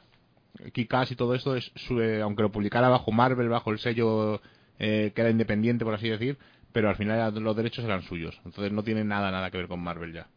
Kick-Ass 0.74 1.12
y 1.12 1.16
todo 1.16 1.36
esto, 1.36 1.56
es 1.56 1.72
su- 1.76 2.02
eh, 2.02 2.22
aunque 2.22 2.44
lo 2.44 2.52
publicara 2.52 2.90
bajo 2.90 3.12
Marvel, 3.12 3.50
bajo 3.50 3.72
el 3.72 3.80
sello 3.80 4.42
eh, 4.80 5.12
que 5.14 5.22
era 5.22 5.30
independiente, 5.30 5.86
por 5.86 5.94
así 5.94 6.10
decir, 6.10 6.38
pero 6.72 6.90
al 6.90 6.96
final 6.96 7.34
los 7.44 7.56
derechos 7.56 7.84
eran 7.86 8.02
suyos. 8.04 8.40
Entonces 8.46 8.72
no 8.72 8.84
tiene 8.84 9.04
nada, 9.04 9.30
nada 9.32 9.52
que 9.52 9.58
ver 9.58 9.68
con 9.68 9.82
Marvel 9.82 10.14
ya. 10.14 10.28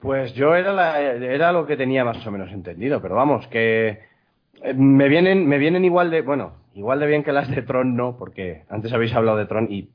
Pues 0.00 0.32
yo 0.34 0.54
era, 0.54 0.72
la- 0.72 1.00
era 1.00 1.52
lo 1.52 1.66
que 1.66 1.76
tenía 1.76 2.04
más 2.04 2.26
o 2.26 2.30
menos 2.30 2.50
entendido, 2.52 3.02
pero 3.02 3.16
vamos, 3.16 3.46
que 3.48 4.00
me 4.74 5.08
vienen, 5.08 5.46
me 5.48 5.58
vienen 5.58 5.84
igual 5.84 6.10
de, 6.10 6.22
bueno, 6.22 6.52
igual 6.74 7.00
de 7.00 7.06
bien 7.06 7.22
que 7.22 7.32
las 7.32 7.50
de 7.50 7.62
Tron, 7.62 7.96
no, 7.96 8.16
porque 8.16 8.62
antes 8.68 8.92
habéis 8.92 9.14
hablado 9.14 9.38
de 9.38 9.46
Tron 9.46 9.68
y 9.70 9.88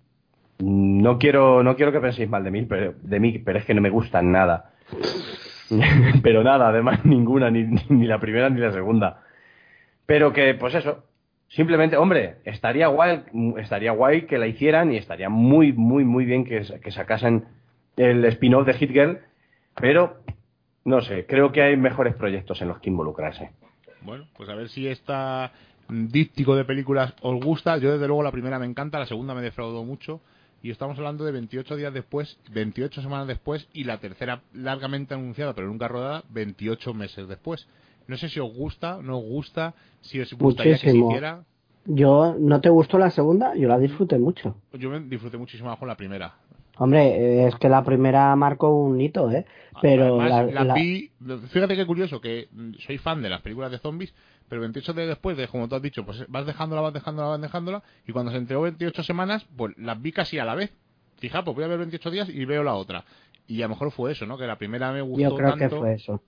no 0.59 1.17
quiero, 1.19 1.63
no 1.63 1.75
quiero 1.75 1.91
que 1.91 1.99
penséis 1.99 2.29
mal 2.29 2.43
de 2.43 2.51
mí, 2.51 2.63
pero, 2.63 2.93
de 3.01 3.19
mí, 3.19 3.39
pero 3.39 3.59
es 3.59 3.65
que 3.65 3.73
no 3.73 3.81
me 3.81 3.89
gustan 3.89 4.31
nada. 4.31 4.71
pero 6.23 6.43
nada, 6.43 6.69
además 6.69 7.05
ninguna, 7.05 7.49
ni, 7.51 7.63
ni 7.89 8.05
la 8.05 8.19
primera 8.19 8.49
ni 8.49 8.59
la 8.59 8.71
segunda. 8.71 9.21
Pero 10.05 10.33
que, 10.33 10.53
pues 10.53 10.75
eso, 10.75 11.03
simplemente, 11.47 11.97
hombre, 11.97 12.35
estaría 12.45 12.87
guay, 12.87 13.23
estaría 13.57 13.91
guay 13.91 14.23
que 14.23 14.37
la 14.37 14.47
hicieran 14.47 14.91
y 14.91 14.97
estaría 14.97 15.29
muy, 15.29 15.73
muy, 15.73 16.03
muy 16.03 16.25
bien 16.25 16.45
que, 16.45 16.63
que 16.81 16.91
sacasen 16.91 17.45
el 17.97 18.23
spin-off 18.25 18.65
de 18.65 18.73
Hit 18.73 18.91
Girl, 18.91 19.19
pero 19.79 20.17
no 20.83 21.01
sé, 21.01 21.25
creo 21.25 21.51
que 21.51 21.63
hay 21.63 21.77
mejores 21.77 22.15
proyectos 22.15 22.61
en 22.61 22.67
los 22.67 22.79
que 22.79 22.89
involucrarse. 22.89 23.51
Bueno, 24.05 24.25
pues 24.37 24.49
a 24.49 24.55
ver 24.55 24.69
si 24.69 24.87
esta 24.87 25.51
mm, 25.87 26.07
díptico 26.07 26.55
de 26.55 26.65
películas 26.65 27.13
os 27.21 27.43
gusta. 27.43 27.77
Yo 27.77 27.91
desde 27.91 28.07
luego 28.07 28.23
la 28.23 28.31
primera 28.31 28.59
me 28.59 28.65
encanta, 28.65 28.99
la 28.99 29.05
segunda 29.05 29.33
me 29.33 29.41
defraudó 29.41 29.83
mucho. 29.83 30.21
Y 30.61 30.71
estamos 30.71 30.97
hablando 30.97 31.25
de 31.25 31.31
28 31.31 31.75
días 31.75 31.93
después, 31.93 32.39
28 32.51 33.01
semanas 33.01 33.27
después, 33.27 33.67
y 33.73 33.83
la 33.83 33.99
tercera 33.99 34.41
largamente 34.53 35.13
anunciada, 35.13 35.53
pero 35.53 35.67
nunca 35.67 35.87
rodada, 35.87 36.23
28 36.29 36.93
meses 36.93 37.27
después. 37.27 37.67
No 38.07 38.17
sé 38.17 38.29
si 38.29 38.39
os 38.39 38.51
gusta, 38.51 38.99
no 39.01 39.19
os 39.19 39.25
gusta, 39.25 39.75
si 40.01 40.19
os 40.19 40.33
gustaría 40.33 40.73
que 40.73 40.79
se 40.79 40.87
Muchísimo. 40.87 41.11
hiciera. 41.11 41.43
Yo, 41.85 42.35
¿no 42.39 42.61
te 42.61 42.69
gustó 42.69 42.97
la 42.97 43.11
segunda? 43.11 43.55
Yo 43.55 43.67
la 43.67 43.77
disfruté 43.77 44.17
mucho. 44.17 44.55
Yo 44.73 44.89
me 44.89 45.01
disfruté 45.01 45.37
muchísimo 45.37 45.69
más 45.69 45.77
con 45.77 45.87
la 45.87 45.95
primera. 45.95 46.33
Hombre, 46.77 47.07
eh, 47.07 47.47
es 47.47 47.55
que 47.55 47.69
la 47.69 47.83
primera 47.83 48.35
marcó 48.35 48.69
un 48.69 48.99
hito, 48.99 49.31
¿eh? 49.31 49.45
Pero 49.81 50.19
Además, 50.19 50.65
la, 50.65 50.73
vi, 50.73 51.11
fíjate 51.49 51.75
qué 51.75 51.85
curioso, 51.85 52.19
que 52.19 52.47
mm, 52.51 52.73
soy 52.85 52.97
fan 52.97 53.21
de 53.21 53.29
las 53.29 53.41
películas 53.41 53.71
de 53.71 53.79
zombies, 53.79 54.13
pero 54.47 54.61
28 54.61 54.93
días 54.93 55.07
después, 55.07 55.37
de, 55.37 55.47
como 55.47 55.67
tú 55.67 55.75
has 55.75 55.81
dicho, 55.81 56.05
pues 56.05 56.25
vas 56.27 56.45
dejándola, 56.45 56.81
vas 56.81 56.93
dejándola, 56.93 57.29
vas 57.29 57.41
dejándola, 57.41 57.83
y 58.07 58.11
cuando 58.11 58.31
se 58.31 58.37
entregó 58.37 58.63
28 58.63 59.03
semanas, 59.03 59.45
pues 59.55 59.77
las 59.77 60.01
vi 60.01 60.11
casi 60.11 60.37
a 60.39 60.45
la 60.45 60.55
vez. 60.55 60.71
Fija, 61.17 61.43
pues 61.43 61.55
voy 61.55 61.63
a 61.63 61.67
ver 61.67 61.77
28 61.79 62.11
días 62.11 62.29
y 62.29 62.43
veo 62.45 62.63
la 62.63 62.75
otra. 62.75 63.05
Y 63.47 63.61
a 63.61 63.65
lo 63.65 63.69
mejor 63.69 63.91
fue 63.91 64.11
eso, 64.11 64.25
¿no? 64.25 64.37
Que 64.37 64.45
la 64.45 64.57
primera 64.57 64.91
me 64.91 65.01
gustó 65.01 65.21
yo 65.21 65.35
creo 65.35 65.49
tanto, 65.51 65.69
que 65.69 65.79
fue 65.79 65.93
eso. 65.93 66.21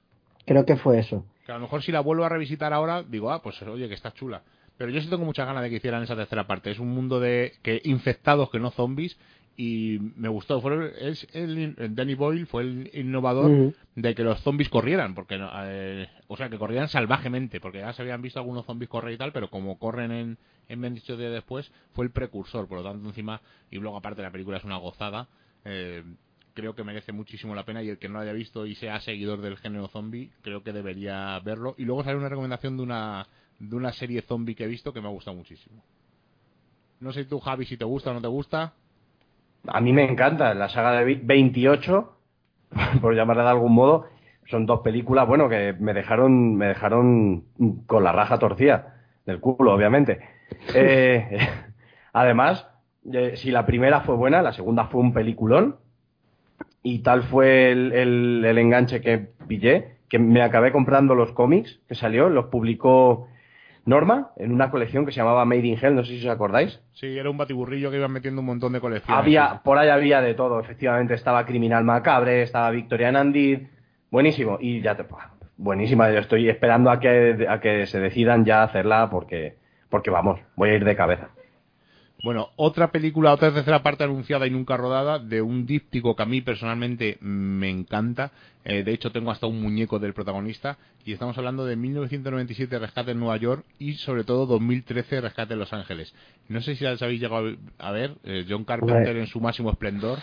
Creo 0.46 0.66
que 0.66 0.78
fue 0.78 1.00
eso. 1.00 1.26
que 1.46 1.52
a 1.52 1.56
lo 1.56 1.62
mejor 1.62 1.84
si 1.84 1.92
la 1.92 2.00
vuelvo 2.00 2.24
a 2.24 2.30
revisitar 2.30 2.72
ahora, 2.72 3.04
digo, 3.04 3.32
ah, 3.32 3.42
pues 3.42 3.62
oye, 3.64 3.88
que 3.90 3.96
está 3.96 4.14
chula. 4.14 4.44
Pero 4.78 4.92
yo 4.92 5.02
sí 5.02 5.10
tengo 5.10 5.26
muchas 5.26 5.48
ganas 5.48 5.64
de 5.64 5.70
que 5.70 5.78
hicieran 5.78 6.04
esa 6.04 6.16
tercera 6.16 6.46
parte. 6.46 6.72
Es 6.72 6.80
un 6.80 6.90
mundo 6.90 7.20
de 7.20 7.54
que 7.64 7.82
infectados 7.84 8.50
que 8.50 8.60
no 8.60 8.72
zombies 8.72 9.18
y 9.58 9.98
me 10.16 10.30
gustó. 10.30 10.62
Fue 10.62 10.94
es 11.10 11.28
el, 11.34 11.76
Danny 11.96 12.14
Boyle 12.14 12.46
fue 12.46 12.62
el 12.62 12.92
innovador 12.94 13.74
de 13.96 14.16
que 14.16 14.24
los 14.24 14.40
zombies 14.42 14.70
corrieran, 14.70 15.16
porque 15.16 15.38
eh, 15.42 16.08
o 16.28 16.38
sea, 16.38 16.50
que 16.50 16.60
corrieran 16.60 16.88
salvajemente, 16.88 17.60
porque 17.60 17.80
ya 17.80 17.92
se 17.92 18.04
habían 18.04 18.22
visto 18.22 18.40
algunos 18.40 18.66
zombies 18.66 18.90
correr 18.90 19.16
y 19.16 19.18
tal, 19.18 19.34
pero 19.34 19.50
como 19.50 19.78
corren 19.80 20.12
en 20.12 20.38
en 20.70 20.82
28 20.82 21.18
días 21.18 21.32
después, 21.32 21.72
fue 21.94 22.06
el 22.06 22.12
precursor, 22.12 22.68
por 22.68 22.80
lo 22.80 22.84
tanto 22.84 23.08
encima 23.08 23.42
y 23.72 23.78
luego 23.78 23.98
aparte 23.98 24.22
la 24.22 24.32
película 24.32 24.58
es 24.58 24.64
una 24.64 24.78
gozada. 24.78 25.28
eh, 25.66 26.04
creo 26.54 26.74
que 26.74 26.84
merece 26.84 27.12
muchísimo 27.12 27.54
la 27.54 27.66
pena 27.66 27.84
y 27.84 27.90
el 27.90 28.00
que 28.00 28.08
no 28.08 28.16
lo 28.16 28.22
haya 28.22 28.34
visto 28.34 28.66
y 28.66 28.74
sea 28.74 29.00
seguidor 29.00 29.42
del 29.42 29.58
género 29.58 29.90
zombie, 29.90 30.32
creo 30.42 30.64
que 30.64 30.74
debería 30.74 31.40
verlo. 31.42 31.76
Y 31.78 31.86
luego 31.86 32.04
sale 32.04 32.18
una 32.18 32.30
recomendación 32.30 32.78
de 32.78 32.84
una 32.84 33.28
de 33.60 33.76
una 33.76 33.92
serie 33.92 34.24
zombie 34.24 34.56
que 34.56 34.64
he 34.64 34.68
visto 34.68 34.92
que 34.92 35.00
me 35.00 35.08
ha 35.08 35.12
gustado 35.12 35.38
muchísimo. 35.38 35.84
No 37.00 37.14
sé 37.14 37.26
tú, 37.26 37.40
Javi, 37.40 37.66
si 37.66 37.78
te 37.78 37.86
gusta 37.86 38.10
o 38.10 38.14
no 38.16 38.22
te 38.22 38.28
gusta. 38.28 38.74
A 39.68 39.82
mí 39.82 39.94
me 39.94 40.04
encanta 40.10 40.54
la 40.54 40.70
saga 40.70 40.92
de 40.94 41.04
Vi- 41.06 41.22
28, 41.24 42.14
por 43.02 43.16
llamarla 43.16 43.44
de 43.44 43.50
algún 43.50 43.74
modo. 43.74 44.06
Son 44.46 44.66
dos 44.66 44.80
películas, 44.82 45.28
bueno, 45.28 45.50
que 45.50 45.74
me 45.80 45.94
dejaron, 45.94 46.56
me 46.56 46.68
dejaron 46.68 47.44
con 47.86 48.04
la 48.04 48.12
raja 48.14 48.40
torcida 48.40 48.96
del 49.26 49.40
culo, 49.40 49.74
obviamente. 49.74 50.20
Eh, 50.74 51.40
además, 52.14 52.66
eh, 53.12 53.34
si 53.36 53.52
la 53.52 53.66
primera 53.66 54.00
fue 54.02 54.16
buena, 54.16 54.42
la 54.42 54.54
segunda 54.54 54.86
fue 54.86 55.02
un 55.02 55.12
peliculón. 55.14 55.76
Y 56.84 57.00
tal 57.00 57.24
fue 57.24 57.72
el, 57.72 57.92
el- 57.92 58.46
el 58.46 58.58
enganche 58.58 59.02
que 59.02 59.18
pillé, 59.48 59.98
que 60.10 60.20
me 60.20 60.42
acabé 60.42 60.72
comprando 60.72 61.16
los 61.16 61.32
cómics 61.34 61.80
que 61.88 61.96
salió, 61.96 62.30
los 62.30 62.46
publicó 62.46 63.28
Norma 63.88 64.32
en 64.36 64.52
una 64.52 64.70
colección 64.70 65.06
que 65.06 65.14
se 65.14 65.18
llamaba 65.22 65.46
Made 65.46 65.66
in 65.66 65.80
Hell, 65.82 65.96
no 65.96 66.04
sé 66.04 66.20
si 66.20 66.28
os 66.28 66.34
acordáis. 66.34 66.80
Sí, 66.92 67.18
era 67.18 67.30
un 67.30 67.38
batiburrillo 67.38 67.90
que 67.90 67.98
iban 67.98 68.12
metiendo 68.12 68.42
un 68.42 68.48
montón 68.48 68.74
de 68.74 68.82
colecciones. 68.82 69.18
Había, 69.18 69.62
por 69.64 69.78
ahí 69.78 69.88
había 69.88 70.22
de 70.22 70.34
todo, 70.34 70.60
efectivamente. 70.60 71.14
Estaba 71.14 71.46
Criminal 71.46 71.86
Macabre, 71.86 72.42
estaba 72.42 72.70
Victorian 72.70 73.16
Andid. 73.16 73.60
Buenísimo. 74.12 74.58
Y 74.60 74.82
ya 74.82 74.96
te. 74.96 75.06
Buenísima. 75.56 76.12
Yo 76.12 76.20
estoy 76.20 76.50
esperando 76.50 76.92
a 76.92 77.00
que, 77.00 77.48
a 77.50 77.62
que 77.62 77.86
se 77.86 78.00
decidan 78.02 78.44
ya 78.44 78.64
hacerla 78.64 79.10
porque, 79.10 79.56
porque 79.90 80.10
vamos, 80.12 80.42
voy 80.58 80.70
a 80.70 80.76
ir 80.76 80.84
de 80.84 80.96
cabeza. 80.96 81.30
Bueno, 82.24 82.50
otra 82.56 82.92
película, 82.92 83.32
otra 83.32 83.54
tercera 83.54 83.84
parte 83.84 84.04
anunciada 84.04 84.48
y 84.48 84.50
nunca 84.50 84.76
rodada 84.76 85.20
de 85.20 85.42
un 85.42 85.68
díptico 85.68 86.16
que 86.16 86.24
a 86.24 86.26
mí 86.26 86.42
personalmente 86.42 87.18
me 87.22 87.70
encanta. 87.70 88.32
Eh, 88.66 88.84
de 88.84 88.92
hecho, 88.92 89.12
tengo 89.12 89.30
hasta 89.30 89.46
un 89.46 89.62
muñeco 89.62 90.00
del 90.00 90.14
protagonista. 90.14 90.78
Y 91.06 91.14
estamos 91.14 91.38
hablando 91.38 91.66
de 91.66 91.76
1997 91.76 92.80
Rescate 92.80 93.12
en 93.12 93.20
Nueva 93.20 93.38
York 93.38 93.64
y 93.78 93.94
sobre 93.94 94.24
todo 94.24 94.48
2013 94.48 95.22
Rescate 95.22 95.54
en 95.54 95.60
Los 95.60 95.74
Ángeles. 95.74 96.14
No 96.50 96.62
sé 96.62 96.76
si 96.76 96.84
las 96.84 97.02
habéis 97.02 97.22
llegado 97.22 97.56
a 97.78 97.92
ver, 97.92 98.16
eh, 98.24 98.46
John 98.50 98.66
Carpenter 98.66 99.16
en 99.16 99.28
su 99.28 99.40
máximo 99.40 99.70
esplendor. 99.70 100.18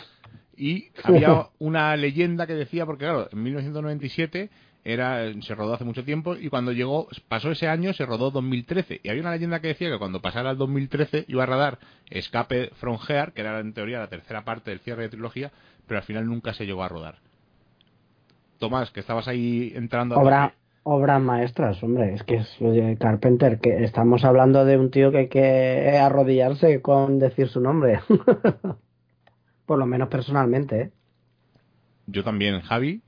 Y 0.56 0.88
había 1.04 1.46
una 1.60 1.96
leyenda 1.96 2.46
que 2.46 2.54
decía, 2.54 2.86
porque 2.86 3.04
claro, 3.04 3.28
en 3.30 3.42
1997 3.42 4.50
era, 4.84 5.32
se 5.40 5.54
rodó 5.54 5.74
hace 5.74 5.84
mucho 5.84 6.04
tiempo 6.04 6.36
y 6.36 6.50
cuando 6.50 6.70
llegó, 6.70 7.08
pasó 7.28 7.50
ese 7.50 7.68
año, 7.68 7.94
se 7.94 8.04
rodó 8.04 8.30
2013. 8.30 9.00
Y 9.02 9.08
había 9.08 9.22
una 9.22 9.32
leyenda 9.32 9.60
que 9.60 9.68
decía 9.68 9.90
que 9.90 9.98
cuando 9.98 10.20
pasara 10.20 10.50
el 10.50 10.58
2013 10.58 11.24
iba 11.28 11.42
a 11.42 11.46
rodar 11.46 11.78
Escape 12.10 12.70
from 12.74 12.98
Here, 13.08 13.32
que 13.34 13.40
era 13.40 13.60
en 13.60 13.72
teoría 13.72 13.98
la 13.98 14.08
tercera 14.08 14.44
parte 14.44 14.70
del 14.70 14.80
cierre 14.80 15.04
de 15.04 15.08
trilogía, 15.08 15.52
pero 15.86 15.98
al 15.98 16.04
final 16.04 16.26
nunca 16.26 16.52
se 16.52 16.66
llegó 16.66 16.82
a 16.84 16.88
rodar. 16.88 17.16
Tomás, 18.58 18.90
que 18.90 19.00
estabas 19.00 19.26
ahí 19.26 19.72
entrando 19.74 20.16
a 20.16 20.18
Obra, 20.18 20.48
tope. 20.48 20.56
obras 20.82 21.22
maestras, 21.22 21.82
hombre. 21.82 22.14
Es 22.14 22.22
que 22.22 22.36
es 22.36 22.56
oye, 22.60 22.96
Carpenter, 22.98 23.60
que 23.60 23.84
estamos 23.84 24.22
hablando 24.24 24.66
de 24.66 24.76
un 24.76 24.90
tío 24.90 25.10
que 25.10 25.18
hay 25.18 25.28
que 25.28 25.98
arrodillarse 25.98 26.82
con 26.82 27.18
decir 27.18 27.48
su 27.48 27.60
nombre. 27.60 28.00
Por 29.66 29.78
lo 29.78 29.86
menos 29.86 30.08
personalmente, 30.08 30.80
¿eh? 30.80 30.90
Yo 32.06 32.22
también, 32.22 32.60
Javi. 32.60 33.00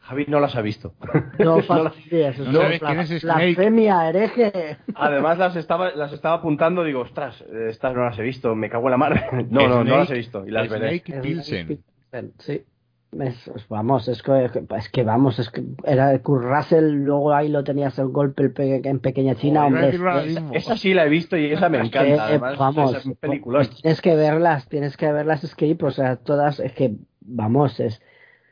Javi 0.00 0.26
no 0.28 0.40
las 0.40 0.56
ha 0.56 0.62
visto. 0.62 0.94
No 1.38 1.56
No 1.56 1.62
fastidies, 1.62 2.38
no 2.38 2.44
eso 2.44 2.60
sabes 2.60 2.74
es 2.74 2.80
quién 2.80 3.00
es 3.00 3.20
Snake. 3.20 3.44
blasfemia, 3.54 4.08
hereje. 4.08 4.76
Además 4.94 5.38
las 5.38 5.56
estaba, 5.56 5.90
las 5.92 6.12
estaba 6.12 6.36
apuntando, 6.36 6.84
digo, 6.84 7.00
ostras, 7.00 7.42
estas 7.68 7.94
no 7.94 8.04
las 8.04 8.18
he 8.18 8.22
visto, 8.22 8.54
me 8.54 8.68
cago 8.68 8.86
en 8.86 8.90
la 8.90 8.96
mar. 8.96 9.30
No, 9.50 9.68
no, 9.68 9.84
no 9.84 9.98
las 9.98 10.10
he 10.10 10.14
visto 10.14 10.46
y 10.46 10.50
las 10.50 10.68
veré. 10.68 10.98
Snake 10.98 11.20
Pilsen. 11.22 11.82
Sí. 12.38 12.64
Es, 13.18 13.50
vamos, 13.68 14.06
es 14.06 14.22
que, 14.22 14.48
es 14.76 14.88
que 14.88 15.02
vamos, 15.02 15.40
es 15.40 15.50
que 15.50 15.64
era 15.84 16.16
Kurt 16.20 16.44
Russell, 16.44 16.92
luego 16.92 17.32
ahí 17.32 17.48
lo 17.48 17.64
tenías 17.64 17.98
el 17.98 18.06
golpe 18.06 18.52
en 18.56 19.00
pequeña 19.00 19.34
China, 19.34 19.66
hombre. 19.66 19.98
esa 20.52 20.76
sí 20.76 20.94
la 20.94 21.06
he 21.06 21.08
visto 21.08 21.36
y 21.36 21.46
esa 21.46 21.68
me 21.68 21.78
encanta. 21.78 22.26
Además, 22.26 22.56
vamos, 22.56 23.02
tienes 23.82 24.00
que 24.00 24.14
verlas, 24.14 24.68
tienes 24.68 24.96
que 24.96 25.10
verlas 25.10 25.42
Escape, 25.42 25.84
o 25.84 25.90
sea, 25.90 26.16
todas, 26.16 26.60
es 26.60 26.72
que, 26.72 26.94
vamos, 27.20 27.80
es, 27.80 28.00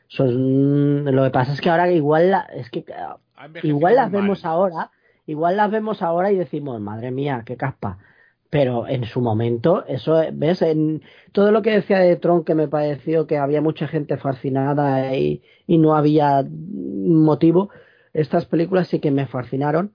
son, 0.09 1.05
lo 1.05 1.23
que 1.23 1.29
pasa 1.29 1.53
es 1.53 1.61
que 1.61 1.69
ahora 1.69 1.89
igual, 1.89 2.31
la, 2.31 2.41
es 2.53 2.69
que, 2.69 2.83
igual 3.63 3.95
las 3.95 4.11
vemos 4.11 4.43
ahora, 4.43 4.91
igual 5.25 5.55
las 5.55 5.71
vemos 5.71 6.01
ahora 6.01 6.31
y 6.31 6.35
decimos, 6.35 6.81
madre 6.81 7.11
mía, 7.11 7.43
qué 7.45 7.55
caspa 7.55 7.97
pero 8.49 8.87
en 8.87 9.05
su 9.05 9.21
momento, 9.21 9.85
eso, 9.85 10.23
¿ves? 10.33 10.61
En 10.63 11.03
todo 11.31 11.51
lo 11.51 11.61
que 11.61 11.71
decía 11.71 11.99
de 11.99 12.15
Tron, 12.15 12.43
que 12.43 12.55
me 12.55 12.67
pareció 12.67 13.27
que 13.27 13.37
había 13.37 13.61
mucha 13.61 13.87
gente 13.87 14.17
fascinada 14.17 15.15
y, 15.15 15.43
y 15.67 15.77
no 15.77 15.95
había 15.95 16.43
motivo, 16.49 17.69
estas 18.13 18.45
películas 18.45 18.87
sí 18.87 18.99
que 18.99 19.11
me 19.11 19.27
fascinaron. 19.27 19.93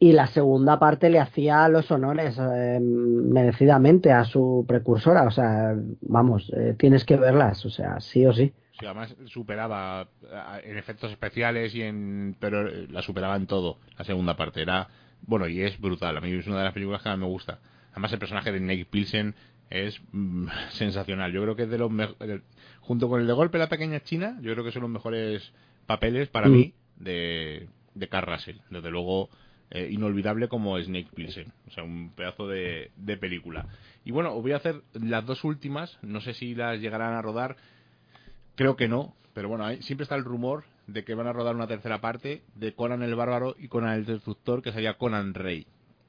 Y 0.00 0.12
la 0.12 0.26
segunda 0.26 0.78
parte 0.78 1.08
le 1.08 1.20
hacía 1.20 1.66
los 1.68 1.90
honores 1.90 2.36
eh, 2.38 2.78
merecidamente 2.80 4.12
a 4.12 4.24
su 4.24 4.64
precursora. 4.68 5.22
O 5.22 5.30
sea, 5.30 5.74
vamos, 6.02 6.52
eh, 6.54 6.74
tienes 6.76 7.04
que 7.04 7.16
verlas, 7.16 7.64
o 7.64 7.70
sea, 7.70 8.00
sí 8.00 8.26
o 8.26 8.32
sí. 8.32 8.52
Sí, 8.78 8.86
además 8.86 9.14
superaba 9.26 10.08
eh, 10.22 10.62
en 10.64 10.78
efectos 10.78 11.10
especiales 11.10 11.74
y 11.74 11.82
en 11.82 12.36
pero 12.40 12.64
la 12.64 13.02
superaba 13.02 13.36
en 13.36 13.46
todo 13.46 13.78
la 13.96 14.04
segunda 14.04 14.36
parte 14.36 14.62
era 14.62 14.88
bueno, 15.26 15.48
y 15.48 15.60
es 15.62 15.80
brutal. 15.80 16.16
A 16.16 16.20
mí 16.20 16.32
es 16.32 16.46
una 16.46 16.58
de 16.58 16.64
las 16.64 16.74
películas 16.74 17.02
que 17.02 17.08
más 17.08 17.18
me 17.18 17.26
gusta. 17.26 17.58
Además, 17.92 18.12
el 18.12 18.18
personaje 18.18 18.52
de 18.52 18.60
Nick 18.60 18.88
Pilsen 18.88 19.34
es 19.70 20.00
mm, 20.12 20.46
sensacional. 20.70 21.32
Yo 21.32 21.42
creo 21.42 21.56
que 21.56 21.62
es 21.64 21.70
de 21.70 21.78
los 21.78 21.90
mejores. 21.90 22.42
Junto 22.80 23.08
con 23.08 23.20
el 23.20 23.26
de 23.26 23.32
Golpe 23.32 23.58
la 23.58 23.68
Pequeña 23.68 24.00
China, 24.00 24.38
yo 24.42 24.52
creo 24.52 24.64
que 24.64 24.72
son 24.72 24.82
los 24.82 24.90
mejores 24.90 25.52
papeles 25.86 26.28
para 26.28 26.48
mm. 26.48 26.52
mí 26.52 26.74
de, 26.96 27.68
de 27.94 28.08
Carl 28.08 28.26
Russell. 28.26 28.56
Desde 28.70 28.90
luego, 28.90 29.30
eh, 29.70 29.88
inolvidable 29.90 30.48
como 30.48 30.78
Snake 30.78 31.08
Pilsen. 31.14 31.52
O 31.68 31.70
sea, 31.70 31.84
un 31.84 32.10
pedazo 32.10 32.46
de, 32.46 32.90
de 32.96 33.16
película. 33.16 33.66
Y 34.04 34.10
bueno, 34.10 34.34
os 34.34 34.42
voy 34.42 34.52
a 34.52 34.56
hacer 34.56 34.82
las 34.92 35.24
dos 35.24 35.44
últimas. 35.44 35.98
No 36.02 36.20
sé 36.20 36.34
si 36.34 36.54
las 36.54 36.80
llegarán 36.80 37.14
a 37.14 37.22
rodar. 37.22 37.56
Creo 38.56 38.76
que 38.76 38.88
no. 38.88 39.14
Pero 39.34 39.48
bueno, 39.48 39.66
siempre 39.82 40.04
está 40.04 40.14
el 40.14 40.24
rumor 40.24 40.64
de 40.86 41.04
que 41.04 41.14
van 41.14 41.26
a 41.26 41.32
rodar 41.32 41.56
una 41.56 41.66
tercera 41.66 42.00
parte 42.00 42.42
de 42.54 42.74
Conan 42.74 43.02
el 43.02 43.14
Bárbaro 43.14 43.56
y 43.58 43.68
Conan 43.68 43.94
el 43.94 44.06
Destructor, 44.06 44.62
que 44.62 44.72
sería 44.72 44.94
Conan 44.94 45.34
Rey. 45.34 45.66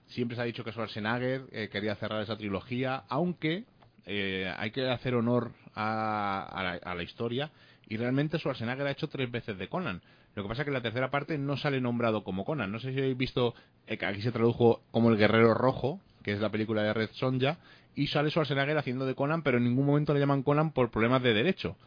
Siempre 0.08 0.36
se 0.36 0.42
ha 0.44 0.46
dicho 0.46 0.64
que 0.64 0.72
Schwarzenegger 0.72 1.46
eh, 1.52 1.70
quería 1.72 1.96
cerrar 1.96 2.22
esa 2.22 2.38
trilogía, 2.38 3.04
aunque 3.10 3.64
eh, 4.06 4.54
hay 4.58 4.70
que 4.70 4.88
hacer 4.88 5.16
honor 5.16 5.54
a, 5.74 6.80
la, 6.86 7.04
historia 7.04 7.52
y 7.88 7.98
realmente 7.98 8.38
Schwarzenegger 8.38 8.86
ha 8.86 8.92
hecho 8.92 9.10
tres 9.10 9.32
veces 9.32 9.58
de 9.58 9.68
Conan. 9.68 10.02
Lo 10.36 10.44
que 10.44 10.50
pasa 10.50 10.62
es 10.62 10.66
que 10.66 10.72
la 10.72 10.82
tercera 10.82 11.10
parte 11.10 11.38
no 11.38 11.58
sale 11.58 11.82
nombrado 11.82 12.24
como 12.24 12.46
Conan. 12.46 12.72
No 12.72 12.80
sé 12.80 12.92
si 12.92 13.00
habéis 13.00 13.18
visto 13.18 13.56
eh, 13.88 13.98
que 13.98 14.06
aquí 14.06 14.22
se 14.22 14.32
tradujo 14.32 14.82
como 14.92 15.10
el 15.10 15.18
Guerrero 15.18 15.56
Rojo, 15.56 16.00
que 16.22 16.34
es 16.34 16.40
la 16.40 16.52
película 16.52 16.84
de 16.84 16.94
Red 16.94 17.10
Sonja, 17.14 17.58
y 17.96 18.08
sale 18.08 18.30
Schwarzenegger 18.30 18.78
haciendo 18.78 19.08
de 19.08 19.16
Conan, 19.16 19.42
pero 19.42 19.58
en 19.58 19.64
ningún 19.64 19.88
momento 19.88 20.14
le 20.14 20.20
llaman 20.20 20.44
Conan 20.44 20.72
por 20.72 20.92
problemas 20.92 21.24
de 21.24 21.34
derecho. 21.34 21.78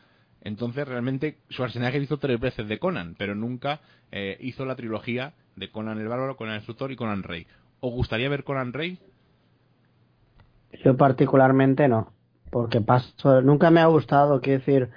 Entonces, 0.43 0.87
realmente, 0.87 1.39
Schwarzenegger 1.51 2.03
hizo 2.03 2.19
tres 2.19 2.39
veces 2.39 2.69
de 2.69 2.79
Conan, 2.79 3.15
pero 3.19 3.35
nunca 3.35 3.81
eh, 4.13 4.37
hizo 4.41 4.65
la 4.65 4.77
trilogía 4.77 5.33
de 5.57 5.71
Conan 5.71 5.99
el 5.99 6.09
Bárbaro, 6.09 6.37
Conan 6.37 6.55
el 6.55 6.61
Instructor 6.61 6.93
y 6.93 6.97
Conan 6.97 7.23
Rey. 7.23 7.47
¿Os 7.81 7.93
gustaría 7.93 8.29
ver 8.29 8.45
Conan 8.45 8.73
Rey? 8.73 8.99
Yo 10.85 10.97
particularmente 10.97 11.89
no, 11.89 12.13
porque 12.51 12.81
paso, 12.81 13.43
nunca 13.43 13.71
me 13.71 13.81
ha 13.81 13.87
gustado, 13.87 14.41
quiero 14.41 14.59
decir, 14.61 14.91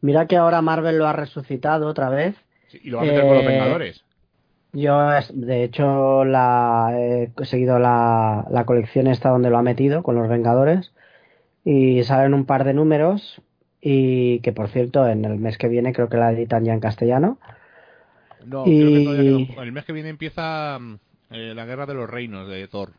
mira 0.00 0.26
que 0.26 0.36
ahora 0.36 0.62
Marvel 0.62 0.98
lo 0.98 1.06
ha 1.06 1.12
resucitado 1.12 1.86
otra 1.86 2.08
vez. 2.08 2.36
y 2.72 2.90
lo 2.90 2.98
va 2.98 3.02
a 3.02 3.06
meter 3.06 3.22
con 3.22 3.34
los 3.34 3.44
eh, 3.44 3.48
Vengadores. 3.48 4.04
Yo, 4.72 5.08
de 5.32 5.64
hecho, 5.64 6.24
la, 6.24 6.90
he 6.94 7.32
seguido 7.44 7.78
la, 7.78 8.46
la 8.50 8.64
colección 8.64 9.06
esta 9.06 9.30
donde 9.30 9.50
lo 9.50 9.58
ha 9.58 9.62
metido 9.62 10.02
con 10.02 10.14
los 10.14 10.28
Vengadores 10.28 10.92
y 11.64 12.02
salen 12.04 12.34
un 12.34 12.44
par 12.44 12.64
de 12.64 12.74
números 12.74 13.42
y 13.80 14.40
que 14.40 14.52
por 14.52 14.68
cierto 14.68 15.06
en 15.06 15.24
el 15.24 15.38
mes 15.38 15.58
que 15.58 15.68
viene 15.68 15.92
creo 15.92 16.08
que 16.08 16.16
la 16.16 16.32
editan 16.32 16.64
ya 16.64 16.72
en 16.72 16.80
castellano. 16.80 17.38
No, 18.44 18.64
creo 18.64 19.46
que 19.46 19.60
El 19.60 19.72
mes 19.72 19.84
que 19.84 19.92
viene 19.92 20.08
empieza 20.08 20.78
mm, 20.78 20.98
eh, 21.30 21.52
la 21.54 21.64
Guerra 21.66 21.86
de 21.86 21.94
los 21.94 22.08
Reinos 22.08 22.48
de 22.48 22.66
Thor. 22.68 22.92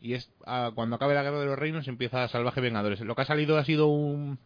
Y 0.00 0.14
es 0.14 0.30
ah, 0.46 0.70
cuando 0.74 0.96
acabe 0.96 1.14
la 1.14 1.22
Guerra 1.22 1.40
de 1.40 1.46
los 1.46 1.58
Reinos 1.58 1.88
empieza 1.88 2.28
Salvaje 2.28 2.60
Vengadores. 2.60 3.00
Lo 3.00 3.14
que 3.14 3.22
ha 3.22 3.26
salido 3.26 3.58
ha 3.58 3.64
sido 3.64 3.88
un... 3.88 4.38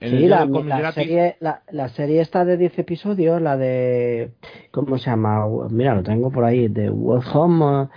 Sí, 0.00 0.26
la, 0.26 0.48
serie, 0.92 1.36
la, 1.38 1.62
la, 1.70 1.88
serie 1.88 2.20
está 2.20 2.44
de 2.44 2.56
10 2.56 2.76
episodios, 2.80 3.40
la 3.40 3.56
de... 3.56 4.32
¿Cómo 4.72 4.98
se 4.98 5.08
llama? 5.08 5.46
Mira, 5.70 5.94
lo 5.94 6.02
tengo 6.02 6.32
por 6.32 6.44
ahí, 6.44 6.66
de 6.68 6.90
World 6.90 7.24
Home... 7.32 7.88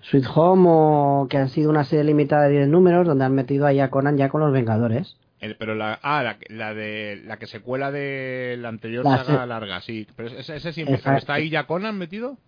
Sweet 0.00 0.24
Home, 0.34 1.28
que 1.28 1.36
han 1.36 1.48
sido 1.48 1.70
una 1.70 1.84
serie 1.84 2.02
limitada 2.02 2.48
de 2.48 2.56
10 2.56 2.68
números, 2.68 3.06
donde 3.06 3.24
han 3.24 3.34
metido 3.34 3.66
ahí 3.66 3.78
a 3.78 3.90
Conan 3.90 4.16
ya 4.16 4.30
con 4.30 4.40
los 4.40 4.52
Vengadores 4.52 5.16
pero 5.58 5.74
la, 5.74 5.98
ah, 6.02 6.36
la, 6.48 6.74
de 6.74 7.20
la 7.24 7.36
que 7.38 7.46
se 7.46 7.60
cuela 7.60 7.90
de 7.90 8.56
la 8.58 8.68
anterior 8.68 9.04
saga 9.04 9.44
larga, 9.46 9.80
sí. 9.80 10.06
Pero 10.16 10.28
ese, 10.28 10.56
ese 10.56 10.72
sí 10.72 10.84
¿Está 10.86 11.34
ahí 11.34 11.50
ya 11.50 11.66
Conan 11.66 11.98
metido? 11.98 12.38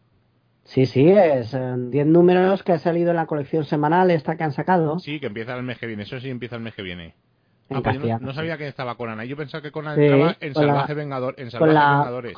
Sí, 0.64 0.86
sí, 0.86 1.10
es 1.10 1.52
10 1.52 2.06
números 2.06 2.62
que 2.62 2.72
ha 2.72 2.78
salido 2.78 3.10
en 3.10 3.16
la 3.16 3.26
colección 3.26 3.64
semanal 3.64 4.10
esta 4.10 4.36
que 4.36 4.44
han 4.44 4.52
sacado. 4.52 4.98
Sí, 4.98 5.20
que 5.20 5.26
empieza 5.26 5.56
el 5.56 5.62
mes 5.62 5.78
que 5.78 5.86
viene. 5.86 6.04
Eso 6.04 6.20
sí 6.20 6.30
empieza 6.30 6.56
el 6.56 6.62
mes 6.62 6.74
que 6.74 6.82
viene. 6.82 7.14
Ah, 7.70 7.80
pues 7.82 8.20
no, 8.20 8.32
sabía 8.32 8.56
que 8.56 8.68
estaba 8.68 8.94
Conan 8.96 9.18
ahí. 9.20 9.28
Yo 9.28 9.36
pensaba 9.36 9.62
que 9.62 9.72
Conan 9.72 10.00
estaba 10.00 10.36
en 10.40 10.54
Salvaje, 10.54 10.94
Vengador, 10.94 11.34
en 11.38 11.50
Salvaje 11.50 11.74
con 11.74 11.98
Vengadores. 11.98 12.34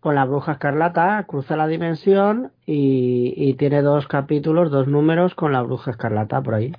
Con, 0.00 0.14
la 0.14 0.24
Bruja 0.24 0.52
Escarlata 0.52 1.24
cruza 1.26 1.56
la 1.56 1.66
dimensión 1.66 2.52
y, 2.64 3.34
y 3.36 3.54
tiene 3.54 3.82
dos 3.82 4.06
capítulos, 4.06 4.70
dos 4.70 4.86
números 4.86 5.34
con 5.34 5.52
la 5.52 5.60
Bruja 5.62 5.90
Escarlata 5.90 6.40
por 6.40 6.54
ahí 6.54 6.72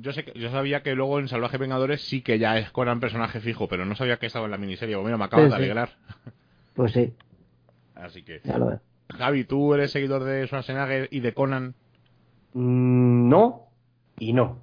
yo 0.00 0.12
sé 0.12 0.24
yo 0.34 0.50
sabía 0.50 0.82
que 0.82 0.94
luego 0.94 1.18
en 1.18 1.28
Salvaje 1.28 1.58
Vengadores 1.58 2.02
sí 2.02 2.22
que 2.22 2.38
ya 2.38 2.58
es 2.58 2.70
Conan 2.70 3.00
personaje 3.00 3.40
fijo, 3.40 3.68
pero 3.68 3.84
no 3.84 3.94
sabía 3.94 4.18
que 4.18 4.26
estaba 4.26 4.46
en 4.46 4.50
la 4.50 4.58
miniserie. 4.58 4.96
Bueno, 4.96 5.08
mira, 5.08 5.18
me 5.18 5.24
acabas 5.24 5.50
de 5.50 5.56
alegrar. 5.56 5.90
Pues 6.74 6.92
sí. 6.92 7.12
Así 7.94 8.22
que. 8.22 8.40
Javi, 9.16 9.44
¿tú 9.44 9.74
eres 9.74 9.90
seguidor 9.90 10.24
de 10.24 10.46
Schwarzenegger 10.46 11.08
y 11.10 11.20
de 11.20 11.32
Conan? 11.32 11.74
Mm, 12.52 13.28
no 13.28 13.68
y 14.18 14.32
no. 14.32 14.62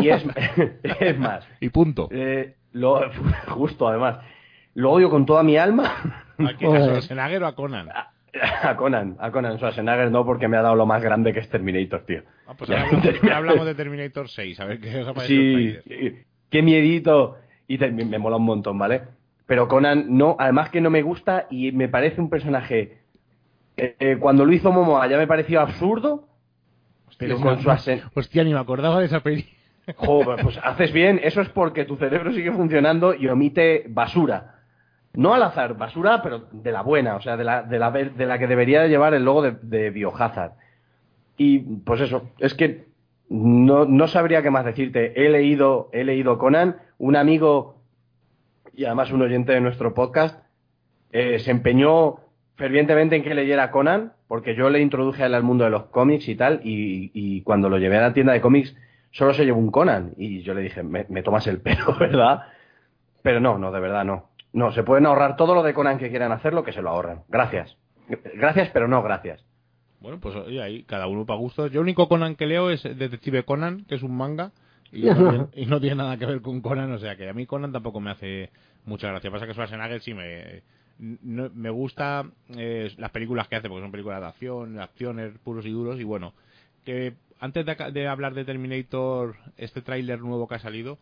Y 0.00 0.08
es, 0.08 0.24
es 1.00 1.18
más. 1.18 1.46
Y 1.60 1.68
punto. 1.68 2.08
Eh, 2.10 2.56
lo, 2.72 3.00
justo, 3.48 3.88
además. 3.88 4.18
Lo 4.74 4.92
odio 4.92 5.10
con 5.10 5.24
toda 5.24 5.42
mi 5.42 5.56
alma. 5.56 6.24
¿A 6.38 6.56
quién? 6.56 6.76
¿A 6.76 6.84
Schwarzenegger 6.86 7.42
o 7.42 7.46
a 7.46 7.54
Conan? 7.54 7.88
A 7.90 8.13
Conan, 8.76 9.16
a 9.20 9.30
Conan 9.30 9.58
Schwarzenegger 9.58 10.10
no, 10.10 10.24
porque 10.24 10.48
me 10.48 10.56
ha 10.56 10.62
dado 10.62 10.74
lo 10.74 10.86
más 10.86 11.02
grande 11.02 11.32
que 11.32 11.40
es 11.40 11.48
Terminator, 11.48 12.02
tío. 12.04 12.22
Ah, 12.46 12.54
pues 12.56 12.70
ya, 12.70 12.86
hablamos, 13.36 13.66
de 13.66 13.74
Terminator 13.74 14.28
6, 14.28 14.60
a 14.60 14.64
ver 14.64 14.80
qué 14.80 15.00
os 15.00 15.08
ha 15.08 15.20
Sí, 15.26 15.76
qué 16.50 16.62
miedito. 16.62 17.38
Y 17.66 17.78
me, 17.78 18.18
mola 18.18 18.36
un 18.36 18.44
montón, 18.44 18.78
¿vale? 18.78 19.02
Pero 19.46 19.68
Conan 19.68 20.06
no, 20.16 20.36
además 20.38 20.70
que 20.70 20.80
no 20.80 20.90
me 20.90 21.02
gusta 21.02 21.46
y 21.50 21.72
me 21.72 21.88
parece 21.88 22.20
un 22.20 22.28
personaje. 22.28 22.98
Eh, 23.76 23.96
eh, 23.98 24.16
cuando 24.20 24.44
lo 24.44 24.52
hizo 24.52 24.70
Momoa 24.70 25.06
ya 25.06 25.16
me 25.16 25.26
pareció 25.26 25.60
absurdo. 25.60 26.28
Pero 27.18 27.40
con 27.40 27.60
su 27.60 27.70
Hostia, 28.14 28.44
ni 28.44 28.52
me 28.52 28.58
acordaba 28.58 28.98
de 28.98 29.06
esa 29.06 29.20
peli. 29.20 29.46
Joder, 29.96 30.42
pues 30.42 30.58
haces 30.62 30.92
bien, 30.92 31.20
eso 31.22 31.40
es 31.40 31.48
porque 31.50 31.84
tu 31.84 31.96
cerebro 31.96 32.32
sigue 32.32 32.50
funcionando 32.50 33.14
y 33.14 33.28
omite 33.28 33.84
basura 33.88 34.53
no 35.14 35.34
al 35.34 35.42
azar, 35.42 35.76
basura, 35.76 36.22
pero 36.22 36.44
de 36.52 36.72
la 36.72 36.82
buena, 36.82 37.16
o 37.16 37.20
sea, 37.20 37.36
de 37.36 37.44
la, 37.44 37.62
de 37.62 37.78
la, 37.78 37.90
de 37.90 38.26
la 38.26 38.38
que 38.38 38.46
debería 38.46 38.86
llevar 38.86 39.14
el 39.14 39.24
logo 39.24 39.42
de, 39.42 39.90
Biohazard. 39.90 40.52
Y 41.36 41.58
pues 41.58 42.00
eso, 42.00 42.30
es 42.38 42.54
que 42.54 42.86
no, 43.28 43.84
no 43.84 44.08
sabría 44.08 44.42
qué 44.42 44.50
más 44.50 44.64
decirte. 44.64 45.24
He 45.24 45.30
leído, 45.30 45.88
he 45.92 46.04
leído 46.04 46.38
Conan, 46.38 46.76
un 46.98 47.16
amigo 47.16 47.76
y 48.72 48.84
además 48.84 49.12
un 49.12 49.22
oyente 49.22 49.52
de 49.52 49.60
nuestro 49.60 49.94
podcast 49.94 50.44
eh, 51.12 51.38
se 51.38 51.50
empeñó 51.52 52.16
fervientemente 52.56 53.16
en 53.16 53.22
que 53.22 53.34
leyera 53.34 53.70
Conan, 53.70 54.12
porque 54.26 54.54
yo 54.56 54.68
le 54.68 54.80
introduje 54.80 55.22
al 55.22 55.42
mundo 55.42 55.64
de 55.64 55.70
los 55.70 55.84
cómics 55.84 56.28
y 56.28 56.34
tal, 56.34 56.60
y, 56.64 57.10
y, 57.14 57.42
cuando 57.42 57.68
lo 57.68 57.78
llevé 57.78 57.98
a 57.98 58.02
la 58.02 58.12
tienda 58.12 58.32
de 58.32 58.40
cómics 58.40 58.76
solo 59.10 59.32
se 59.32 59.44
llevó 59.44 59.60
un 59.60 59.70
Conan, 59.70 60.12
y 60.16 60.42
yo 60.42 60.54
le 60.54 60.62
dije, 60.62 60.82
me, 60.82 61.06
me 61.08 61.22
tomas 61.22 61.46
el 61.46 61.60
pelo, 61.60 61.96
¿verdad? 62.00 62.42
Pero 63.22 63.40
no, 63.40 63.58
no, 63.58 63.70
de 63.70 63.80
verdad 63.80 64.04
no. 64.04 64.33
No, 64.54 64.72
se 64.72 64.84
pueden 64.84 65.04
ahorrar 65.04 65.36
todo 65.36 65.52
lo 65.56 65.64
de 65.64 65.74
Conan 65.74 65.98
que 65.98 66.10
quieran 66.10 66.30
hacerlo, 66.30 66.62
que 66.62 66.72
se 66.72 66.80
lo 66.80 66.90
ahorran. 66.90 67.24
Gracias. 67.28 67.76
Gracias, 68.36 68.70
pero 68.72 68.86
no 68.86 69.02
gracias. 69.02 69.44
Bueno, 70.00 70.20
pues 70.20 70.36
ahí 70.62 70.84
cada 70.84 71.08
uno 71.08 71.26
para 71.26 71.40
gusto. 71.40 71.66
Yo 71.66 71.80
el 71.80 71.84
único 71.84 72.08
Conan 72.08 72.36
que 72.36 72.46
leo 72.46 72.70
es 72.70 72.84
Detective 72.84 73.42
Conan, 73.42 73.84
que 73.86 73.96
es 73.96 74.04
un 74.04 74.16
manga, 74.16 74.52
y 74.92 75.02
no, 75.66 75.80
tiene, 75.80 75.96
nada 75.96 76.16
que 76.16 76.26
ver 76.26 76.40
con 76.40 76.60
Conan, 76.60 76.92
o 76.92 76.98
sea 77.00 77.16
que 77.16 77.28
a 77.28 77.32
mí 77.32 77.46
Conan 77.46 77.72
tampoco 77.72 77.98
me 77.98 78.12
hace 78.12 78.50
mucha 78.84 79.08
gracia. 79.08 79.28
Pasa 79.28 79.46
que 79.46 79.54
Schwarzenegger 79.54 80.00
sí 80.02 80.14
me, 80.14 80.62
me 80.98 81.70
gusta 81.70 82.24
eh, 82.56 82.94
las 82.96 83.10
películas 83.10 83.48
que 83.48 83.56
hace, 83.56 83.68
porque 83.68 83.82
son 83.82 83.90
películas 83.90 84.20
de 84.20 84.26
acción, 84.28 84.78
acciones 84.78 85.32
puros 85.42 85.66
y 85.66 85.70
duros, 85.70 85.98
y 85.98 86.04
bueno, 86.04 86.32
que 86.84 87.14
antes 87.40 87.66
de, 87.66 87.74
de 87.90 88.06
hablar 88.06 88.34
de 88.34 88.44
Terminator, 88.44 89.34
este 89.56 89.82
tráiler 89.82 90.20
nuevo 90.20 90.46
que 90.46 90.54
ha 90.54 90.60
salido, 90.60 90.98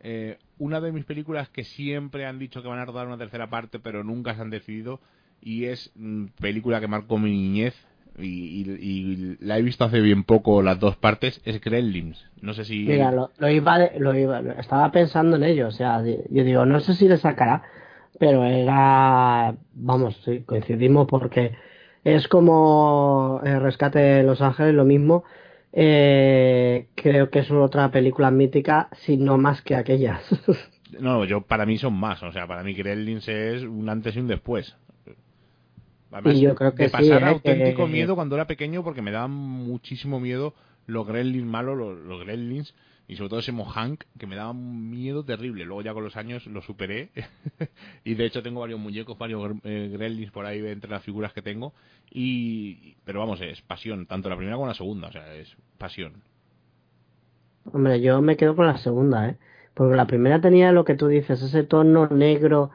eh, 0.00 0.38
una 0.58 0.80
de 0.80 0.92
mis 0.92 1.04
películas 1.04 1.48
que 1.48 1.64
siempre 1.64 2.26
han 2.26 2.38
dicho 2.38 2.62
que 2.62 2.68
van 2.68 2.78
a 2.78 2.84
rodar 2.84 3.06
una 3.06 3.18
tercera 3.18 3.48
parte, 3.50 3.78
pero 3.78 4.04
nunca 4.04 4.34
se 4.34 4.42
han 4.42 4.50
decidido, 4.50 5.00
y 5.40 5.66
es 5.66 5.92
mm, 5.96 6.26
película 6.40 6.80
que 6.80 6.88
marcó 6.88 7.18
mi 7.18 7.30
niñez, 7.30 7.74
y, 8.20 9.36
la 9.40 9.58
he 9.58 9.62
visto 9.62 9.84
hace 9.84 10.00
bien 10.00 10.24
poco 10.24 10.62
las 10.62 10.80
dos 10.80 10.96
partes, 10.96 11.40
es 11.44 11.60
Gremlins. 11.60 12.26
No 12.40 12.52
sé 12.52 12.64
si... 12.64 12.80
Mira, 12.80 13.12
lo, 13.12 13.48
iba, 13.48 13.78
lo 13.96 14.18
iba, 14.18 14.40
estaba 14.58 14.90
pensando 14.90 15.36
en 15.36 15.44
ello, 15.44 15.68
o 15.68 15.70
sea, 15.70 16.02
yo 16.02 16.44
digo, 16.44 16.66
no 16.66 16.80
sé 16.80 16.94
si 16.94 17.08
le 17.08 17.16
sacará, 17.16 17.62
pero 18.18 18.44
era, 18.44 19.54
vamos, 19.74 20.20
sí, 20.24 20.40
coincidimos 20.40 21.06
porque 21.06 21.52
es 22.04 22.26
como 22.28 23.40
el 23.44 23.60
Rescate 23.60 23.98
de 23.98 24.22
Los 24.24 24.40
Ángeles, 24.40 24.74
lo 24.74 24.84
mismo, 24.84 25.24
eh, 25.72 26.86
creo 26.94 27.30
que 27.30 27.40
es 27.40 27.50
otra 27.50 27.90
película 27.90 28.30
mítica, 28.30 28.88
si 29.04 29.16
no 29.16 29.38
más 29.38 29.62
que 29.62 29.74
aquellas. 29.74 30.22
no, 31.00 31.24
yo 31.24 31.42
para 31.42 31.66
mí 31.66 31.78
son 31.78 31.94
más, 31.94 32.22
o 32.22 32.32
sea, 32.32 32.46
para 32.46 32.62
mí 32.62 32.74
Gremlins 32.74 33.28
es 33.28 33.62
un 33.62 33.88
antes 33.88 34.16
y 34.16 34.20
un 34.20 34.28
después. 34.28 34.76
y 36.24 36.40
yo 36.40 36.54
creo 36.54 36.74
que 36.74 36.84
de 36.84 36.90
pasar 36.90 37.22
¿eh? 37.22 37.26
auténtico 37.26 37.86
miedo 37.86 38.14
cuando 38.14 38.34
era 38.36 38.46
pequeño 38.46 38.82
porque 38.82 39.02
me 39.02 39.10
daban 39.10 39.32
muchísimo 39.32 40.20
miedo 40.20 40.54
los 40.86 41.06
Gremlins 41.06 41.46
malos, 41.46 41.76
los, 41.76 41.98
los 41.98 42.20
Gremlins 42.24 42.74
y 43.08 43.16
sobre 43.16 43.30
todo 43.30 43.40
ese 43.40 43.52
Mohank 43.52 44.04
que 44.18 44.26
me 44.26 44.36
daba 44.36 44.52
miedo 44.52 45.24
terrible. 45.24 45.64
Luego 45.64 45.80
ya 45.80 45.94
con 45.94 46.04
los 46.04 46.16
años 46.16 46.46
lo 46.46 46.60
superé 46.60 47.08
y 48.04 48.14
de 48.14 48.26
hecho 48.26 48.42
tengo 48.42 48.60
varios 48.60 48.78
muñecos, 48.78 49.16
varios 49.16 49.56
eh, 49.64 50.30
por 50.32 50.44
ahí 50.44 50.64
entre 50.66 50.90
las 50.90 51.02
figuras 51.02 51.32
que 51.32 51.40
tengo 51.40 51.72
y 52.10 52.96
pero 53.04 53.20
vamos, 53.20 53.40
es 53.40 53.62
pasión, 53.62 54.06
tanto 54.06 54.28
la 54.28 54.36
primera 54.36 54.56
como 54.56 54.68
la 54.68 54.74
segunda, 54.74 55.08
o 55.08 55.12
sea, 55.12 55.34
es 55.34 55.56
pasión. 55.78 56.22
Hombre, 57.72 58.00
yo 58.02 58.20
me 58.20 58.36
quedo 58.36 58.54
con 58.54 58.66
la 58.66 58.76
segunda, 58.78 59.28
¿eh? 59.28 59.36
Porque 59.72 59.96
la 59.96 60.06
primera 60.06 60.40
tenía 60.40 60.72
lo 60.72 60.84
que 60.84 60.94
tú 60.94 61.06
dices, 61.06 61.40
ese 61.40 61.62
tono 61.62 62.08
negro, 62.08 62.70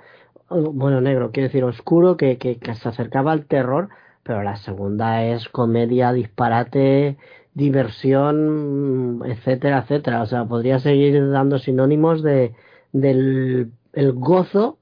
bueno, 0.50 1.02
negro, 1.02 1.32
quiero 1.32 1.50
decir 1.50 1.64
oscuro, 1.64 2.18
que, 2.18 2.38
que 2.38 2.76
se 2.76 2.90
acercaba 2.90 3.32
al 3.32 3.46
terror, 3.46 3.90
pero 4.24 4.42
la 4.42 4.56
segunda 4.56 5.26
es 5.26 5.50
comedia, 5.50 6.14
disparate, 6.14 7.18
diversión, 7.54 9.22
etcétera, 9.26 9.80
etcétera. 9.80 10.22
O 10.22 10.26
sea, 10.26 10.46
podría 10.46 10.80
seguir 10.80 11.30
dando 11.32 11.60
sinónimos 11.60 12.24
de 12.24 12.54
del 12.92 13.72
el 13.94 14.14
gozo 14.14 14.80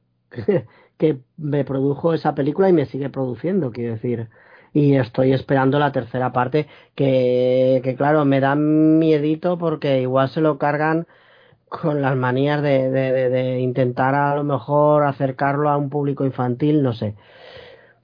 que, 0.97 1.19
me 1.37 1.65
produjo 1.65 2.13
esa 2.13 2.35
película 2.35 2.69
y 2.69 2.73
me 2.73 2.85
sigue 2.85 3.09
produciendo, 3.09 3.71
quiero 3.71 3.93
decir. 3.93 4.29
Y 4.73 4.95
estoy 4.95 5.33
esperando 5.33 5.79
la 5.79 5.91
tercera 5.91 6.31
parte, 6.31 6.67
que, 6.95 7.81
que 7.83 7.95
claro, 7.95 8.23
me 8.23 8.39
da 8.39 8.55
miedito 8.55 9.57
porque 9.57 10.01
igual 10.01 10.29
se 10.29 10.41
lo 10.41 10.57
cargan 10.57 11.07
con 11.69 12.01
las 12.01 12.15
manías 12.15 12.61
de, 12.61 12.89
de, 12.91 13.29
de 13.29 13.59
intentar 13.59 14.15
a 14.15 14.35
lo 14.35 14.43
mejor 14.43 15.05
acercarlo 15.05 15.69
a 15.69 15.77
un 15.77 15.89
público 15.89 16.25
infantil, 16.25 16.83
no 16.83 16.93
sé. 16.93 17.15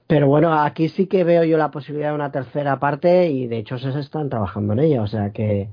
Pero 0.08 0.26
bueno, 0.26 0.58
aquí 0.58 0.88
sí 0.88 1.06
que 1.06 1.22
veo 1.22 1.44
yo 1.44 1.58
la 1.58 1.70
posibilidad 1.70 2.08
de 2.08 2.14
una 2.14 2.32
tercera 2.32 2.80
parte 2.80 3.28
y 3.28 3.46
de 3.46 3.58
hecho 3.58 3.78
se 3.78 3.90
están 4.00 4.30
trabajando 4.30 4.72
en 4.72 4.78
ella, 4.80 5.02
o 5.02 5.06
sea 5.06 5.32
que 5.32 5.68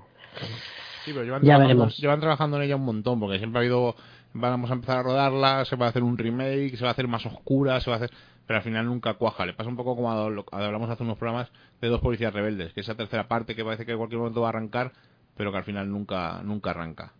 sí, 1.05 1.11
pero 1.13 1.23
llevan 1.23 1.41
ya 1.41 1.57
veremos. 1.57 1.97
Llevan 1.97 2.19
trabajando 2.19 2.57
en 2.57 2.63
ella 2.63 2.75
un 2.75 2.83
montón 2.83 3.17
porque 3.17 3.37
siempre 3.37 3.59
ha 3.59 3.61
habido, 3.61 3.95
vamos 4.33 4.69
a 4.69 4.73
empezar 4.73 4.97
a 4.97 5.03
rodarla, 5.03 5.63
se 5.63 5.77
va 5.77 5.85
a 5.85 5.89
hacer 5.89 6.03
un 6.03 6.17
remake, 6.17 6.75
se 6.75 6.83
va 6.83 6.89
a 6.89 6.91
hacer 6.91 7.07
más 7.07 7.25
oscura, 7.25 7.79
se 7.79 7.89
va 7.89 7.95
a 7.95 7.99
hacer, 7.99 8.11
pero 8.45 8.57
al 8.57 8.63
final 8.63 8.85
nunca 8.87 9.13
cuaja. 9.13 9.45
Le 9.45 9.53
pasa 9.53 9.69
un 9.69 9.77
poco 9.77 9.95
como 9.95 10.11
a, 10.11 10.25
hablamos 10.51 10.89
hace 10.89 11.03
unos 11.03 11.17
programas 11.17 11.49
de 11.79 11.87
dos 11.87 12.01
policías 12.01 12.33
rebeldes, 12.33 12.73
que 12.73 12.81
esa 12.81 12.95
tercera 12.95 13.29
parte 13.29 13.55
que 13.55 13.63
parece 13.63 13.85
que 13.85 13.93
en 13.93 13.97
cualquier 13.97 14.19
momento 14.19 14.41
va 14.41 14.47
a 14.47 14.49
arrancar, 14.49 14.91
pero 15.37 15.53
que 15.53 15.59
al 15.59 15.63
final 15.63 15.89
nunca 15.89 16.41
nunca 16.43 16.71
arranca. 16.71 17.13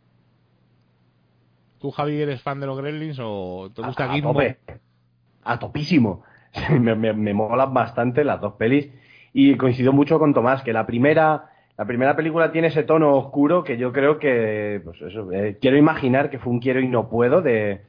¿Tú, 1.80 1.92
Javi, 1.92 2.20
eres 2.20 2.42
fan 2.42 2.60
de 2.60 2.66
los 2.66 2.78
Gremlins 2.78 3.20
o 3.22 3.72
te 3.74 3.82
gusta 3.82 4.12
a, 4.12 4.16
a, 4.16 5.54
a 5.54 5.60
topísimo. 5.60 6.24
me, 6.80 6.96
me, 6.96 7.34
molan 7.34 7.74
bastante 7.74 8.24
las 8.24 8.42
dos 8.42 8.54
pelis 8.54 8.90
y 9.34 9.56
coincido 9.58 9.94
mucho 9.94 10.20
con 10.20 10.34
Tomás 10.34 10.64
que 10.64 10.74
la 10.74 10.86
primera 10.86 11.52
la 11.78 11.86
primera 11.86 12.16
película 12.16 12.52
tiene 12.52 12.70
ese 12.70 12.84
tono 12.84 13.16
oscuro 13.16 13.64
que 13.64 13.78
yo 13.78 13.92
creo 13.92 14.18
que 14.18 14.82
pues 14.84 15.02
eso 15.02 15.32
eh, 15.34 15.58
quiero 15.60 15.78
imaginar 15.78 16.30
que 16.30 16.40
fue 16.40 16.54
un 16.54 16.60
quiero 16.60 16.80
y 16.80 16.88
no 16.88 17.10
puedo 17.10 17.42
de, 17.42 17.82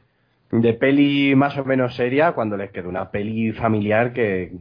de 0.51 0.75
peli 0.75 1.35
más 1.37 1.57
o 1.57 1.65
menos 1.65 1.95
seria 1.95 2.33
cuando 2.33 2.57
les 2.57 2.71
quedó 2.71 2.89
una 2.89 3.11
peli 3.11 3.53
familiar 3.53 4.13
que 4.13 4.53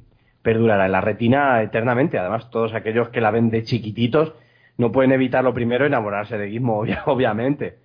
perdurará 0.44 0.86
en 0.86 0.92
la 0.92 1.02
retina 1.02 1.62
eternamente. 1.64 2.20
Además 2.20 2.52
todos 2.52 2.76
aquellos 2.76 3.10
que 3.10 3.20
la 3.20 3.32
ven 3.32 3.50
de 3.50 3.64
chiquititos 3.64 4.34
no 4.78 4.92
pueden 4.92 5.12
evitar 5.12 5.44
lo 5.44 5.56
primero 5.56 5.86
enamorarse 5.88 6.38
de 6.38 6.50
Gizmo 6.50 6.84
obviamente. 7.08 7.78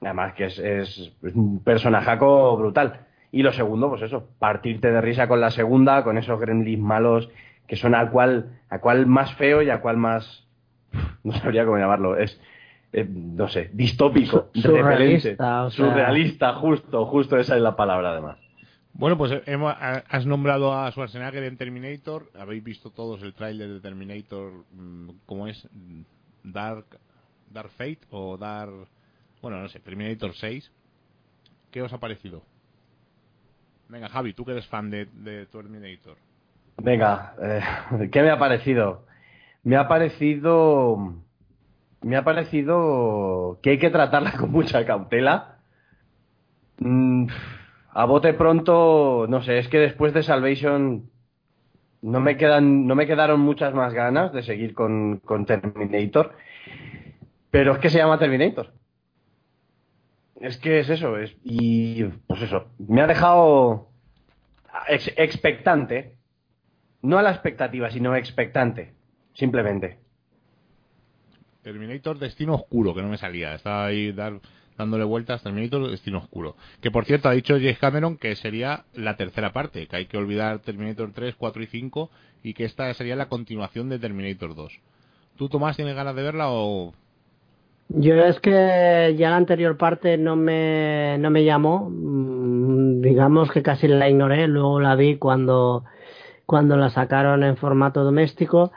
Además 0.00 0.32
que 0.34 0.46
es, 0.46 0.58
es 0.58 1.12
un 1.22 1.62
personajaco 1.62 2.56
brutal 2.56 3.06
y 3.32 3.42
lo 3.42 3.52
segundo, 3.52 3.88
pues 3.88 4.02
eso, 4.02 4.28
partirte 4.38 4.90
de 4.90 5.00
risa 5.00 5.28
con 5.28 5.40
la 5.40 5.50
segunda, 5.50 6.02
con 6.04 6.18
esos 6.18 6.40
gremlins 6.40 6.80
malos 6.80 7.28
que 7.66 7.76
son 7.76 7.94
al 7.94 8.10
cual, 8.10 8.58
a 8.68 8.80
cual 8.80 9.06
más 9.06 9.32
feo 9.34 9.62
y 9.62 9.70
a 9.70 9.80
cual 9.80 9.96
más, 9.96 10.44
no 11.22 11.32
sabría 11.34 11.64
cómo 11.64 11.78
llamarlo, 11.78 12.16
es, 12.16 12.40
eh, 12.92 13.06
no 13.08 13.48
sé, 13.48 13.70
distópico, 13.72 14.50
surrealista, 14.54 15.70
surrealista, 15.70 16.54
justo, 16.54 17.06
justo 17.06 17.38
esa 17.38 17.54
es 17.54 17.62
la 17.62 17.76
palabra 17.76 18.10
además. 18.10 18.38
Bueno, 18.92 19.16
pues 19.16 19.40
hemos, 19.46 19.72
has 19.78 20.26
nombrado 20.26 20.74
a 20.74 20.90
Schwarzenegger 20.90 21.44
en 21.44 21.56
Terminator. 21.56 22.32
Habéis 22.36 22.64
visto 22.64 22.90
todos 22.90 23.22
el 23.22 23.34
tráiler 23.34 23.68
de 23.68 23.80
Terminator, 23.80 24.64
mm, 24.72 25.10
¿cómo 25.26 25.46
es? 25.46 25.68
Dark, 26.42 26.98
Dark 27.50 27.70
Fate 27.70 28.00
o 28.10 28.36
Dark... 28.36 28.88
Bueno, 29.40 29.60
no 29.60 29.68
sé, 29.68 29.78
Terminator 29.78 30.34
6. 30.34 30.72
¿Qué 31.70 31.82
os 31.82 31.92
ha 31.92 31.98
parecido? 31.98 32.42
Venga, 33.90 34.08
Javi, 34.08 34.34
tú 34.34 34.44
que 34.44 34.52
eres 34.52 34.68
fan 34.68 34.88
de, 34.88 35.06
Terminator. 35.50 36.16
Venga, 36.78 37.34
eh, 37.42 38.08
¿qué 38.12 38.22
me 38.22 38.30
ha 38.30 38.38
parecido? 38.38 39.04
Me 39.64 39.76
ha 39.76 39.88
parecido. 39.88 41.16
Me 42.02 42.16
ha 42.16 42.24
parecido 42.24 43.58
que 43.62 43.70
hay 43.70 43.78
que 43.78 43.90
tratarla 43.90 44.32
con 44.38 44.52
mucha 44.52 44.86
cautela. 44.86 45.58
Mm, 46.78 47.26
a 47.92 48.04
bote 48.04 48.32
pronto, 48.32 49.26
no 49.28 49.42
sé, 49.42 49.58
es 49.58 49.68
que 49.68 49.78
después 49.78 50.14
de 50.14 50.22
Salvation 50.22 51.10
no 52.00 52.20
me 52.20 52.36
quedan, 52.36 52.86
no 52.86 52.94
me 52.94 53.06
quedaron 53.06 53.40
muchas 53.40 53.74
más 53.74 53.92
ganas 53.92 54.32
de 54.32 54.42
seguir 54.42 54.72
con, 54.72 55.18
con 55.18 55.46
Terminator. 55.46 56.36
Pero 57.50 57.72
es 57.72 57.78
que 57.78 57.90
se 57.90 57.98
llama 57.98 58.20
Terminator. 58.20 58.72
Es 60.40 60.56
que 60.56 60.80
es 60.80 60.88
eso, 60.88 61.18
es, 61.18 61.36
y 61.44 62.02
pues 62.26 62.40
eso, 62.40 62.68
me 62.78 63.02
ha 63.02 63.06
dejado 63.06 63.90
expectante, 64.88 66.16
no 67.02 67.18
a 67.18 67.22
la 67.22 67.30
expectativa, 67.30 67.90
sino 67.90 68.16
expectante, 68.16 68.94
simplemente. 69.34 69.98
Terminator 71.62 72.18
Destino 72.18 72.54
Oscuro, 72.54 72.94
que 72.94 73.02
no 73.02 73.08
me 73.08 73.18
salía, 73.18 73.54
estaba 73.54 73.84
ahí 73.84 74.12
dándole 74.78 75.04
vueltas, 75.04 75.42
Terminator 75.42 75.90
Destino 75.90 76.18
Oscuro. 76.18 76.56
Que 76.80 76.90
por 76.90 77.04
cierto 77.04 77.28
ha 77.28 77.32
dicho 77.32 77.56
James 77.56 77.78
Cameron 77.78 78.16
que 78.16 78.34
sería 78.34 78.86
la 78.94 79.18
tercera 79.18 79.52
parte, 79.52 79.86
que 79.88 79.96
hay 79.96 80.06
que 80.06 80.16
olvidar 80.16 80.60
Terminator 80.60 81.12
3, 81.12 81.34
4 81.34 81.62
y 81.62 81.66
5 81.66 82.10
y 82.42 82.54
que 82.54 82.64
esta 82.64 82.92
sería 82.94 83.14
la 83.14 83.28
continuación 83.28 83.90
de 83.90 83.98
Terminator 83.98 84.54
2. 84.54 84.80
¿Tú, 85.36 85.50
Tomás, 85.50 85.76
tienes 85.76 85.94
ganas 85.94 86.16
de 86.16 86.22
verla 86.22 86.46
o 86.48 86.94
yo 87.92 88.14
es 88.24 88.38
que 88.40 89.14
ya 89.18 89.30
la 89.30 89.36
anterior 89.36 89.76
parte 89.76 90.16
no 90.16 90.36
me, 90.36 91.16
no 91.18 91.30
me 91.30 91.44
llamó, 91.44 91.90
mm, 91.90 93.00
digamos 93.00 93.50
que 93.50 93.62
casi 93.62 93.88
la 93.88 94.08
ignoré, 94.08 94.46
luego 94.46 94.80
la 94.80 94.94
vi 94.94 95.16
cuando, 95.16 95.84
cuando 96.46 96.76
la 96.76 96.90
sacaron 96.90 97.42
en 97.42 97.56
formato 97.56 98.04
doméstico 98.04 98.70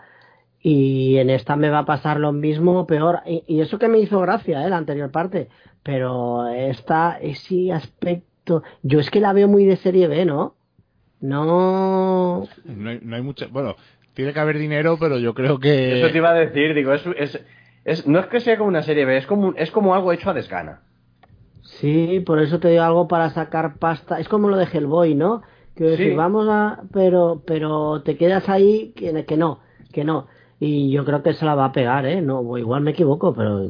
y 0.62 1.18
en 1.18 1.30
esta 1.30 1.56
me 1.56 1.70
va 1.70 1.80
a 1.80 1.86
pasar 1.86 2.20
lo 2.20 2.32
mismo, 2.32 2.88
peor, 2.88 3.20
y, 3.26 3.62
eso 3.62 3.78
que 3.78 3.88
me 3.88 4.00
hizo 4.00 4.20
gracia, 4.20 4.66
¿eh? 4.66 4.70
la 4.70 4.78
anterior 4.78 5.12
parte, 5.12 5.50
pero 5.84 6.48
esta, 6.48 7.20
ese 7.22 7.72
aspecto, 7.72 8.64
yo 8.82 9.00
es 9.00 9.12
que 9.12 9.20
la 9.20 9.34
veo 9.34 9.48
muy 9.48 9.66
de 9.66 9.76
serie 9.76 10.08
B, 10.08 10.26
¿no? 10.26 10.56
No... 11.22 12.48
No 12.66 12.90
hay, 12.90 13.00
no 13.04 13.16
hay 13.16 13.22
mucha, 13.22 13.46
bueno, 13.48 13.76
tiene 14.16 14.34
que 14.34 14.40
haber 14.40 14.58
dinero, 14.58 14.98
pero 15.00 15.20
yo 15.20 15.36
creo 15.36 15.60
que... 15.60 16.00
Eso 16.00 16.12
te 16.12 16.18
iba 16.18 16.32
a 16.32 16.34
decir, 16.34 16.74
digo, 16.74 16.94
es, 16.94 17.04
es 17.18 17.46
es, 17.86 18.08
no 18.08 18.20
es 18.20 18.28
que 18.28 18.40
sea 18.40 18.58
como 18.58 18.70
una 18.70 18.84
serie 18.84 19.06
B, 19.06 19.18
es 19.18 19.26
como, 19.26 19.54
es 19.56 19.72
como 19.72 19.94
algo 19.94 20.12
hecho 20.12 20.30
a 20.30 20.34
desgana. 20.34 20.82
Sí, 21.62 22.22
por 22.26 22.40
eso 22.40 22.60
te 22.60 22.70
digo 22.70 22.84
algo 22.84 23.08
para 23.08 23.30
sacar 23.30 23.78
pasta. 23.78 24.20
Es 24.20 24.28
como 24.28 24.50
lo 24.50 24.58
de 24.58 24.68
Hellboy, 24.72 25.16
¿no? 25.16 25.42
Que 25.76 25.86
decir, 25.86 26.16
vamos 26.16 26.48
a. 26.50 26.84
Pero, 26.92 27.42
pero 27.46 28.02
te 28.04 28.18
quedas 28.18 28.48
ahí 28.50 28.94
que, 28.96 29.26
que 29.26 29.38
no, 29.38 29.60
que 29.92 30.04
no. 30.04 30.28
Y 30.60 30.92
yo 30.92 31.04
creo 31.04 31.24
que 31.24 31.34
se 31.34 31.46
la 31.46 31.56
va 31.56 31.66
a 31.66 31.72
pegar, 31.72 32.06
¿eh? 32.06 32.22
No, 32.22 32.58
igual 32.58 32.82
me 32.82 32.92
equivoco, 32.92 33.34
pero 33.34 33.66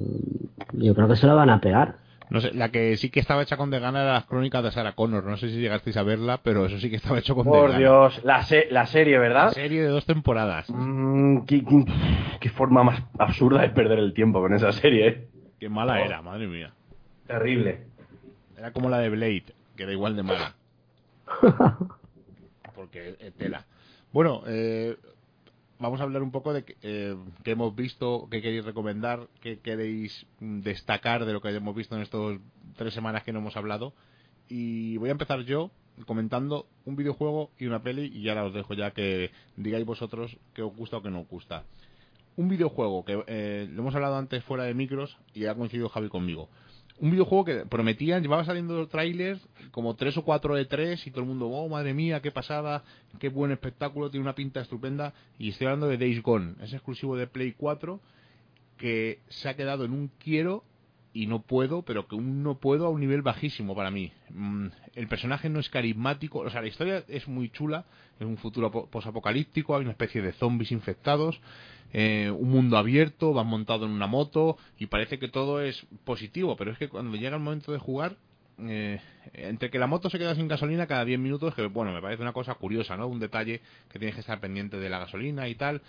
yo 0.73 0.95
creo 0.95 1.07
que 1.07 1.15
se 1.15 1.27
la 1.27 1.33
van 1.33 1.49
a 1.49 1.61
pegar. 1.61 1.95
No 2.29 2.41
sé, 2.41 2.53
la 2.53 2.69
que 2.69 2.97
sí 2.97 3.09
que 3.09 3.19
estaba 3.19 3.43
hecha 3.43 3.57
con 3.57 3.69
de 3.69 3.79
gana 3.79 4.03
era 4.03 4.13
las 4.13 4.25
crónicas 4.25 4.63
de 4.63 4.71
Sarah 4.71 4.93
Connor. 4.93 5.23
No 5.23 5.37
sé 5.37 5.49
si 5.49 5.59
llegasteis 5.59 5.97
a 5.97 6.03
verla, 6.03 6.39
pero 6.41 6.65
eso 6.65 6.79
sí 6.79 6.89
que 6.89 6.95
estaba 6.95 7.19
hecho 7.19 7.35
con 7.35 7.45
Por 7.45 7.73
de 7.73 7.79
Dios, 7.79 8.23
la, 8.23 8.45
la 8.71 8.85
serie, 8.85 9.17
¿verdad? 9.19 9.45
La 9.45 9.51
serie 9.51 9.81
de 9.81 9.89
dos 9.89 10.05
temporadas. 10.05 10.65
Mm, 10.69 11.45
qué, 11.45 12.49
forma 12.49 12.83
más 12.83 13.03
absurda 13.19 13.61
de 13.61 13.69
perder 13.69 13.99
el 13.99 14.13
tiempo 14.13 14.41
con 14.41 14.53
esa 14.53 14.71
serie, 14.71 15.07
¿eh? 15.07 15.27
Qué 15.59 15.69
mala 15.69 15.93
oh. 15.93 16.05
era, 16.05 16.21
madre 16.21 16.47
mía. 16.47 16.73
Terrible. 17.27 17.81
Era 18.57 18.71
como 18.71 18.89
la 18.89 18.99
de 18.99 19.09
Blade, 19.09 19.45
que 19.75 19.83
era 19.83 19.91
igual 19.91 20.15
de 20.15 20.23
mala. 20.23 20.55
Porque 22.75 23.15
es 23.19 23.33
tela. 23.33 23.65
Bueno, 24.11 24.43
eh, 24.47 24.95
vamos 25.83 25.99
a 25.99 26.03
hablar 26.03 26.23
un 26.23 26.31
poco 26.31 26.53
de 26.53 26.63
eh, 26.81 27.15
qué 27.43 27.51
hemos 27.51 27.75
visto, 27.75 28.27
qué 28.31 28.41
queréis 28.41 28.63
recomendar, 28.63 29.27
qué 29.41 29.59
queréis 29.59 30.25
destacar 30.39 31.25
de 31.25 31.33
lo 31.33 31.41
que 31.41 31.49
hemos 31.49 31.75
visto 31.75 31.95
en 31.95 32.01
estas 32.01 32.39
tres 32.77 32.93
semanas 32.93 33.23
que 33.23 33.33
no 33.33 33.39
hemos 33.39 33.57
hablado. 33.57 33.93
Y 34.47 34.95
voy 34.97 35.09
a 35.09 35.11
empezar 35.11 35.41
yo 35.41 35.71
comentando 36.05 36.67
un 36.85 36.95
videojuego 36.95 37.51
y 37.59 37.65
una 37.65 37.83
peli 37.83 38.07
y 38.17 38.29
ahora 38.29 38.45
os 38.45 38.53
dejo 38.53 38.73
ya 38.73 38.91
que 38.91 39.31
digáis 39.57 39.85
vosotros 39.85 40.37
qué 40.53 40.61
os 40.61 40.73
gusta 40.73 40.97
o 40.97 41.03
qué 41.03 41.09
no 41.09 41.21
os 41.21 41.27
gusta. 41.27 41.65
Un 42.37 42.47
videojuego 42.47 43.03
que 43.03 43.21
eh, 43.27 43.67
lo 43.69 43.81
hemos 43.81 43.93
hablado 43.93 44.15
antes 44.15 44.41
fuera 44.45 44.63
de 44.63 44.73
micros 44.73 45.17
y 45.33 45.45
ha 45.45 45.53
coincidido 45.53 45.89
Javi 45.89 46.07
conmigo 46.07 46.49
un 47.03 47.11
videojuego 47.11 47.43
que 47.43 47.65
prometían, 47.65 48.21
llevaba 48.21 48.45
saliendo 48.45 48.87
trailers 48.87 49.45
como 49.71 49.93
tres 49.97 50.15
o 50.15 50.23
cuatro 50.23 50.55
de 50.55 50.63
tres 50.63 51.05
y 51.05 51.11
todo 51.11 51.19
el 51.19 51.27
mundo, 51.27 51.49
oh 51.49 51.67
madre 51.67 51.93
mía, 51.93 52.21
qué 52.21 52.31
pasada, 52.31 52.81
qué 53.19 53.27
buen 53.27 53.51
espectáculo, 53.51 54.09
tiene 54.09 54.23
una 54.23 54.35
pinta 54.35 54.61
estupenda. 54.61 55.13
Y 55.37 55.49
estoy 55.49 55.67
hablando 55.67 55.89
de 55.89 55.97
Days 55.97 56.23
Gone, 56.23 56.53
es 56.61 56.71
exclusivo 56.71 57.17
de 57.17 57.27
Play 57.27 57.55
4 57.57 57.99
que 58.77 59.19
se 59.27 59.49
ha 59.49 59.57
quedado 59.57 59.83
en 59.83 59.91
un 59.91 60.11
quiero 60.17 60.63
y 61.11 61.27
no 61.27 61.41
puedo, 61.41 61.81
pero 61.81 62.07
que 62.07 62.15
un 62.15 62.41
no 62.41 62.57
puedo 62.59 62.85
a 62.85 62.89
un 62.89 63.01
nivel 63.01 63.21
bajísimo 63.21 63.75
para 63.75 63.91
mí. 63.91 64.13
Mm, 64.29 64.67
el 64.95 65.07
personaje 65.09 65.49
no 65.49 65.59
es 65.59 65.67
carismático, 65.67 66.39
o 66.39 66.49
sea, 66.49 66.61
la 66.61 66.69
historia 66.69 67.03
es 67.09 67.27
muy 67.27 67.49
chula, 67.49 67.83
es 68.17 68.25
un 68.25 68.37
futuro 68.37 68.71
posapocalíptico, 68.71 69.75
hay 69.75 69.81
una 69.81 69.91
especie 69.91 70.21
de 70.21 70.31
zombies 70.31 70.71
infectados, 70.71 71.41
eh, 71.93 72.31
un 72.31 72.49
mundo 72.49 72.77
abierto, 72.77 73.33
vas 73.33 73.45
montado 73.45 73.85
en 73.85 73.91
una 73.91 74.07
moto 74.07 74.57
y 74.79 74.87
parece 74.87 75.19
que 75.19 75.27
todo 75.27 75.61
es 75.61 75.85
positivo, 76.03 76.55
pero 76.57 76.71
es 76.71 76.77
que 76.79 76.89
cuando 76.89 77.15
llega 77.15 77.37
el 77.37 77.43
momento 77.43 77.71
de 77.71 77.77
jugar, 77.77 78.17
eh, 78.59 78.99
entre 79.33 79.69
que 79.69 79.79
la 79.79 79.87
moto 79.87 80.09
se 80.09 80.17
queda 80.17 80.35
sin 80.35 80.47
gasolina 80.47 80.87
cada 80.87 81.05
10 81.05 81.19
minutos, 81.19 81.53
que 81.53 81.67
bueno, 81.67 81.93
me 81.93 82.01
parece 82.01 82.21
una 82.23 82.33
cosa 82.33 82.55
curiosa, 82.55 82.97
¿no? 82.97 83.07
Un 83.07 83.19
detalle 83.19 83.61
que 83.91 83.99
tienes 83.99 84.15
que 84.15 84.21
estar 84.21 84.39
pendiente 84.39 84.77
de 84.77 84.89
la 84.89 84.99
gasolina 84.99 85.47
y 85.47 85.55
tal. 85.55 85.81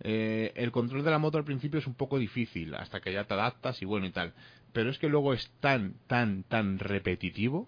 Eh, 0.00 0.52
el 0.54 0.70
control 0.70 1.04
de 1.04 1.10
la 1.10 1.18
moto 1.18 1.38
al 1.38 1.44
principio 1.44 1.80
es 1.80 1.86
un 1.88 1.94
poco 1.94 2.18
difícil, 2.18 2.74
hasta 2.74 3.00
que 3.00 3.12
ya 3.12 3.24
te 3.24 3.34
adaptas 3.34 3.82
y 3.82 3.84
bueno 3.84 4.06
y 4.06 4.10
tal. 4.10 4.34
Pero 4.72 4.90
es 4.90 4.98
que 4.98 5.08
luego 5.08 5.32
es 5.34 5.50
tan, 5.60 5.94
tan, 6.06 6.44
tan 6.44 6.78
repetitivo 6.78 7.66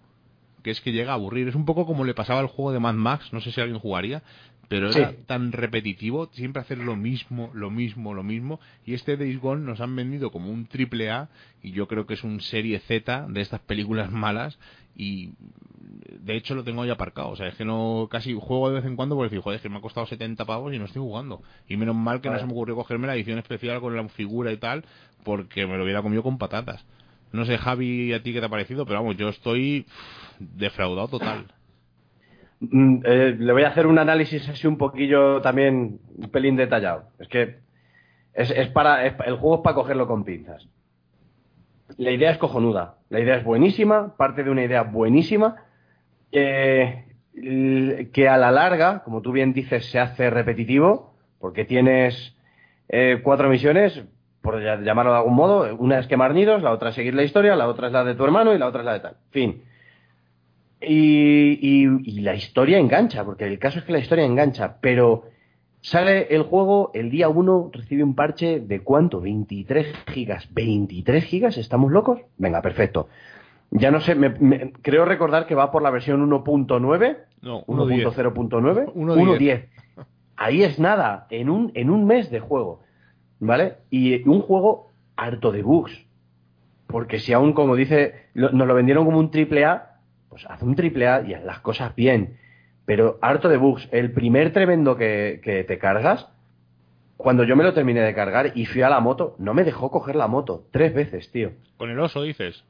que 0.63 0.71
es 0.71 0.81
que 0.81 0.91
llega 0.91 1.11
a 1.11 1.15
aburrir. 1.15 1.47
Es 1.47 1.55
un 1.55 1.65
poco 1.65 1.85
como 1.85 2.03
le 2.03 2.13
pasaba 2.13 2.39
al 2.39 2.47
juego 2.47 2.71
de 2.71 2.79
Mad 2.79 2.93
Max, 2.93 3.33
no 3.33 3.41
sé 3.41 3.51
si 3.51 3.59
alguien 3.59 3.79
jugaría, 3.79 4.23
pero 4.71 4.89
era 4.89 5.13
tan 5.25 5.51
repetitivo, 5.51 6.29
siempre 6.31 6.61
hacer 6.61 6.77
lo 6.77 6.95
mismo, 6.95 7.51
lo 7.53 7.69
mismo, 7.69 8.13
lo 8.13 8.23
mismo. 8.23 8.61
Y 8.85 8.93
este 8.93 9.17
Days 9.17 9.37
Gone 9.37 9.65
nos 9.65 9.81
han 9.81 9.93
vendido 9.97 10.31
como 10.31 10.49
un 10.49 10.65
triple 10.65 11.11
A, 11.11 11.27
y 11.61 11.71
yo 11.71 11.89
creo 11.89 12.05
que 12.05 12.13
es 12.13 12.23
un 12.23 12.39
serie 12.39 12.79
Z 12.79 13.27
de 13.27 13.41
estas 13.41 13.59
películas 13.59 14.13
malas, 14.13 14.57
y 14.95 15.31
de 16.21 16.37
hecho 16.37 16.55
lo 16.55 16.63
tengo 16.63 16.83
ahí 16.83 16.89
aparcado. 16.89 17.31
O 17.31 17.35
sea, 17.35 17.49
es 17.49 17.55
que 17.55 17.65
no, 17.65 18.07
casi 18.09 18.33
juego 18.33 18.69
de 18.69 18.75
vez 18.75 18.85
en 18.85 18.95
cuando 18.95 19.17
porque 19.17 19.29
decir, 19.29 19.43
joder, 19.43 19.57
es 19.57 19.61
que 19.61 19.67
me 19.67 19.79
ha 19.79 19.81
costado 19.81 20.07
70 20.07 20.45
pavos 20.45 20.73
y 20.73 20.79
no 20.79 20.85
estoy 20.85 21.01
jugando. 21.01 21.41
Y 21.67 21.75
menos 21.75 21.97
mal 21.97 22.21
que 22.21 22.29
no 22.29 22.39
se 22.39 22.45
me 22.45 22.53
ocurrió 22.53 22.77
cogerme 22.77 23.07
la 23.07 23.15
edición 23.15 23.39
especial 23.39 23.81
con 23.81 23.93
la 23.93 24.07
figura 24.07 24.53
y 24.53 24.57
tal, 24.57 24.85
porque 25.25 25.67
me 25.67 25.75
lo 25.75 25.83
hubiera 25.83 26.01
comido 26.01 26.23
con 26.23 26.37
patatas. 26.37 26.85
No 27.33 27.43
sé, 27.43 27.57
Javi, 27.57 28.13
a 28.13 28.23
ti 28.23 28.31
qué 28.31 28.39
te 28.39 28.45
ha 28.45 28.49
parecido, 28.49 28.85
pero 28.85 29.01
vamos, 29.01 29.17
yo 29.17 29.27
estoy 29.27 29.85
defraudado 30.39 31.09
total. 31.09 31.47
Mm, 32.61 32.99
eh, 33.03 33.35
le 33.39 33.53
voy 33.53 33.63
a 33.63 33.69
hacer 33.69 33.87
un 33.87 33.97
análisis 33.97 34.47
así 34.47 34.67
un 34.67 34.77
poquillo 34.77 35.41
también, 35.41 35.99
un 36.15 36.29
pelín 36.29 36.55
detallado. 36.55 37.05
Es 37.17 37.27
que 37.27 37.57
es, 38.33 38.69
para, 38.69 39.05
el 39.05 39.35
juego 39.37 39.55
es 39.55 39.61
para 39.61 39.75
cogerlo 39.75 40.07
con 40.07 40.23
pinzas. 40.23 40.67
La 41.97 42.11
idea 42.11 42.31
es 42.31 42.37
cojonuda, 42.37 42.97
la 43.09 43.19
idea 43.19 43.35
es 43.35 43.43
buenísima, 43.43 44.15
parte 44.15 44.43
de 44.43 44.51
una 44.51 44.63
idea 44.63 44.83
buenísima, 44.83 45.63
que 46.31 47.03
a 48.29 48.37
la 48.37 48.51
larga, 48.51 49.03
como 49.03 49.21
tú 49.21 49.33
bien 49.33 49.51
dices, 49.51 49.91
se 49.91 49.99
hace 49.99 50.29
repetitivo, 50.29 51.15
porque 51.39 51.65
tienes 51.65 52.37
eh, 52.87 53.19
cuatro 53.23 53.49
misiones, 53.49 54.05
por 54.41 54.61
llamarlo 54.61 55.11
de 55.11 55.17
algún 55.17 55.35
modo, 55.35 55.75
una 55.75 55.99
es 55.99 56.07
quemar 56.07 56.33
nidos, 56.33 56.63
la 56.63 56.71
otra 56.71 56.89
es 56.89 56.95
seguir 56.95 57.13
la 57.13 57.23
historia, 57.23 57.57
la 57.57 57.67
otra 57.67 57.87
es 57.87 57.93
la 57.93 58.05
de 58.05 58.15
tu 58.15 58.23
hermano 58.23 58.53
y 58.53 58.57
la 58.57 58.67
otra 58.67 58.81
es 58.81 58.85
la 58.85 58.93
de 58.93 58.99
tal. 59.01 59.17
Fin 59.31 59.63
y, 60.81 62.21
la 62.21 62.35
historia 62.35 62.77
engancha, 62.79 63.23
porque 63.23 63.45
el 63.45 63.59
caso 63.59 63.79
es 63.79 63.85
que 63.85 63.91
la 63.91 63.99
historia 63.99 64.25
engancha, 64.25 64.77
pero 64.81 65.25
sale 65.81 66.27
el 66.33 66.43
juego, 66.43 66.91
el 66.93 67.11
día 67.11 67.29
1 67.29 67.71
recibe 67.73 68.03
un 68.03 68.15
parche 68.15 68.59
de 68.59 68.81
cuánto, 68.81 69.21
23 69.21 69.87
gigas. 70.07 70.49
¿23 70.53 71.21
gigas? 71.21 71.57
¿Estamos 71.57 71.91
locos? 71.91 72.21
Venga, 72.37 72.61
perfecto. 72.61 73.09
Ya 73.71 73.89
no 73.89 74.01
sé, 74.01 74.15
me, 74.15 74.73
creo 74.81 75.05
recordar 75.05 75.47
que 75.47 75.55
va 75.55 75.71
por 75.71 75.81
la 75.81 75.91
versión 75.91 76.27
1.9. 76.29 77.17
No, 77.41 77.65
1.0.9. 77.65 78.93
1.10. 78.93 79.67
Ahí 80.35 80.63
es 80.63 80.79
nada, 80.79 81.27
en 81.29 81.49
un, 81.49 81.71
en 81.75 81.89
un 81.89 82.05
mes 82.05 82.29
de 82.31 82.39
juego. 82.39 82.81
¿Vale? 83.39 83.77
Y 83.89 84.27
un 84.27 84.41
juego 84.41 84.89
harto 85.15 85.51
de 85.51 85.63
bugs. 85.63 86.05
Porque 86.87 87.19
si 87.19 87.31
aún, 87.33 87.53
como 87.53 87.75
dice, 87.75 88.27
nos 88.33 88.53
lo 88.53 88.73
vendieron 88.73 89.05
como 89.05 89.19
un 89.19 89.31
triple 89.31 89.65
A, 89.65 89.90
pues 90.31 90.45
haz 90.49 90.63
un 90.63 90.75
triple 90.75 91.07
A 91.07 91.21
y 91.21 91.33
haz 91.33 91.43
las 91.43 91.59
cosas 91.59 91.93
bien. 91.93 92.37
Pero 92.85 93.19
harto 93.21 93.49
de 93.49 93.57
bugs. 93.57 93.87
El 93.91 94.11
primer 94.13 94.53
tremendo 94.53 94.95
que, 94.97 95.65
te 95.67 95.77
cargas, 95.77 96.27
cuando 97.17 97.43
yo 97.43 97.55
me 97.55 97.65
lo 97.65 97.73
terminé 97.73 97.99
de 98.01 98.15
cargar 98.15 98.53
y 98.55 98.65
fui 98.65 98.81
a 98.81 98.89
la 98.89 99.01
moto, 99.01 99.35
no 99.37 99.53
me 99.53 99.65
dejó 99.65 99.91
coger 99.91 100.15
la 100.15 100.27
moto. 100.27 100.63
Tres 100.71 100.93
veces, 100.93 101.29
tío. 101.31 101.51
¿Con 101.77 101.89
el 101.89 101.99
oso 101.99 102.23
dices? 102.23 102.63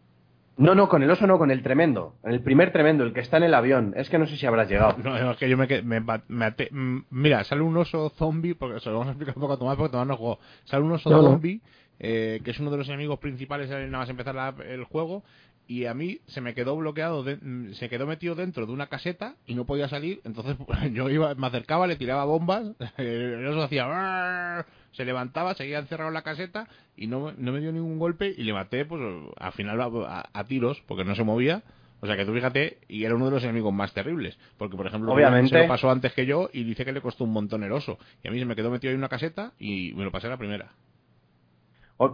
No, 0.57 0.75
no, 0.75 0.89
con 0.89 1.03
el 1.03 1.09
oso 1.09 1.27
no, 1.27 1.37
con 1.37 1.51
el 1.51 1.61
tremendo. 1.61 2.15
El 2.23 2.41
primer 2.41 2.73
tremendo, 2.73 3.03
el 3.03 3.13
que 3.13 3.21
está 3.21 3.37
en 3.37 3.43
el 3.43 3.53
avión. 3.53 3.93
Es 3.95 4.09
que 4.09 4.17
no 4.17 4.25
sé 4.25 4.37
si 4.37 4.45
habrás 4.47 4.67
llegado. 4.67 4.97
No, 5.03 5.31
es 5.31 5.37
que 5.37 5.47
yo 5.47 5.55
me, 5.55 5.67
me, 5.83 5.99
mm, 6.01 7.05
Mira, 7.11 7.43
sale 7.43 7.61
un 7.61 7.77
oso 7.77 8.09
zombie, 8.09 8.55
porque 8.55 8.79
se 8.79 8.89
lo 8.89 8.95
vamos 8.95 9.07
a 9.07 9.11
explicar 9.11 9.35
un 9.37 9.41
poco 9.41 9.53
a 9.53 9.57
Tomás, 9.57 9.77
porque 9.77 9.91
Tomás 9.91 10.07
no 10.07 10.17
jugó. 10.17 10.39
Sale 10.65 10.83
un 10.83 10.91
oso 10.93 11.09
zombie, 11.09 11.61
eh, 11.99 12.41
que 12.43 12.49
es 12.49 12.59
uno 12.59 12.71
de 12.71 12.77
los 12.77 12.87
enemigos 12.89 13.19
principales 13.19 13.69
nada 13.69 13.87
más 13.87 14.09
empezar 14.09 14.55
el 14.67 14.83
juego, 14.85 15.23
y 15.71 15.85
a 15.85 15.93
mí 15.93 16.19
se 16.27 16.41
me 16.41 16.53
quedó 16.53 16.75
bloqueado, 16.75 17.23
mm, 17.23 17.71
se 17.75 17.87
quedó 17.87 18.05
metido 18.05 18.35
dentro 18.35 18.65
de 18.65 18.73
una 18.73 18.87
caseta 18.87 19.35
y 19.47 19.55
no 19.55 19.65
podía 19.65 19.87
salir, 19.87 20.19
entonces 20.25 20.57
yo 20.91 21.09
iba, 21.09 21.33
me 21.35 21.47
acercaba, 21.47 21.87
le 21.87 21.95
tiraba 21.95 22.25
bombas, 22.25 22.73
eso 22.97 23.63
hacía, 23.63 24.65
se 24.91 25.05
levantaba, 25.05 25.53
seguía 25.53 25.79
encerrado 25.79 26.09
en 26.09 26.15
la 26.15 26.23
caseta 26.23 26.67
y 26.97 27.07
no, 27.07 27.31
no 27.37 27.53
me 27.53 27.61
dio 27.61 27.71
ningún 27.71 27.99
golpe 27.99 28.35
y 28.37 28.43
le 28.43 28.51
maté, 28.51 28.83
pues 28.83 29.01
al 29.37 29.53
final 29.53 29.79
a, 29.79 30.43
tiros, 30.43 30.83
porque 30.87 31.05
no 31.05 31.15
se 31.15 31.23
movía. 31.23 31.63
O 32.01 32.07
sea 32.07 32.17
que 32.17 32.25
tú 32.25 32.33
fíjate, 32.33 32.79
y 32.89 33.05
era 33.05 33.15
uno 33.15 33.25
de 33.25 33.31
los 33.31 33.43
enemigos 33.43 33.71
más 33.71 33.93
terribles. 33.93 34.37
Porque, 34.57 34.75
por 34.75 34.87
ejemplo, 34.87 35.13
Obviamente. 35.13 35.49
se 35.49 35.61
lo 35.61 35.67
pasó 35.67 35.91
antes 35.91 36.11
que 36.13 36.25
yo 36.25 36.49
y 36.51 36.63
dice 36.63 36.83
que 36.83 36.91
le 36.91 36.99
costó 36.99 37.25
un 37.25 37.31
montón 37.31 37.63
el 37.63 37.71
oso. 37.71 37.99
Y 38.23 38.27
a 38.27 38.31
mí 38.31 38.39
se 38.39 38.45
me 38.45 38.55
quedó 38.55 38.71
metido 38.71 38.91
en 38.91 38.97
una 38.97 39.07
caseta 39.07 39.53
y 39.59 39.93
me 39.93 40.03
lo 40.03 40.11
pasé 40.11 40.25
a 40.25 40.31
la 40.31 40.37
primera. 40.37 40.71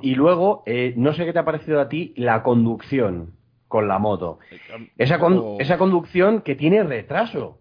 Y 0.01 0.16
luego, 0.16 0.64
eh, 0.66 0.93
no 0.97 1.14
sé 1.14 1.24
qué 1.24 1.32
te 1.32 1.39
ha 1.39 1.45
parecido 1.45 1.80
a 1.80 1.88
ti 1.88 2.14
la 2.18 2.43
conducción 2.43 3.37
con 3.68 3.88
la 3.88 3.99
moto. 3.99 4.39
Esa, 4.97 5.20
esa 5.59 5.78
conducción 5.78 6.41
que 6.41 6.55
tiene 6.55 6.84
retraso. 6.84 7.59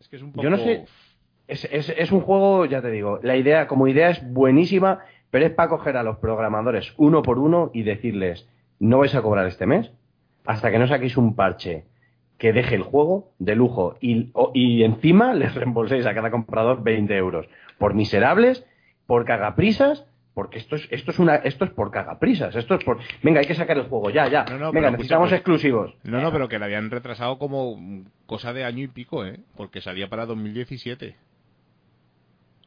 Es 0.00 0.08
que 0.08 0.16
es 0.16 0.22
un 0.22 0.32
poco... 0.32 0.42
Yo 0.42 0.50
no 0.50 0.58
sé. 0.58 0.84
Es, 1.46 1.64
es, 1.70 2.10
un 2.10 2.20
juego, 2.20 2.64
ya 2.64 2.80
te 2.80 2.90
digo, 2.90 3.20
la 3.22 3.36
idea, 3.36 3.66
como 3.66 3.86
idea 3.86 4.08
es 4.08 4.32
buenísima, 4.32 5.00
pero 5.30 5.44
es 5.44 5.52
para 5.52 5.68
coger 5.68 5.98
a 5.98 6.02
los 6.02 6.16
programadores 6.16 6.94
uno 6.96 7.20
por 7.22 7.38
uno 7.38 7.70
y 7.74 7.82
decirles, 7.82 8.48
no 8.78 8.98
vais 8.98 9.14
a 9.14 9.20
cobrar 9.20 9.46
este 9.46 9.66
mes 9.66 9.92
hasta 10.46 10.70
que 10.70 10.78
no 10.78 10.86
saquéis 10.86 11.18
un 11.18 11.36
parche 11.36 11.84
que 12.38 12.54
deje 12.54 12.74
el 12.74 12.82
juego 12.82 13.32
de 13.38 13.56
lujo 13.56 13.96
y, 14.00 14.32
y 14.54 14.84
encima 14.84 15.34
les 15.34 15.54
reembolséis 15.54 16.06
a 16.06 16.14
cada 16.14 16.30
comprador 16.30 16.82
20 16.82 17.14
euros. 17.14 17.46
Por 17.78 17.94
miserables, 17.94 18.64
por 19.06 19.26
cagaprisas 19.26 20.06
porque 20.34 20.58
esto 20.58 20.76
es 20.76 20.86
esto 20.90 21.12
es 21.12 21.18
una 21.18 21.36
esto 21.36 21.64
es 21.64 21.70
por 21.70 21.90
cagaprisas 21.90 22.54
esto 22.56 22.74
es 22.74 22.84
por 22.84 22.98
venga 23.22 23.40
hay 23.40 23.46
que 23.46 23.54
sacar 23.54 23.78
el 23.78 23.84
juego 23.84 24.10
ya 24.10 24.28
ya. 24.28 24.44
Venga 24.44 24.90
necesitamos 24.90 25.32
exclusivos. 25.32 25.94
No 26.02 26.20
no 26.20 26.32
pero 26.32 26.48
que 26.48 26.58
la 26.58 26.66
habían 26.66 26.90
retrasado 26.90 27.38
como 27.38 28.04
cosa 28.26 28.52
de 28.52 28.64
año 28.64 28.82
y 28.82 28.88
pico 28.88 29.24
eh 29.24 29.40
porque 29.56 29.80
salía 29.80 30.08
para 30.08 30.26
2017 30.26 31.16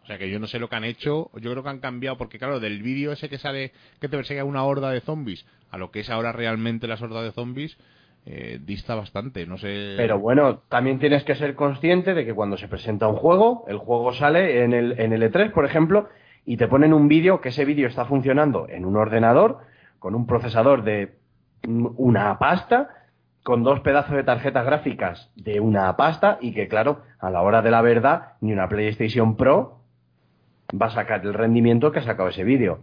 o 0.03 0.07
sea 0.07 0.17
que 0.17 0.29
yo 0.29 0.39
no 0.39 0.47
sé 0.47 0.59
lo 0.59 0.69
que 0.69 0.77
han 0.77 0.85
hecho 0.85 1.29
yo 1.35 1.51
creo 1.51 1.63
que 1.63 1.69
han 1.69 1.79
cambiado 1.79 2.17
porque 2.17 2.39
claro 2.39 2.59
del 2.59 2.81
vídeo 2.81 3.11
ese 3.11 3.29
que 3.29 3.37
sale 3.37 3.73
que 3.99 4.07
te 4.07 4.15
persigue 4.15 4.43
una 4.43 4.63
horda 4.63 4.89
de 4.89 5.01
zombies 5.01 5.45
a 5.69 5.77
lo 5.77 5.91
que 5.91 5.99
es 5.99 6.09
ahora 6.09 6.31
realmente 6.31 6.87
las 6.87 7.01
hordas 7.01 7.23
de 7.23 7.31
zombies 7.33 7.77
eh, 8.29 8.59
dista 8.61 8.93
bastante, 8.93 9.45
no 9.45 9.57
sé. 9.57 9.93
Pero 9.95 10.19
bueno, 10.19 10.63
también 10.67 10.99
tienes 10.99 11.23
que 11.23 11.33
ser 11.35 11.55
consciente 11.55 12.13
de 12.13 12.25
que 12.25 12.33
cuando 12.33 12.57
se 12.57 12.67
presenta 12.67 13.07
un 13.07 13.15
juego, 13.15 13.63
el 13.69 13.77
juego 13.77 14.11
sale 14.11 14.65
en 14.65 14.73
el, 14.73 14.99
en 14.99 15.13
el 15.13 15.23
E3, 15.23 15.53
por 15.53 15.63
ejemplo, 15.63 16.09
y 16.47 16.55
te 16.57 16.67
ponen 16.67 16.93
un 16.93 17.07
vídeo 17.09 17.41
que 17.41 17.49
ese 17.49 17.65
vídeo 17.65 17.87
está 17.87 18.05
funcionando 18.05 18.67
en 18.69 18.85
un 18.85 18.95
ordenador 18.95 19.59
con 19.99 20.15
un 20.15 20.25
procesador 20.25 20.83
de 20.83 21.17
una 21.67 22.39
pasta 22.39 22.89
con 23.43 23.63
dos 23.63 23.81
pedazos 23.81 24.15
de 24.15 24.23
tarjetas 24.23 24.65
gráficas 24.65 25.29
de 25.35 25.59
una 25.59 25.95
pasta 25.97 26.37
y 26.41 26.53
que 26.53 26.67
claro, 26.69 27.01
a 27.19 27.29
la 27.29 27.41
hora 27.41 27.61
de 27.61 27.69
la 27.71 27.81
verdad 27.81 28.33
ni 28.41 28.53
una 28.53 28.69
PlayStation 28.69 29.35
Pro 29.35 29.81
va 30.81 30.87
a 30.87 30.91
sacar 30.91 31.21
el 31.25 31.33
rendimiento 31.33 31.91
que 31.91 31.99
ha 31.99 32.03
sacado 32.03 32.29
ese 32.29 32.43
vídeo. 32.45 32.79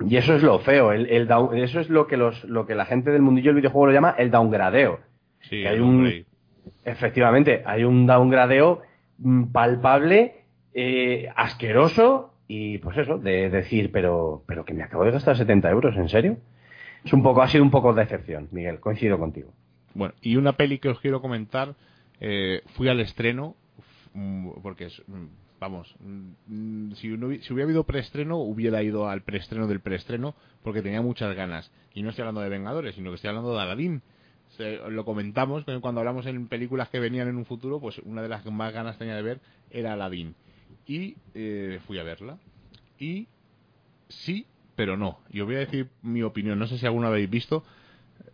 Y 0.00 0.16
eso 0.16 0.34
es 0.34 0.42
lo 0.42 0.58
feo, 0.58 0.92
el, 0.92 1.06
el 1.06 1.26
down- 1.26 1.56
eso 1.56 1.80
es 1.80 1.88
lo 1.90 2.06
que 2.06 2.16
los, 2.16 2.44
lo 2.44 2.66
que 2.66 2.74
la 2.74 2.84
gente 2.84 3.10
del 3.10 3.22
mundillo 3.22 3.48
del 3.50 3.56
videojuego 3.56 3.86
lo 3.86 3.92
llama 3.92 4.14
el 4.16 4.30
downgradeo. 4.30 5.00
Sí, 5.40 5.62
Que 5.62 5.68
hay 5.68 5.80
un-. 5.80 6.24
Efectivamente, 6.84 7.62
hay 7.66 7.84
un 7.84 8.06
downgradeo 8.06 8.82
mm, 9.18 9.44
palpable, 9.52 10.44
eh, 10.74 11.28
asqueroso 11.34 12.32
y 12.48 12.78
pues 12.78 12.96
eso, 12.96 13.18
de 13.18 13.50
decir, 13.50 13.90
pero, 13.92 14.42
pero 14.46 14.64
que 14.64 14.74
me 14.74 14.82
acabo 14.82 15.04
de 15.04 15.10
gastar 15.12 15.36
70 15.36 15.70
euros, 15.70 15.96
¿en 15.96 16.08
serio? 16.08 16.38
Es 17.04 17.12
un 17.12 17.22
poco, 17.22 17.42
ha 17.42 17.48
sido 17.48 17.62
un 17.62 17.70
poco 17.70 17.92
de 17.94 18.02
decepción, 18.02 18.48
Miguel, 18.50 18.80
coincido 18.80 19.18
contigo. 19.18 19.52
Bueno, 19.94 20.14
y 20.22 20.36
una 20.36 20.54
peli 20.54 20.78
que 20.78 20.88
os 20.88 21.00
quiero 21.00 21.20
comentar, 21.20 21.74
eh, 22.20 22.62
fui 22.74 22.88
al 22.88 23.00
estreno, 23.00 23.54
mm, 24.14 24.50
porque 24.62 24.86
es, 24.86 25.02
mm, 25.06 25.26
vamos, 25.60 25.94
mm, 26.00 26.92
si, 26.92 27.08
si 27.08 27.52
hubiera 27.52 27.64
habido 27.64 27.84
preestreno, 27.84 28.38
hubiera 28.38 28.82
ido 28.82 29.08
al 29.08 29.22
preestreno 29.22 29.66
del 29.66 29.80
preestreno, 29.80 30.34
porque 30.62 30.82
tenía 30.82 31.02
muchas 31.02 31.34
ganas. 31.36 31.70
Y 31.94 32.02
no 32.02 32.10
estoy 32.10 32.22
hablando 32.22 32.40
de 32.40 32.48
Vengadores, 32.48 32.94
sino 32.94 33.10
que 33.10 33.16
estoy 33.16 33.28
hablando 33.28 33.54
de 33.54 33.60
Aladdin. 33.62 34.02
Se- 34.56 34.78
lo 34.90 35.04
comentamos 35.04 35.64
cuando 35.80 36.00
hablamos 36.00 36.26
en 36.26 36.48
películas 36.48 36.88
que 36.88 37.00
venían 37.00 37.28
en 37.28 37.36
un 37.36 37.44
futuro, 37.44 37.80
pues 37.80 37.98
una 38.00 38.22
de 38.22 38.28
las 38.28 38.42
que 38.42 38.50
más 38.50 38.72
ganas 38.72 38.98
tenía 38.98 39.14
de 39.14 39.22
ver 39.22 39.40
era 39.70 39.92
Aladdin. 39.92 40.34
Y 40.88 41.16
eh, 41.34 41.78
fui 41.86 41.98
a 41.98 42.02
verla. 42.02 42.38
Y 42.98 43.28
sí, 44.08 44.46
pero 44.74 44.96
no. 44.96 45.20
Y 45.30 45.40
os 45.40 45.46
voy 45.46 45.56
a 45.56 45.60
decir 45.60 45.88
mi 46.02 46.22
opinión. 46.22 46.58
No 46.58 46.66
sé 46.66 46.78
si 46.78 46.86
alguna 46.86 47.08
habéis 47.08 47.30
visto. 47.30 47.62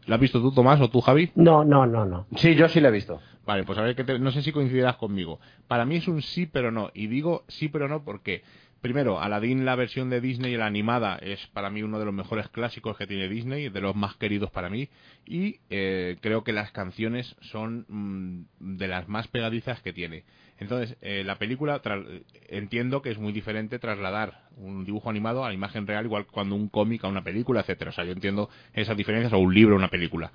¿La 0.07 0.15
has 0.15 0.21
visto 0.21 0.41
tú, 0.41 0.53
Tomás, 0.53 0.81
o 0.81 0.89
tú, 0.89 1.01
Javi? 1.01 1.31
No, 1.35 1.65
no, 1.65 1.85
no, 1.87 2.05
no. 2.07 2.27
Sí, 2.37 2.55
yo 2.55 2.69
sí 2.69 2.81
lo 2.81 2.89
he 2.89 2.93
visto. 2.93 3.21
Vale, 3.47 3.65
pues 3.65 3.77
a 3.79 3.83
ver, 3.83 3.97
qué 3.97 4.05
te- 4.05 4.19
no 4.19 4.31
sé 4.31 4.41
si 4.43 4.53
coincidirás 4.53 4.97
conmigo. 4.97 5.41
Para 5.67 5.85
mí 5.85 5.97
es 5.97 6.09
un 6.09 6.23
sí, 6.23 6.47
pero 6.47 6.71
no. 6.71 6.91
Y 6.95 7.09
digo 7.09 7.45
sí, 7.49 7.69
pero 7.69 7.89
no 7.89 8.05
porque, 8.05 8.43
primero, 8.81 9.21
Aladdin, 9.21 9.65
la 9.65 9.75
versión 9.77 10.11
de 10.11 10.21
Disney, 10.21 10.57
la 10.57 10.67
animada, 10.67 11.17
es 11.17 11.47
para 11.49 11.71
mí 11.71 11.83
uno 11.83 11.99
de 11.99 12.05
los 12.05 12.15
mejores 12.15 12.49
clásicos 12.49 12.97
que 12.97 13.07
tiene 13.07 13.29
Disney, 13.29 13.69
de 13.71 13.81
los 13.81 13.97
más 13.97 14.15
queridos 14.17 14.51
para 14.51 14.71
mí. 14.71 14.89
Y 15.27 15.59
eh, 15.71 16.17
creo 16.21 16.45
que 16.45 16.53
las 16.53 16.71
canciones 16.71 17.35
son 17.41 17.85
mm, 17.89 18.77
de 18.77 18.89
las 18.89 19.09
más 19.09 19.27
pegadizas 19.29 19.81
que 19.83 19.93
tiene. 19.93 20.25
Entonces, 20.59 20.97
eh, 21.03 21.25
la 21.25 21.37
película, 21.37 21.81
entiendo 22.49 23.03
que 23.03 23.11
es 23.11 23.19
muy 23.19 23.33
diferente 23.33 23.79
trasladar 23.79 24.43
un 24.57 24.85
dibujo 24.85 25.11
animado 25.11 25.45
a 25.45 25.49
la 25.49 25.55
imagen 25.55 25.87
real, 25.87 26.05
igual 26.05 26.27
cuando 26.27 26.55
un 26.55 26.69
cómic 26.69 27.05
a 27.05 27.09
una 27.09 27.25
película, 27.25 27.61
etcétera. 27.61 27.91
O 27.91 27.93
sea, 27.93 28.05
yo 28.05 28.13
entiendo 28.13 28.49
esas 28.73 28.97
diferencias, 28.97 29.33
o 29.33 29.39
un 29.39 29.53
libro 29.55 29.75
a 29.75 29.79
una 29.79 29.89
película. 29.91 30.31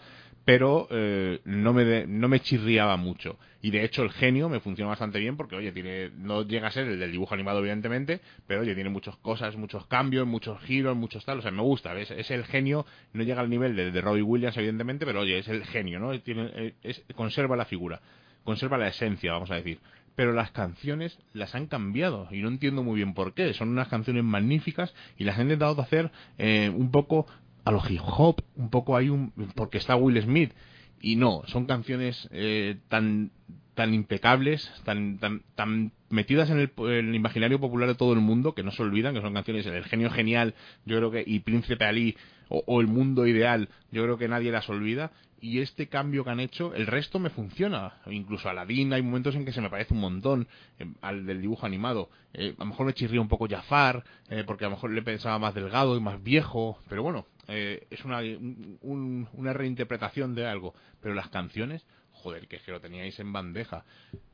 Pero 0.45 0.87
eh, 0.89 1.39
no, 1.45 1.73
me 1.73 1.83
de- 1.85 2.07
no 2.07 2.27
me 2.27 2.39
chirriaba 2.39 2.97
mucho. 2.97 3.37
Y 3.61 3.71
de 3.71 3.83
hecho, 3.83 4.03
el 4.03 4.11
genio 4.11 4.49
me 4.49 4.59
funciona 4.59 4.89
bastante 4.89 5.19
bien 5.19 5.37
porque, 5.37 5.55
oye, 5.55 5.71
tiene 5.71 6.09
no 6.17 6.43
llega 6.43 6.67
a 6.69 6.71
ser 6.71 6.87
el 6.87 6.99
del 6.99 7.11
dibujo 7.11 7.33
animado, 7.33 7.59
evidentemente, 7.59 8.19
pero 8.47 8.61
oye, 8.61 8.73
tiene 8.73 8.89
muchas 8.89 9.15
cosas, 9.17 9.55
muchos 9.57 9.85
cambios, 9.87 10.25
muchos 10.27 10.59
giros, 10.61 10.95
muchos 10.97 11.23
tal. 11.25 11.39
O 11.39 11.41
sea, 11.41 11.51
me 11.51 11.61
gusta. 11.61 11.93
¿ves? 11.93 12.09
Es 12.11 12.31
el 12.31 12.45
genio, 12.45 12.85
no 13.13 13.23
llega 13.23 13.41
al 13.41 13.49
nivel 13.49 13.75
de, 13.75 13.91
de 13.91 14.01
Robbie 14.01 14.21
Williams, 14.23 14.57
evidentemente, 14.57 15.05
pero 15.05 15.21
oye, 15.21 15.37
es 15.37 15.47
el 15.49 15.63
genio, 15.65 15.99
¿no? 15.99 16.19
Tiene, 16.21 16.49
eh, 16.55 16.73
es- 16.83 17.03
conserva 17.15 17.55
la 17.55 17.65
figura, 17.65 18.01
conserva 18.43 18.77
la 18.77 18.87
esencia, 18.87 19.33
vamos 19.33 19.51
a 19.51 19.55
decir 19.55 19.79
pero 20.19 20.33
las 20.33 20.51
canciones 20.51 21.17
las 21.31 21.55
han 21.55 21.67
cambiado 21.67 22.27
y 22.29 22.41
no 22.41 22.49
entiendo 22.49 22.83
muy 22.83 22.97
bien 22.97 23.13
por 23.13 23.33
qué. 23.33 23.53
Son 23.53 23.69
unas 23.69 23.87
canciones 23.87 24.21
magníficas 24.21 24.93
y 25.17 25.23
las 25.23 25.37
han 25.37 25.43
intentado 25.43 25.81
hacer 25.81 26.11
eh, 26.37 26.69
un 26.75 26.91
poco 26.91 27.25
a 27.63 27.71
lo 27.71 27.81
hip 27.87 28.01
hop, 28.03 28.43
un 28.57 28.69
poco 28.69 28.97
hay 28.97 29.07
un 29.07 29.31
porque 29.55 29.77
está 29.77 29.95
Will 29.95 30.21
Smith 30.21 30.51
y 30.99 31.15
no, 31.15 31.43
son 31.45 31.67
canciones 31.67 32.27
eh, 32.33 32.79
tan 32.89 33.31
tan 33.75 33.93
impecables, 33.93 34.69
tan 34.83 35.19
tan 35.19 35.41
tan 35.55 35.93
metidas 36.09 36.49
en 36.49 36.59
el, 36.59 37.15
imaginario 37.15 37.61
popular 37.61 37.87
de 37.87 37.95
todo 37.95 38.11
el 38.11 38.19
mundo 38.19 38.53
que 38.53 38.63
no 38.63 38.71
se 38.71 38.83
olvidan 38.83 39.13
que 39.13 39.21
son 39.21 39.33
canciones 39.33 39.65
El 39.67 39.85
genio 39.85 40.09
genial, 40.09 40.53
yo 40.85 40.97
creo 40.97 41.11
que 41.11 41.23
y 41.25 41.39
Príncipe 41.39 41.85
Ali 41.85 42.17
o 42.49 42.81
El 42.81 42.87
mundo 42.87 43.25
ideal, 43.25 43.69
yo 43.89 44.03
creo 44.03 44.17
que 44.17 44.27
nadie 44.27 44.51
las 44.51 44.67
olvida 44.67 45.11
y 45.41 45.59
este 45.59 45.87
cambio 45.87 46.23
que 46.23 46.29
han 46.29 46.39
hecho, 46.39 46.73
el 46.73 46.87
resto 46.87 47.19
me 47.19 47.29
funciona. 47.29 47.93
Incluso 48.07 48.49
Aladdin 48.49 48.93
hay 48.93 49.01
momentos 49.01 49.35
en 49.35 49.45
que 49.45 49.51
se 49.53 49.61
me 49.61 49.69
parece 49.69 49.93
un 49.93 49.99
montón 50.01 50.47
eh, 50.79 50.85
al 51.01 51.25
del 51.25 51.41
dibujo 51.41 51.65
animado. 51.65 52.09
Eh, 52.33 52.53
a 52.57 52.59
lo 52.63 52.65
mejor 52.69 52.85
me 52.85 52.93
chirría 52.93 53.21
un 53.21 53.27
poco 53.27 53.47
Jafar, 53.49 54.03
eh, 54.29 54.43
porque 54.45 54.65
a 54.65 54.69
lo 54.69 54.75
mejor 54.75 54.91
le 54.91 55.01
pensaba 55.01 55.39
más 55.39 55.53
delgado 55.53 55.95
y 55.97 56.01
más 56.01 56.21
viejo, 56.23 56.79
pero 56.89 57.03
bueno, 57.03 57.25
eh, 57.47 57.87
es 57.89 58.03
una, 58.05 58.19
un- 58.19 59.27
una 59.33 59.53
reinterpretación 59.53 60.35
de 60.35 60.45
algo. 60.47 60.73
Pero 61.01 61.15
las 61.15 61.29
canciones, 61.29 61.85
joder, 62.13 62.47
que 62.47 62.57
es 62.57 62.61
que 62.63 62.71
lo 62.71 62.81
teníais 62.81 63.19
en 63.19 63.31
bandeja. 63.33 63.85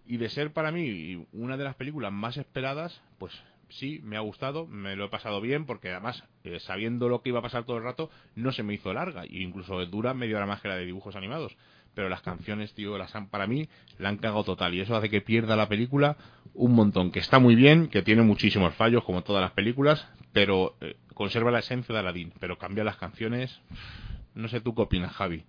Y 0.07 0.17
de 0.17 0.29
ser 0.29 0.53
para 0.53 0.71
mí 0.71 1.25
una 1.33 1.57
de 1.57 1.63
las 1.63 1.75
películas 1.75 2.11
más 2.11 2.37
esperadas, 2.37 3.01
pues 3.17 3.33
sí, 3.69 4.01
me 4.03 4.17
ha 4.17 4.21
gustado, 4.21 4.67
me 4.67 4.95
lo 4.95 5.05
he 5.05 5.09
pasado 5.09 5.41
bien, 5.41 5.65
porque 5.65 5.91
además, 5.91 6.23
eh, 6.43 6.59
sabiendo 6.59 7.09
lo 7.09 7.21
que 7.21 7.29
iba 7.29 7.39
a 7.39 7.43
pasar 7.43 7.63
todo 7.63 7.77
el 7.77 7.83
rato, 7.83 8.09
no 8.35 8.51
se 8.51 8.63
me 8.63 8.73
hizo 8.73 8.93
larga, 8.93 9.23
e 9.23 9.41
incluso 9.41 9.83
dura 9.85 10.13
media 10.13 10.37
hora 10.37 10.45
más 10.45 10.61
que 10.61 10.67
la 10.67 10.75
de 10.75 10.85
dibujos 10.85 11.15
animados. 11.15 11.57
Pero 11.93 12.09
las 12.09 12.21
canciones, 12.21 12.73
tío, 12.73 12.97
las 12.97 13.15
han, 13.15 13.29
para 13.29 13.47
mí, 13.47 13.69
la 13.99 14.09
han 14.09 14.17
cagado 14.17 14.43
total, 14.43 14.73
y 14.73 14.81
eso 14.81 14.95
hace 14.95 15.09
que 15.09 15.21
pierda 15.21 15.55
la 15.55 15.69
película 15.69 16.17
un 16.53 16.73
montón, 16.73 17.11
que 17.11 17.19
está 17.19 17.39
muy 17.39 17.55
bien, 17.55 17.87
que 17.87 18.01
tiene 18.01 18.21
muchísimos 18.21 18.73
fallos, 18.75 19.03
como 19.03 19.23
todas 19.23 19.41
las 19.41 19.51
películas, 19.51 20.07
pero 20.33 20.75
eh, 20.81 20.95
conserva 21.13 21.51
la 21.51 21.59
esencia 21.59 21.93
de 21.93 21.99
Aladdin, 21.99 22.33
pero 22.39 22.57
cambia 22.57 22.83
las 22.83 22.97
canciones. 22.97 23.61
No 24.33 24.47
sé 24.47 24.61
tú 24.61 24.75
qué 24.75 24.81
opinas, 24.81 25.13
Javi. 25.13 25.43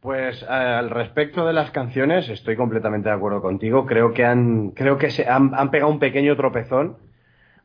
Pues 0.00 0.42
eh, 0.42 0.46
al 0.46 0.90
respecto 0.90 1.46
de 1.46 1.52
las 1.52 1.70
canciones 1.72 2.28
estoy 2.28 2.56
completamente 2.56 3.08
de 3.08 3.14
acuerdo 3.14 3.42
contigo. 3.42 3.84
Creo 3.84 4.12
que 4.12 4.24
han, 4.24 4.70
creo 4.70 4.96
que 4.96 5.10
se 5.10 5.28
han, 5.28 5.54
han 5.54 5.70
pegado 5.70 5.90
un 5.90 5.98
pequeño 5.98 6.36
tropezón 6.36 6.96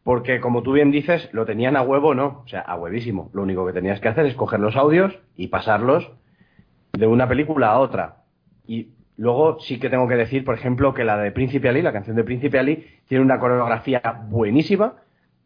porque 0.03 0.39
como 0.39 0.63
tú 0.63 0.73
bien 0.73 0.91
dices 0.91 1.29
lo 1.33 1.45
tenían 1.45 1.75
a 1.75 1.81
huevo, 1.81 2.13
no, 2.13 2.41
o 2.43 2.47
sea 2.47 2.61
a 2.61 2.75
huevísimo. 2.75 3.29
Lo 3.33 3.43
único 3.43 3.65
que 3.65 3.73
tenías 3.73 3.99
que 3.99 4.09
hacer 4.09 4.25
es 4.25 4.35
coger 4.35 4.59
los 4.59 4.75
audios 4.75 5.17
y 5.35 5.47
pasarlos 5.47 6.11
de 6.91 7.07
una 7.07 7.27
película 7.27 7.71
a 7.71 7.79
otra. 7.79 8.23
Y 8.67 8.89
luego 9.17 9.59
sí 9.59 9.79
que 9.79 9.89
tengo 9.89 10.07
que 10.07 10.15
decir, 10.15 10.43
por 10.43 10.55
ejemplo, 10.55 10.93
que 10.93 11.03
la 11.03 11.17
de 11.17 11.31
Príncipe 11.31 11.69
Ali, 11.69 11.81
la 11.81 11.93
canción 11.93 12.15
de 12.15 12.23
Príncipe 12.23 12.59
Ali, 12.59 12.85
tiene 13.07 13.23
una 13.23 13.39
coreografía 13.39 14.01
buenísima, 14.29 14.95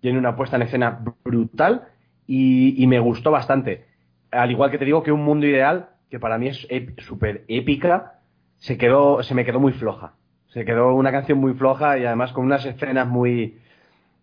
tiene 0.01 0.17
una 0.17 0.35
puesta 0.35 0.55
en 0.55 0.63
escena 0.63 1.03
brutal 1.23 1.87
y, 2.25 2.81
y 2.81 2.87
me 2.87 2.99
gustó 2.99 3.31
bastante. 3.31 3.85
Al 4.31 4.51
igual 4.51 4.71
que 4.71 4.77
te 4.77 4.85
digo 4.85 5.03
que 5.03 5.11
Un 5.11 5.23
Mundo 5.23 5.45
Ideal, 5.45 5.89
que 6.09 6.19
para 6.19 6.37
mí 6.37 6.47
es 6.47 6.67
súper 6.97 7.45
épica, 7.47 8.19
se, 8.57 8.77
quedó, 8.77 9.23
se 9.23 9.35
me 9.35 9.45
quedó 9.45 9.59
muy 9.59 9.73
floja. 9.73 10.13
Se 10.47 10.65
quedó 10.65 10.93
una 10.95 11.11
canción 11.11 11.37
muy 11.37 11.53
floja 11.53 11.97
y 11.97 12.05
además 12.05 12.31
con 12.33 12.45
unas 12.45 12.65
escenas 12.65 13.07
muy, 13.07 13.59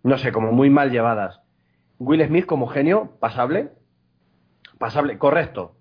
no 0.05 0.17
sé, 0.19 0.31
como 0.31 0.53
muy 0.53 0.71
mal 0.71 0.91
llevadas. 0.93 1.41
Will 1.99 2.25
Smith 2.27 2.47
como 2.47 2.69
genio, 2.69 3.13
pasable. 3.19 3.71
Pasable, 4.79 5.19
correcto. 5.19 5.75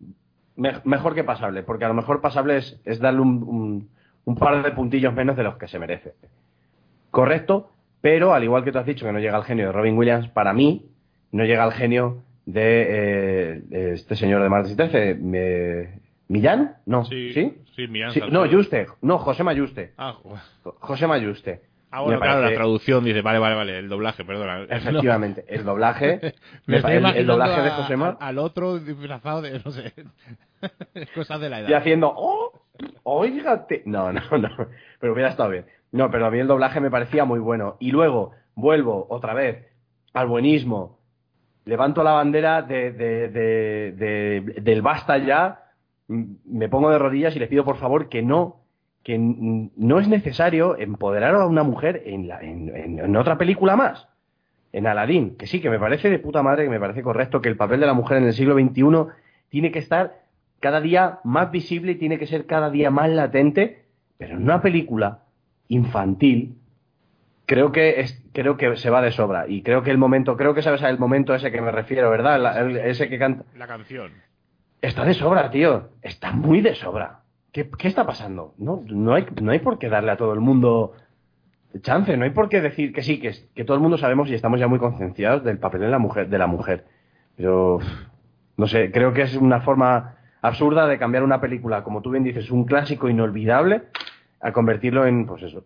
Me- 0.56 0.82
mejor 0.84 1.16
que 1.16 1.24
pasable, 1.24 1.64
porque 1.64 1.86
a 1.86 1.88
lo 1.88 1.94
mejor 1.94 2.22
pasable 2.22 2.58
es, 2.58 2.80
es 2.86 3.00
darle 3.00 3.22
un, 3.22 3.44
un- 3.44 3.90
un 4.26 4.36
par 4.36 4.64
de 4.64 4.72
puntillos 4.72 5.14
menos 5.14 5.36
de 5.36 5.44
los 5.44 5.58
que 5.58 5.68
se 5.68 5.78
merece. 5.80 6.14
Correcto, 7.12 7.70
pero 8.02 8.34
al 8.34 8.44
igual 8.44 8.64
que 8.64 8.72
tú 8.72 8.80
has 8.80 8.86
dicho 8.86 9.06
que 9.06 9.12
no 9.12 9.20
llega 9.20 9.36
al 9.38 9.44
genio 9.44 9.68
de 9.68 9.72
Robin 9.72 9.98
Williams, 9.98 10.28
para 10.30 10.54
mí 10.54 10.86
no 11.32 11.44
llega 11.46 11.64
al 11.64 11.74
genio 11.74 12.24
de, 12.46 12.86
eh, 12.90 13.62
de 13.66 13.94
este 13.94 14.16
señor 14.16 14.42
de 14.44 14.50
Martes 14.50 14.72
y 14.72 14.76
13. 14.76 15.16
me- 15.16 16.02
¿Millán? 16.30 16.78
No. 16.86 17.04
¿Sí? 17.06 17.32
sí, 17.76 17.88
Millán 17.88 18.12
Sí, 18.12 18.20
Salcedo. 18.22 18.46
no, 18.46 18.52
Juste. 18.52 18.88
No, 19.02 19.18
José 19.20 19.44
Mayuste. 19.44 19.94
Ah, 19.98 20.14
jo- 20.24 20.38
José 20.80 21.06
Mayuste. 21.06 21.62
Ah, 21.94 22.02
bueno, 22.02 22.20
Me 22.20 22.26
claro, 22.26 22.42
la 22.42 22.54
traducción 22.54 23.04
dice, 23.04 23.22
vale, 23.22 23.40
vale, 23.40 23.56
vale, 23.56 23.78
el 23.80 23.88
doblaje, 23.90 24.26
perdona. 24.26 24.64
Efectivamente, 24.70 25.46
el 25.48 25.64
doblaje. 25.64 26.34
Me 26.66 26.78
estoy 26.78 26.94
el, 26.94 27.26
doblaje 27.28 27.62
de 27.62 27.70
José 27.70 27.96
Ma- 27.98 28.18
a- 28.20 28.28
al 28.28 28.38
otro 28.40 28.80
disfrazado 28.80 29.42
de, 29.42 29.60
no 29.64 29.72
sé, 29.72 29.94
cosas 31.16 31.40
de 31.40 31.50
la 31.50 31.60
edad. 31.62 31.70
y 31.70 31.74
haciendo, 31.74 32.14
¡oh! 32.16 32.62
¡Oígate! 33.04 33.84
No, 33.86 34.12
no, 34.12 34.22
no. 34.38 34.50
Pero 35.00 35.14
hubiera 35.14 35.30
estado 35.30 35.50
bien. 35.50 35.66
No, 35.92 36.10
pero 36.10 36.26
a 36.26 36.32
mí 36.32 36.40
el 36.40 36.48
doblaje 36.48 36.80
me 36.80 36.90
parecía 36.90 37.26
muy 37.26 37.40
bueno. 37.40 37.78
Y 37.80 37.92
luego, 37.92 38.32
vuelvo 38.56 39.06
otra 39.10 39.34
vez 39.34 39.68
al 40.14 40.28
buenismo. 40.28 40.98
Levanto 41.66 42.04
la 42.04 42.14
bandera 42.14 42.62
de, 42.62 42.92
de- 42.92 43.28
de- 43.30 43.92
de- 43.92 44.62
del 44.62 44.82
basta 44.82 45.18
ya. 45.20 45.60
Me 46.08 46.68
pongo 46.70 46.90
de 46.90 46.98
rodillas 47.00 47.36
y 47.36 47.40
le 47.40 47.48
pido 47.48 47.64
por 47.64 47.78
favor 47.78 48.10
que 48.10 48.22
no, 48.22 48.63
que 49.04 49.18
no 49.20 50.00
es 50.00 50.08
necesario 50.08 50.78
empoderar 50.78 51.36
a 51.36 51.46
una 51.46 51.64
mujer 51.64 52.04
en, 52.06 52.28
la- 52.28 52.42
en- 52.42 52.74
en- 52.76 53.00
en 53.00 53.16
otra 53.18 53.38
película 53.38 53.76
más. 53.76 54.08
En 54.72 54.88
Aladdin, 54.88 55.36
que 55.36 55.46
sí, 55.46 55.60
que 55.62 55.70
me 55.70 55.78
parece 55.80 56.10
de 56.10 56.20
puta 56.20 56.42
madre, 56.42 56.64
que 56.64 56.70
me 56.70 56.80
parece 56.80 57.04
correcto 57.04 57.42
que 57.42 57.50
el 57.50 57.58
papel 57.58 57.80
de 57.82 57.86
la 57.86 57.94
mujer 57.94 58.18
en 58.18 58.24
el 58.26 58.34
siglo 58.34 58.56
XXI 58.56 59.12
tiene 59.50 59.72
que 59.72 59.80
estar 59.80 60.22
cada 60.60 60.80
día 60.82 61.20
más 61.24 61.52
visible 61.52 61.92
y 61.92 61.96
tiene 61.96 62.18
que 62.18 62.26
ser 62.28 62.46
cada 62.46 62.70
día 62.70 62.90
más 62.90 63.10
latente, 63.10 63.84
pero 64.18 64.36
en 64.36 64.44
una 64.44 64.62
película 64.62 65.20
infantil 65.68 66.56
creo 67.46 67.72
que 67.72 68.00
es, 68.00 68.24
creo 68.34 68.56
que 68.58 68.76
se 68.78 68.90
va 68.90 69.02
de 69.02 69.12
sobra 69.12 69.48
y 69.48 69.62
creo 69.64 69.84
que 69.84 69.92
el 69.92 69.98
momento, 69.98 70.38
creo 70.38 70.54
que 70.54 70.62
sabes 70.62 70.82
el 70.82 70.98
momento 70.98 71.36
ese 71.36 71.52
que 71.52 71.62
me 71.62 71.72
refiero, 71.72 72.10
¿verdad? 72.10 72.40
La- 72.42 72.60
el- 72.62 72.78
ese 72.78 73.10
que 73.10 73.20
canta 73.20 73.44
La 73.58 73.68
canción. 73.68 74.12
está 74.82 75.04
de 75.06 75.14
sobra, 75.14 75.52
tío, 75.52 75.90
está 76.02 76.32
muy 76.32 76.62
de 76.62 76.74
sobra. 76.76 77.20
¿Qué, 77.54 77.70
está 77.84 78.06
pasando? 78.06 78.56
No, 78.58 78.84
no 78.88 79.14
hay, 79.14 79.28
no 79.42 79.52
hay 79.52 79.60
por 79.60 79.78
qué 79.78 79.88
darle 79.88 80.12
a 80.12 80.18
todo 80.18 80.34
el 80.34 80.40
mundo 80.40 80.94
chance, 81.82 82.18
no 82.18 82.26
hay 82.26 82.32
por 82.32 82.50
qué 82.50 82.62
decir 82.62 82.92
que 82.92 83.04
sí, 83.04 83.20
que, 83.20 83.32
que 83.54 83.64
todo 83.64 83.76
el 83.76 83.82
mundo 83.82 83.98
sabemos 83.98 84.28
y 84.30 84.34
estamos 84.34 84.60
ya 84.60 84.68
muy 84.68 84.80
concienciados 84.80 85.44
del 85.44 85.60
papel 85.60 85.82
de 85.82 85.90
la 85.90 86.00
mujer, 86.00 86.30
de 86.30 86.38
la 86.40 86.48
mujer. 86.48 86.86
Yo 87.38 87.80
no 88.58 88.68
sé, 88.68 88.92
creo 88.92 89.14
que 89.14 89.22
es 89.22 89.36
una 89.36 89.62
forma 89.62 90.16
absurda 90.42 90.88
de 90.88 90.98
cambiar 90.98 91.24
una 91.24 91.40
película, 91.40 91.84
como 91.84 92.02
tú 92.02 92.10
bien 92.10 92.24
dices, 92.24 92.50
un 92.52 92.66
clásico 92.66 93.08
inolvidable, 93.08 93.84
a 94.42 94.52
convertirlo 94.52 95.06
en, 95.06 95.26
pues 95.26 95.44
eso, 95.44 95.64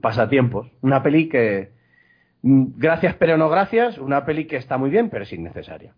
pasatiempos. 0.00 0.70
Una 0.82 1.02
peli 1.02 1.28
que, 1.28 1.70
mm, 2.42 2.64
gracias 2.76 3.16
pero 3.18 3.36
no 3.38 3.48
gracias, 3.48 3.96
una 3.98 4.24
peli 4.24 4.46
que 4.46 4.56
está 4.56 4.76
muy 4.76 4.90
bien, 4.90 5.08
pero 5.10 5.24
es 5.24 5.32
innecesaria. 5.32 5.94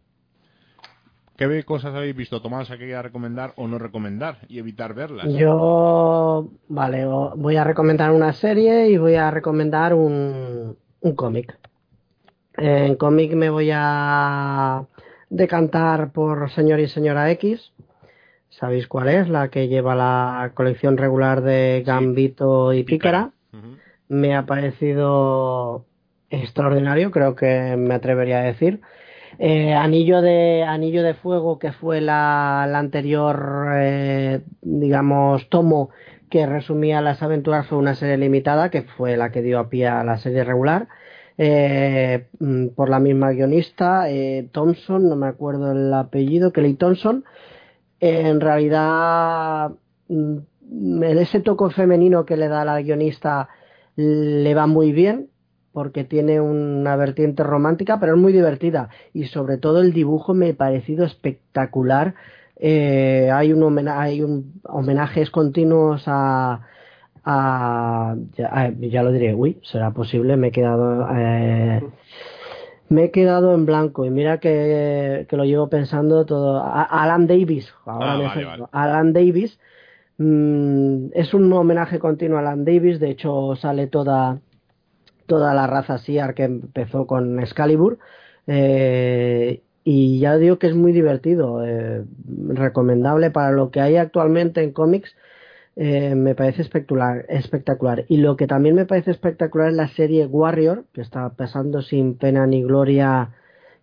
¿Qué 1.37 1.65
cosas 1.65 1.95
habéis 1.95 2.15
visto, 2.15 2.41
Tomás, 2.41 2.69
que 2.69 2.79
quería 2.79 3.03
recomendar 3.03 3.53
o 3.57 3.67
no 3.67 3.79
recomendar 3.79 4.39
y 4.49 4.59
evitar 4.61 4.95
verlas? 4.95 5.27
Yo, 5.33 6.49
vale, 6.69 7.07
voy 7.07 7.57
a 7.57 7.65
recomendar 7.65 8.13
una 8.13 8.33
serie 8.33 8.89
y 8.89 8.99
voy 8.99 9.17
a 9.17 9.31
recomendar 9.31 9.95
un, 9.95 10.77
un 11.01 11.15
cómic. 11.17 11.59
En 12.57 12.95
cómic 12.95 13.35
me 13.35 13.51
voy 13.51 13.71
a 13.73 14.85
decantar 15.29 16.13
por 16.13 16.51
Señor 16.51 16.79
y 16.79 16.87
Señora 16.87 17.29
X. 17.33 17.73
¿Sabéis 18.49 18.87
cuál 18.87 19.09
es? 19.09 19.29
La 19.29 19.49
que 19.49 19.67
lleva 19.67 19.97
la 19.97 20.53
colección 20.55 20.97
regular 20.97 21.43
de 21.43 21.83
Gambito 21.85 22.73
y 22.73 22.85
Pícara. 22.85 23.33
Me 24.07 24.37
ha 24.37 24.47
parecido 24.47 25.87
extraordinario, 26.31 27.11
creo 27.11 27.35
que 27.35 27.75
me 27.77 27.95
atrevería 27.95 28.39
a 28.39 28.45
decir. 28.45 28.81
Eh, 29.39 29.75
Anillo 29.75 30.21
de 30.23 30.63
Anillo 30.63 31.03
de 31.03 31.15
Fuego, 31.15 31.59
que 31.59 31.73
fue 31.73 32.01
la, 32.01 32.65
anterior, 32.65 33.69
eh, 33.77 34.43
digamos, 34.63 35.49
tomo 35.49 35.91
que 36.31 36.47
resumía 36.47 37.01
las 37.01 37.23
aventuras, 37.23 37.67
fue 37.67 37.79
una 37.79 37.95
serie 37.95 38.17
limitada, 38.17 38.71
que 38.71 38.83
fue 38.83 39.17
la 39.17 39.31
que 39.31 39.43
dio 39.43 39.59
a 39.59 39.69
pie 39.69 39.89
a 39.89 40.05
la 40.05 40.19
serie 40.19 40.45
regular. 40.45 40.89
Eh, 41.37 42.27
mm, 42.39 42.69
por 42.69 42.89
la 42.89 43.01
misma 43.01 43.33
guionista, 43.33 44.07
Thompson, 44.53 45.09
no 45.09 45.17
me 45.17 45.27
acuerdo 45.27 45.73
el 45.73 45.93
apellido, 45.93 46.53
Kelly 46.53 46.75
Thompson. 46.75 47.25
en 48.01 48.41
realidad, 48.41 49.71
mm, 50.09 51.03
ese 51.03 51.41
toco 51.41 51.71
femenino 51.71 52.25
que 52.27 52.37
le 52.37 52.49
da 52.49 52.65
la 52.65 52.81
guionista 52.83 53.49
le 53.97 54.55
va 54.55 54.67
muy 54.67 54.93
bien 54.93 55.31
porque 55.75 56.05
tiene 56.05 56.41
una 56.41 56.95
vertiente 56.95 57.43
romántica, 57.43 57.99
pero 57.99 58.15
es 58.15 58.21
muy 58.21 58.33
divertida. 58.33 58.91
Y 59.13 59.25
sobre 59.25 59.59
todo 59.59 59.81
el 59.83 59.93
dibujo 59.93 60.33
me 60.33 60.51
ha 60.51 60.55
parecido 60.55 61.05
espectacular. 61.05 62.15
Eh, 62.57 63.29
hay 63.33 63.53
un 63.53 63.89
hay 63.89 64.23
un 64.23 64.61
homenajes 64.63 65.31
continuos 65.31 66.05
a, 66.07 66.61
a 67.25 68.15
ya, 68.37 69.03
lo 69.03 69.11
diré, 69.11 69.35
uy, 69.35 69.59
será 69.65 69.91
posible, 69.91 70.37
me 70.37 70.49
he 70.49 70.53
quedado 70.53 71.09
eh, 71.13 71.83
me 72.89 73.05
he 73.07 73.11
quedado 73.11 73.53
en 73.53 73.67
blanco. 73.67 74.05
Y 74.05 74.11
mira 74.11 74.39
que, 74.39 75.27
lo 75.29 75.45
llevo 75.45 75.69
pensando 75.69 76.25
todo. 76.25 76.63
Alan 76.65 77.27
Davis, 77.27 77.75
ah, 77.85 78.69
Alan 78.71 79.13
Davis 79.13 79.59
mm, 80.19 81.07
es 81.15 81.35
un 81.35 81.53
homenaje 81.53 81.99
continuo 81.99 82.39
a 82.39 82.43
Alan 82.43 82.65
Davis, 82.65 83.01
de 83.01 83.11
hecho 83.11 83.57
sale 83.57 83.89
toda 83.89 84.39
toda 85.27 85.55
la 85.55 85.67
raza 85.67 85.99
Siar 85.99 86.35
que 86.35 86.45
empezó 86.45 87.07
con 87.07 87.41
Excalibur. 87.41 87.99
Eh, 88.47 89.63
y 89.85 90.19
ya 90.19 90.37
digo 90.39 90.59
que 90.59 90.67
es 90.69 90.75
muy 90.75 90.93
divertido, 90.93 91.65
eh, 91.65 92.05
recomendable 92.49 93.31
para 93.31 93.53
lo 93.53 93.71
que 93.71 93.81
hay 93.81 93.97
actualmente 93.97 94.63
en 94.63 94.73
cómics. 94.73 95.15
Eh, 95.77 96.15
me 96.15 96.35
parece 96.35 96.63
espectacular, 96.63 97.27
espectacular. 97.29 98.05
Y 98.09 98.19
lo 98.19 98.37
que 98.37 98.47
también 98.47 98.75
me 98.77 98.87
parece 98.87 99.11
espectacular 99.11 99.69
es 99.69 99.75
la 99.75 99.89
serie 99.89 100.27
Warrior, 100.27 100.85
que 100.93 101.01
está 101.03 101.31
pasando 101.31 101.83
sin 101.83 102.17
pena 102.17 102.47
ni 102.47 102.63
gloria, 102.63 103.33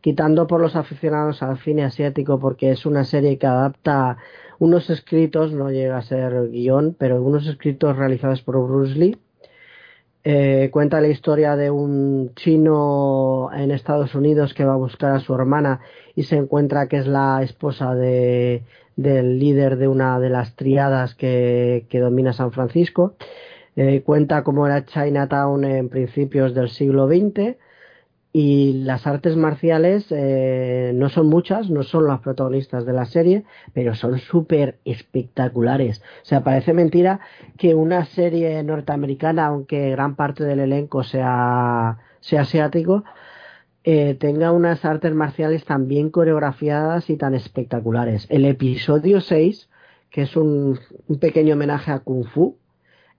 quitando 0.01 0.47
por 0.47 0.61
los 0.61 0.75
aficionados 0.75 1.43
al 1.43 1.59
cine 1.59 1.83
asiático, 1.83 2.39
porque 2.39 2.71
es 2.71 2.85
una 2.85 3.03
serie 3.03 3.37
que 3.37 3.47
adapta 3.47 4.17
unos 4.59 4.89
escritos, 4.89 5.53
no 5.53 5.69
llega 5.71 5.97
a 5.97 6.01
ser 6.01 6.49
guion, 6.49 6.95
pero 6.97 7.21
unos 7.21 7.47
escritos 7.47 7.97
realizados 7.97 8.41
por 8.41 8.55
Bruce 8.67 8.95
Lee 8.95 9.17
eh, 10.23 10.69
cuenta 10.71 11.01
la 11.01 11.07
historia 11.07 11.55
de 11.55 11.71
un 11.71 12.33
chino 12.35 13.49
en 13.53 13.71
Estados 13.71 14.13
Unidos 14.13 14.53
que 14.53 14.65
va 14.65 14.73
a 14.73 14.77
buscar 14.77 15.11
a 15.11 15.19
su 15.19 15.33
hermana 15.33 15.81
y 16.15 16.23
se 16.23 16.35
encuentra 16.35 16.87
que 16.87 16.97
es 16.97 17.07
la 17.07 17.41
esposa 17.41 17.95
de, 17.95 18.63
del 18.95 19.39
líder 19.39 19.77
de 19.77 19.87
una 19.87 20.19
de 20.19 20.29
las 20.29 20.55
triadas 20.55 21.15
que, 21.15 21.85
que 21.89 21.99
domina 21.99 22.33
San 22.33 22.51
Francisco. 22.51 23.15
Eh, 23.75 24.03
cuenta 24.05 24.43
cómo 24.43 24.67
era 24.67 24.85
Chinatown 24.85 25.63
en 25.63 25.89
principios 25.89 26.53
del 26.53 26.69
siglo 26.69 27.07
XX 27.07 27.57
y 28.33 28.73
las 28.83 29.07
artes 29.07 29.35
marciales 29.35 30.05
eh, 30.09 30.91
no 30.95 31.09
son 31.09 31.27
muchas, 31.27 31.69
no 31.69 31.83
son 31.83 32.07
las 32.07 32.21
protagonistas 32.21 32.85
de 32.85 32.93
la 32.93 33.05
serie, 33.05 33.43
pero 33.73 33.93
son 33.93 34.19
súper 34.19 34.79
espectaculares. 34.85 36.01
O 36.21 36.25
sea, 36.25 36.43
parece 36.43 36.73
mentira 36.73 37.19
que 37.57 37.75
una 37.75 38.05
serie 38.05 38.63
norteamericana, 38.63 39.47
aunque 39.47 39.91
gran 39.91 40.15
parte 40.15 40.45
del 40.45 40.61
elenco 40.61 41.03
sea, 41.03 41.97
sea 42.21 42.41
asiático, 42.41 43.03
eh, 43.83 44.15
tenga 44.15 44.51
unas 44.51 44.85
artes 44.85 45.13
marciales 45.13 45.65
tan 45.65 45.87
bien 45.87 46.09
coreografiadas 46.09 47.09
y 47.09 47.17
tan 47.17 47.33
espectaculares. 47.35 48.27
El 48.29 48.45
episodio 48.45 49.19
6, 49.19 49.69
que 50.09 50.21
es 50.21 50.37
un, 50.37 50.79
un 51.07 51.19
pequeño 51.19 51.55
homenaje 51.55 51.91
a 51.91 51.99
Kung 51.99 52.25
Fu, 52.25 52.57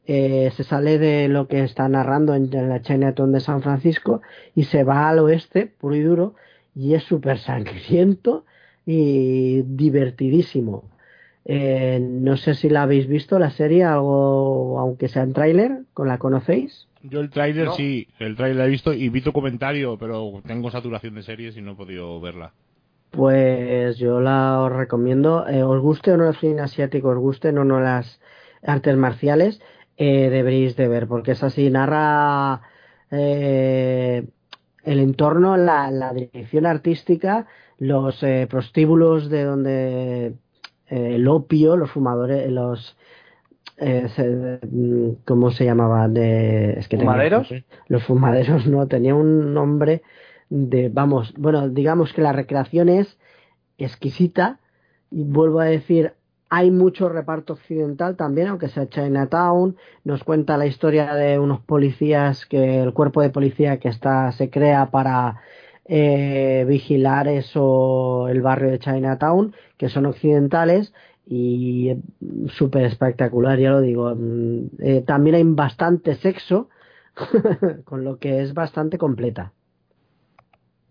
eh, 0.07 0.50
se 0.57 0.64
sale 0.64 0.98
de 0.98 1.28
lo 1.28 1.46
que 1.46 1.62
está 1.62 1.88
narrando 1.88 2.34
en, 2.34 2.50
la 2.50 2.82
Chinatown 2.82 3.32
de 3.32 3.40
San 3.40 3.62
Francisco 3.62 4.20
y 4.55 4.64
se 4.64 4.84
va 4.84 5.09
al 5.09 5.20
oeste, 5.20 5.66
puro 5.66 5.94
y 5.94 6.03
duro, 6.03 6.34
y 6.74 6.94
es 6.94 7.05
súper 7.05 7.38
sangriento 7.38 8.44
y 8.84 9.62
divertidísimo. 9.62 10.90
Eh, 11.44 11.98
no 12.00 12.36
sé 12.36 12.55
si 12.55 12.68
la 12.68 12.82
habéis 12.82 13.09
visto 13.09 13.38
la 13.38 13.50
serie, 13.50 13.84
algo, 13.84 14.78
aunque 14.78 15.09
sea 15.09 15.22
en 15.22 15.32
tráiler, 15.32 15.82
¿la 15.96 16.18
conocéis? 16.18 16.88
Yo 17.03 17.20
el 17.20 17.30
tráiler 17.30 17.70
sí, 17.76 18.07
el 18.20 18.36
tráiler 18.36 18.66
he 18.66 18.70
visto 18.70 18.92
y 18.92 19.09
vi 19.09 19.22
tu 19.22 19.32
comentario, 19.32 19.98
pero 19.98 20.40
tengo 20.46 20.70
saturación 20.70 21.16
de 21.16 21.22
series 21.22 21.57
y 21.57 21.61
no 21.61 21.72
he 21.72 21.76
podido 21.76 22.20
verla. 22.20 22.53
Pues 23.11 23.98
yo 23.98 24.20
la 24.20 24.61
os 24.61 24.72
recomiendo, 24.72 25.46
eh, 25.46 25.62
os 25.62 25.80
guste 25.82 26.12
o 26.12 26.16
no 26.16 26.28
el 26.28 26.36
cine 26.36 26.62
asiático, 26.62 27.09
os 27.09 27.18
guste 27.18 27.48
o 27.48 27.64
no 27.64 27.80
las 27.80 28.20
artes 28.62 28.96
marciales, 28.96 29.61
eh, 30.05 30.30
deberéis 30.30 30.74
de 30.74 30.88
ver, 30.88 31.07
porque 31.07 31.30
es 31.30 31.44
así, 31.44 31.70
narra 31.70 32.61
eh, 33.12 34.26
el 34.82 34.98
entorno, 34.98 35.57
la, 35.57 36.12
dirección 36.12 36.66
artística, 36.66 37.46
los 37.78 38.20
eh, 38.24 38.48
prostíbulos 38.50 39.30
de 39.30 39.44
donde 39.44 40.26
eh, 40.26 41.14
el 41.14 41.28
opio, 41.28 41.76
los 41.76 41.90
fumadores, 41.92 42.50
los... 42.50 42.96
¿Cómo 45.24 45.50
se 45.50 45.64
llamaba? 45.64 46.09
De, 46.09 46.72
es 46.78 46.88
que 46.88 46.98
¿Fumaderos? 46.98 47.53
los 47.88 48.05
fumaderos 48.05 48.66
no, 48.66 48.86
tenía 48.86 49.14
un 49.14 49.55
nombre 49.55 50.03
de, 50.50 50.88
vamos, 50.88 51.32
bueno, 51.36 51.68
digamos 51.68 52.12
que 52.12 52.22
la 52.22 52.32
recreación 52.32 52.88
es 52.88 53.18
exquisita 53.78 54.61
y 55.11 55.24
vuelvo 55.24 55.61
a 55.61 55.64
decir, 55.64 56.12
hay 56.55 56.70
mucho 56.70 57.09
reparto 57.09 57.55
occidental 57.55 58.14
también, 58.14 58.48
aunque 58.48 58.68
sea 58.68 58.86
Chinatown. 58.86 59.74
Nos 60.05 60.22
cuenta 60.22 60.59
la 60.59 60.66
historia 60.66 61.14
de 61.14 61.38
unos 61.38 61.61
policías, 61.61 62.44
que 62.44 62.82
el 62.82 62.92
cuerpo 62.92 63.22
de 63.22 63.30
policía 63.30 63.78
que 63.78 63.88
está 63.88 64.30
se 64.32 64.50
crea 64.50 64.90
para 64.90 65.40
eh, 65.86 66.66
vigilar 66.68 67.26
eso, 67.26 68.28
el 68.28 68.42
barrio 68.42 68.70
de 68.70 68.78
Chinatown, 68.80 69.55
que 69.78 69.88
son 69.88 70.05
occidentales 70.05 70.92
y 71.26 71.94
súper 72.48 72.84
espectacular, 72.84 73.59
ya 73.59 73.70
lo 73.70 73.80
digo. 73.80 74.14
Mm, 74.14 74.66
eh, 74.80 75.05
también 75.07 75.36
hay 75.36 75.44
bastante 75.44 76.16
sexo, 76.16 76.68
con 77.84 78.05
lo 78.05 78.18
que 78.18 78.42
es 78.42 78.53
bastante 78.53 78.98
completa. 78.98 79.55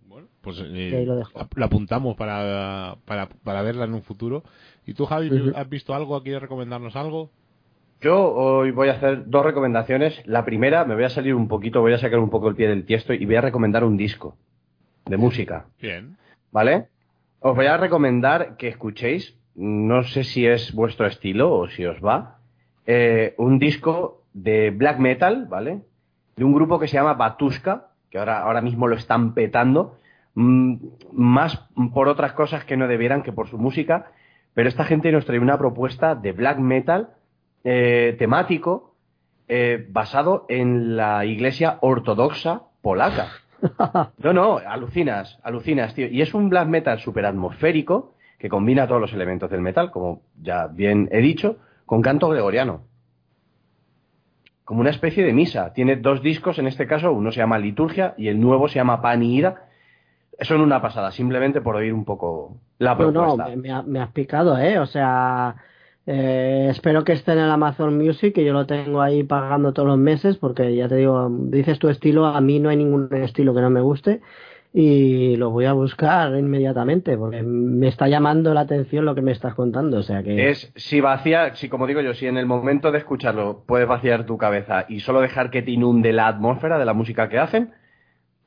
Bueno, 0.08 0.28
pues 0.42 0.58
eh, 0.60 1.06
lo, 1.06 1.22
apuntamos 1.64 2.16
para, 2.16 2.98
para, 3.06 3.30
para 3.30 3.62
verla 3.62 3.86
en 3.86 3.94
un 3.94 4.02
futuro. 4.02 4.42
¿Y 4.86 4.94
tú, 4.94 5.06
Javi, 5.06 5.54
has 5.56 5.70
visto 5.70 5.94
algo? 5.94 6.22
¿Quieres 6.24 6.42
recomendarnos 6.42 6.96
algo? 6.96 7.30
Yo 8.02 8.34
hoy 8.34 8.72
voy 8.72 8.90
a 8.90 8.94
hacer 8.94 9.30
dos 9.30 9.46
recomendaciones. 9.46 10.22
La 10.26 10.44
primera, 10.44 10.86
me 10.86 10.96
voy 10.96 11.04
a 11.04 11.10
salir 11.10 11.36
un 11.36 11.48
poquito, 11.48 11.82
voy 11.82 11.94
a 11.94 12.00
sacar 12.00 12.20
un 12.20 12.32
poco 12.32 12.50
el 12.50 12.56
pie 12.56 12.68
del 12.68 12.86
tiesto 12.86 13.14
y 13.14 13.26
voy 13.26 13.36
a 13.36 13.42
recomendar 13.42 13.84
un 13.84 13.96
disco 13.96 14.36
de 15.06 15.18
música. 15.18 15.68
Bien. 15.80 16.18
¿Vale? 16.52 16.88
Os 17.40 17.56
voy 17.56 17.68
a 17.68 17.78
recomendar 17.78 18.58
que 18.58 18.70
escuchéis, 18.70 19.38
no 19.54 20.04
sé 20.04 20.24
si 20.24 20.48
es 20.48 20.74
vuestro 20.74 21.06
estilo 21.06 21.54
o 21.54 21.68
si 21.68 21.86
os 21.86 22.04
va, 22.04 22.40
eh, 22.88 23.36
un 23.38 23.60
disco 23.60 24.24
de 24.34 24.72
black 24.72 24.98
metal, 24.98 25.46
¿vale? 25.48 25.82
De 26.36 26.44
un 26.44 26.54
grupo 26.54 26.80
que 26.80 26.88
se 26.88 26.96
llama 26.96 27.14
Batuska, 27.14 27.90
que 28.10 28.18
ahora, 28.18 28.42
ahora 28.42 28.62
mismo 28.62 28.88
lo 28.88 28.96
están 28.96 29.36
petando, 29.36 30.00
mm, 30.34 30.76
más 31.14 31.68
por 31.94 32.08
otras 32.08 32.34
cosas 32.34 32.66
que 32.66 32.78
no 32.78 32.88
debieran 32.88 33.22
que 33.22 33.32
por 33.32 33.48
su 33.48 33.60
música. 33.60 34.12
Pero 34.54 34.70
esta 34.70 34.86
gente 34.86 35.12
nos 35.12 35.26
trae 35.26 35.40
una 35.40 35.58
propuesta 35.58 36.16
de 36.16 36.32
black 36.34 36.60
metal 36.60 37.10
eh, 37.64 38.16
temático 38.18 38.96
eh, 39.48 39.86
basado 39.90 40.46
en 40.50 40.96
la 40.96 41.26
iglesia 41.26 41.78
ortodoxa 41.82 42.64
polaca. 42.82 43.28
no, 44.18 44.34
no, 44.34 44.58
alucinas, 44.58 45.40
alucinas, 45.44 45.94
tío. 45.94 46.08
Y 46.08 46.22
es 46.22 46.34
un 46.34 46.50
black 46.50 46.68
metal 46.68 47.00
súper 47.00 47.26
atmosférico 47.26 48.16
que 48.40 48.50
combina 48.50 48.88
todos 48.88 49.02
los 49.02 49.14
elementos 49.14 49.52
del 49.52 49.62
metal, 49.62 49.92
como 49.92 50.24
ya 50.42 50.68
bien 50.68 51.08
he 51.12 51.22
dicho, 51.22 51.58
con 51.86 52.02
canto 52.02 52.30
gregoriano. 52.30 52.86
Como 54.64 54.82
una 54.82 54.90
especie 54.90 55.24
de 55.24 55.34
misa. 55.34 55.74
Tiene 55.74 55.98
dos 55.98 56.24
discos, 56.24 56.58
en 56.58 56.68
este 56.68 56.88
caso, 56.88 57.12
uno 57.12 57.32
se 57.32 57.40
llama 57.40 57.60
Liturgia 57.60 58.16
y 58.18 58.30
el 58.30 58.40
nuevo 58.40 58.68
se 58.68 58.76
llama 58.76 59.02
Pan 59.02 59.22
y 59.22 59.38
Ida. 59.38 59.68
Eso 60.38 60.56
en 60.56 60.62
una 60.62 60.82
pasada, 60.82 61.12
simplemente 61.12 61.62
por 61.62 61.76
oír 61.76 61.94
un 61.94 62.06
poco 62.06 62.58
la 62.80 62.98
propuesta. 62.98 63.50
No, 63.50 63.56
no, 63.56 63.84
me, 63.84 64.00
has 64.00 64.12
picado, 64.12 64.58
¿eh? 64.58 64.80
O 64.80 64.86
sea, 64.86 65.56
eh, 66.08 66.68
espero 66.72 67.04
que 67.04 67.14
esté 67.14 67.34
en 67.34 67.40
el 67.40 67.52
Amazon 67.52 67.98
Music, 67.98 68.34
que 68.34 68.44
yo 68.44 68.54
lo 68.54 68.66
tengo 68.66 69.02
ahí 69.02 69.24
pagando 69.24 69.74
todos 69.74 69.88
los 69.88 69.98
meses, 69.98 70.38
porque 70.38 70.76
ya 70.76 70.88
te 70.88 70.96
digo, 70.96 71.30
dices 71.30 71.80
tu 71.80 71.90
estilo, 71.90 72.26
a 72.26 72.42
mí 72.42 72.60
no 72.60 72.70
hay 72.70 72.78
ningún 72.78 73.10
estilo 73.14 73.54
que 73.54 73.62
no 73.62 73.70
me 73.70 73.82
guste 73.82 74.22
y 74.74 75.36
lo 75.36 75.50
voy 75.50 75.66
a 75.66 75.74
buscar 75.74 76.34
inmediatamente 76.38 77.18
porque 77.18 77.44
me 77.44 77.90
está 77.90 78.08
llamando 78.08 78.54
la 78.54 78.62
atención 78.62 79.04
lo 79.04 79.14
que 79.14 79.22
me 79.22 79.34
estás 79.34 79.54
contando 79.54 79.98
o 79.98 80.04
sea 80.04 80.24
que 80.24 80.50
es 80.50 80.72
si 80.78 81.02
vacía 81.02 81.56
si 81.56 81.68
como 81.68 81.88
digo 81.88 82.00
yo 82.00 82.14
si 82.14 82.26
en 82.28 82.38
el 82.38 82.46
momento 82.46 82.90
de 82.92 83.00
escucharlo 83.00 83.64
puedes 83.66 83.86
vaciar 83.86 84.26
tu 84.26 84.38
cabeza 84.38 84.86
y 84.88 85.02
solo 85.02 85.20
dejar 85.20 85.50
que 85.52 85.62
te 85.62 85.72
inunde 85.72 86.14
la 86.14 86.28
atmósfera 86.28 86.80
de 86.80 86.86
la 86.86 86.94
música 86.94 87.28
que 87.28 87.38
hacen 87.38 87.74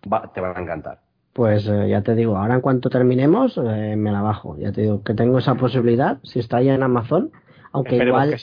te 0.00 0.40
va 0.40 0.52
a 0.56 0.60
encantar 0.60 1.03
pues 1.34 1.68
eh, 1.68 1.88
ya 1.90 2.00
te 2.00 2.14
digo 2.14 2.38
ahora 2.38 2.54
en 2.54 2.60
cuanto 2.62 2.88
terminemos 2.88 3.58
eh, 3.58 3.94
me 3.96 4.10
la 4.10 4.22
bajo 4.22 4.56
ya 4.56 4.72
te 4.72 4.82
digo 4.82 5.02
que 5.02 5.12
tengo 5.12 5.38
esa 5.38 5.56
posibilidad 5.56 6.18
si 6.22 6.38
está 6.38 6.62
ya 6.62 6.74
en 6.74 6.82
Amazon 6.82 7.32
aunque 7.72 7.96
igual 7.96 8.34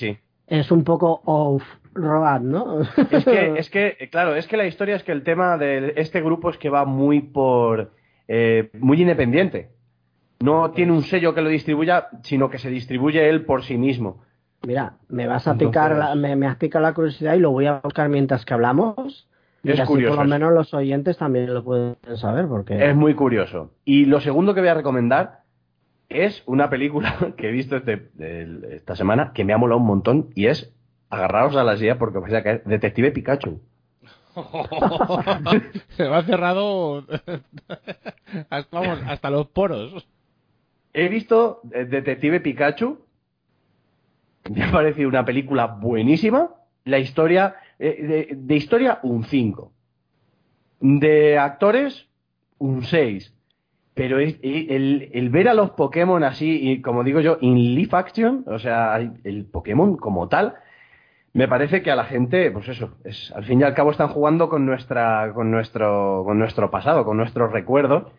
es 0.48 0.70
un 0.70 0.84
poco 0.84 1.22
off 1.26 1.64
road, 1.94 2.42
¿no? 2.42 2.82
Es 2.82 3.26
que, 3.26 3.54
es 3.58 3.70
que, 3.70 4.10
claro, 4.12 4.36
es 4.36 4.48
que 4.48 4.58
la 4.58 4.66
historia 4.66 4.96
es 4.96 5.04
que 5.04 5.12
el 5.12 5.24
tema 5.24 5.58
de 5.58 5.94
este 5.98 6.22
grupo 6.22 6.50
es 6.50 6.58
que 6.58 6.70
va 6.70 6.86
muy 6.86 7.22
por. 7.22 7.92
Eh, 8.28 8.70
muy 8.80 9.02
independiente. 9.02 9.70
No 10.40 10.72
tiene 10.72 10.92
un 10.92 11.04
sello 11.04 11.36
que 11.36 11.42
lo 11.42 11.50
distribuya, 11.50 12.08
sino 12.24 12.50
que 12.50 12.58
se 12.58 12.70
distribuye 12.70 13.30
él 13.30 13.46
por 13.46 13.64
sí 13.64 13.78
mismo. 13.78 14.24
Mira, 14.66 14.98
me 15.10 15.28
vas 15.28 15.48
a 15.48 15.58
picar, 15.58 15.96
la, 15.96 16.16
me, 16.16 16.48
has 16.48 16.58
picado 16.58 16.84
la 16.84 16.94
curiosidad 16.94 17.36
y 17.36 17.40
lo 17.40 17.52
voy 17.52 17.66
a 17.66 17.80
buscar 17.80 18.10
mientras 18.10 18.46
que 18.46 18.54
hablamos. 18.54 19.28
Y 19.64 19.72
es 19.72 19.82
curioso. 19.82 20.16
Por 20.16 20.26
lo 20.26 20.30
menos 20.30 20.54
los 20.54 20.74
oyentes 20.74 21.18
también 21.18 21.54
lo 21.54 21.64
pueden 21.64 21.96
saber, 22.16 22.48
porque. 22.48 22.90
Es 22.90 22.96
muy 22.96 23.14
curioso. 23.14 23.72
Y 23.86 24.06
lo 24.06 24.20
segundo 24.22 24.54
que 24.54 24.62
voy 24.62 24.70
a 24.70 24.74
recomendar 24.74 25.42
es 26.10 26.44
una 26.46 26.70
película 26.70 27.34
que 27.38 27.50
he 27.50 27.52
visto 27.52 27.78
este, 27.78 28.10
esta 28.72 28.96
semana 28.96 29.32
que 29.34 29.46
me 29.46 29.54
ha 29.54 29.58
molado 29.58 29.80
un 29.80 29.88
montón 29.88 30.30
y 30.36 30.48
es 30.48 30.74
agarraos 31.10 31.56
a 31.56 31.64
la 31.64 31.78
silla 31.78 31.98
porque 31.98 32.20
vais 32.20 32.34
a 32.34 32.44
caer. 32.44 32.64
Detective 32.66 33.12
Pikachu. 33.12 33.60
Se 35.98 36.08
me 36.08 36.16
ha 36.16 36.24
cerrado 36.24 37.06
hasta, 38.50 38.80
vamos, 38.80 39.00
hasta 39.08 39.30
los 39.30 39.48
poros. 39.48 40.08
He 40.94 41.10
visto 41.10 41.60
Detective 41.64 42.40
Pikachu. 42.40 43.00
Me 44.50 44.64
ha 44.64 44.72
parecido 44.72 45.08
una 45.08 45.26
película 45.26 45.68
buenísima. 45.68 46.50
La 46.84 46.98
historia, 46.98 47.56
eh, 47.84 48.36
de, 48.36 48.56
historia, 48.56 49.00
un 49.04 49.24
5. 49.24 49.72
De 50.80 51.38
actores, 51.38 52.08
un 52.58 52.84
6. 52.84 53.34
Pero 53.94 54.20
el, 54.20 55.10
el, 55.14 55.30
ver 55.30 55.50
a 55.50 55.54
los 55.54 55.72
Pokémon 55.72 56.24
así, 56.24 56.72
y 56.72 56.82
como 56.82 57.04
digo 57.04 57.20
yo, 57.20 57.38
in 57.42 57.76
live 57.76 57.90
action, 57.92 58.46
o 58.48 58.58
sea, 58.60 58.98
el 58.98 59.46
Pokémon 59.46 59.98
como 59.98 60.30
tal, 60.30 60.56
me 61.34 61.48
parece 61.48 61.82
que 61.82 61.92
a 61.92 61.96
la 61.96 62.06
gente, 62.06 62.52
pues 62.52 62.68
eso, 62.68 62.92
es, 63.04 63.32
al 63.34 63.46
fin 63.46 63.62
y 63.62 63.64
al 63.64 63.74
cabo 63.74 63.92
están 63.92 64.10
jugando 64.10 64.50
con 64.50 64.66
nuestra, 64.66 65.32
con 65.34 65.50
nuestro, 65.50 66.24
con 66.26 66.38
nuestro 66.38 66.70
pasado, 66.70 67.06
con 67.06 67.18
nuestros 67.18 67.52
recuerdos, 67.52 68.12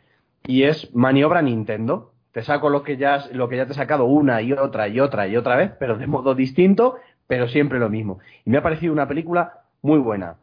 y 0.46 0.62
es 0.62 0.94
maniobra 0.94 1.42
Nintendo. 1.42 2.12
Te 2.32 2.42
saco 2.42 2.70
lo 2.70 2.82
que 2.82 2.96
ya, 2.96 3.22
lo 3.32 3.50
que 3.50 3.58
ya 3.58 3.66
te 3.66 3.72
he 3.72 3.76
sacado 3.76 4.06
una 4.06 4.40
y 4.40 4.52
otra 4.52 4.88
y 4.88 4.98
otra 4.98 5.28
y 5.28 5.36
otra 5.36 5.56
vez, 5.56 5.72
pero 5.78 5.98
de 5.98 6.06
modo 6.06 6.34
distinto, 6.34 6.96
pero 7.26 7.48
siempre 7.48 7.78
lo 7.78 7.88
mismo. 7.88 8.18
Y 8.44 8.50
me 8.50 8.58
ha 8.58 8.62
parecido 8.62 8.92
una 8.92 9.08
película 9.08 9.62
muy 9.82 9.98
buena. 9.98 10.36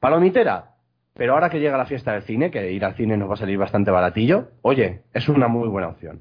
Palomitera, 0.00 0.74
pero 1.14 1.34
ahora 1.34 1.48
que 1.48 1.60
llega 1.60 1.78
la 1.78 1.86
fiesta 1.86 2.12
del 2.12 2.22
cine, 2.22 2.50
que 2.50 2.72
ir 2.72 2.84
al 2.84 2.96
cine 2.96 3.16
nos 3.16 3.30
va 3.30 3.34
a 3.34 3.38
salir 3.38 3.56
bastante 3.56 3.90
baratillo, 3.90 4.48
oye, 4.62 5.02
es 5.12 5.28
una 5.28 5.48
muy 5.48 5.68
buena 5.68 5.88
opción. 5.88 6.20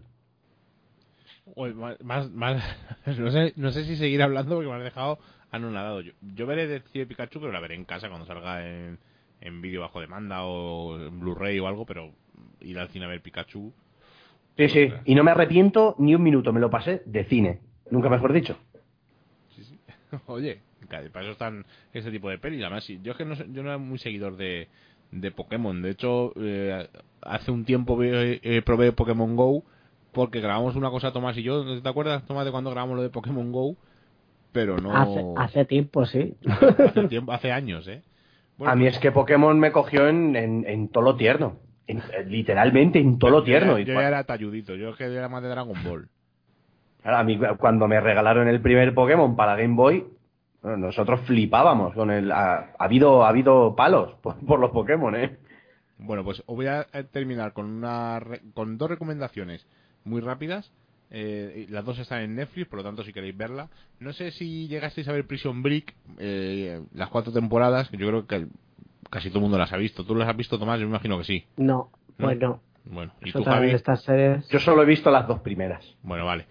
más, 2.04 2.30
más, 2.32 2.64
no, 3.06 3.32
sé, 3.32 3.54
no 3.56 3.72
sé 3.72 3.86
si 3.86 3.96
seguir 3.96 4.22
hablando 4.22 4.56
porque 4.56 4.70
me 4.70 4.76
has 4.76 4.84
dejado 4.84 5.20
anonadado. 5.52 6.02
Yo, 6.02 6.14
yo 6.22 6.46
veré 6.46 6.68
de 6.68 6.80
Pikachu, 6.80 7.40
pero 7.40 7.52
la 7.52 7.60
veré 7.60 7.76
en 7.76 7.86
casa 7.86 8.08
cuando 8.08 8.26
salga 8.26 8.68
en, 8.68 9.00
en 9.42 9.62
vídeo 9.62 9.82
bajo 9.82 10.00
demanda 10.00 10.44
o 10.44 11.00
en 11.00 11.20
Blu-ray 11.20 11.60
o 11.60 11.68
algo, 11.68 11.86
pero 11.86 12.12
ir 12.62 12.80
al 12.80 12.90
cine 12.90 13.06
a 13.06 13.10
ver 13.10 13.22
Pikachu. 13.22 13.74
Sí, 14.58 14.70
sí, 14.70 14.94
y 15.06 15.16
no 15.16 15.24
me 15.24 15.32
arrepiento 15.32 15.96
ni 15.98 16.14
un 16.14 16.22
minuto, 16.22 16.54
me 16.54 16.60
lo 16.60 16.70
pasé 16.70 17.02
de 17.06 17.24
cine, 17.26 17.60
nunca 17.90 18.10
mejor 18.10 18.32
dicho. 18.32 18.58
Oye, 20.28 20.60
para 20.90 21.24
eso 21.24 21.32
están 21.32 21.66
ese 21.94 22.12
tipo 22.12 22.30
de 22.30 22.38
pelis. 22.38 22.62
Además, 22.62 22.88
yo 22.88 23.12
es 23.12 23.18
que 23.18 23.26
no, 23.26 23.36
yo 23.36 23.64
no 23.64 23.70
era 23.70 23.78
muy 23.78 24.00
seguidor 24.00 24.38
de, 24.38 24.68
de 25.12 25.32
Pokémon. 25.32 25.82
De 25.82 25.92
hecho, 25.92 26.34
eh, 26.38 26.88
hace 27.22 27.52
un 27.52 27.66
tiempo 27.66 27.98
eh, 28.02 28.62
probé 28.66 28.92
Pokémon 28.92 29.36
Go 29.36 29.64
porque 30.12 30.42
grabamos 30.42 30.76
una 30.76 30.90
cosa 30.90 31.12
Tomás 31.12 31.38
y 31.38 31.44
yo. 31.44 31.82
¿Te 31.82 31.90
acuerdas, 31.90 32.26
Tomás, 32.26 32.46
de 32.46 32.52
cuando 32.52 32.72
grabamos 32.72 32.98
lo 32.98 33.04
de 33.04 33.10
Pokémon 33.10 33.52
Go? 33.52 33.76
pero 34.54 34.78
no. 34.78 35.36
Hace, 35.36 35.66
tiempo, 35.66 36.06
sí. 36.06 36.36
Hace, 36.46 37.08
tiempo, 37.10 37.34
hace 37.34 37.52
años, 37.52 37.88
¿eh? 37.88 38.04
a 38.64 38.76
mí 38.76 38.86
es 38.86 39.00
que 39.00 39.12
Pokémon 39.12 39.60
me 39.60 39.72
cogió 39.72 40.08
en, 40.08 40.36
en, 40.36 40.64
en 40.68 40.88
tolo 40.88 41.18
tierno. 41.18 41.58
literalmente 42.28 43.00
en 43.00 43.18
tolo 43.18 43.44
tierno. 43.44 43.78
Yo, 43.80 43.94
ya 43.94 44.08
era 44.08 44.24
talludito, 44.24 44.76
yo 44.76 44.92
es 44.92 44.96
que 44.96 45.06
era 45.06 45.28
más 45.28 45.44
de 45.44 45.50
Dragon 45.50 45.76
Ball. 45.84 46.08
A 47.04 47.24
mí 47.24 47.40
cuando 47.58 47.88
me 47.88 48.00
regalaron 48.00 48.48
el 48.48 48.62
primer 48.62 48.94
Pokémon 48.94 49.36
para 49.36 49.56
Game 49.56 49.76
Boy, 49.76 50.06
nosotros 50.64 51.22
flipábamos 51.22 51.94
con 51.94 52.12
el. 52.12 52.32
Ha, 52.32 52.74
habido, 52.80 53.26
ha 53.26 53.30
habido 53.30 53.76
palos 53.76 54.14
por, 54.22 54.38
por, 54.46 54.60
los 54.60 54.72
Pokémon, 54.72 55.16
¿eh? 55.16 55.38
Bueno, 55.98 56.24
pues 56.24 56.44
os 56.46 56.56
voy 56.56 56.68
a 56.68 56.86
terminar 57.12 57.54
con, 57.54 57.66
una, 57.66 58.22
con 58.54 58.78
dos 58.78 58.90
recomendaciones 58.90 59.66
muy 60.04 60.22
rápidas 60.22 60.72
eh, 61.16 61.68
las 61.70 61.86
dos 61.86 62.00
están 62.00 62.22
en 62.22 62.36
Netflix, 62.36 62.68
por 62.68 62.80
lo 62.80 62.84
tanto, 62.84 63.04
si 63.04 63.14
queréis 63.14 63.38
verla. 63.38 63.70
No 64.00 64.14
sé 64.14 64.32
si 64.32 64.68
llegasteis 64.68 65.08
a 65.08 65.14
ver 65.14 65.28
Prison 65.28 65.62
Break, 65.62 65.94
eh, 66.18 66.82
las 66.96 67.10
cuatro 67.10 67.32
temporadas, 67.32 67.88
que 67.90 67.98
yo 67.98 68.08
creo 68.08 68.26
que 68.26 68.48
casi 69.12 69.30
todo 69.30 69.38
el 69.38 69.44
mundo 69.44 69.60
las 69.60 69.72
ha 69.72 69.78
visto. 69.78 70.04
¿Tú 70.04 70.16
las 70.16 70.28
has 70.28 70.36
visto, 70.36 70.58
Tomás? 70.58 70.80
Yo 70.80 70.88
me 70.88 70.90
imagino 70.90 71.20
que 71.20 71.24
sí. 71.24 71.46
No, 71.56 71.92
bueno. 72.18 72.62
Bueno, 72.86 73.14
¿y 73.24 73.32
tú, 73.32 73.44
Javi? 73.44 73.74
Yo 74.50 74.60
solo 74.60 74.82
he 74.82 74.86
visto 74.86 75.10
las 75.12 75.28
dos 75.28 75.40
primeras. 75.40 75.86
Bueno, 76.02 76.26
vale. 76.26 76.48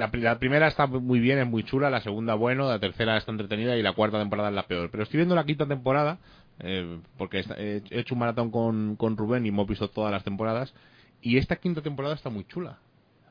La, 0.00 0.38
primera 0.38 0.66
está 0.66 0.86
muy 0.86 1.20
bien, 1.20 1.38
es 1.38 1.46
muy 1.46 1.62
chula, 1.62 1.90
la 1.90 2.00
segunda 2.00 2.34
bueno, 2.34 2.68
la 2.68 2.78
tercera 2.78 3.16
está 3.16 3.30
entretenida 3.30 3.76
y 3.76 3.82
la 3.82 3.92
cuarta 3.92 4.18
temporada 4.18 4.48
es 4.48 4.54
la 4.54 4.66
peor. 4.66 4.90
Pero 4.90 5.04
estoy 5.04 5.18
viendo 5.18 5.34
la 5.34 5.44
quinta 5.44 5.66
temporada, 5.66 6.18
eh, 6.58 6.98
porque 7.16 7.44
he 7.56 7.82
hecho 7.90 8.14
un 8.14 8.20
maratón 8.20 8.50
con, 8.50 8.96
con 8.96 9.16
Rubén 9.16 9.46
y 9.46 9.50
hemos 9.50 9.68
visto 9.68 9.88
todas 9.88 10.10
las 10.10 10.24
temporadas, 10.24 10.74
y 11.22 11.36
esta 11.36 11.56
quinta 11.56 11.82
temporada 11.82 12.14
está 12.14 12.30
muy 12.30 12.44
chula 12.44 12.78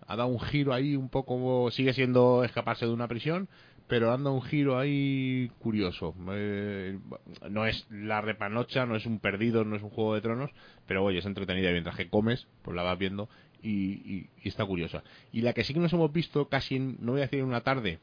ha 0.10 0.16
dado 0.16 0.30
un 0.30 0.40
giro 0.40 0.74
ahí 0.74 0.96
un 0.96 1.08
poco, 1.08 1.70
sigue 1.70 1.94
siendo 1.94 2.44
escaparse 2.44 2.88
de 2.88 2.92
una 2.92 3.08
prisión, 3.08 3.48
pero 3.88 4.08
dando 4.08 4.34
un 4.34 4.42
giro 4.42 4.80
ahí 4.80 5.52
curioso. 5.60 6.16
Eh, 6.32 6.98
no 7.48 7.68
es 7.68 7.86
la 7.92 8.20
repanocha, 8.20 8.88
no 8.88 8.96
es 8.96 9.06
un 9.06 9.20
perdido, 9.20 9.64
no 9.66 9.76
es 9.76 9.84
un 9.84 9.92
juego 9.92 10.16
de 10.16 10.22
tronos, 10.22 10.50
pero 10.88 11.04
oye, 11.04 11.20
es 11.20 11.26
entretenida 11.28 11.72
mientras 11.72 11.96
que 11.96 12.10
comes, 12.10 12.48
pues 12.64 12.76
la 12.76 12.82
vas 12.82 12.98
viendo 12.98 13.30
y, 13.62 14.28
está 14.44 14.66
curiosa. 14.66 15.04
Y 15.32 15.42
la 15.42 15.54
que 15.54 15.64
sí 15.64 15.74
que 15.74 15.80
nos 15.80 15.94
hemos 15.94 16.12
visto 16.12 16.48
casi, 16.48 16.80
no 16.80 17.14
voy 17.14 17.22
a 17.22 17.26
decir 17.26 17.40
en 17.40 17.46
una 17.46 17.62
tarde, 17.62 18.00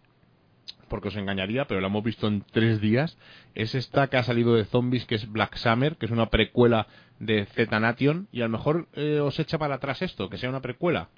porque 0.88 1.08
os 1.08 1.16
engañaría, 1.16 1.66
pero 1.66 1.80
la 1.80 1.88
hemos 1.88 2.04
visto 2.04 2.28
en 2.28 2.42
tres 2.52 2.80
días, 2.80 3.16
es 3.54 3.74
esta 3.74 4.08
que 4.08 4.16
ha 4.16 4.22
salido 4.22 4.54
de 4.54 4.64
zombies, 4.64 5.04
que 5.04 5.16
es 5.16 5.30
Black 5.30 5.56
Summer, 5.56 5.96
que 5.96 6.06
es 6.06 6.12
una 6.12 6.30
precuela 6.30 6.86
de 7.18 7.46
Z 7.46 7.80
Nation, 7.80 8.28
y 8.32 8.40
a 8.40 8.44
lo 8.44 8.50
mejor 8.50 8.88
eh, 8.94 9.20
os 9.20 9.38
echa 9.38 9.58
para 9.58 9.76
atrás 9.76 10.02
esto, 10.02 10.28
que 10.28 10.38
sea 10.38 10.50
una 10.50 10.60
precuela, 10.60 11.08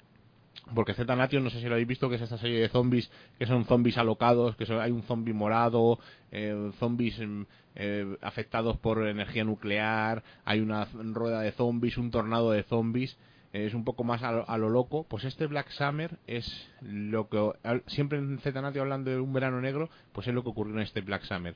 porque 0.73 0.93
Z 0.93 1.15
Nation, 1.15 1.43
no 1.43 1.49
sé 1.49 1.59
si 1.59 1.65
lo 1.65 1.73
habéis 1.73 1.87
visto, 1.87 2.09
que 2.09 2.15
es 2.15 2.21
esta 2.21 2.37
serie 2.37 2.59
de 2.59 2.69
zombies, 2.69 3.11
que 3.37 3.45
son 3.45 3.65
zombies 3.65 3.97
alocados, 3.97 4.55
que 4.55 4.71
hay 4.73 4.91
un 4.91 5.03
zombie 5.03 5.33
morado, 5.33 5.99
eh, 6.31 6.71
zombies 6.79 7.19
mm, 7.19 7.41
eh, 7.75 8.17
afectados 8.21 8.77
por 8.77 9.07
energía 9.07 9.43
nuclear, 9.43 10.23
hay 10.45 10.59
una 10.59 10.85
rueda 10.93 11.41
de 11.41 11.51
zombies, 11.51 11.97
un 11.97 12.11
tornado 12.11 12.51
de 12.51 12.63
zombies, 12.63 13.17
es 13.53 13.73
un 13.73 13.83
poco 13.83 14.03
más 14.03 14.23
a 14.23 14.57
lo, 14.57 14.69
loco. 14.69 15.05
Pues 15.07 15.23
este 15.23 15.47
Black 15.47 15.69
Summer 15.69 16.17
es 16.27 16.69
lo 16.81 17.29
que, 17.29 17.51
siempre 17.87 18.19
en 18.19 18.39
Z 18.39 18.61
Nation 18.61 18.81
hablando 18.81 19.11
de 19.11 19.19
un 19.19 19.33
verano 19.33 19.61
negro, 19.61 19.89
pues 20.11 20.27
es 20.27 20.33
lo 20.33 20.43
que 20.43 20.49
ocurrió 20.49 20.75
en 20.75 20.81
este 20.81 21.01
Black 21.01 21.23
Summer. 21.23 21.55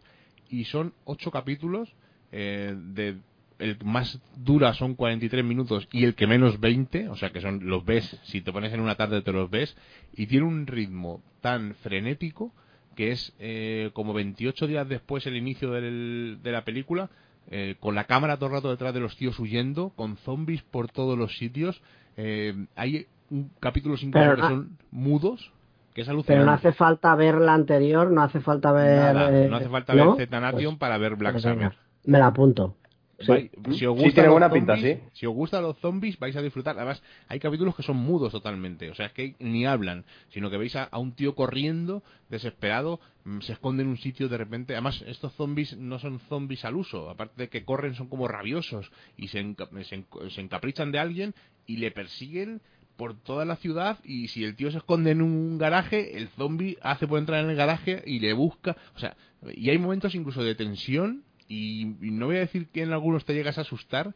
Y 0.49 0.65
son 0.65 0.93
ocho 1.05 1.31
capítulos 1.31 1.93
de 2.31 3.17
el 3.59 3.77
más 3.83 4.19
dura 4.35 4.73
son 4.73 4.95
43 4.95 5.43
minutos 5.43 5.87
y 5.91 6.03
el 6.03 6.15
que 6.15 6.27
menos 6.27 6.59
20, 6.59 7.09
o 7.09 7.15
sea 7.15 7.31
que 7.31 7.41
son 7.41 7.67
los 7.67 7.85
ves, 7.85 8.19
si 8.23 8.41
te 8.41 8.51
pones 8.51 8.73
en 8.73 8.81
una 8.81 8.95
tarde 8.95 9.21
te 9.21 9.31
los 9.31 9.49
ves, 9.49 9.75
y 10.15 10.27
tiene 10.27 10.45
un 10.45 10.67
ritmo 10.67 11.21
tan 11.41 11.75
frenético 11.75 12.53
que 12.95 13.11
es 13.11 13.33
eh, 13.39 13.89
como 13.93 14.13
28 14.13 14.67
días 14.67 14.87
después 14.87 15.25
el 15.25 15.37
inicio 15.37 15.71
del, 15.71 16.39
de 16.43 16.51
la 16.51 16.63
película, 16.63 17.09
eh, 17.51 17.75
con 17.79 17.95
la 17.95 18.05
cámara 18.05 18.37
todo 18.37 18.47
el 18.47 18.53
rato 18.53 18.69
detrás 18.69 18.93
de 18.93 18.99
los 18.99 19.15
tíos 19.17 19.39
huyendo, 19.39 19.89
con 19.95 20.17
zombies 20.17 20.61
por 20.63 20.89
todos 20.89 21.17
los 21.17 21.37
sitios. 21.37 21.81
Eh, 22.17 22.53
hay 22.75 23.07
un 23.29 23.49
capítulos 23.59 24.03
incluso 24.03 24.23
Pero 24.25 24.35
que 24.35 24.41
no- 24.41 24.49
son 24.49 24.77
mudos, 24.91 25.51
que 25.93 26.01
es 26.01 26.07
Pero 26.07 26.15
alucinante. 26.17 26.45
no 26.45 26.51
hace 26.53 26.71
falta 26.73 27.15
ver 27.15 27.35
la 27.35 27.53
anterior, 27.53 28.11
no 28.11 28.21
hace 28.23 28.39
falta 28.39 28.71
ver. 28.71 29.13
Nada, 29.15 29.43
eh, 29.43 29.47
no 29.49 29.55
hace 29.57 29.69
falta 29.69 29.93
¿no? 29.93 30.15
ver 30.15 30.25
Zetanation 30.27 30.73
Pues- 30.73 30.77
para 30.79 30.97
ver 30.97 31.15
Black 31.15 31.33
pues 31.33 31.43
Summer. 31.43 31.57
venga, 31.57 31.75
Me 32.05 32.19
la 32.19 32.27
apunto. 32.27 32.75
Sí. 33.19 33.27
Vai- 33.27 33.49
si 33.75 33.85
os 33.85 33.95
Sí, 33.97 34.03
gustan 34.03 34.11
tiene 34.13 34.27
los 34.27 34.31
buena 34.33 34.51
pinta, 34.51 34.75
sí. 34.75 34.99
Si 35.13 35.25
os 35.25 35.33
gustan 35.33 35.61
los 35.61 35.77
zombies, 35.77 36.17
vais 36.19 36.35
a 36.35 36.41
disfrutar. 36.41 36.75
Además, 36.77 37.01
hay 37.27 37.39
capítulos 37.39 37.75
que 37.75 37.83
son 37.83 37.97
mudos 37.97 38.31
totalmente. 38.31 38.89
O 38.89 38.95
sea, 38.95 39.05
es 39.05 39.11
que 39.13 39.35
ni 39.39 39.65
hablan, 39.65 40.03
sino 40.29 40.49
que 40.49 40.57
veis 40.57 40.75
a, 40.75 40.85
a 40.85 40.97
un 40.97 41.13
tío 41.13 41.35
corriendo, 41.35 42.03
desesperado, 42.29 42.99
mm, 43.25 43.41
se 43.41 43.53
esconde 43.53 43.83
en 43.83 43.89
un 43.89 43.97
sitio 43.97 44.29
de 44.29 44.37
repente. 44.37 44.73
Además, 44.73 45.03
estos 45.07 45.31
zombies 45.33 45.77
no 45.77 45.99
son 45.99 46.19
zombies 46.27 46.65
al 46.65 46.75
uso. 46.75 47.09
Aparte 47.09 47.43
de 47.43 47.49
que 47.49 47.63
corren, 47.63 47.93
son 47.95 48.07
como 48.09 48.27
rabiosos 48.27 48.91
y 49.15 49.27
se, 49.27 49.41
enca- 49.45 49.69
se 49.83 49.99
enc- 50.03 50.29
se 50.31 50.41
encaprichan 50.41 50.91
de 50.91 50.99
alguien 50.99 51.35
y 51.67 51.77
le 51.77 51.91
persiguen 51.91 52.61
por 52.97 53.15
toda 53.19 53.45
la 53.45 53.55
ciudad 53.55 53.99
y 54.03 54.27
si 54.27 54.43
el 54.43 54.55
tío 54.55 54.69
se 54.71 54.77
esconde 54.77 55.11
en 55.11 55.21
un 55.21 55.57
garaje, 55.57 56.17
el 56.17 56.27
zombie 56.29 56.77
hace 56.81 57.07
por 57.07 57.19
entrar 57.19 57.43
en 57.43 57.49
el 57.51 57.55
garaje 57.55 58.03
y 58.05 58.19
le 58.19 58.33
busca. 58.33 58.75
O 58.95 58.99
sea, 58.99 59.15
y 59.55 59.69
hay 59.69 59.77
momentos 59.77 60.13
incluso 60.15 60.43
de 60.43 60.55
tensión 60.55 61.23
y, 61.53 61.97
y 62.01 62.11
no 62.11 62.27
voy 62.27 62.37
a 62.37 62.39
decir 62.39 62.67
que 62.69 62.81
en 62.81 62.93
algunos 62.93 63.25
te 63.25 63.33
llegas 63.33 63.57
a 63.57 63.61
asustar, 63.61 64.13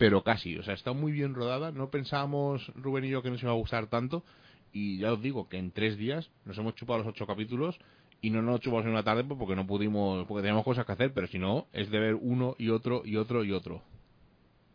pero 0.00 0.24
casi. 0.24 0.56
O 0.56 0.62
sea, 0.62 0.74
está 0.74 0.92
muy 0.92 1.12
bien 1.12 1.34
rodada. 1.34 1.72
No 1.72 1.90
pensábamos, 1.90 2.72
Rubén 2.74 3.04
y 3.04 3.10
yo, 3.10 3.22
que 3.22 3.30
nos 3.30 3.42
iba 3.42 3.52
a 3.52 3.56
gustar 3.56 3.86
tanto. 3.86 4.24
Y 4.72 4.98
ya 4.98 5.12
os 5.12 5.20
digo 5.20 5.48
que 5.48 5.58
en 5.58 5.72
tres 5.72 5.96
días 5.98 6.30
nos 6.44 6.56
hemos 6.58 6.74
chupado 6.74 7.00
los 7.00 7.08
ocho 7.08 7.26
capítulos 7.26 7.78
y 8.22 8.30
no 8.30 8.42
nos 8.42 8.60
chupamos 8.60 8.86
en 8.86 8.92
una 8.92 9.02
tarde 9.02 9.24
pues, 9.24 9.38
porque 9.38 9.56
no 9.56 9.66
pudimos, 9.66 10.26
porque 10.26 10.42
teníamos 10.42 10.64
cosas 10.64 10.86
que 10.86 10.92
hacer, 10.92 11.12
pero 11.12 11.26
si 11.26 11.38
no, 11.38 11.66
es 11.72 11.90
de 11.90 11.98
ver 11.98 12.14
uno 12.14 12.54
y 12.58 12.70
otro 12.70 13.02
y 13.04 13.16
otro 13.16 13.44
y 13.44 13.52
otro. 13.52 13.82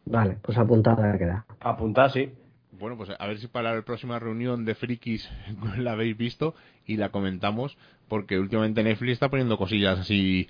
Vale, 0.06 0.38
pues 0.42 0.58
apuntada 0.58 1.18
queda. 1.18 1.46
Apuntar, 1.60 2.12
sí. 2.12 2.32
Bueno, 2.72 2.98
pues 2.98 3.10
a 3.18 3.28
ver 3.28 3.40
si 3.40 3.48
para 3.48 3.74
la 3.74 3.82
próxima 3.82 4.20
reunión 4.20 4.66
de 4.66 4.76
frikis 4.76 5.28
la 5.78 5.94
habéis 5.94 6.18
visto 6.18 6.56
y 6.86 6.98
la 6.98 7.10
comentamos, 7.10 7.78
porque 8.08 8.38
últimamente 8.38 8.84
Netflix 8.84 9.14
está 9.14 9.30
poniendo 9.30 9.58
cosillas 9.58 10.00
así 10.00 10.48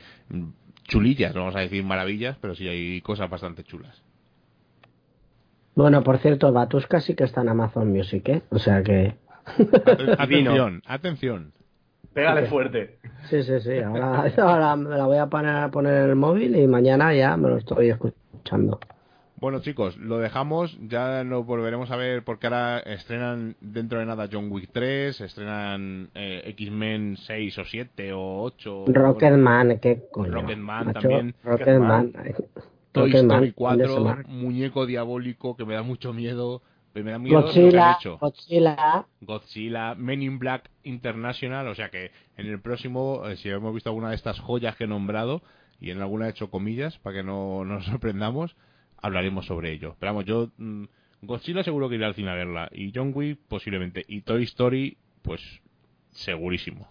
chulillas, 0.88 1.34
no 1.34 1.42
vamos 1.42 1.56
a 1.56 1.60
decir 1.60 1.84
maravillas, 1.84 2.38
pero 2.42 2.56
sí 2.56 2.68
hay 2.68 3.02
cosas 3.02 3.30
bastante 3.30 3.64
chulas. 3.64 4.02
Bueno, 5.76 6.04
por 6.04 6.18
cierto, 6.20 6.52
Batuska 6.54 7.02
sí 7.02 7.16
que 7.16 7.26
está 7.26 7.42
en 7.42 7.50
Amazon 7.50 7.92
Music, 7.92 8.30
¿eh? 8.30 8.42
O 8.50 8.60
sea 8.60 8.82
que. 8.82 9.16
Atención, 10.18 10.82
atención. 10.88 11.54
Pégale 12.14 12.48
fuerte. 12.48 12.98
Sí, 13.30 13.44
sí, 13.44 13.60
sí. 13.60 13.80
Ahora, 13.80 14.32
ahora 14.38 14.76
me 14.78 14.98
la 14.98 15.06
voy 15.06 15.18
a 15.18 15.28
poner, 15.28 15.56
a 15.56 15.70
poner 15.70 16.04
en 16.04 16.10
el 16.12 16.16
móvil 16.16 16.56
y 16.56 16.66
mañana 16.66 17.14
ya 17.14 17.36
me 17.36 17.50
lo 17.50 17.58
estoy 17.58 17.90
escuchando. 17.90 18.80
Bueno 19.38 19.60
chicos, 19.60 19.98
lo 19.98 20.18
dejamos, 20.20 20.78
ya 20.88 21.26
nos 21.26 21.46
volveremos 21.46 21.92
a 21.92 21.98
ver 21.98 22.24
porque 22.24 22.48
ahora 22.48 22.80
estrenan 22.80 23.58
dentro 23.60 24.00
de 24.00 24.06
nada 24.06 24.30
John 24.32 24.50
Wick 24.50 24.70
3, 24.72 25.20
estrenan 25.20 26.10
eh, 26.16 26.44
X-Men 26.58 27.18
6 27.18 27.58
o 27.60 27.66
7 27.66 28.14
o 28.14 28.44
8. 28.44 28.86
Rocketman, 28.88 29.80
¿qué 29.80 30.04
coño? 30.10 30.32
Rocketman 30.32 30.86
macho? 30.86 31.00
también. 31.00 31.36
Rocketman. 31.44 32.14
Toy 32.94 33.14
Story 33.14 33.28
fin 33.28 33.42
de 33.42 33.54
4, 33.54 33.94
semana. 33.94 34.24
muñeco 34.30 34.86
diabólico 34.86 35.58
que 35.58 35.66
me 35.66 35.74
da 35.74 35.84
mucho 35.84 36.14
miedo. 36.14 36.62
Me 36.94 37.04
da 37.04 37.20
miedo 37.20 37.42
lo 37.42 37.52
que 37.52 37.60
Godzilla, 37.60 37.90
han 37.90 37.96
hecho. 38.00 38.18
Godzilla. 38.20 39.06
Godzilla, 39.20 39.96
Men 39.96 40.22
in 40.22 40.40
Black 40.40 40.72
International, 40.84 41.68
o 41.68 41.76
sea 41.76 41.90
que 41.90 42.12
en 42.38 42.48
el 42.48 42.62
próximo, 42.62 43.28
eh, 43.28 43.36
si 43.36 43.50
hemos 43.50 43.74
visto 43.74 43.90
alguna 43.90 44.12
de 44.12 44.16
estas 44.16 44.40
joyas 44.40 44.78
que 44.78 44.86
he 44.86 44.88
nombrado, 44.88 45.42
y 45.82 45.92
en 45.92 46.02
alguna 46.02 46.28
he 46.28 46.30
hecho 46.30 46.50
comillas 46.50 46.98
para 47.00 47.18
que 47.18 47.24
no 47.24 47.66
nos 47.66 47.84
sorprendamos, 47.86 48.56
hablaremos 49.06 49.46
sobre 49.46 49.72
ello. 49.72 49.96
Pero 50.00 50.14
vamos, 50.14 50.26
yo, 50.26 50.50
mm, 50.58 50.86
Godzilla 51.22 51.64
seguro 51.64 51.90
que 51.90 51.96
iré 51.96 52.06
al 52.06 52.16
cine 52.16 52.32
a 52.32 52.36
verla, 52.36 52.70
y 52.72 52.92
John 52.94 53.12
Wick 53.14 53.40
posiblemente, 53.48 54.04
y 54.08 54.22
Toy 54.22 54.44
Story, 54.44 54.98
pues 55.22 55.42
segurísimo. 56.12 56.88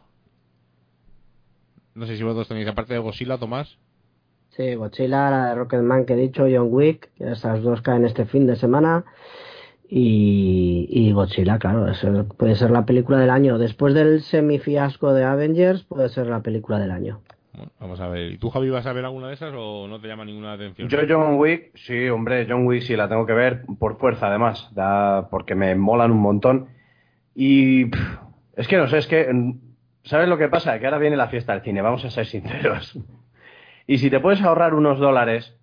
No 1.95 2.07
sé 2.07 2.17
si 2.17 2.23
vosotros 2.23 2.49
tenéis, 2.49 2.69
aparte 2.69 2.95
de 2.95 3.01
Godzilla, 3.01 3.39
Tomás. 3.39 3.79
Sí, 4.51 4.75
Godzilla, 4.75 5.31
la 5.31 5.49
de 5.49 5.55
Rocketman 5.57 6.07
que 6.07 6.15
he 6.15 6.17
dicho, 6.17 6.47
John 6.51 6.69
Wick, 6.71 7.11
que 7.17 7.33
esas 7.33 7.63
dos 7.63 7.83
caen 7.83 8.05
este 8.05 8.25
fin 8.25 8.47
de 8.47 8.57
semana. 8.57 9.05
Y, 9.89 10.87
y 10.91 11.13
Godzilla, 11.13 11.59
claro, 11.59 11.87
puede 12.37 12.57
ser 12.57 12.71
la 12.71 12.87
película 12.87 13.19
del 13.19 13.31
año. 13.31 13.59
Después 13.59 13.95
del 13.95 14.23
semifiasco 14.23 15.13
de 15.13 15.25
Avengers, 15.25 15.85
puede 15.85 16.09
ser 16.09 16.27
la 16.27 16.41
película 16.41 16.79
del 16.79 16.91
año. 16.91 17.21
Bueno, 17.57 17.73
vamos 17.79 18.01
a 18.01 18.09
ver. 18.09 18.33
¿Y 18.33 18.39
tú, 18.39 18.51
Javi, 18.51 18.69
vas 18.71 18.87
a 18.87 18.93
ver 18.93 19.05
alguna 19.05 19.29
de 19.29 19.35
esas 19.35 19.55
o 19.57 19.87
no 19.87 20.01
te 20.01 20.09
llama 20.09 20.25
ninguna 20.25 20.55
atención? 20.55 20.89
Yo 20.89 20.99
John 21.09 21.37
Wick, 21.37 21.71
sí, 21.77 22.09
hombre, 22.09 22.47
John 22.49 22.67
Wick 22.67 22.83
sí 22.83 22.97
la 22.97 23.09
tengo 23.09 23.27
que 23.27 23.33
ver 23.33 23.65
por 23.79 23.99
fuerza 23.99 24.27
además, 24.27 24.71
porque 25.31 25.55
me 25.55 25.75
molan 25.75 26.11
un 26.11 26.21
montón. 26.21 26.69
Y 27.35 27.87
es 28.57 28.69
que 28.69 28.77
no 28.77 28.89
sé, 28.89 28.99
es 28.99 29.07
que, 29.07 29.33
mm, 29.33 29.61
¿sabes 30.05 30.29
lo 30.29 30.37
que 30.39 30.49
pasa? 30.49 30.79
Que 30.79 30.87
ahora 30.87 30.99
viene 30.99 31.17
la 31.17 31.29
fiesta 31.29 31.53
del 31.53 31.63
cine, 31.63 31.83
vamos 31.83 32.05
a 32.05 32.11
ser 32.11 32.27
sinceros. 32.27 32.99
Y 33.87 33.99
si 33.99 34.09
te 34.09 34.19
puedes 34.19 34.41
ahorrar 34.41 34.73
unos 34.73 34.99
dólares, 34.99 35.59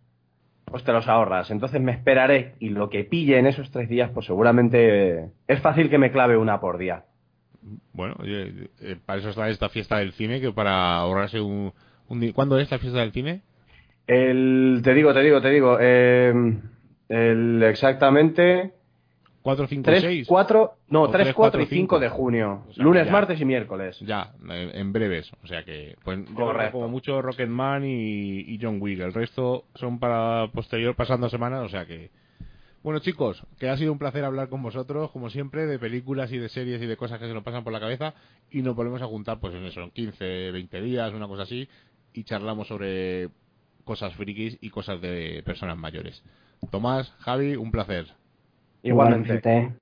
pues 0.66 0.84
te 0.84 0.94
los 0.94 1.08
ahorras. 1.08 1.50
Entonces 1.50 1.82
me 1.82 1.92
esperaré 1.92 2.54
y 2.60 2.70
lo 2.70 2.88
que 2.90 3.04
pille 3.04 3.40
en 3.40 3.48
esos 3.48 3.72
tres 3.72 3.90
días, 3.90 4.12
pues 4.14 4.28
seguramente 4.28 5.32
es 5.48 5.60
fácil 5.60 5.90
que 5.90 5.98
me 5.98 6.12
clave 6.12 6.38
una 6.38 6.60
por 6.60 6.78
día. 6.78 7.06
Bueno, 7.94 8.16
oye, 8.20 8.70
eh, 8.82 8.96
para 9.06 9.20
eso 9.20 9.30
está 9.30 9.50
esta 9.50 9.70
fiesta 9.70 9.98
del 10.00 10.14
cine, 10.14 10.42
que 10.42 10.52
para 10.52 10.98
ahorrarse 10.98 11.40
un, 11.40 11.74
un 12.08 12.32
¿Cuándo 12.32 12.58
es 12.58 12.72
la 12.72 12.80
fiesta 12.80 13.00
del 13.00 13.12
cine? 13.12 13.42
El, 14.08 14.82
te 14.84 14.94
digo, 14.94 15.14
te 15.14 15.22
digo, 15.22 15.42
te 15.42 15.50
digo, 15.50 15.78
eh, 15.80 16.34
el 17.10 17.64
exactamente 17.64 18.74
4, 19.42 19.68
5, 19.68 19.84
3, 19.84 20.02
6. 20.02 20.28
4, 20.28 20.74
no, 20.90 21.04
O 21.04 21.10
3, 21.10 21.24
3, 21.24 21.36
4 21.36 21.62
y 21.62 21.66
4, 21.66 21.76
5 21.76 22.00
de 22.00 22.08
5. 22.08 22.16
junio. 22.16 22.64
O 22.70 22.74
sea, 22.74 22.84
lunes, 22.84 23.06
ya. 23.06 23.12
martes 23.12 23.42
y 23.42 23.46
miércoles. 23.46 24.00
Ya, 24.02 24.34
eh, 24.50 24.72
en 24.76 24.94
breves. 24.94 25.32
O 25.44 25.48
sea 25.48 25.64
que, 25.64 25.96
pues, 26.04 26.20
yo 26.38 26.54
como 26.72 26.88
mucho 26.90 27.22
Rocketman 27.22 27.84
y, 27.86 28.42
y 28.42 28.60
John 28.62 28.78
Wick. 28.80 29.00
El 29.00 29.14
resto 29.14 29.66
son 29.76 30.00
para 30.00 30.48
posterior, 30.54 30.96
pasando 30.96 31.30
semanas. 31.30 31.64
O 31.64 31.70
sea 31.70 31.86
que. 31.86 32.12
Bueno, 32.84 33.00
chicos, 33.00 33.44
que 33.60 33.70
ha 33.70 33.78
sido 33.78 33.92
un 33.92 34.00
placer 34.00 34.24
hablar 34.24 34.50
con 34.50 34.64
vosotros, 34.64 35.12
como 35.12 35.30
siempre, 35.30 35.68
de 35.68 35.78
películas 35.78 36.32
y 36.32 36.40
de 36.40 36.50
series 36.50 36.82
y 36.82 36.88
de 36.88 36.98
cosas 36.98 37.20
que 37.20 37.28
se 37.28 37.34
nos 37.34 37.44
pasan 37.44 37.64
por 37.64 37.72
la 37.72 37.80
cabeza. 37.80 38.16
Y 38.50 38.64
nos 38.64 38.76
volvemos 38.76 39.02
a 39.04 39.06
juntar, 39.06 39.40
pues 39.40 39.54
en 39.54 39.66
eso, 39.66 39.82
en 39.82 39.92
15, 39.92 40.52
20 40.52 40.82
días, 40.82 41.14
una 41.14 41.28
cosa 41.28 41.44
así. 41.44 41.70
Y 42.14 42.24
charlamos 42.24 42.68
sobre 42.68 43.30
cosas 43.84 44.16
frikis 44.16 44.58
y 44.62 44.72
cosas 44.72 45.00
de 45.00 45.44
personas 45.46 45.78
mayores. 45.78 46.24
Tomás, 46.72 47.14
Javi, 47.20 47.56
un 47.56 47.72
placer. 47.72 48.08
Igualmente. 48.82 49.36
Igualmente. 49.36 49.81